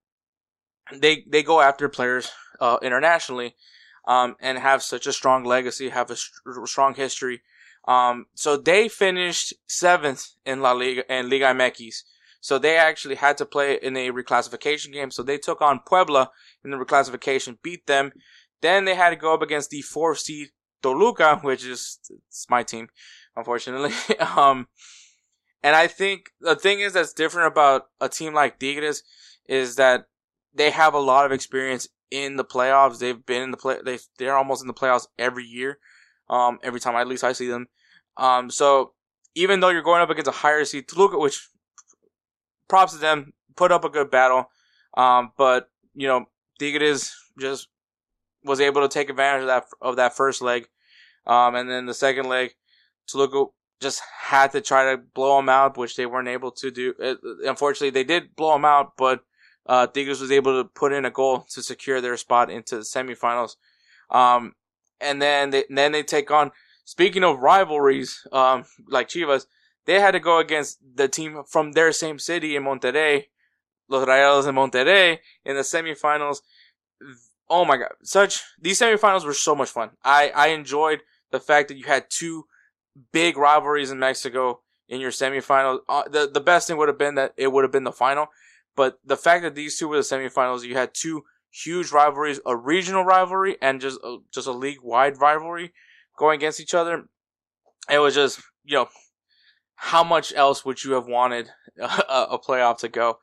they 0.94 1.24
they 1.28 1.42
go 1.42 1.60
after 1.60 1.88
players 1.88 2.30
uh, 2.60 2.78
internationally, 2.80 3.56
um, 4.06 4.36
and 4.40 4.58
have 4.58 4.82
such 4.82 5.06
a 5.06 5.12
strong 5.12 5.44
legacy, 5.44 5.88
have 5.88 6.10
a 6.10 6.16
st- 6.16 6.68
strong 6.68 6.94
history. 6.94 7.42
Um, 7.88 8.26
so 8.34 8.56
they 8.56 8.88
finished 8.88 9.54
seventh 9.66 10.34
in 10.44 10.60
La 10.60 10.72
Liga 10.72 11.10
and 11.10 11.28
Liga 11.28 11.46
MX. 11.46 12.02
So 12.46 12.60
they 12.60 12.76
actually 12.76 13.16
had 13.16 13.36
to 13.38 13.44
play 13.44 13.74
in 13.74 13.96
a 13.96 14.12
reclassification 14.12 14.92
game. 14.92 15.10
So 15.10 15.24
they 15.24 15.36
took 15.36 15.60
on 15.60 15.80
Puebla 15.84 16.30
in 16.64 16.70
the 16.70 16.76
reclassification, 16.76 17.58
beat 17.60 17.88
them. 17.88 18.12
Then 18.62 18.84
they 18.84 18.94
had 18.94 19.10
to 19.10 19.16
go 19.16 19.34
up 19.34 19.42
against 19.42 19.70
the 19.70 19.82
four 19.82 20.14
seed 20.14 20.50
Toluca, 20.80 21.40
which 21.42 21.64
is 21.64 21.98
it's 22.28 22.46
my 22.48 22.62
team, 22.62 22.86
unfortunately. 23.34 23.90
um, 24.36 24.68
and 25.64 25.74
I 25.74 25.88
think 25.88 26.30
the 26.40 26.54
thing 26.54 26.78
is 26.78 26.92
that's 26.92 27.12
different 27.12 27.48
about 27.48 27.86
a 28.00 28.08
team 28.08 28.32
like 28.32 28.60
Tigres 28.60 29.02
is 29.48 29.74
that 29.74 30.04
they 30.54 30.70
have 30.70 30.94
a 30.94 31.00
lot 31.00 31.26
of 31.26 31.32
experience 31.32 31.88
in 32.12 32.36
the 32.36 32.44
playoffs. 32.44 33.00
They've 33.00 33.26
been 33.26 33.42
in 33.42 33.50
the 33.50 33.56
play. 33.56 33.78
They 33.84 33.98
they're 34.20 34.36
almost 34.36 34.62
in 34.62 34.68
the 34.68 34.72
playoffs 34.72 35.08
every 35.18 35.44
year. 35.44 35.78
Um, 36.30 36.60
every 36.62 36.78
time 36.78 36.94
at 36.94 37.08
least 37.08 37.24
I 37.24 37.32
see 37.32 37.48
them. 37.48 37.66
Um, 38.16 38.50
so 38.50 38.92
even 39.34 39.58
though 39.58 39.70
you're 39.70 39.82
going 39.82 40.00
up 40.00 40.10
against 40.10 40.28
a 40.28 40.42
higher 40.42 40.64
seed 40.64 40.86
Toluca, 40.86 41.18
which 41.18 41.48
props 42.68 42.92
to 42.92 42.98
them, 42.98 43.32
put 43.56 43.72
up 43.72 43.84
a 43.84 43.88
good 43.88 44.10
battle. 44.10 44.50
Um, 44.96 45.32
but 45.36 45.70
you 45.94 46.06
know 46.08 46.26
Tigres 46.58 47.14
just 47.38 47.68
was 48.44 48.60
able 48.60 48.82
to 48.82 48.88
take 48.88 49.10
advantage 49.10 49.42
of 49.42 49.48
that 49.48 49.64
of 49.80 49.96
that 49.96 50.16
first 50.16 50.42
leg, 50.42 50.68
um, 51.26 51.54
and 51.54 51.68
then 51.68 51.86
the 51.86 51.94
second 51.94 52.28
leg, 52.28 52.52
Toluca 53.06 53.46
just 53.80 54.02
had 54.20 54.52
to 54.52 54.60
try 54.60 54.90
to 54.90 55.02
blow 55.14 55.36
them 55.36 55.48
out, 55.48 55.76
which 55.76 55.96
they 55.96 56.06
weren't 56.06 56.28
able 56.28 56.50
to 56.50 56.70
do. 56.70 56.94
Uh, 57.02 57.14
unfortunately, 57.44 57.90
they 57.90 58.04
did 58.04 58.34
blow 58.34 58.54
them 58.54 58.64
out, 58.64 58.92
but 58.96 59.20
uh, 59.66 59.86
was 59.94 60.32
able 60.32 60.62
to 60.62 60.68
put 60.68 60.92
in 60.92 61.04
a 61.04 61.10
goal 61.10 61.44
to 61.50 61.62
secure 61.62 62.00
their 62.00 62.16
spot 62.16 62.50
into 62.50 62.76
the 62.76 62.82
semifinals. 62.82 63.56
Um, 64.10 64.54
and 65.00 65.20
then 65.20 65.50
they, 65.50 65.64
and 65.68 65.76
then 65.76 65.92
they 65.92 66.02
take 66.02 66.30
on. 66.30 66.52
Speaking 66.84 67.24
of 67.24 67.40
rivalries, 67.40 68.26
um, 68.32 68.64
like 68.88 69.08
Chivas, 69.08 69.46
they 69.86 70.00
had 70.00 70.12
to 70.12 70.20
go 70.20 70.38
against 70.38 70.78
the 70.96 71.08
team 71.08 71.42
from 71.48 71.72
their 71.72 71.92
same 71.92 72.18
city 72.18 72.56
in 72.56 72.64
Monterrey, 72.64 73.26
Los 73.88 74.06
Rayados 74.06 74.48
in 74.48 74.54
Monterrey, 74.54 75.18
in 75.44 75.56
the 75.56 75.62
semifinals. 75.62 76.38
Oh 77.48 77.64
my 77.64 77.76
god, 77.76 77.92
such 78.02 78.42
these 78.60 78.80
semifinals 78.80 79.24
were 79.24 79.34
so 79.34 79.54
much 79.54 79.70
fun. 79.70 79.90
I 80.04 80.30
I 80.34 80.48
enjoyed 80.48 81.02
the 81.30 81.40
fact 81.40 81.68
that 81.68 81.76
you 81.76 81.84
had 81.84 82.06
two 82.10 82.46
big 83.12 83.36
rivalries 83.36 83.90
in 83.90 83.98
Mexico 83.98 84.60
in 84.88 85.00
your 85.00 85.10
semifinals. 85.10 85.80
Uh, 85.88 86.02
the 86.08 86.28
the 86.32 86.40
best 86.40 86.66
thing 86.66 86.76
would 86.76 86.88
have 86.88 86.98
been 86.98 87.14
that 87.14 87.32
it 87.36 87.52
would 87.52 87.64
have 87.64 87.72
been 87.72 87.84
the 87.84 87.92
final, 87.92 88.26
but 88.74 88.98
the 89.04 89.16
fact 89.16 89.42
that 89.42 89.54
these 89.54 89.78
two 89.78 89.88
were 89.88 89.96
the 89.96 90.02
semifinals, 90.02 90.64
you 90.64 90.74
had 90.74 90.92
two 90.92 91.24
huge 91.50 91.92
rivalries, 91.92 92.40
a 92.44 92.56
regional 92.56 93.04
rivalry 93.04 93.56
and 93.62 93.80
just 93.80 93.98
just 94.32 94.46
a 94.46 94.52
league 94.52 94.82
wide 94.82 95.20
rivalry 95.20 95.72
going 96.18 96.36
against 96.36 96.60
each 96.60 96.74
other. 96.74 97.04
It 97.90 97.98
was 97.98 98.14
just 98.14 98.40
you 98.64 98.74
know 98.74 98.88
how 99.76 100.02
much 100.02 100.32
else 100.34 100.64
would 100.64 100.82
you 100.82 100.92
have 100.92 101.06
wanted 101.06 101.50
a, 101.80 102.26
a 102.30 102.38
playoff 102.38 102.78
to 102.78 102.88
go? 102.88 103.18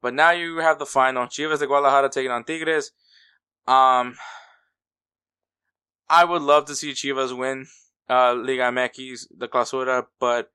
But 0.00 0.14
now 0.14 0.30
you 0.30 0.58
have 0.58 0.78
the 0.78 0.86
final. 0.86 1.26
Chivas 1.26 1.58
de 1.58 1.66
Guadalajara 1.66 2.08
taking 2.08 2.30
on 2.30 2.44
Tigres. 2.44 2.92
Um, 3.66 4.16
I 6.08 6.24
would 6.24 6.42
love 6.42 6.66
to 6.66 6.74
see 6.74 6.92
Chivas 6.92 7.36
win 7.36 7.66
uh, 8.08 8.34
Liga 8.34 8.62
MX, 8.62 9.26
the 9.36 9.48
Clausura, 9.48 10.06
but 10.18 10.50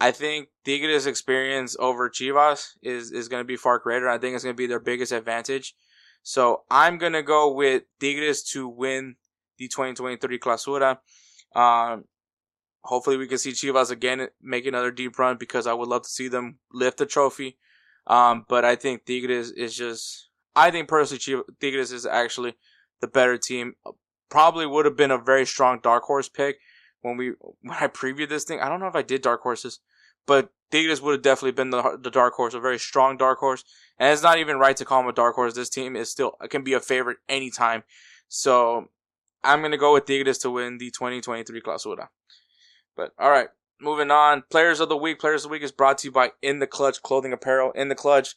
I 0.00 0.12
think 0.12 0.48
Tigres' 0.64 1.06
experience 1.06 1.76
over 1.78 2.08
Chivas 2.08 2.74
is, 2.82 3.10
is 3.10 3.28
going 3.28 3.40
to 3.40 3.46
be 3.46 3.56
far 3.56 3.78
greater. 3.78 4.08
I 4.08 4.18
think 4.18 4.34
it's 4.34 4.44
going 4.44 4.54
to 4.54 4.60
be 4.60 4.66
their 4.66 4.80
biggest 4.80 5.12
advantage. 5.12 5.74
So 6.22 6.62
I'm 6.70 6.98
going 6.98 7.12
to 7.12 7.22
go 7.22 7.52
with 7.52 7.82
Tigres 8.00 8.42
to 8.52 8.68
win 8.68 9.16
the 9.58 9.68
2023 9.68 10.38
Clausura. 10.38 10.98
Um, 11.54 12.04
hopefully 12.88 13.18
we 13.18 13.28
can 13.28 13.36
see 13.36 13.52
Chivas 13.52 13.90
again 13.90 14.28
make 14.40 14.64
another 14.64 14.90
deep 14.90 15.18
run 15.18 15.36
because 15.36 15.66
I 15.66 15.74
would 15.74 15.88
love 15.88 16.02
to 16.04 16.08
see 16.08 16.26
them 16.26 16.58
lift 16.72 16.96
the 16.96 17.04
trophy. 17.04 17.58
Um, 18.06 18.46
but 18.48 18.64
I 18.64 18.76
think 18.76 19.04
Tigres 19.04 19.50
is 19.50 19.76
just, 19.76 20.30
I 20.56 20.70
think 20.70 20.88
personally 20.88 21.18
Chivas, 21.18 21.44
Tigres 21.60 21.92
is 21.92 22.06
actually 22.06 22.54
the 23.00 23.06
better 23.06 23.36
team. 23.36 23.74
Probably 24.30 24.66
would 24.66 24.86
have 24.86 24.96
been 24.96 25.10
a 25.10 25.18
very 25.18 25.44
strong 25.44 25.80
dark 25.82 26.04
horse 26.04 26.30
pick 26.30 26.56
when 27.02 27.18
we 27.18 27.32
when 27.60 27.76
I 27.78 27.88
previewed 27.88 28.30
this 28.30 28.44
thing. 28.44 28.60
I 28.60 28.70
don't 28.70 28.80
know 28.80 28.88
if 28.88 28.96
I 28.96 29.02
did 29.02 29.20
dark 29.20 29.42
horses, 29.42 29.80
but 30.26 30.50
Tigres 30.70 31.02
would 31.02 31.12
have 31.12 31.22
definitely 31.22 31.52
been 31.52 31.70
the 31.70 31.98
the 32.02 32.10
dark 32.10 32.34
horse, 32.34 32.54
a 32.54 32.60
very 32.60 32.78
strong 32.78 33.18
dark 33.18 33.38
horse. 33.38 33.64
And 33.98 34.12
it's 34.12 34.22
not 34.22 34.38
even 34.38 34.58
right 34.58 34.76
to 34.76 34.84
call 34.84 35.02
them 35.02 35.10
a 35.10 35.14
dark 35.14 35.34
horse. 35.34 35.54
This 35.54 35.70
team 35.70 35.94
is 35.94 36.10
still 36.10 36.32
can 36.48 36.62
be 36.62 36.72
a 36.72 36.80
favorite 36.80 37.18
anytime. 37.28 37.84
So 38.28 38.88
I'm 39.44 39.62
gonna 39.62 39.78
go 39.78 39.92
with 39.94 40.06
Tigres 40.06 40.38
to 40.38 40.50
win 40.50 40.78
the 40.78 40.90
2023 40.90 41.60
Clausura. 41.60 42.08
But 42.98 43.12
all 43.16 43.30
right, 43.30 43.46
moving 43.80 44.10
on. 44.10 44.42
Players 44.50 44.80
of 44.80 44.88
the 44.88 44.96
week. 44.96 45.20
Players 45.20 45.44
of 45.44 45.50
the 45.50 45.52
week 45.52 45.62
is 45.62 45.70
brought 45.70 45.98
to 45.98 46.08
you 46.08 46.12
by 46.12 46.32
In 46.42 46.58
the 46.58 46.66
Clutch 46.66 47.00
Clothing 47.00 47.32
Apparel. 47.32 47.70
In 47.76 47.88
the 47.88 47.94
Clutch 47.94 48.34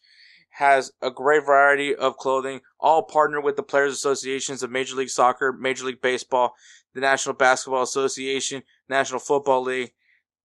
has 0.52 0.92
a 1.02 1.10
great 1.10 1.44
variety 1.44 1.96
of 1.96 2.16
clothing, 2.18 2.62
all 2.80 3.02
partnered 3.02 3.44
with 3.44 3.56
the 3.56 3.64
Players 3.64 3.94
Associations 3.94 4.62
of 4.62 4.70
Major 4.70 4.96
League 4.96 5.10
Soccer, 5.10 5.52
Major 5.52 5.86
League 5.86 6.02
Baseball, 6.02 6.54
the 6.94 7.02
National 7.02 7.34
Basketball 7.34 7.82
Association, 7.82 8.62
National 8.88 9.20
Football 9.20 9.64
League. 9.64 9.94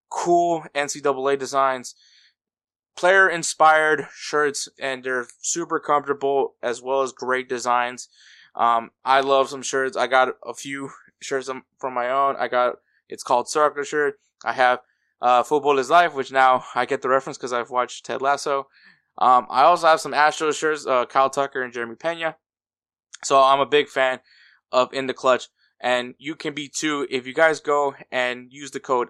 Cool 0.09 0.65
NCAA 0.75 1.39
designs, 1.39 1.95
player 2.97 3.29
inspired 3.29 4.07
shirts, 4.15 4.67
and 4.79 5.05
they're 5.05 5.27
super 5.43 5.79
comfortable 5.79 6.55
as 6.63 6.81
well 6.81 7.03
as 7.03 7.13
great 7.13 7.51
designs. 7.51 8.09
Um, 8.55 8.93
I 9.05 9.21
love 9.21 9.51
some 9.51 9.63
shirts. 9.63 9.97
I 9.97 10.07
got 10.07 10.29
a 10.43 10.55
few 10.55 10.91
shirts 11.21 11.51
from 11.79 11.93
my 11.93 12.09
own. 12.09 12.37
I 12.37 12.49
got 12.49 12.77
it's 13.09 13.23
called 13.23 13.49
Circle 13.49 13.85
shirt. 13.85 14.15
I 14.45 14.53
have 14.53 14.81
uh, 15.21 15.43
Football 15.43 15.79
is 15.79 15.91
Life, 15.91 16.15
which 16.15 16.33
now 16.33 16.65
I 16.75 16.87
get 16.87 17.03
the 17.03 17.09
reference 17.09 17.39
because 17.39 17.53
I've 17.53 17.71
watched 17.71 18.05
Ted 18.05 18.23
Lasso. 18.23 18.69
Um, 19.19 19.47
I 19.49 19.63
also 19.63 19.87
have 19.87 20.01
some 20.01 20.13
Astros 20.13 20.59
shirts, 20.59 20.87
uh, 20.87 21.07
Kyle 21.07 21.31
Tucker 21.31 21.63
and 21.63 21.73
Jeremy 21.73 21.97
Pena. 21.97 22.37
So 23.25 23.41
I'm 23.43 23.61
a 23.61 23.67
big 23.67 23.89
fan 23.89 24.21
of 24.71 24.93
In 24.93 25.07
the 25.07 25.15
Clutch 25.15 25.49
and 25.81 26.15
you 26.19 26.35
can 26.35 26.55
be 26.55 26.69
too. 26.69 27.07
If 27.11 27.27
you 27.27 27.35
guys 27.35 27.61
go 27.61 27.95
and 28.11 28.49
use 28.51 28.71
the 28.71 28.81
code 28.81 29.09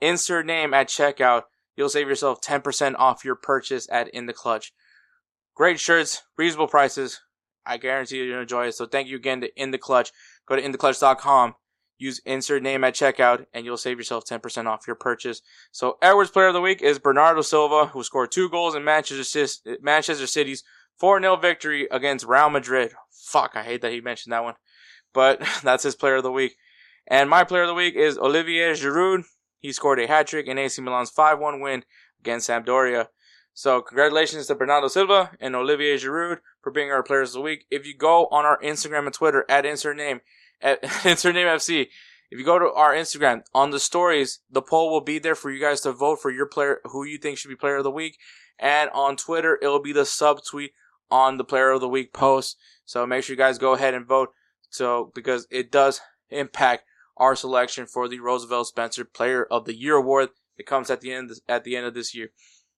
insert 0.00 0.46
name 0.46 0.74
at 0.74 0.88
checkout, 0.88 1.42
you'll 1.76 1.88
save 1.88 2.08
yourself 2.08 2.40
10% 2.40 2.94
off 2.98 3.24
your 3.24 3.36
purchase 3.36 3.86
at 3.90 4.08
In 4.08 4.26
the 4.26 4.32
Clutch. 4.32 4.72
Great 5.54 5.80
shirts, 5.80 6.22
reasonable 6.36 6.68
prices. 6.68 7.20
I 7.64 7.78
guarantee 7.78 8.22
you'll 8.22 8.42
enjoy 8.42 8.66
it. 8.68 8.74
So 8.74 8.86
thank 8.86 9.08
you 9.08 9.16
again 9.16 9.40
to 9.40 9.60
In 9.60 9.70
the 9.70 9.78
Clutch. 9.78 10.12
Go 10.46 10.56
to 10.56 10.62
intheclutch.com, 10.62 11.54
use 11.98 12.20
insert 12.24 12.62
name 12.62 12.84
at 12.84 12.94
checkout, 12.94 13.46
and 13.52 13.64
you'll 13.64 13.76
save 13.76 13.98
yourself 13.98 14.24
10% 14.24 14.66
off 14.66 14.86
your 14.86 14.96
purchase. 14.96 15.42
So 15.72 15.98
Edwards 16.02 16.30
Player 16.30 16.48
of 16.48 16.54
the 16.54 16.60
Week 16.60 16.82
is 16.82 16.98
Bernardo 16.98 17.42
Silva, 17.42 17.86
who 17.86 18.02
scored 18.02 18.32
two 18.32 18.48
goals 18.48 18.74
in 18.74 18.84
Manchester, 18.84 19.46
Manchester 19.80 20.26
City's 20.26 20.62
4-0 21.00 21.40
victory 21.40 21.88
against 21.90 22.26
Real 22.26 22.50
Madrid. 22.50 22.92
Fuck, 23.10 23.52
I 23.54 23.62
hate 23.62 23.82
that 23.82 23.92
he 23.92 24.00
mentioned 24.00 24.32
that 24.32 24.44
one 24.44 24.54
but 25.16 25.40
that's 25.64 25.82
his 25.82 25.96
player 25.96 26.16
of 26.16 26.22
the 26.22 26.30
week. 26.30 26.56
And 27.08 27.28
my 27.30 27.42
player 27.42 27.62
of 27.62 27.68
the 27.68 27.74
week 27.74 27.96
is 27.96 28.18
Olivier 28.18 28.72
Giroud. 28.72 29.24
He 29.58 29.72
scored 29.72 29.98
a 29.98 30.06
hat 30.06 30.28
trick 30.28 30.46
in 30.46 30.58
AC 30.58 30.80
Milan's 30.80 31.10
5-1 31.10 31.60
win 31.60 31.84
against 32.20 32.48
Sampdoria. 32.48 33.08
So 33.54 33.80
congratulations 33.80 34.46
to 34.46 34.54
Bernardo 34.54 34.88
Silva 34.88 35.30
and 35.40 35.56
Olivier 35.56 35.96
Giroud 35.96 36.38
for 36.60 36.70
being 36.70 36.90
our 36.90 37.02
players 37.02 37.30
of 37.30 37.34
the 37.34 37.40
week. 37.40 37.64
If 37.70 37.86
you 37.86 37.96
go 37.96 38.26
on 38.26 38.44
our 38.44 38.60
Instagram 38.60 39.06
and 39.06 39.14
Twitter 39.14 39.46
at 39.48 39.64
insert 39.64 39.96
name 39.96 40.20
at 40.60 40.82
insert 41.04 41.34
name 41.34 41.46
FC, 41.46 41.88
if 42.30 42.38
you 42.38 42.44
go 42.44 42.58
to 42.58 42.72
our 42.72 42.94
Instagram 42.94 43.42
on 43.54 43.70
the 43.70 43.80
stories, 43.80 44.40
the 44.50 44.62
poll 44.62 44.90
will 44.90 45.00
be 45.00 45.18
there 45.18 45.34
for 45.34 45.50
you 45.50 45.60
guys 45.60 45.80
to 45.82 45.92
vote 45.92 46.20
for 46.20 46.30
your 46.30 46.46
player 46.46 46.80
who 46.84 47.04
you 47.04 47.18
think 47.18 47.38
should 47.38 47.48
be 47.48 47.56
player 47.56 47.76
of 47.76 47.84
the 47.84 47.90
week. 47.90 48.18
And 48.58 48.90
on 48.90 49.16
Twitter, 49.16 49.58
it'll 49.60 49.82
be 49.82 49.92
the 49.92 50.06
sub 50.06 50.40
tweet 50.44 50.72
on 51.10 51.36
the 51.36 51.44
player 51.44 51.70
of 51.70 51.80
the 51.80 51.88
week 51.88 52.12
post. 52.12 52.56
So 52.84 53.06
make 53.06 53.24
sure 53.24 53.34
you 53.34 53.38
guys 53.38 53.58
go 53.58 53.74
ahead 53.74 53.94
and 53.94 54.06
vote. 54.06 54.30
So 54.70 55.12
because 55.14 55.46
it 55.50 55.70
does 55.70 56.00
impact 56.30 56.84
our 57.16 57.36
selection 57.36 57.86
for 57.86 58.08
the 58.08 58.20
Roosevelt 58.20 58.66
Spencer 58.66 59.04
Player 59.04 59.44
of 59.44 59.64
the 59.64 59.74
Year 59.74 59.94
award 59.94 60.30
that 60.56 60.66
comes 60.66 60.90
at 60.90 61.00
the 61.00 61.12
end 61.12 61.30
at 61.48 61.64
the 61.64 61.76
end 61.76 61.86
of 61.86 61.94
this 61.94 62.14
year. 62.14 62.30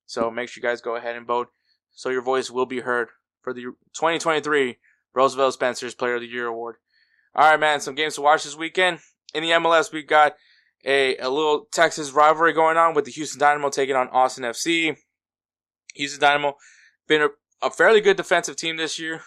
So 0.05 0.29
make 0.31 0.49
sure 0.49 0.61
you 0.61 0.69
guys 0.69 0.81
go 0.81 0.95
ahead 0.95 1.15
and 1.15 1.25
vote 1.25 1.49
so 1.91 2.09
your 2.09 2.21
voice 2.21 2.49
will 2.49 2.65
be 2.65 2.81
heard 2.81 3.09
for 3.41 3.53
the 3.53 3.61
2023 3.93 4.77
Roosevelt 5.13 5.53
Spencer's 5.53 5.95
Player 5.95 6.15
of 6.15 6.21
the 6.21 6.27
Year 6.27 6.47
award. 6.47 6.75
All 7.35 7.49
right, 7.49 7.59
man, 7.59 7.79
some 7.79 7.95
games 7.95 8.15
to 8.15 8.21
watch 8.21 8.43
this 8.43 8.57
weekend. 8.57 8.99
In 9.33 9.43
the 9.43 9.51
MLS, 9.51 9.93
we 9.93 10.01
got 10.01 10.35
a, 10.83 11.17
a 11.17 11.29
little 11.29 11.67
Texas 11.71 12.11
rivalry 12.11 12.53
going 12.53 12.77
on 12.77 12.93
with 12.93 13.05
the 13.05 13.11
Houston 13.11 13.39
Dynamo 13.39 13.69
taking 13.69 13.95
on 13.95 14.09
Austin 14.09 14.43
FC. 14.43 14.97
Houston 15.95 16.19
Dynamo 16.19 16.55
been 17.07 17.21
a, 17.21 17.29
a 17.61 17.69
fairly 17.69 18.01
good 18.01 18.17
defensive 18.17 18.55
team 18.55 18.77
this 18.77 18.97
year. 18.97 19.21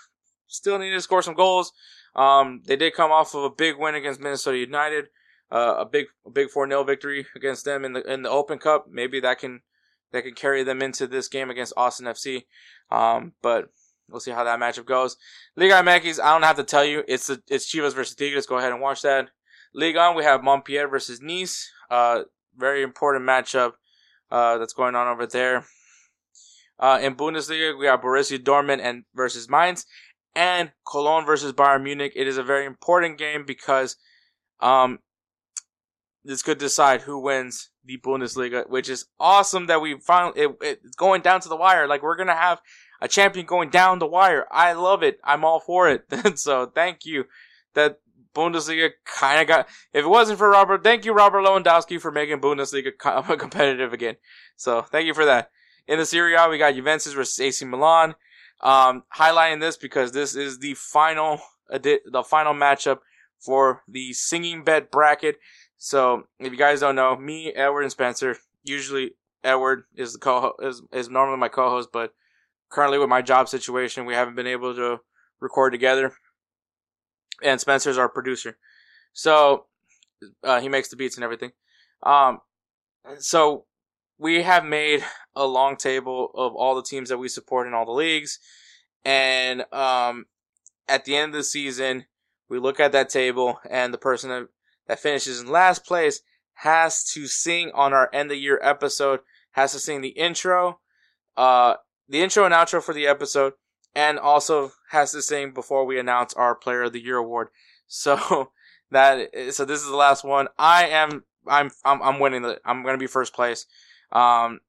Still 0.48 0.78
need 0.78 0.90
to 0.90 1.00
score 1.00 1.22
some 1.22 1.34
goals. 1.34 1.72
Um, 2.14 2.62
they 2.66 2.76
did 2.76 2.94
come 2.94 3.10
off 3.10 3.34
of 3.34 3.44
a 3.44 3.50
big 3.50 3.78
win 3.78 3.94
against 3.94 4.20
Minnesota 4.20 4.58
United, 4.58 5.06
uh, 5.50 5.76
a 5.78 5.86
big 5.86 6.06
a 6.26 6.30
big 6.30 6.50
four 6.50 6.68
0 6.68 6.84
victory 6.84 7.26
against 7.36 7.64
them 7.64 7.84
in 7.84 7.92
the 7.94 8.12
in 8.12 8.22
the 8.22 8.30
Open 8.30 8.58
Cup. 8.58 8.86
Maybe 8.90 9.20
that 9.20 9.38
can 9.38 9.62
that 10.12 10.24
can 10.24 10.34
carry 10.34 10.62
them 10.62 10.82
into 10.82 11.06
this 11.06 11.28
game 11.28 11.50
against 11.50 11.72
Austin 11.76 12.06
FC. 12.06 12.44
Um, 12.90 13.32
but 13.40 13.70
we'll 14.12 14.20
see 14.20 14.30
how 14.30 14.44
that 14.44 14.60
matchup 14.60 14.84
goes. 14.84 15.16
Liga 15.56 15.74
MX, 15.74 16.20
I 16.20 16.32
don't 16.32 16.42
have 16.42 16.56
to 16.56 16.64
tell 16.64 16.84
you, 16.84 17.02
it's 17.08 17.26
the, 17.26 17.42
it's 17.48 17.72
Chivas 17.72 17.94
versus 17.94 18.14
Tigres. 18.14 18.46
Go 18.46 18.58
ahead 18.58 18.72
and 18.72 18.80
watch 18.80 19.02
that. 19.02 19.30
Ligue 19.74 19.96
1, 19.96 20.16
we 20.16 20.24
have 20.24 20.44
Montpellier 20.44 20.86
versus 20.86 21.20
Nice. 21.20 21.70
Uh, 21.90 22.22
very 22.56 22.82
important 22.82 23.24
matchup 23.24 23.72
uh, 24.30 24.58
that's 24.58 24.74
going 24.74 24.94
on 24.94 25.08
over 25.08 25.26
there. 25.26 25.64
Uh, 26.78 26.98
in 27.00 27.14
Bundesliga, 27.14 27.78
we 27.78 27.86
have 27.86 28.00
Borussia 28.00 28.38
Dortmund 28.38 28.80
and 28.82 29.04
versus 29.14 29.48
Mainz 29.48 29.86
and 30.34 30.72
Cologne 30.86 31.24
versus 31.24 31.52
Bayern 31.52 31.82
Munich. 31.82 32.12
It 32.14 32.26
is 32.26 32.38
a 32.38 32.42
very 32.42 32.66
important 32.66 33.18
game 33.18 33.44
because 33.46 33.96
um, 34.60 34.98
this 36.24 36.42
could 36.42 36.58
decide 36.58 37.02
who 37.02 37.18
wins 37.18 37.70
the 37.84 37.98
Bundesliga, 37.98 38.68
which 38.68 38.88
is 38.88 39.06
awesome 39.18 39.66
that 39.66 39.80
we 39.80 39.98
finally 40.00 40.40
it, 40.40 40.56
it's 40.60 40.96
going 40.96 41.20
down 41.22 41.40
to 41.40 41.48
the 41.48 41.56
wire. 41.56 41.86
Like 41.86 42.02
we're 42.02 42.16
gonna 42.16 42.34
have 42.34 42.60
a 43.02 43.08
champion 43.08 43.44
going 43.44 43.68
down 43.68 43.98
the 43.98 44.06
wire. 44.06 44.46
I 44.50 44.72
love 44.74 45.02
it. 45.02 45.18
I'm 45.24 45.44
all 45.44 45.58
for 45.58 45.90
it. 45.90 46.04
so 46.38 46.66
thank 46.66 47.04
you. 47.04 47.24
That 47.74 47.98
Bundesliga 48.34 48.90
kind 49.04 49.40
of 49.40 49.48
got. 49.48 49.68
If 49.92 50.04
it 50.04 50.08
wasn't 50.08 50.38
for 50.38 50.48
Robert, 50.48 50.84
thank 50.84 51.04
you 51.04 51.12
Robert 51.12 51.40
Lewandowski 51.40 52.00
for 52.00 52.12
making 52.12 52.40
Bundesliga 52.40 52.96
competitive 53.38 53.92
again. 53.92 54.16
So 54.56 54.82
thank 54.82 55.06
you 55.06 55.14
for 55.14 55.24
that. 55.24 55.50
In 55.88 55.98
the 55.98 56.06
Serie 56.06 56.36
A, 56.36 56.48
we 56.48 56.58
got 56.58 56.74
Juventus 56.74 57.12
versus 57.12 57.40
AC 57.40 57.64
Milan. 57.64 58.14
Um, 58.60 59.02
highlighting 59.16 59.60
this 59.60 59.76
because 59.76 60.12
this 60.12 60.36
is 60.36 60.60
the 60.60 60.74
final 60.74 61.40
the 61.68 62.24
final 62.24 62.54
matchup 62.54 62.98
for 63.40 63.82
the 63.88 64.12
singing 64.12 64.62
bet 64.62 64.92
bracket. 64.92 65.38
So 65.76 66.28
if 66.38 66.52
you 66.52 66.58
guys 66.58 66.80
don't 66.80 66.94
know, 66.94 67.16
me, 67.16 67.52
Edward, 67.52 67.82
and 67.82 67.90
Spencer. 67.90 68.36
Usually 68.62 69.16
Edward 69.42 69.82
is 69.96 70.12
the 70.12 70.20
co 70.20 70.52
is 70.62 70.82
is 70.92 71.08
normally 71.08 71.38
my 71.38 71.48
co-host, 71.48 71.88
but 71.92 72.14
currently 72.72 72.98
with 72.98 73.08
my 73.08 73.22
job 73.22 73.48
situation, 73.48 74.06
we 74.06 74.14
haven't 74.14 74.34
been 74.34 74.46
able 74.46 74.74
to 74.74 74.98
record 75.40 75.72
together. 75.72 76.14
And 77.42 77.60
Spencer's 77.60 77.98
our 77.98 78.08
producer, 78.08 78.56
so 79.12 79.66
uh, 80.44 80.60
he 80.60 80.68
makes 80.68 80.88
the 80.88 80.96
beats 80.96 81.16
and 81.16 81.24
everything. 81.24 81.52
Um, 82.02 82.40
so 83.18 83.64
we 84.16 84.42
have 84.42 84.64
made 84.64 85.04
a 85.34 85.44
long 85.44 85.76
table 85.76 86.30
of 86.34 86.54
all 86.54 86.76
the 86.76 86.84
teams 86.84 87.08
that 87.08 87.18
we 87.18 87.28
support 87.28 87.66
in 87.66 87.74
all 87.74 87.84
the 87.84 87.90
leagues, 87.90 88.38
and 89.04 89.64
um, 89.72 90.26
at 90.88 91.04
the 91.04 91.16
end 91.16 91.30
of 91.30 91.38
the 91.38 91.44
season, 91.44 92.04
we 92.48 92.60
look 92.60 92.78
at 92.78 92.92
that 92.92 93.08
table, 93.08 93.58
and 93.68 93.92
the 93.92 93.98
person 93.98 94.30
that, 94.30 94.48
that 94.86 95.00
finishes 95.00 95.40
in 95.40 95.48
last 95.50 95.84
place 95.84 96.20
has 96.54 97.02
to 97.02 97.26
sing 97.26 97.72
on 97.74 97.92
our 97.92 98.08
end 98.12 98.30
of 98.30 98.36
year 98.36 98.60
episode, 98.62 99.20
has 99.52 99.72
to 99.72 99.80
sing 99.80 100.00
the 100.00 100.10
intro, 100.10 100.78
uh, 101.36 101.74
the 102.12 102.20
intro 102.20 102.44
and 102.44 102.52
outro 102.52 102.82
for 102.82 102.92
the 102.92 103.06
episode, 103.06 103.54
and 103.94 104.18
also 104.18 104.72
has 104.90 105.12
to 105.12 105.22
sing 105.22 105.52
before 105.52 105.86
we 105.86 105.98
announce 105.98 106.34
our 106.34 106.54
Player 106.54 106.82
of 106.82 106.92
the 106.92 107.02
Year 107.02 107.16
award. 107.16 107.48
So 107.94 108.52
that 108.90 109.28
so 109.50 109.66
this 109.66 109.80
is 109.80 109.86
the 109.86 109.96
last 109.96 110.24
one. 110.24 110.48
I 110.58 110.86
am 110.86 111.24
I'm 111.46 111.70
I'm, 111.84 112.00
I'm 112.00 112.20
winning 112.20 112.40
the 112.40 112.58
I'm 112.64 112.82
gonna 112.82 112.96
be 112.96 113.06
first 113.06 113.34
place. 113.34 113.66
Um, 114.12 114.60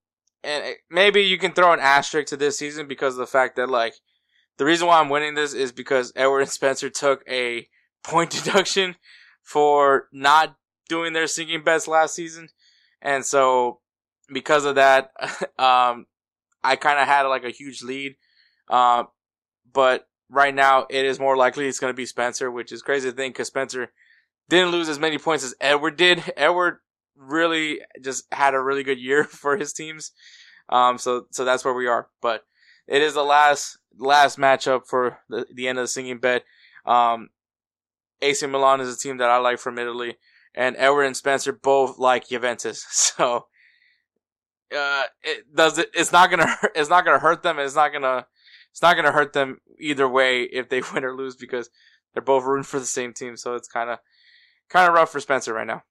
and 0.44 0.76
maybe 0.90 1.22
you 1.22 1.38
can 1.38 1.54
throw 1.54 1.72
an 1.72 1.80
asterisk 1.80 2.28
to 2.30 2.38
this 2.38 2.58
season 2.58 2.86
because 2.86 3.14
of 3.14 3.20
the 3.20 3.28
fact 3.28 3.56
that 3.56 3.70
like 3.70 3.94
the 4.58 4.66
reason 4.66 4.88
why 4.88 5.00
I'm 5.00 5.08
winning 5.08 5.36
this 5.36 5.54
is 5.54 5.72
because 5.72 6.12
Edward 6.18 6.42
and 6.42 6.50
Spencer 6.50 6.90
took 6.90 7.24
a 7.30 7.70
point 8.04 8.32
deduction 8.32 8.98
for 9.42 10.10
not 10.12 10.58
doing 10.90 11.14
their 11.14 11.28
singing 11.28 11.64
best 11.64 11.88
last 11.88 12.14
season, 12.14 12.50
and 13.02 13.24
so 13.24 13.80
because 14.34 14.66
of 14.66 14.76
that, 14.76 15.12
um, 15.58 16.08
I 16.64 16.76
kind 16.76 17.00
of 17.00 17.08
had 17.08 17.24
like 17.24 17.44
a 17.44 17.50
huge 17.50 17.82
lead. 17.82 18.16
Uh, 18.70 19.04
but 19.72 20.08
right 20.30 20.54
now 20.54 20.86
it 20.90 21.06
is 21.06 21.20
more 21.20 21.38
likely 21.38 21.68
it's 21.68 21.80
going 21.80 21.92
to 21.92 21.98
be 21.98 22.06
Spencer, 22.06 22.50
which 22.50 22.72
is 22.72 22.82
crazy 22.82 23.10
to 23.10 23.16
think 23.16 23.36
because 23.36 23.48
Spencer 23.48 23.92
didn't 24.50 24.72
lose 24.72 24.90
as 24.90 25.00
many 25.00 25.18
points 25.18 25.44
as 25.44 25.56
Edward 25.60 25.98
did. 25.98 26.24
Edward 26.38 26.80
really 27.16 27.82
just 28.02 28.26
had 28.34 28.54
a 28.54 28.62
really 28.62 28.84
good 28.84 29.00
year 29.00 29.24
for 29.30 29.58
his 29.58 29.74
teams. 29.74 30.12
Um, 30.70 30.98
so, 30.98 31.28
so 31.32 31.46
that's 31.46 31.66
where 31.66 31.74
we 31.74 31.88
are. 31.88 32.08
But 32.22 32.44
it 32.88 33.02
is 33.02 33.14
the 33.14 33.24
last, 33.24 33.78
last 33.98 34.38
matchup 34.38 34.88
for 34.88 35.20
the, 35.30 35.46
the 35.54 35.68
end 35.68 35.78
of 35.78 35.84
the 35.84 35.88
singing 35.88 36.20
bed. 36.20 36.44
Um, 36.86 37.30
AC 38.22 38.46
Milan 38.48 38.82
is 38.82 38.94
a 38.94 38.98
team 38.98 39.18
that 39.18 39.30
I 39.30 39.38
like 39.38 39.60
from 39.60 39.78
Italy 39.78 40.18
and 40.56 40.76
Edward 40.78 41.04
and 41.04 41.18
Spencer 41.18 41.52
both 41.52 41.98
like 41.98 42.30
Juventus. 42.30 42.86
So, 43.16 43.48
uh, 44.76 45.04
it 45.24 45.56
does 45.56 45.78
it, 45.78 45.90
it's 45.94 46.12
not 46.12 46.30
gonna, 46.30 46.58
it's 46.76 46.90
not 46.90 47.06
gonna 47.06 47.20
hurt 47.20 47.44
them. 47.44 47.60
It's 47.60 47.76
not 47.76 47.94
gonna, 47.94 48.26
it's 48.72 48.82
not 48.82 48.96
gonna 48.96 49.12
hurt 49.12 49.34
them 49.34 49.60
either 49.80 50.08
way 50.08 50.44
if 50.44 50.70
they 50.70 50.82
win 50.94 51.04
or 51.04 51.16
lose 51.16 51.36
because 51.36 51.70
they're 52.14 52.24
both 52.24 52.44
rooting 52.44 52.64
for 52.64 52.80
the 52.80 52.86
same 52.86 53.14
team. 53.14 53.38
So 53.38 53.56
it's 53.56 53.68
kind 53.68 53.90
of, 53.90 54.00
kind 54.70 54.88
of 54.88 54.94
rough 54.94 55.12
for 55.12 55.20
Spencer 55.20 55.54
right 55.54 55.68
now. 55.68 55.84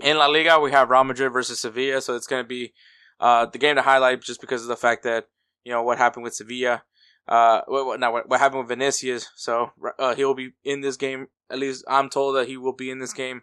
In 0.00 0.16
La 0.16 0.26
Liga, 0.26 0.58
we 0.58 0.70
have 0.72 0.88
Real 0.88 1.04
Madrid 1.04 1.32
versus 1.32 1.60
Sevilla, 1.60 2.00
so 2.00 2.16
it's 2.16 2.26
to 2.26 2.42
be 2.42 2.72
uh, 3.18 3.46
the 3.46 3.58
game 3.58 3.76
to 3.76 3.82
highlight 3.82 4.22
just 4.22 4.40
because 4.40 4.62
of 4.62 4.68
the 4.68 4.76
fact 4.76 5.02
that 5.02 5.26
you 5.64 5.72
know 5.72 5.82
what 5.82 5.98
happened 5.98 6.24
with 6.24 6.34
Sevilla. 6.34 6.82
Uh, 7.28 7.60
what, 7.68 8.00
not 8.00 8.12
what, 8.12 8.28
what 8.28 8.40
happened 8.40 8.60
with 8.60 8.68
Vinicius. 8.68 9.28
So 9.36 9.70
uh, 9.98 10.14
he 10.14 10.24
will 10.24 10.34
be 10.34 10.52
in 10.64 10.80
this 10.80 10.96
game. 10.96 11.28
At 11.50 11.58
least 11.58 11.84
I'm 11.86 12.08
told 12.08 12.34
that 12.36 12.48
he 12.48 12.56
will 12.56 12.72
be 12.72 12.90
in 12.90 12.98
this 12.98 13.12
game, 13.12 13.42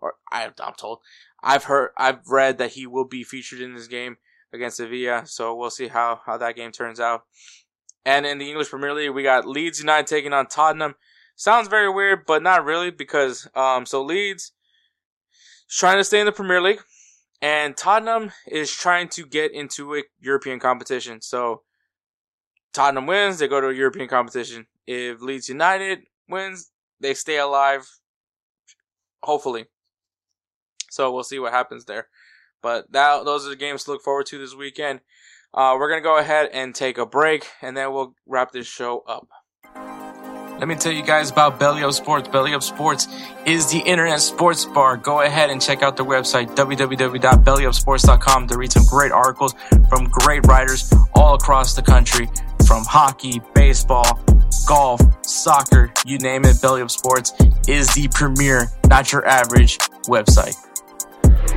or 0.00 0.14
I, 0.32 0.48
I'm 0.60 0.74
told. 0.74 1.00
I've 1.46 1.64
heard, 1.64 1.90
I've 1.96 2.26
read 2.26 2.58
that 2.58 2.72
he 2.72 2.88
will 2.88 3.04
be 3.04 3.22
featured 3.22 3.60
in 3.60 3.72
this 3.72 3.86
game 3.86 4.16
against 4.52 4.78
Sevilla. 4.78 5.22
So 5.26 5.54
we'll 5.54 5.70
see 5.70 5.86
how 5.86 6.20
how 6.26 6.36
that 6.38 6.56
game 6.56 6.72
turns 6.72 6.98
out. 6.98 7.22
And 8.04 8.26
in 8.26 8.38
the 8.38 8.48
English 8.48 8.68
Premier 8.68 8.92
League, 8.92 9.10
we 9.10 9.22
got 9.22 9.46
Leeds 9.46 9.78
United 9.78 10.08
taking 10.08 10.32
on 10.32 10.48
Tottenham. 10.48 10.96
Sounds 11.36 11.68
very 11.68 11.88
weird, 11.88 12.26
but 12.26 12.42
not 12.42 12.64
really 12.64 12.90
because 12.90 13.48
um 13.54 13.86
so 13.86 14.02
Leeds 14.02 14.52
is 15.70 15.76
trying 15.76 15.98
to 15.98 16.04
stay 16.04 16.18
in 16.18 16.26
the 16.26 16.32
Premier 16.32 16.60
League 16.60 16.80
and 17.40 17.76
Tottenham 17.76 18.32
is 18.48 18.72
trying 18.72 19.08
to 19.10 19.24
get 19.24 19.52
into 19.52 19.94
a 19.94 20.02
European 20.18 20.58
competition. 20.58 21.20
So 21.20 21.62
Tottenham 22.72 23.06
wins, 23.06 23.38
they 23.38 23.46
go 23.46 23.60
to 23.60 23.68
a 23.68 23.74
European 23.74 24.08
competition. 24.08 24.66
If 24.84 25.20
Leeds 25.20 25.48
United 25.48 26.00
wins, 26.28 26.72
they 26.98 27.14
stay 27.14 27.38
alive 27.38 27.88
hopefully. 29.22 29.66
So 30.96 31.12
we'll 31.12 31.24
see 31.24 31.38
what 31.38 31.52
happens 31.52 31.84
there. 31.84 32.08
But 32.62 32.90
that 32.92 33.26
those 33.26 33.46
are 33.46 33.50
the 33.50 33.56
games 33.56 33.84
to 33.84 33.92
look 33.92 34.02
forward 34.02 34.24
to 34.26 34.38
this 34.38 34.54
weekend. 34.54 35.00
Uh, 35.52 35.76
we're 35.78 35.90
gonna 35.90 36.00
go 36.00 36.16
ahead 36.18 36.48
and 36.52 36.74
take 36.74 36.96
a 36.96 37.04
break, 37.04 37.46
and 37.60 37.76
then 37.76 37.92
we'll 37.92 38.14
wrap 38.26 38.50
this 38.52 38.66
show 38.66 39.04
up. 39.06 39.28
Let 40.58 40.68
me 40.68 40.74
tell 40.74 40.92
you 40.92 41.02
guys 41.02 41.30
about 41.30 41.60
Belly 41.60 41.84
Up 41.84 41.92
Sports. 41.92 42.28
Belly 42.28 42.54
Up 42.54 42.62
Sports 42.62 43.08
is 43.44 43.70
the 43.70 43.80
internet 43.80 44.22
sports 44.22 44.64
bar. 44.64 44.96
Go 44.96 45.20
ahead 45.20 45.50
and 45.50 45.60
check 45.60 45.82
out 45.82 45.98
their 45.98 46.06
website, 46.06 46.56
www.bellyupsports.com, 46.56 48.46
to 48.48 48.56
read 48.56 48.72
some 48.72 48.84
great 48.84 49.12
articles 49.12 49.54
from 49.90 50.06
great 50.06 50.46
writers 50.46 50.90
all 51.14 51.34
across 51.34 51.74
the 51.74 51.82
country 51.82 52.26
from 52.66 52.84
hockey, 52.86 53.42
baseball, 53.54 54.18
golf, 54.66 55.02
soccer, 55.26 55.92
you 56.06 56.16
name 56.18 56.46
it. 56.46 56.62
Belly 56.62 56.80
Up 56.80 56.90
Sports 56.90 57.34
is 57.68 57.92
the 57.94 58.08
premier, 58.14 58.68
not 58.88 59.12
your 59.12 59.26
average 59.26 59.76
website. 60.08 60.56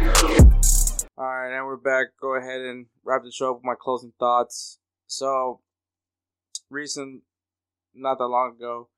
All 0.10 1.26
right, 1.26 1.56
and 1.56 1.65
we're 1.65 1.77
back. 1.77 2.07
Go 2.19 2.36
ahead 2.36 2.61
and 2.61 2.88
wrap 3.03 3.23
the 3.23 3.31
show 3.31 3.52
up 3.52 3.57
with 3.57 3.65
my 3.65 3.76
closing 3.80 4.14
thoughts. 4.19 4.80
So, 5.06 5.61
recent 6.69 7.22
not 7.94 8.18
that 8.18 8.27
long 8.27 8.56
ago. 8.56 8.90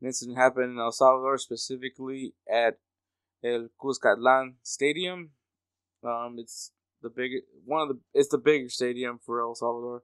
An 0.00 0.08
incident 0.08 0.38
happened 0.38 0.72
in 0.72 0.78
El 0.78 0.92
Salvador, 0.92 1.38
specifically 1.38 2.34
at 2.50 2.78
El 3.44 3.68
Cuscatlan 3.82 4.54
Stadium. 4.62 5.30
Um, 6.04 6.36
it's 6.38 6.72
the 7.02 7.10
big 7.10 7.32
one 7.64 7.82
of 7.82 7.88
the 7.88 7.98
it's 8.12 8.28
the 8.28 8.38
bigger 8.38 8.68
stadium 8.68 9.18
for 9.24 9.40
El 9.40 9.54
Salvador. 9.54 10.02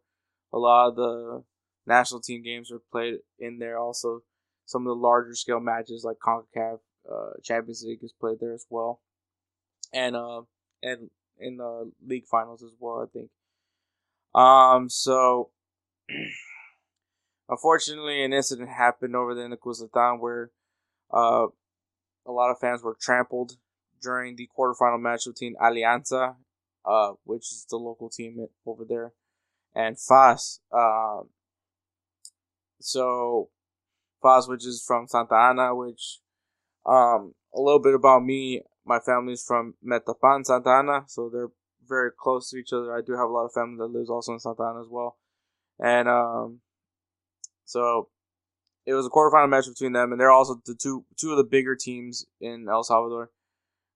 A 0.52 0.58
lot 0.58 0.88
of 0.88 0.96
the 0.96 1.44
national 1.86 2.20
team 2.20 2.42
games 2.42 2.70
are 2.72 2.80
played 2.90 3.16
in 3.38 3.58
there. 3.58 3.78
Also, 3.78 4.22
some 4.64 4.82
of 4.82 4.88
the 4.88 5.02
larger 5.02 5.34
scale 5.34 5.60
matches 5.60 6.04
like 6.04 6.16
Concacaf 6.24 6.78
uh, 7.10 7.30
Champions 7.42 7.84
League 7.86 8.02
is 8.02 8.14
played 8.18 8.38
there 8.40 8.54
as 8.54 8.66
well, 8.70 9.00
and 9.96 10.14
uh, 10.14 10.42
and 10.82 11.10
in 11.38 11.56
the 11.56 11.90
league 12.06 12.26
finals 12.26 12.62
as 12.62 12.72
well. 12.78 13.02
I 13.02 13.06
think. 13.12 13.30
Um. 14.34 14.88
So. 14.88 15.50
Unfortunately, 17.48 18.24
an 18.24 18.32
incident 18.32 18.68
happened 18.70 19.14
over 19.14 19.32
there 19.32 19.44
in 19.44 19.52
the 19.52 19.56
Cuscatlan 19.56 20.18
where 20.18 20.50
uh, 21.14 21.46
a 22.26 22.32
lot 22.32 22.50
of 22.50 22.58
fans 22.58 22.82
were 22.82 22.96
trampled 23.00 23.56
during 24.02 24.36
the 24.36 24.48
quarterfinal 24.56 25.00
match 25.00 25.24
between 25.26 25.54
Alianza, 25.56 26.36
uh, 26.84 27.12
which 27.24 27.52
is 27.52 27.66
the 27.70 27.76
local 27.76 28.08
team 28.08 28.46
over 28.66 28.84
there, 28.84 29.12
and 29.74 29.98
FAS. 29.98 30.60
Uh, 30.72 31.20
so, 32.80 33.50
FAS, 34.22 34.48
which 34.48 34.66
is 34.66 34.82
from 34.84 35.06
Santa 35.06 35.34
Ana, 35.34 35.74
which 35.74 36.20
um, 36.84 37.34
a 37.54 37.60
little 37.60 37.80
bit 37.80 37.94
about 37.94 38.24
me. 38.24 38.62
My 38.86 39.00
family's 39.00 39.42
from 39.42 39.74
Metapan, 39.84 40.46
Santa 40.46 40.70
Ana, 40.70 41.04
so 41.06 41.28
they're 41.28 41.50
very 41.86 42.10
close 42.16 42.50
to 42.50 42.56
each 42.56 42.72
other. 42.72 42.96
I 42.96 43.00
do 43.04 43.12
have 43.12 43.28
a 43.28 43.32
lot 43.32 43.44
of 43.44 43.52
family 43.52 43.76
that 43.78 43.86
lives 43.86 44.10
also 44.10 44.32
in 44.32 44.40
Santa 44.40 44.62
Ana 44.62 44.80
as 44.80 44.88
well, 44.88 45.16
and 45.78 46.08
um, 46.08 46.60
so 47.64 48.08
it 48.86 48.94
was 48.94 49.06
a 49.06 49.10
quarterfinal 49.10 49.50
match 49.50 49.66
between 49.66 49.92
them, 49.92 50.12
and 50.12 50.20
they're 50.20 50.30
also 50.30 50.60
the 50.64 50.74
two 50.74 51.04
two 51.16 51.32
of 51.32 51.36
the 51.36 51.44
bigger 51.44 51.74
teams 51.74 52.26
in 52.40 52.66
El 52.70 52.84
Salvador. 52.84 53.30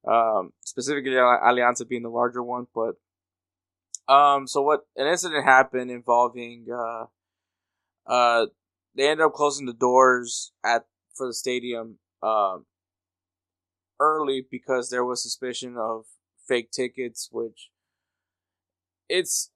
Um, 0.06 0.52
specifically, 0.64 1.12
Alianza 1.12 1.88
being 1.88 2.02
the 2.02 2.08
larger 2.08 2.42
one, 2.42 2.66
but 2.74 2.96
um, 4.12 4.46
so 4.46 4.62
what? 4.62 4.86
An 4.96 5.06
incident 5.06 5.44
happened 5.44 5.90
involving 5.90 6.66
uh, 6.72 7.04
uh, 8.06 8.46
they 8.94 9.08
ended 9.08 9.24
up 9.24 9.34
closing 9.34 9.66
the 9.66 9.72
doors 9.72 10.52
at 10.64 10.84
for 11.14 11.26
the 11.26 11.34
stadium 11.34 11.98
um 12.22 12.66
early 14.00 14.44
because 14.50 14.90
there 14.90 15.04
was 15.04 15.22
suspicion 15.22 15.76
of 15.78 16.06
fake 16.48 16.70
tickets, 16.72 17.28
which 17.30 17.70
it's 19.08 19.50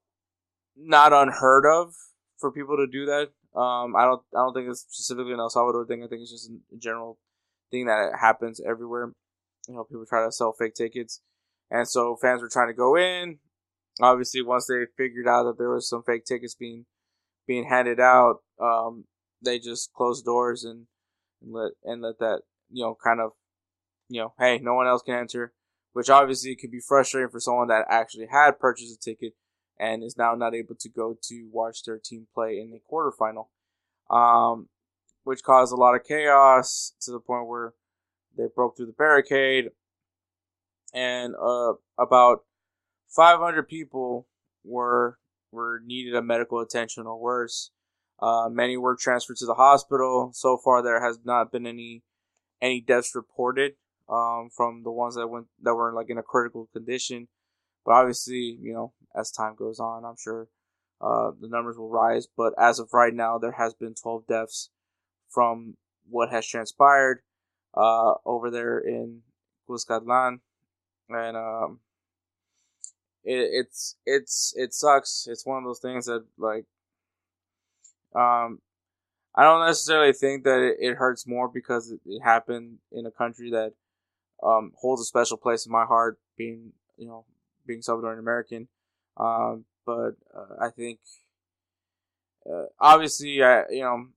not 0.75 1.13
unheard 1.13 1.65
of 1.65 1.93
for 2.37 2.51
people 2.51 2.77
to 2.77 2.87
do 2.87 3.05
that. 3.05 3.29
Um, 3.59 3.95
I 3.95 4.03
don't 4.03 4.21
I 4.35 4.39
don't 4.39 4.53
think 4.53 4.69
it's 4.69 4.81
specifically 4.81 5.33
an 5.33 5.39
El 5.39 5.49
Salvador 5.49 5.85
thing. 5.85 6.03
I 6.03 6.07
think 6.07 6.21
it's 6.21 6.31
just 6.31 6.51
a 6.73 6.77
general 6.77 7.17
thing 7.71 7.85
that 7.85 8.11
happens 8.19 8.61
everywhere. 8.65 9.13
You 9.67 9.75
know, 9.75 9.83
people 9.83 10.05
try 10.07 10.25
to 10.25 10.31
sell 10.31 10.53
fake 10.53 10.75
tickets, 10.75 11.21
and 11.71 11.87
so 11.87 12.17
fans 12.21 12.41
were 12.41 12.49
trying 12.49 12.67
to 12.67 12.73
go 12.73 12.97
in. 12.97 13.39
Obviously, 14.01 14.41
once 14.41 14.67
they 14.67 14.85
figured 14.97 15.27
out 15.27 15.43
that 15.43 15.57
there 15.57 15.69
was 15.69 15.87
some 15.87 16.03
fake 16.03 16.25
tickets 16.25 16.53
being 16.53 16.85
being 17.47 17.65
handed 17.69 17.99
out, 17.99 18.39
um, 18.61 19.05
they 19.41 19.57
just 19.57 19.93
closed 19.93 20.25
doors 20.25 20.65
and, 20.65 20.87
and 21.41 21.53
let 21.53 21.71
and 21.83 22.01
let 22.01 22.19
that 22.19 22.41
you 22.69 22.83
know 22.83 22.97
kind 23.01 23.21
of 23.21 23.31
you 24.09 24.21
know, 24.21 24.33
hey, 24.39 24.59
no 24.61 24.73
one 24.73 24.87
else 24.87 25.01
can 25.01 25.15
enter, 25.15 25.53
which 25.93 26.09
obviously 26.09 26.55
could 26.55 26.71
be 26.71 26.79
frustrating 26.79 27.29
for 27.29 27.39
someone 27.39 27.67
that 27.67 27.85
actually 27.89 28.27
had 28.31 28.59
purchased 28.59 28.95
a 28.95 28.99
ticket 28.99 29.33
and 29.79 30.03
is 30.03 30.17
now 30.17 30.35
not 30.35 30.55
able 30.55 30.75
to 30.75 30.89
go 30.89 31.17
to 31.21 31.49
watch 31.51 31.83
their 31.83 31.97
team 31.97 32.27
play 32.33 32.59
in 32.59 32.71
the 32.71 32.79
quarterfinal. 32.91 33.47
Um, 34.09 34.69
which 35.23 35.43
caused 35.43 35.73
a 35.73 35.75
lot 35.75 35.95
of 35.95 36.03
chaos 36.03 36.93
to 37.01 37.11
the 37.11 37.19
point 37.19 37.47
where 37.47 37.73
they 38.37 38.45
broke 38.55 38.77
through 38.77 38.85
the 38.85 38.93
barricade, 38.93 39.71
and 40.93 41.33
uh, 41.35 41.73
about 41.97 42.43
500 43.09 43.67
people 43.67 44.27
were 44.63 45.17
were 45.51 45.81
needed 45.83 46.15
a 46.15 46.21
medical 46.21 46.59
attention 46.59 47.07
or 47.07 47.19
worse. 47.19 47.71
Uh, 48.19 48.49
many 48.49 48.77
were 48.77 48.95
transferred 48.95 49.37
to 49.37 49.45
the 49.45 49.55
hospital. 49.55 50.31
So 50.33 50.57
far, 50.57 50.83
there 50.83 51.03
has 51.03 51.19
not 51.23 51.51
been 51.51 51.65
any 51.65 52.03
any 52.61 52.79
deaths 52.79 53.15
reported 53.15 53.73
um, 54.09 54.49
from 54.55 54.83
the 54.83 54.91
ones 54.91 55.15
that 55.15 55.27
went 55.27 55.47
that 55.61 55.75
were 55.75 55.93
like 55.93 56.09
in 56.09 56.17
a 56.17 56.23
critical 56.23 56.69
condition. 56.73 57.27
But 57.85 57.93
obviously, 57.93 58.57
you 58.59 58.73
know, 58.73 58.93
as 59.15 59.31
time 59.31 59.55
goes 59.55 59.79
on, 59.79 60.05
I'm 60.05 60.15
sure 60.17 60.47
uh, 61.01 61.31
the 61.39 61.47
numbers 61.47 61.77
will 61.77 61.89
rise. 61.89 62.27
But 62.35 62.53
as 62.57 62.79
of 62.79 62.93
right 62.93 63.13
now, 63.13 63.37
there 63.37 63.53
has 63.53 63.73
been 63.73 63.93
12 63.93 64.27
deaths 64.27 64.69
from 65.29 65.75
what 66.09 66.31
has 66.31 66.47
transpired 66.47 67.21
uh, 67.75 68.13
over 68.25 68.49
there 68.49 68.79
in 68.79 69.21
Cuscatlan, 69.69 70.39
and 71.09 71.37
um, 71.37 71.79
it, 73.23 73.49
it's 73.51 73.97
it's 74.05 74.53
it 74.55 74.73
sucks. 74.73 75.27
It's 75.29 75.45
one 75.45 75.57
of 75.57 75.63
those 75.65 75.79
things 75.79 76.05
that 76.05 76.25
like 76.37 76.65
um, 78.15 78.59
I 79.35 79.43
don't 79.43 79.65
necessarily 79.65 80.13
think 80.13 80.43
that 80.45 80.59
it, 80.59 80.77
it 80.79 80.95
hurts 80.95 81.27
more 81.27 81.49
because 81.49 81.91
it, 81.91 81.99
it, 82.05 82.21
happened 82.23 82.77
in 82.91 83.05
a 83.05 83.11
country 83.11 83.51
that 83.51 83.73
um, 84.45 84.71
holds 84.75 85.01
a 85.01 85.05
special 85.05 85.37
place 85.37 85.65
in 85.65 85.71
my 85.71 85.85
heart, 85.85 86.19
being 86.37 86.73
you 86.97 87.07
know 87.07 87.25
being 87.65 87.81
Salvadoran 87.81 88.19
American. 88.19 88.67
Um, 89.17 89.65
but 89.85 90.11
uh, 90.35 90.55
I 90.61 90.69
think 90.69 90.99
uh, 92.49 92.65
obviously 92.79 93.41
I 93.43 93.63
you 93.69 93.81
know 93.81 94.07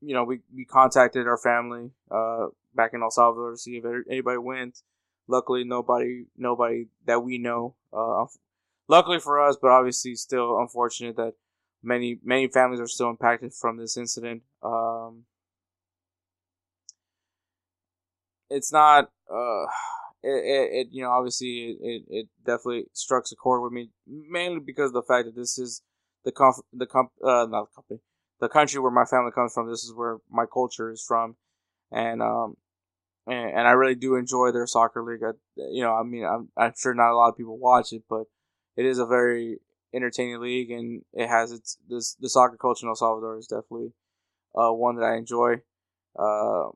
you 0.00 0.14
know 0.14 0.24
we, 0.24 0.40
we 0.54 0.64
contacted 0.64 1.26
our 1.26 1.38
family 1.38 1.90
uh, 2.10 2.46
back 2.74 2.92
in 2.94 3.02
El 3.02 3.10
Salvador 3.10 3.52
to 3.52 3.56
see 3.56 3.76
if 3.76 3.84
anybody 4.08 4.38
went. 4.38 4.82
Luckily, 5.28 5.64
nobody 5.64 6.26
nobody 6.36 6.86
that 7.06 7.24
we 7.24 7.38
know. 7.38 7.74
Uh, 7.92 8.26
luckily 8.88 9.18
for 9.18 9.42
us, 9.42 9.56
but 9.60 9.70
obviously 9.70 10.14
still 10.14 10.60
unfortunate 10.60 11.16
that 11.16 11.34
many 11.82 12.18
many 12.22 12.48
families 12.48 12.80
are 12.80 12.86
still 12.86 13.10
impacted 13.10 13.52
from 13.52 13.76
this 13.76 13.96
incident. 13.96 14.42
Um, 14.62 15.24
it's 18.50 18.72
not. 18.72 19.10
Uh, 19.32 19.66
it, 20.22 20.44
it, 20.44 20.70
it, 20.72 20.88
you 20.92 21.02
know 21.02 21.10
obviously 21.10 21.76
it, 21.80 22.02
it 22.08 22.28
definitely 22.44 22.84
strikes 22.92 23.32
a 23.32 23.36
chord 23.36 23.62
with 23.62 23.72
me 23.72 23.90
mainly 24.06 24.60
because 24.60 24.90
of 24.90 24.94
the 24.94 25.02
fact 25.02 25.26
that 25.26 25.36
this 25.36 25.58
is 25.58 25.82
the 26.24 26.32
comp 26.32 26.56
the 26.72 26.86
comp 26.86 27.10
uh 27.24 27.46
not 27.48 27.68
the 27.68 27.74
company 27.74 28.00
the 28.40 28.48
country 28.48 28.80
where 28.80 28.90
my 28.90 29.04
family 29.04 29.30
comes 29.32 29.52
from. 29.54 29.68
This 29.70 29.82
is 29.84 29.94
where 29.94 30.18
my 30.30 30.44
culture 30.52 30.90
is 30.90 31.02
from. 31.06 31.36
And 31.90 32.22
um 32.22 32.56
and, 33.26 33.50
and 33.50 33.68
I 33.68 33.72
really 33.72 33.94
do 33.94 34.14
enjoy 34.14 34.52
their 34.52 34.66
soccer 34.66 35.02
league. 35.02 35.22
I, 35.24 35.32
you 35.56 35.82
know 35.82 35.94
I 35.94 36.02
mean 36.02 36.24
I'm 36.24 36.48
I'm 36.56 36.72
sure 36.76 36.94
not 36.94 37.12
a 37.12 37.16
lot 37.16 37.30
of 37.30 37.36
people 37.36 37.58
watch 37.58 37.92
it 37.92 38.02
but 38.08 38.24
it 38.76 38.84
is 38.84 38.98
a 38.98 39.06
very 39.06 39.58
entertaining 39.94 40.40
league, 40.40 40.70
and 40.70 41.02
it 41.12 41.28
has 41.28 41.52
its 41.52 41.78
this 41.88 42.14
the 42.20 42.28
soccer 42.28 42.56
culture 42.56 42.84
in 42.86 42.90
El 42.90 42.96
Salvador 42.96 43.38
is 43.38 43.46
definitely 43.46 43.92
uh, 44.54 44.70
one 44.70 44.96
that 44.96 45.04
I 45.04 45.16
enjoy. 45.16 45.56
Uh, 46.18 46.68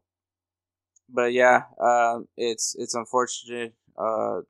but 1.13 1.33
yeah, 1.33 1.63
uh, 1.83 2.21
it's 2.37 2.75
it's 2.79 2.95
unfortunate. 2.95 3.75
Uh, 3.99 4.41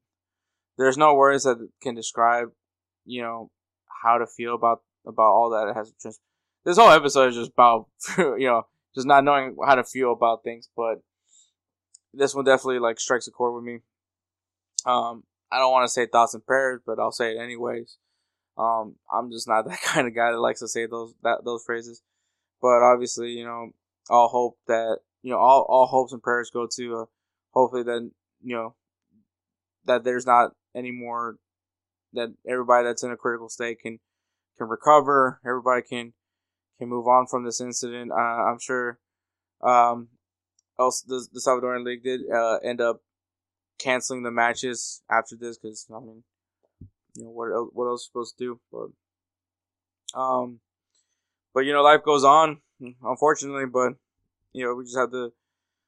there's 0.79 0.99
no 0.99 1.15
words 1.15 1.45
that 1.45 1.69
can 1.83 1.95
describe, 1.95 2.49
you 3.05 3.23
know, 3.23 3.51
how 4.03 4.19
to 4.19 4.27
feel 4.27 4.55
about 4.55 4.83
about 5.07 5.33
all 5.33 5.51
that. 5.51 5.69
It 5.69 5.77
has 5.77 5.93
just 6.03 6.21
this 6.65 6.79
whole 6.79 6.91
episode 6.91 7.29
is 7.29 7.37
just 7.37 7.53
about 7.53 7.87
you 8.19 8.47
know 8.47 8.63
just 8.95 9.07
not 9.07 9.25
knowing 9.25 9.57
how 9.65 9.75
to 9.75 9.85
feel 9.85 10.13
about 10.13 10.43
things. 10.45 10.69
But 10.77 11.03
this 12.13 12.35
one 12.35 12.45
definitely 12.45 12.81
like 12.81 13.01
strikes 13.01 13.29
a 13.29 13.31
chord 13.31 13.55
with 13.55 13.65
me. 13.65 13.81
Um, 14.87 15.25
I 15.53 15.59
don't 15.59 15.73
want 15.73 15.85
to 15.85 15.93
say 15.93 16.07
thoughts 16.07 16.35
and 16.35 16.45
prayers, 16.45 16.81
but 16.87 16.99
I'll 16.99 17.13
say 17.13 17.37
it 17.37 17.41
anyways. 17.41 17.99
Um, 18.57 18.97
I'm 19.13 19.31
just 19.31 19.49
not 19.49 19.65
that 19.69 19.81
kind 19.83 20.07
of 20.07 20.15
guy 20.15 20.31
that 20.33 20.41
likes 20.41 20.61
to 20.61 20.69
say 20.69 20.87
those 20.87 21.15
that 21.23 21.45
those 21.45 21.63
phrases. 21.65 22.03
But 22.63 22.83
obviously, 22.83 23.31
you 23.31 23.45
know, 23.45 23.71
I'll 24.11 24.29
hope 24.29 24.59
that 24.67 24.99
you 25.23 25.31
know 25.31 25.39
all 25.39 25.67
all 25.69 25.87
hopes 25.87 26.13
and 26.13 26.23
prayers 26.23 26.51
go 26.53 26.67
to 26.77 26.97
uh, 26.97 27.05
hopefully 27.53 27.83
that 27.83 28.11
you 28.43 28.57
know 28.57 28.75
that 29.85 30.05
there's 30.05 30.27
not 30.27 30.53
any 30.75 30.91
more 30.91 31.37
that 32.13 32.35
everybody 32.49 32.85
that's 32.85 33.03
in 33.03 33.11
a 33.11 33.17
critical 33.17 33.49
state 33.49 33.81
can 33.81 33.99
can 34.59 34.69
recover. 34.69 35.41
Everybody 35.47 35.83
can 35.83 36.13
can 36.79 36.89
move 36.89 37.07
on 37.07 37.27
from 37.27 37.45
this 37.45 37.61
incident. 37.61 38.11
Uh, 38.13 38.15
I'm 38.15 38.59
sure. 38.59 38.99
Um, 39.63 40.09
else 40.79 41.03
the, 41.03 41.27
the 41.33 41.41
Salvadoran 41.41 41.85
League 41.85 42.03
did 42.03 42.23
uh, 42.31 42.57
end 42.65 42.81
up 42.81 43.03
canceling 43.79 44.23
the 44.23 44.31
matches 44.31 45.03
after 45.11 45.37
this 45.37 45.59
because 45.59 45.87
I 45.91 46.01
mean 46.01 46.23
you 47.15 47.25
know 47.25 47.31
what 47.31 47.51
else, 47.53 47.71
what 47.73 47.87
else 47.87 48.07
supposed 48.07 48.37
to 48.39 48.45
do 48.45 48.61
but 48.71 50.19
um 50.19 50.61
but 51.55 51.61
you 51.61 51.73
know 51.73 51.83
life 51.83 52.05
goes 52.05 52.25
on 52.25 52.59
unfortunately 53.03 53.65
but 53.65 53.95
you 54.53 54.65
know 54.65 54.75
we 54.75 54.85
just 54.85 54.97
have 54.97 55.11
to 55.11 55.33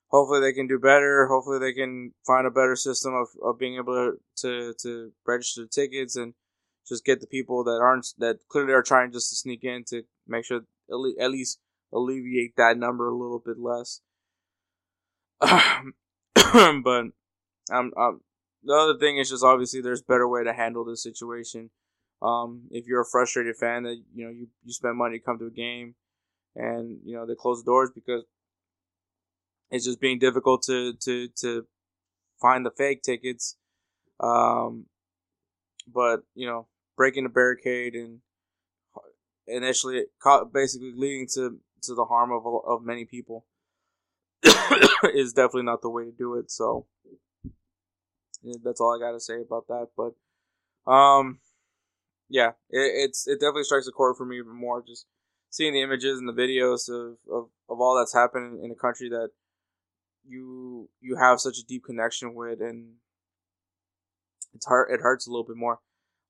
hopefully 0.08 0.40
they 0.40 0.52
can 0.52 0.66
do 0.66 0.78
better 0.78 1.26
hopefully 1.28 1.58
they 1.58 1.72
can 1.72 2.12
find 2.26 2.46
a 2.46 2.50
better 2.50 2.76
system 2.76 3.14
of, 3.14 3.28
of 3.42 3.58
being 3.58 3.76
able 3.76 4.14
to, 4.36 4.74
to 4.80 5.12
register 5.26 5.66
tickets 5.66 6.16
and 6.16 6.34
just 6.86 7.04
get 7.04 7.20
the 7.20 7.26
people 7.26 7.64
that 7.64 7.80
aren't 7.80 8.06
that 8.18 8.38
clearly 8.48 8.72
are 8.72 8.82
trying 8.82 9.12
just 9.12 9.30
to 9.30 9.36
sneak 9.36 9.64
in 9.64 9.84
to 9.84 10.02
make 10.26 10.44
sure 10.44 10.60
at 10.90 11.30
least 11.30 11.60
alleviate 11.92 12.56
that 12.56 12.76
number 12.76 13.08
a 13.08 13.16
little 13.16 13.42
bit 13.44 13.58
less 13.58 14.00
but 15.42 17.06
I'm, 17.70 17.92
I'm 17.96 18.20
the 18.64 18.74
other 18.74 18.98
thing 18.98 19.18
is 19.18 19.30
just 19.30 19.44
obviously 19.44 19.80
there's 19.80 20.02
better 20.02 20.28
way 20.28 20.44
to 20.44 20.52
handle 20.52 20.84
this 20.84 21.02
situation. 21.02 21.70
Um, 22.20 22.62
if 22.70 22.86
you're 22.86 23.00
a 23.00 23.10
frustrated 23.10 23.56
fan 23.56 23.82
that 23.82 24.00
you 24.14 24.24
know 24.24 24.30
you, 24.30 24.48
you 24.64 24.72
spend 24.72 24.96
money 24.96 25.18
to 25.18 25.24
come 25.24 25.38
to 25.38 25.46
a 25.46 25.50
game, 25.50 25.96
and 26.54 26.98
you 27.04 27.16
know 27.16 27.26
they 27.26 27.34
close 27.34 27.62
the 27.62 27.70
doors 27.70 27.90
because 27.92 28.22
it's 29.72 29.84
just 29.84 30.00
being 30.00 30.20
difficult 30.20 30.62
to 30.64 30.92
to 31.00 31.28
to 31.40 31.66
find 32.40 32.64
the 32.64 32.70
fake 32.70 33.02
tickets. 33.02 33.56
Um, 34.20 34.86
but 35.92 36.20
you 36.34 36.46
know 36.46 36.68
breaking 36.96 37.24
the 37.24 37.30
barricade 37.30 37.94
and 37.94 38.20
initially 39.48 40.04
basically 40.52 40.92
leading 40.94 41.26
to 41.34 41.58
to 41.82 41.94
the 41.96 42.04
harm 42.04 42.30
of 42.30 42.44
of 42.64 42.84
many 42.84 43.04
people 43.04 43.46
is 45.14 45.32
definitely 45.32 45.64
not 45.64 45.82
the 45.82 45.90
way 45.90 46.04
to 46.04 46.12
do 46.12 46.36
it. 46.36 46.50
So 46.50 46.86
that's 48.62 48.80
all 48.80 48.94
I 48.94 49.04
got 49.04 49.12
to 49.12 49.20
say 49.20 49.40
about 49.40 49.66
that. 49.68 49.88
But, 49.96 50.90
um, 50.90 51.38
yeah, 52.28 52.50
it, 52.70 53.10
it's 53.10 53.26
it 53.26 53.40
definitely 53.40 53.64
strikes 53.64 53.88
a 53.88 53.92
chord 53.92 54.16
for 54.16 54.26
me 54.26 54.38
even 54.38 54.54
more. 54.54 54.82
Just 54.86 55.06
seeing 55.50 55.72
the 55.72 55.82
images 55.82 56.18
and 56.18 56.28
the 56.28 56.32
videos 56.32 56.88
of, 56.88 57.18
of, 57.30 57.48
of 57.68 57.80
all 57.80 57.96
that's 57.96 58.14
happening 58.14 58.60
in 58.64 58.70
a 58.70 58.74
country 58.74 59.08
that 59.10 59.30
you 60.26 60.88
you 61.00 61.16
have 61.16 61.40
such 61.40 61.58
a 61.58 61.64
deep 61.64 61.84
connection 61.84 62.34
with, 62.34 62.60
and 62.60 62.94
it's 64.54 64.66
hurt. 64.66 64.90
It 64.92 65.00
hurts 65.00 65.26
a 65.26 65.30
little 65.30 65.44
bit 65.44 65.56
more. 65.56 65.80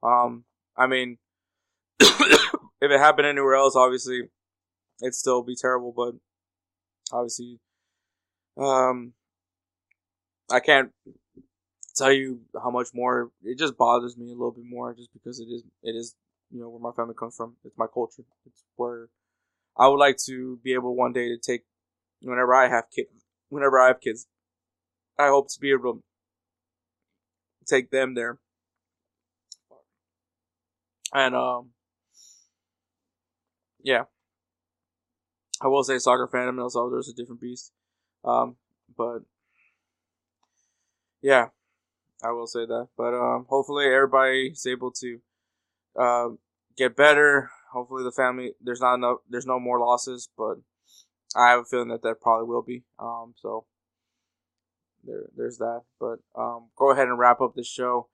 Um, 0.03 0.45
I 0.77 0.87
mean, 0.87 1.19
if 2.01 2.51
it 2.81 2.99
happened 2.99 3.27
anywhere 3.27 3.55
else, 3.55 3.77
obviously, 3.77 4.23
it'd 5.03 5.15
still 5.15 5.43
be 5.43 5.57
terrible. 5.57 5.93
But 5.97 6.15
obviously, 7.13 7.61
um, 8.57 9.13
I 10.51 10.61
can't 10.61 10.91
tell 11.95 12.13
you 12.13 12.41
how 12.63 12.71
much 12.71 12.89
more 12.95 13.31
it 13.45 13.59
just 13.59 13.77
bothers 13.77 14.17
me 14.17 14.27
a 14.27 14.35
little 14.35 14.53
bit 14.53 14.65
more 14.67 14.95
just 14.95 15.13
because 15.13 15.41
it 15.41 15.45
is 15.45 15.63
it 15.83 15.95
is 15.95 16.15
you 16.51 16.61
know 16.61 16.69
where 16.69 16.81
my 16.81 16.93
family 16.93 17.15
comes 17.19 17.37
from 17.37 17.55
it's 17.65 17.77
my 17.77 17.87
culture 17.93 18.23
it's 18.47 18.65
where 18.77 19.09
i 19.77 19.87
would 19.87 19.99
like 19.99 20.17
to 20.17 20.59
be 20.65 20.73
able 20.73 20.95
one 20.95 21.13
day 21.13 21.29
to 21.29 21.37
take 21.37 21.63
whenever 22.23 22.55
i 22.55 22.69
have 22.69 22.85
kids 22.95 23.22
whenever 23.53 23.79
i 23.79 23.87
have 23.89 24.01
kids 24.01 24.27
i 25.19 25.29
hope 25.29 25.49
to 25.49 25.61
be 25.61 25.71
able 25.71 25.95
to 25.95 26.03
take 27.69 27.91
them 27.91 28.15
there 28.15 28.39
and 31.15 31.35
um 31.35 31.71
yeah 33.83 34.05
i 35.61 35.67
will 35.67 35.85
say 35.85 35.99
soccer 35.99 36.29
fandom 36.33 36.55
in 36.55 36.59
el 36.61 36.71
salvador 36.71 37.01
is 37.01 37.09
a 37.09 37.15
different 37.15 37.41
beast 37.41 37.73
um 38.25 38.57
but 38.97 39.21
yeah 41.21 41.47
I 42.23 42.31
will 42.31 42.47
say 42.47 42.67
that. 42.67 42.89
But 42.97 43.15
um, 43.15 43.47
hopefully 43.49 43.87
everybody's 43.87 44.67
able 44.67 44.93
to 44.93 45.19
uh, 45.99 46.29
get 46.77 46.97
better. 46.97 47.51
Hopefully 47.73 48.05
the 48.05 48.13
family 48.13 48.53
there's 48.61 48.81
not 48.81 48.95
enough 48.95 49.19
there's 49.29 49.47
no 49.47 49.59
more 49.59 49.81
losses, 49.81 50.29
but 50.37 50.59
I 51.37 51.51
have 51.51 51.61
a 51.61 51.65
feeling 51.65 51.89
that 51.89 52.03
there 52.03 52.15
probably 52.15 52.47
will 52.47 52.63
be. 52.63 52.83
Um, 52.99 53.35
so 53.37 53.65
there 55.05 55.25
there's 55.37 55.59
that. 55.59 55.83
But 55.99 56.19
um, 56.37 56.69
go 56.77 56.91
ahead 56.91 57.09
and 57.09 57.19
wrap 57.19 57.41
up 57.41 57.55
this 57.55 57.69
show. 57.69 58.09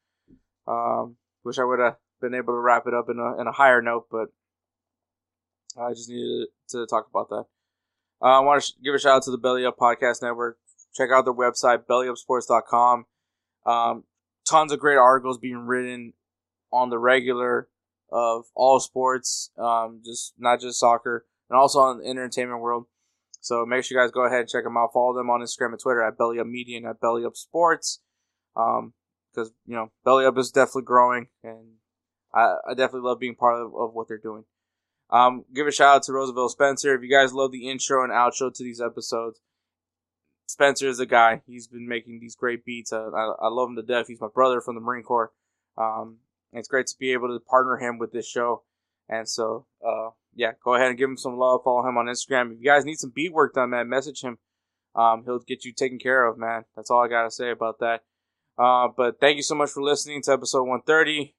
Um, 0.66 1.16
wish 1.44 1.58
I 1.58 1.64
would 1.64 1.80
have 1.80 1.96
been 2.20 2.34
able 2.34 2.54
to 2.54 2.60
wrap 2.60 2.86
it 2.86 2.94
up 2.94 3.08
in 3.08 3.18
a 3.18 3.40
in 3.40 3.46
a 3.46 3.52
higher 3.52 3.82
note, 3.82 4.06
but 4.10 4.28
I 5.80 5.90
just 5.90 6.08
needed 6.08 6.48
to 6.70 6.86
talk 6.86 7.08
about 7.10 7.28
that. 7.30 7.44
Uh, 8.20 8.38
I 8.38 8.40
want 8.40 8.62
to 8.62 8.72
give 8.82 8.94
a 8.94 8.98
shout 8.98 9.16
out 9.16 9.22
to 9.24 9.30
the 9.30 9.38
Belly 9.38 9.64
Up 9.64 9.76
Podcast 9.78 10.22
Network. 10.22 10.58
Check 10.94 11.10
out 11.12 11.24
their 11.24 11.34
website, 11.34 11.84
bellyupsports.com. 11.86 13.06
Um, 13.64 14.04
tons 14.44 14.72
of 14.72 14.80
great 14.80 14.96
articles 14.96 15.38
being 15.38 15.66
written 15.66 16.14
on 16.72 16.90
the 16.90 16.98
regular 16.98 17.68
of 18.10 18.46
all 18.54 18.80
sports, 18.80 19.50
um, 19.58 20.00
just 20.04 20.34
not 20.38 20.60
just 20.60 20.80
soccer, 20.80 21.26
and 21.48 21.58
also 21.58 21.78
on 21.78 21.98
the 21.98 22.08
entertainment 22.08 22.60
world. 22.60 22.86
So 23.40 23.64
make 23.64 23.84
sure 23.84 23.96
you 23.96 24.04
guys 24.04 24.10
go 24.10 24.24
ahead 24.24 24.40
and 24.40 24.48
check 24.48 24.64
them 24.64 24.76
out. 24.76 24.92
Follow 24.92 25.14
them 25.14 25.30
on 25.30 25.40
Instagram 25.40 25.70
and 25.70 25.80
Twitter 25.80 26.02
at 26.02 26.18
Belly 26.18 26.40
Up 26.40 26.46
Media 26.46 26.78
and 26.78 26.86
at 26.86 27.00
Belly 27.00 27.24
Up 27.24 27.36
Sports. 27.36 28.00
Um, 28.56 28.94
because 29.32 29.52
you 29.66 29.74
know 29.74 29.90
Belly 30.04 30.24
Up 30.24 30.36
is 30.38 30.50
definitely 30.50 30.82
growing, 30.82 31.28
and 31.44 31.74
I, 32.34 32.56
I 32.68 32.74
definitely 32.74 33.08
love 33.08 33.20
being 33.20 33.36
part 33.36 33.60
of, 33.60 33.74
of 33.74 33.94
what 33.94 34.08
they're 34.08 34.18
doing. 34.18 34.44
Um, 35.10 35.44
give 35.54 35.66
a 35.66 35.72
shout 35.72 35.96
out 35.96 36.02
to 36.04 36.12
Roosevelt 36.12 36.52
Spencer. 36.52 36.94
If 36.94 37.02
you 37.02 37.10
guys 37.10 37.32
love 37.32 37.52
the 37.52 37.68
intro 37.68 38.02
and 38.02 38.12
outro 38.12 38.52
to 38.52 38.62
these 38.62 38.80
episodes, 38.80 39.40
Spencer 40.46 40.88
is 40.88 41.00
a 41.00 41.06
guy. 41.06 41.42
He's 41.46 41.66
been 41.66 41.88
making 41.88 42.20
these 42.20 42.36
great 42.36 42.64
beats. 42.64 42.92
Uh, 42.92 43.10
I, 43.14 43.32
I 43.42 43.48
love 43.48 43.70
him 43.70 43.76
to 43.76 43.82
death. 43.82 44.06
He's 44.08 44.20
my 44.20 44.28
brother 44.32 44.60
from 44.60 44.74
the 44.74 44.80
Marine 44.80 45.02
Corps. 45.02 45.32
Um, 45.76 46.18
it's 46.52 46.68
great 46.68 46.86
to 46.88 46.96
be 46.98 47.12
able 47.12 47.28
to 47.28 47.40
partner 47.44 47.76
him 47.76 47.98
with 47.98 48.12
this 48.12 48.28
show. 48.28 48.64
And 49.08 49.28
so, 49.28 49.66
uh, 49.86 50.10
yeah, 50.38 50.52
go 50.64 50.76
ahead 50.76 50.88
and 50.88 50.96
give 50.96 51.10
him 51.10 51.16
some 51.16 51.36
love. 51.36 51.62
Follow 51.64 51.86
him 51.86 51.98
on 51.98 52.06
Instagram. 52.06 52.52
If 52.52 52.60
you 52.60 52.64
guys 52.64 52.84
need 52.84 52.98
some 52.98 53.12
beat 53.14 53.32
work 53.32 53.54
done, 53.54 53.70
man, 53.70 53.88
message 53.88 54.22
him. 54.22 54.38
Um, 54.94 55.24
he'll 55.24 55.40
get 55.40 55.64
you 55.64 55.72
taken 55.72 55.98
care 55.98 56.24
of, 56.24 56.38
man. 56.38 56.64
That's 56.76 56.90
all 56.90 57.04
I 57.04 57.08
gotta 57.08 57.30
say 57.30 57.50
about 57.50 57.80
that. 57.80 58.02
Uh, 58.56 58.88
but 58.96 59.18
thank 59.20 59.36
you 59.36 59.42
so 59.42 59.56
much 59.56 59.70
for 59.70 59.82
listening 59.82 60.22
to 60.22 60.32
episode 60.32 60.62
130. 60.62 61.34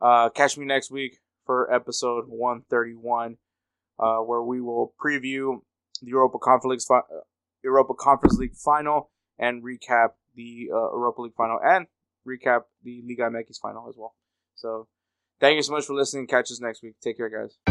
Uh, 0.00 0.30
catch 0.30 0.56
me 0.56 0.64
next 0.64 0.90
week 0.90 1.18
for 1.44 1.72
episode 1.72 2.24
131, 2.28 3.36
uh, 3.98 4.16
where 4.18 4.42
we 4.42 4.60
will 4.62 4.94
preview 5.02 5.60
the 6.00 6.08
Europa 6.08 6.38
Conference 6.38 6.88
League, 6.88 7.02
Europa 7.62 7.92
Conference 7.94 8.38
League 8.38 8.56
final 8.56 9.10
and 9.38 9.62
recap 9.62 10.12
the 10.34 10.70
uh, 10.72 10.90
Europa 10.92 11.22
League 11.22 11.34
final 11.36 11.58
and 11.62 11.86
recap 12.26 12.62
the 12.82 13.02
Liga 13.06 13.24
MX 13.24 13.60
final 13.60 13.86
as 13.88 13.96
well. 13.98 14.14
So, 14.54 14.88
thank 15.40 15.56
you 15.56 15.62
so 15.62 15.72
much 15.72 15.84
for 15.84 15.94
listening. 15.94 16.26
Catch 16.26 16.50
us 16.50 16.60
next 16.60 16.82
week. 16.82 16.94
Take 17.02 17.18
care, 17.18 17.28
guys. 17.28 17.69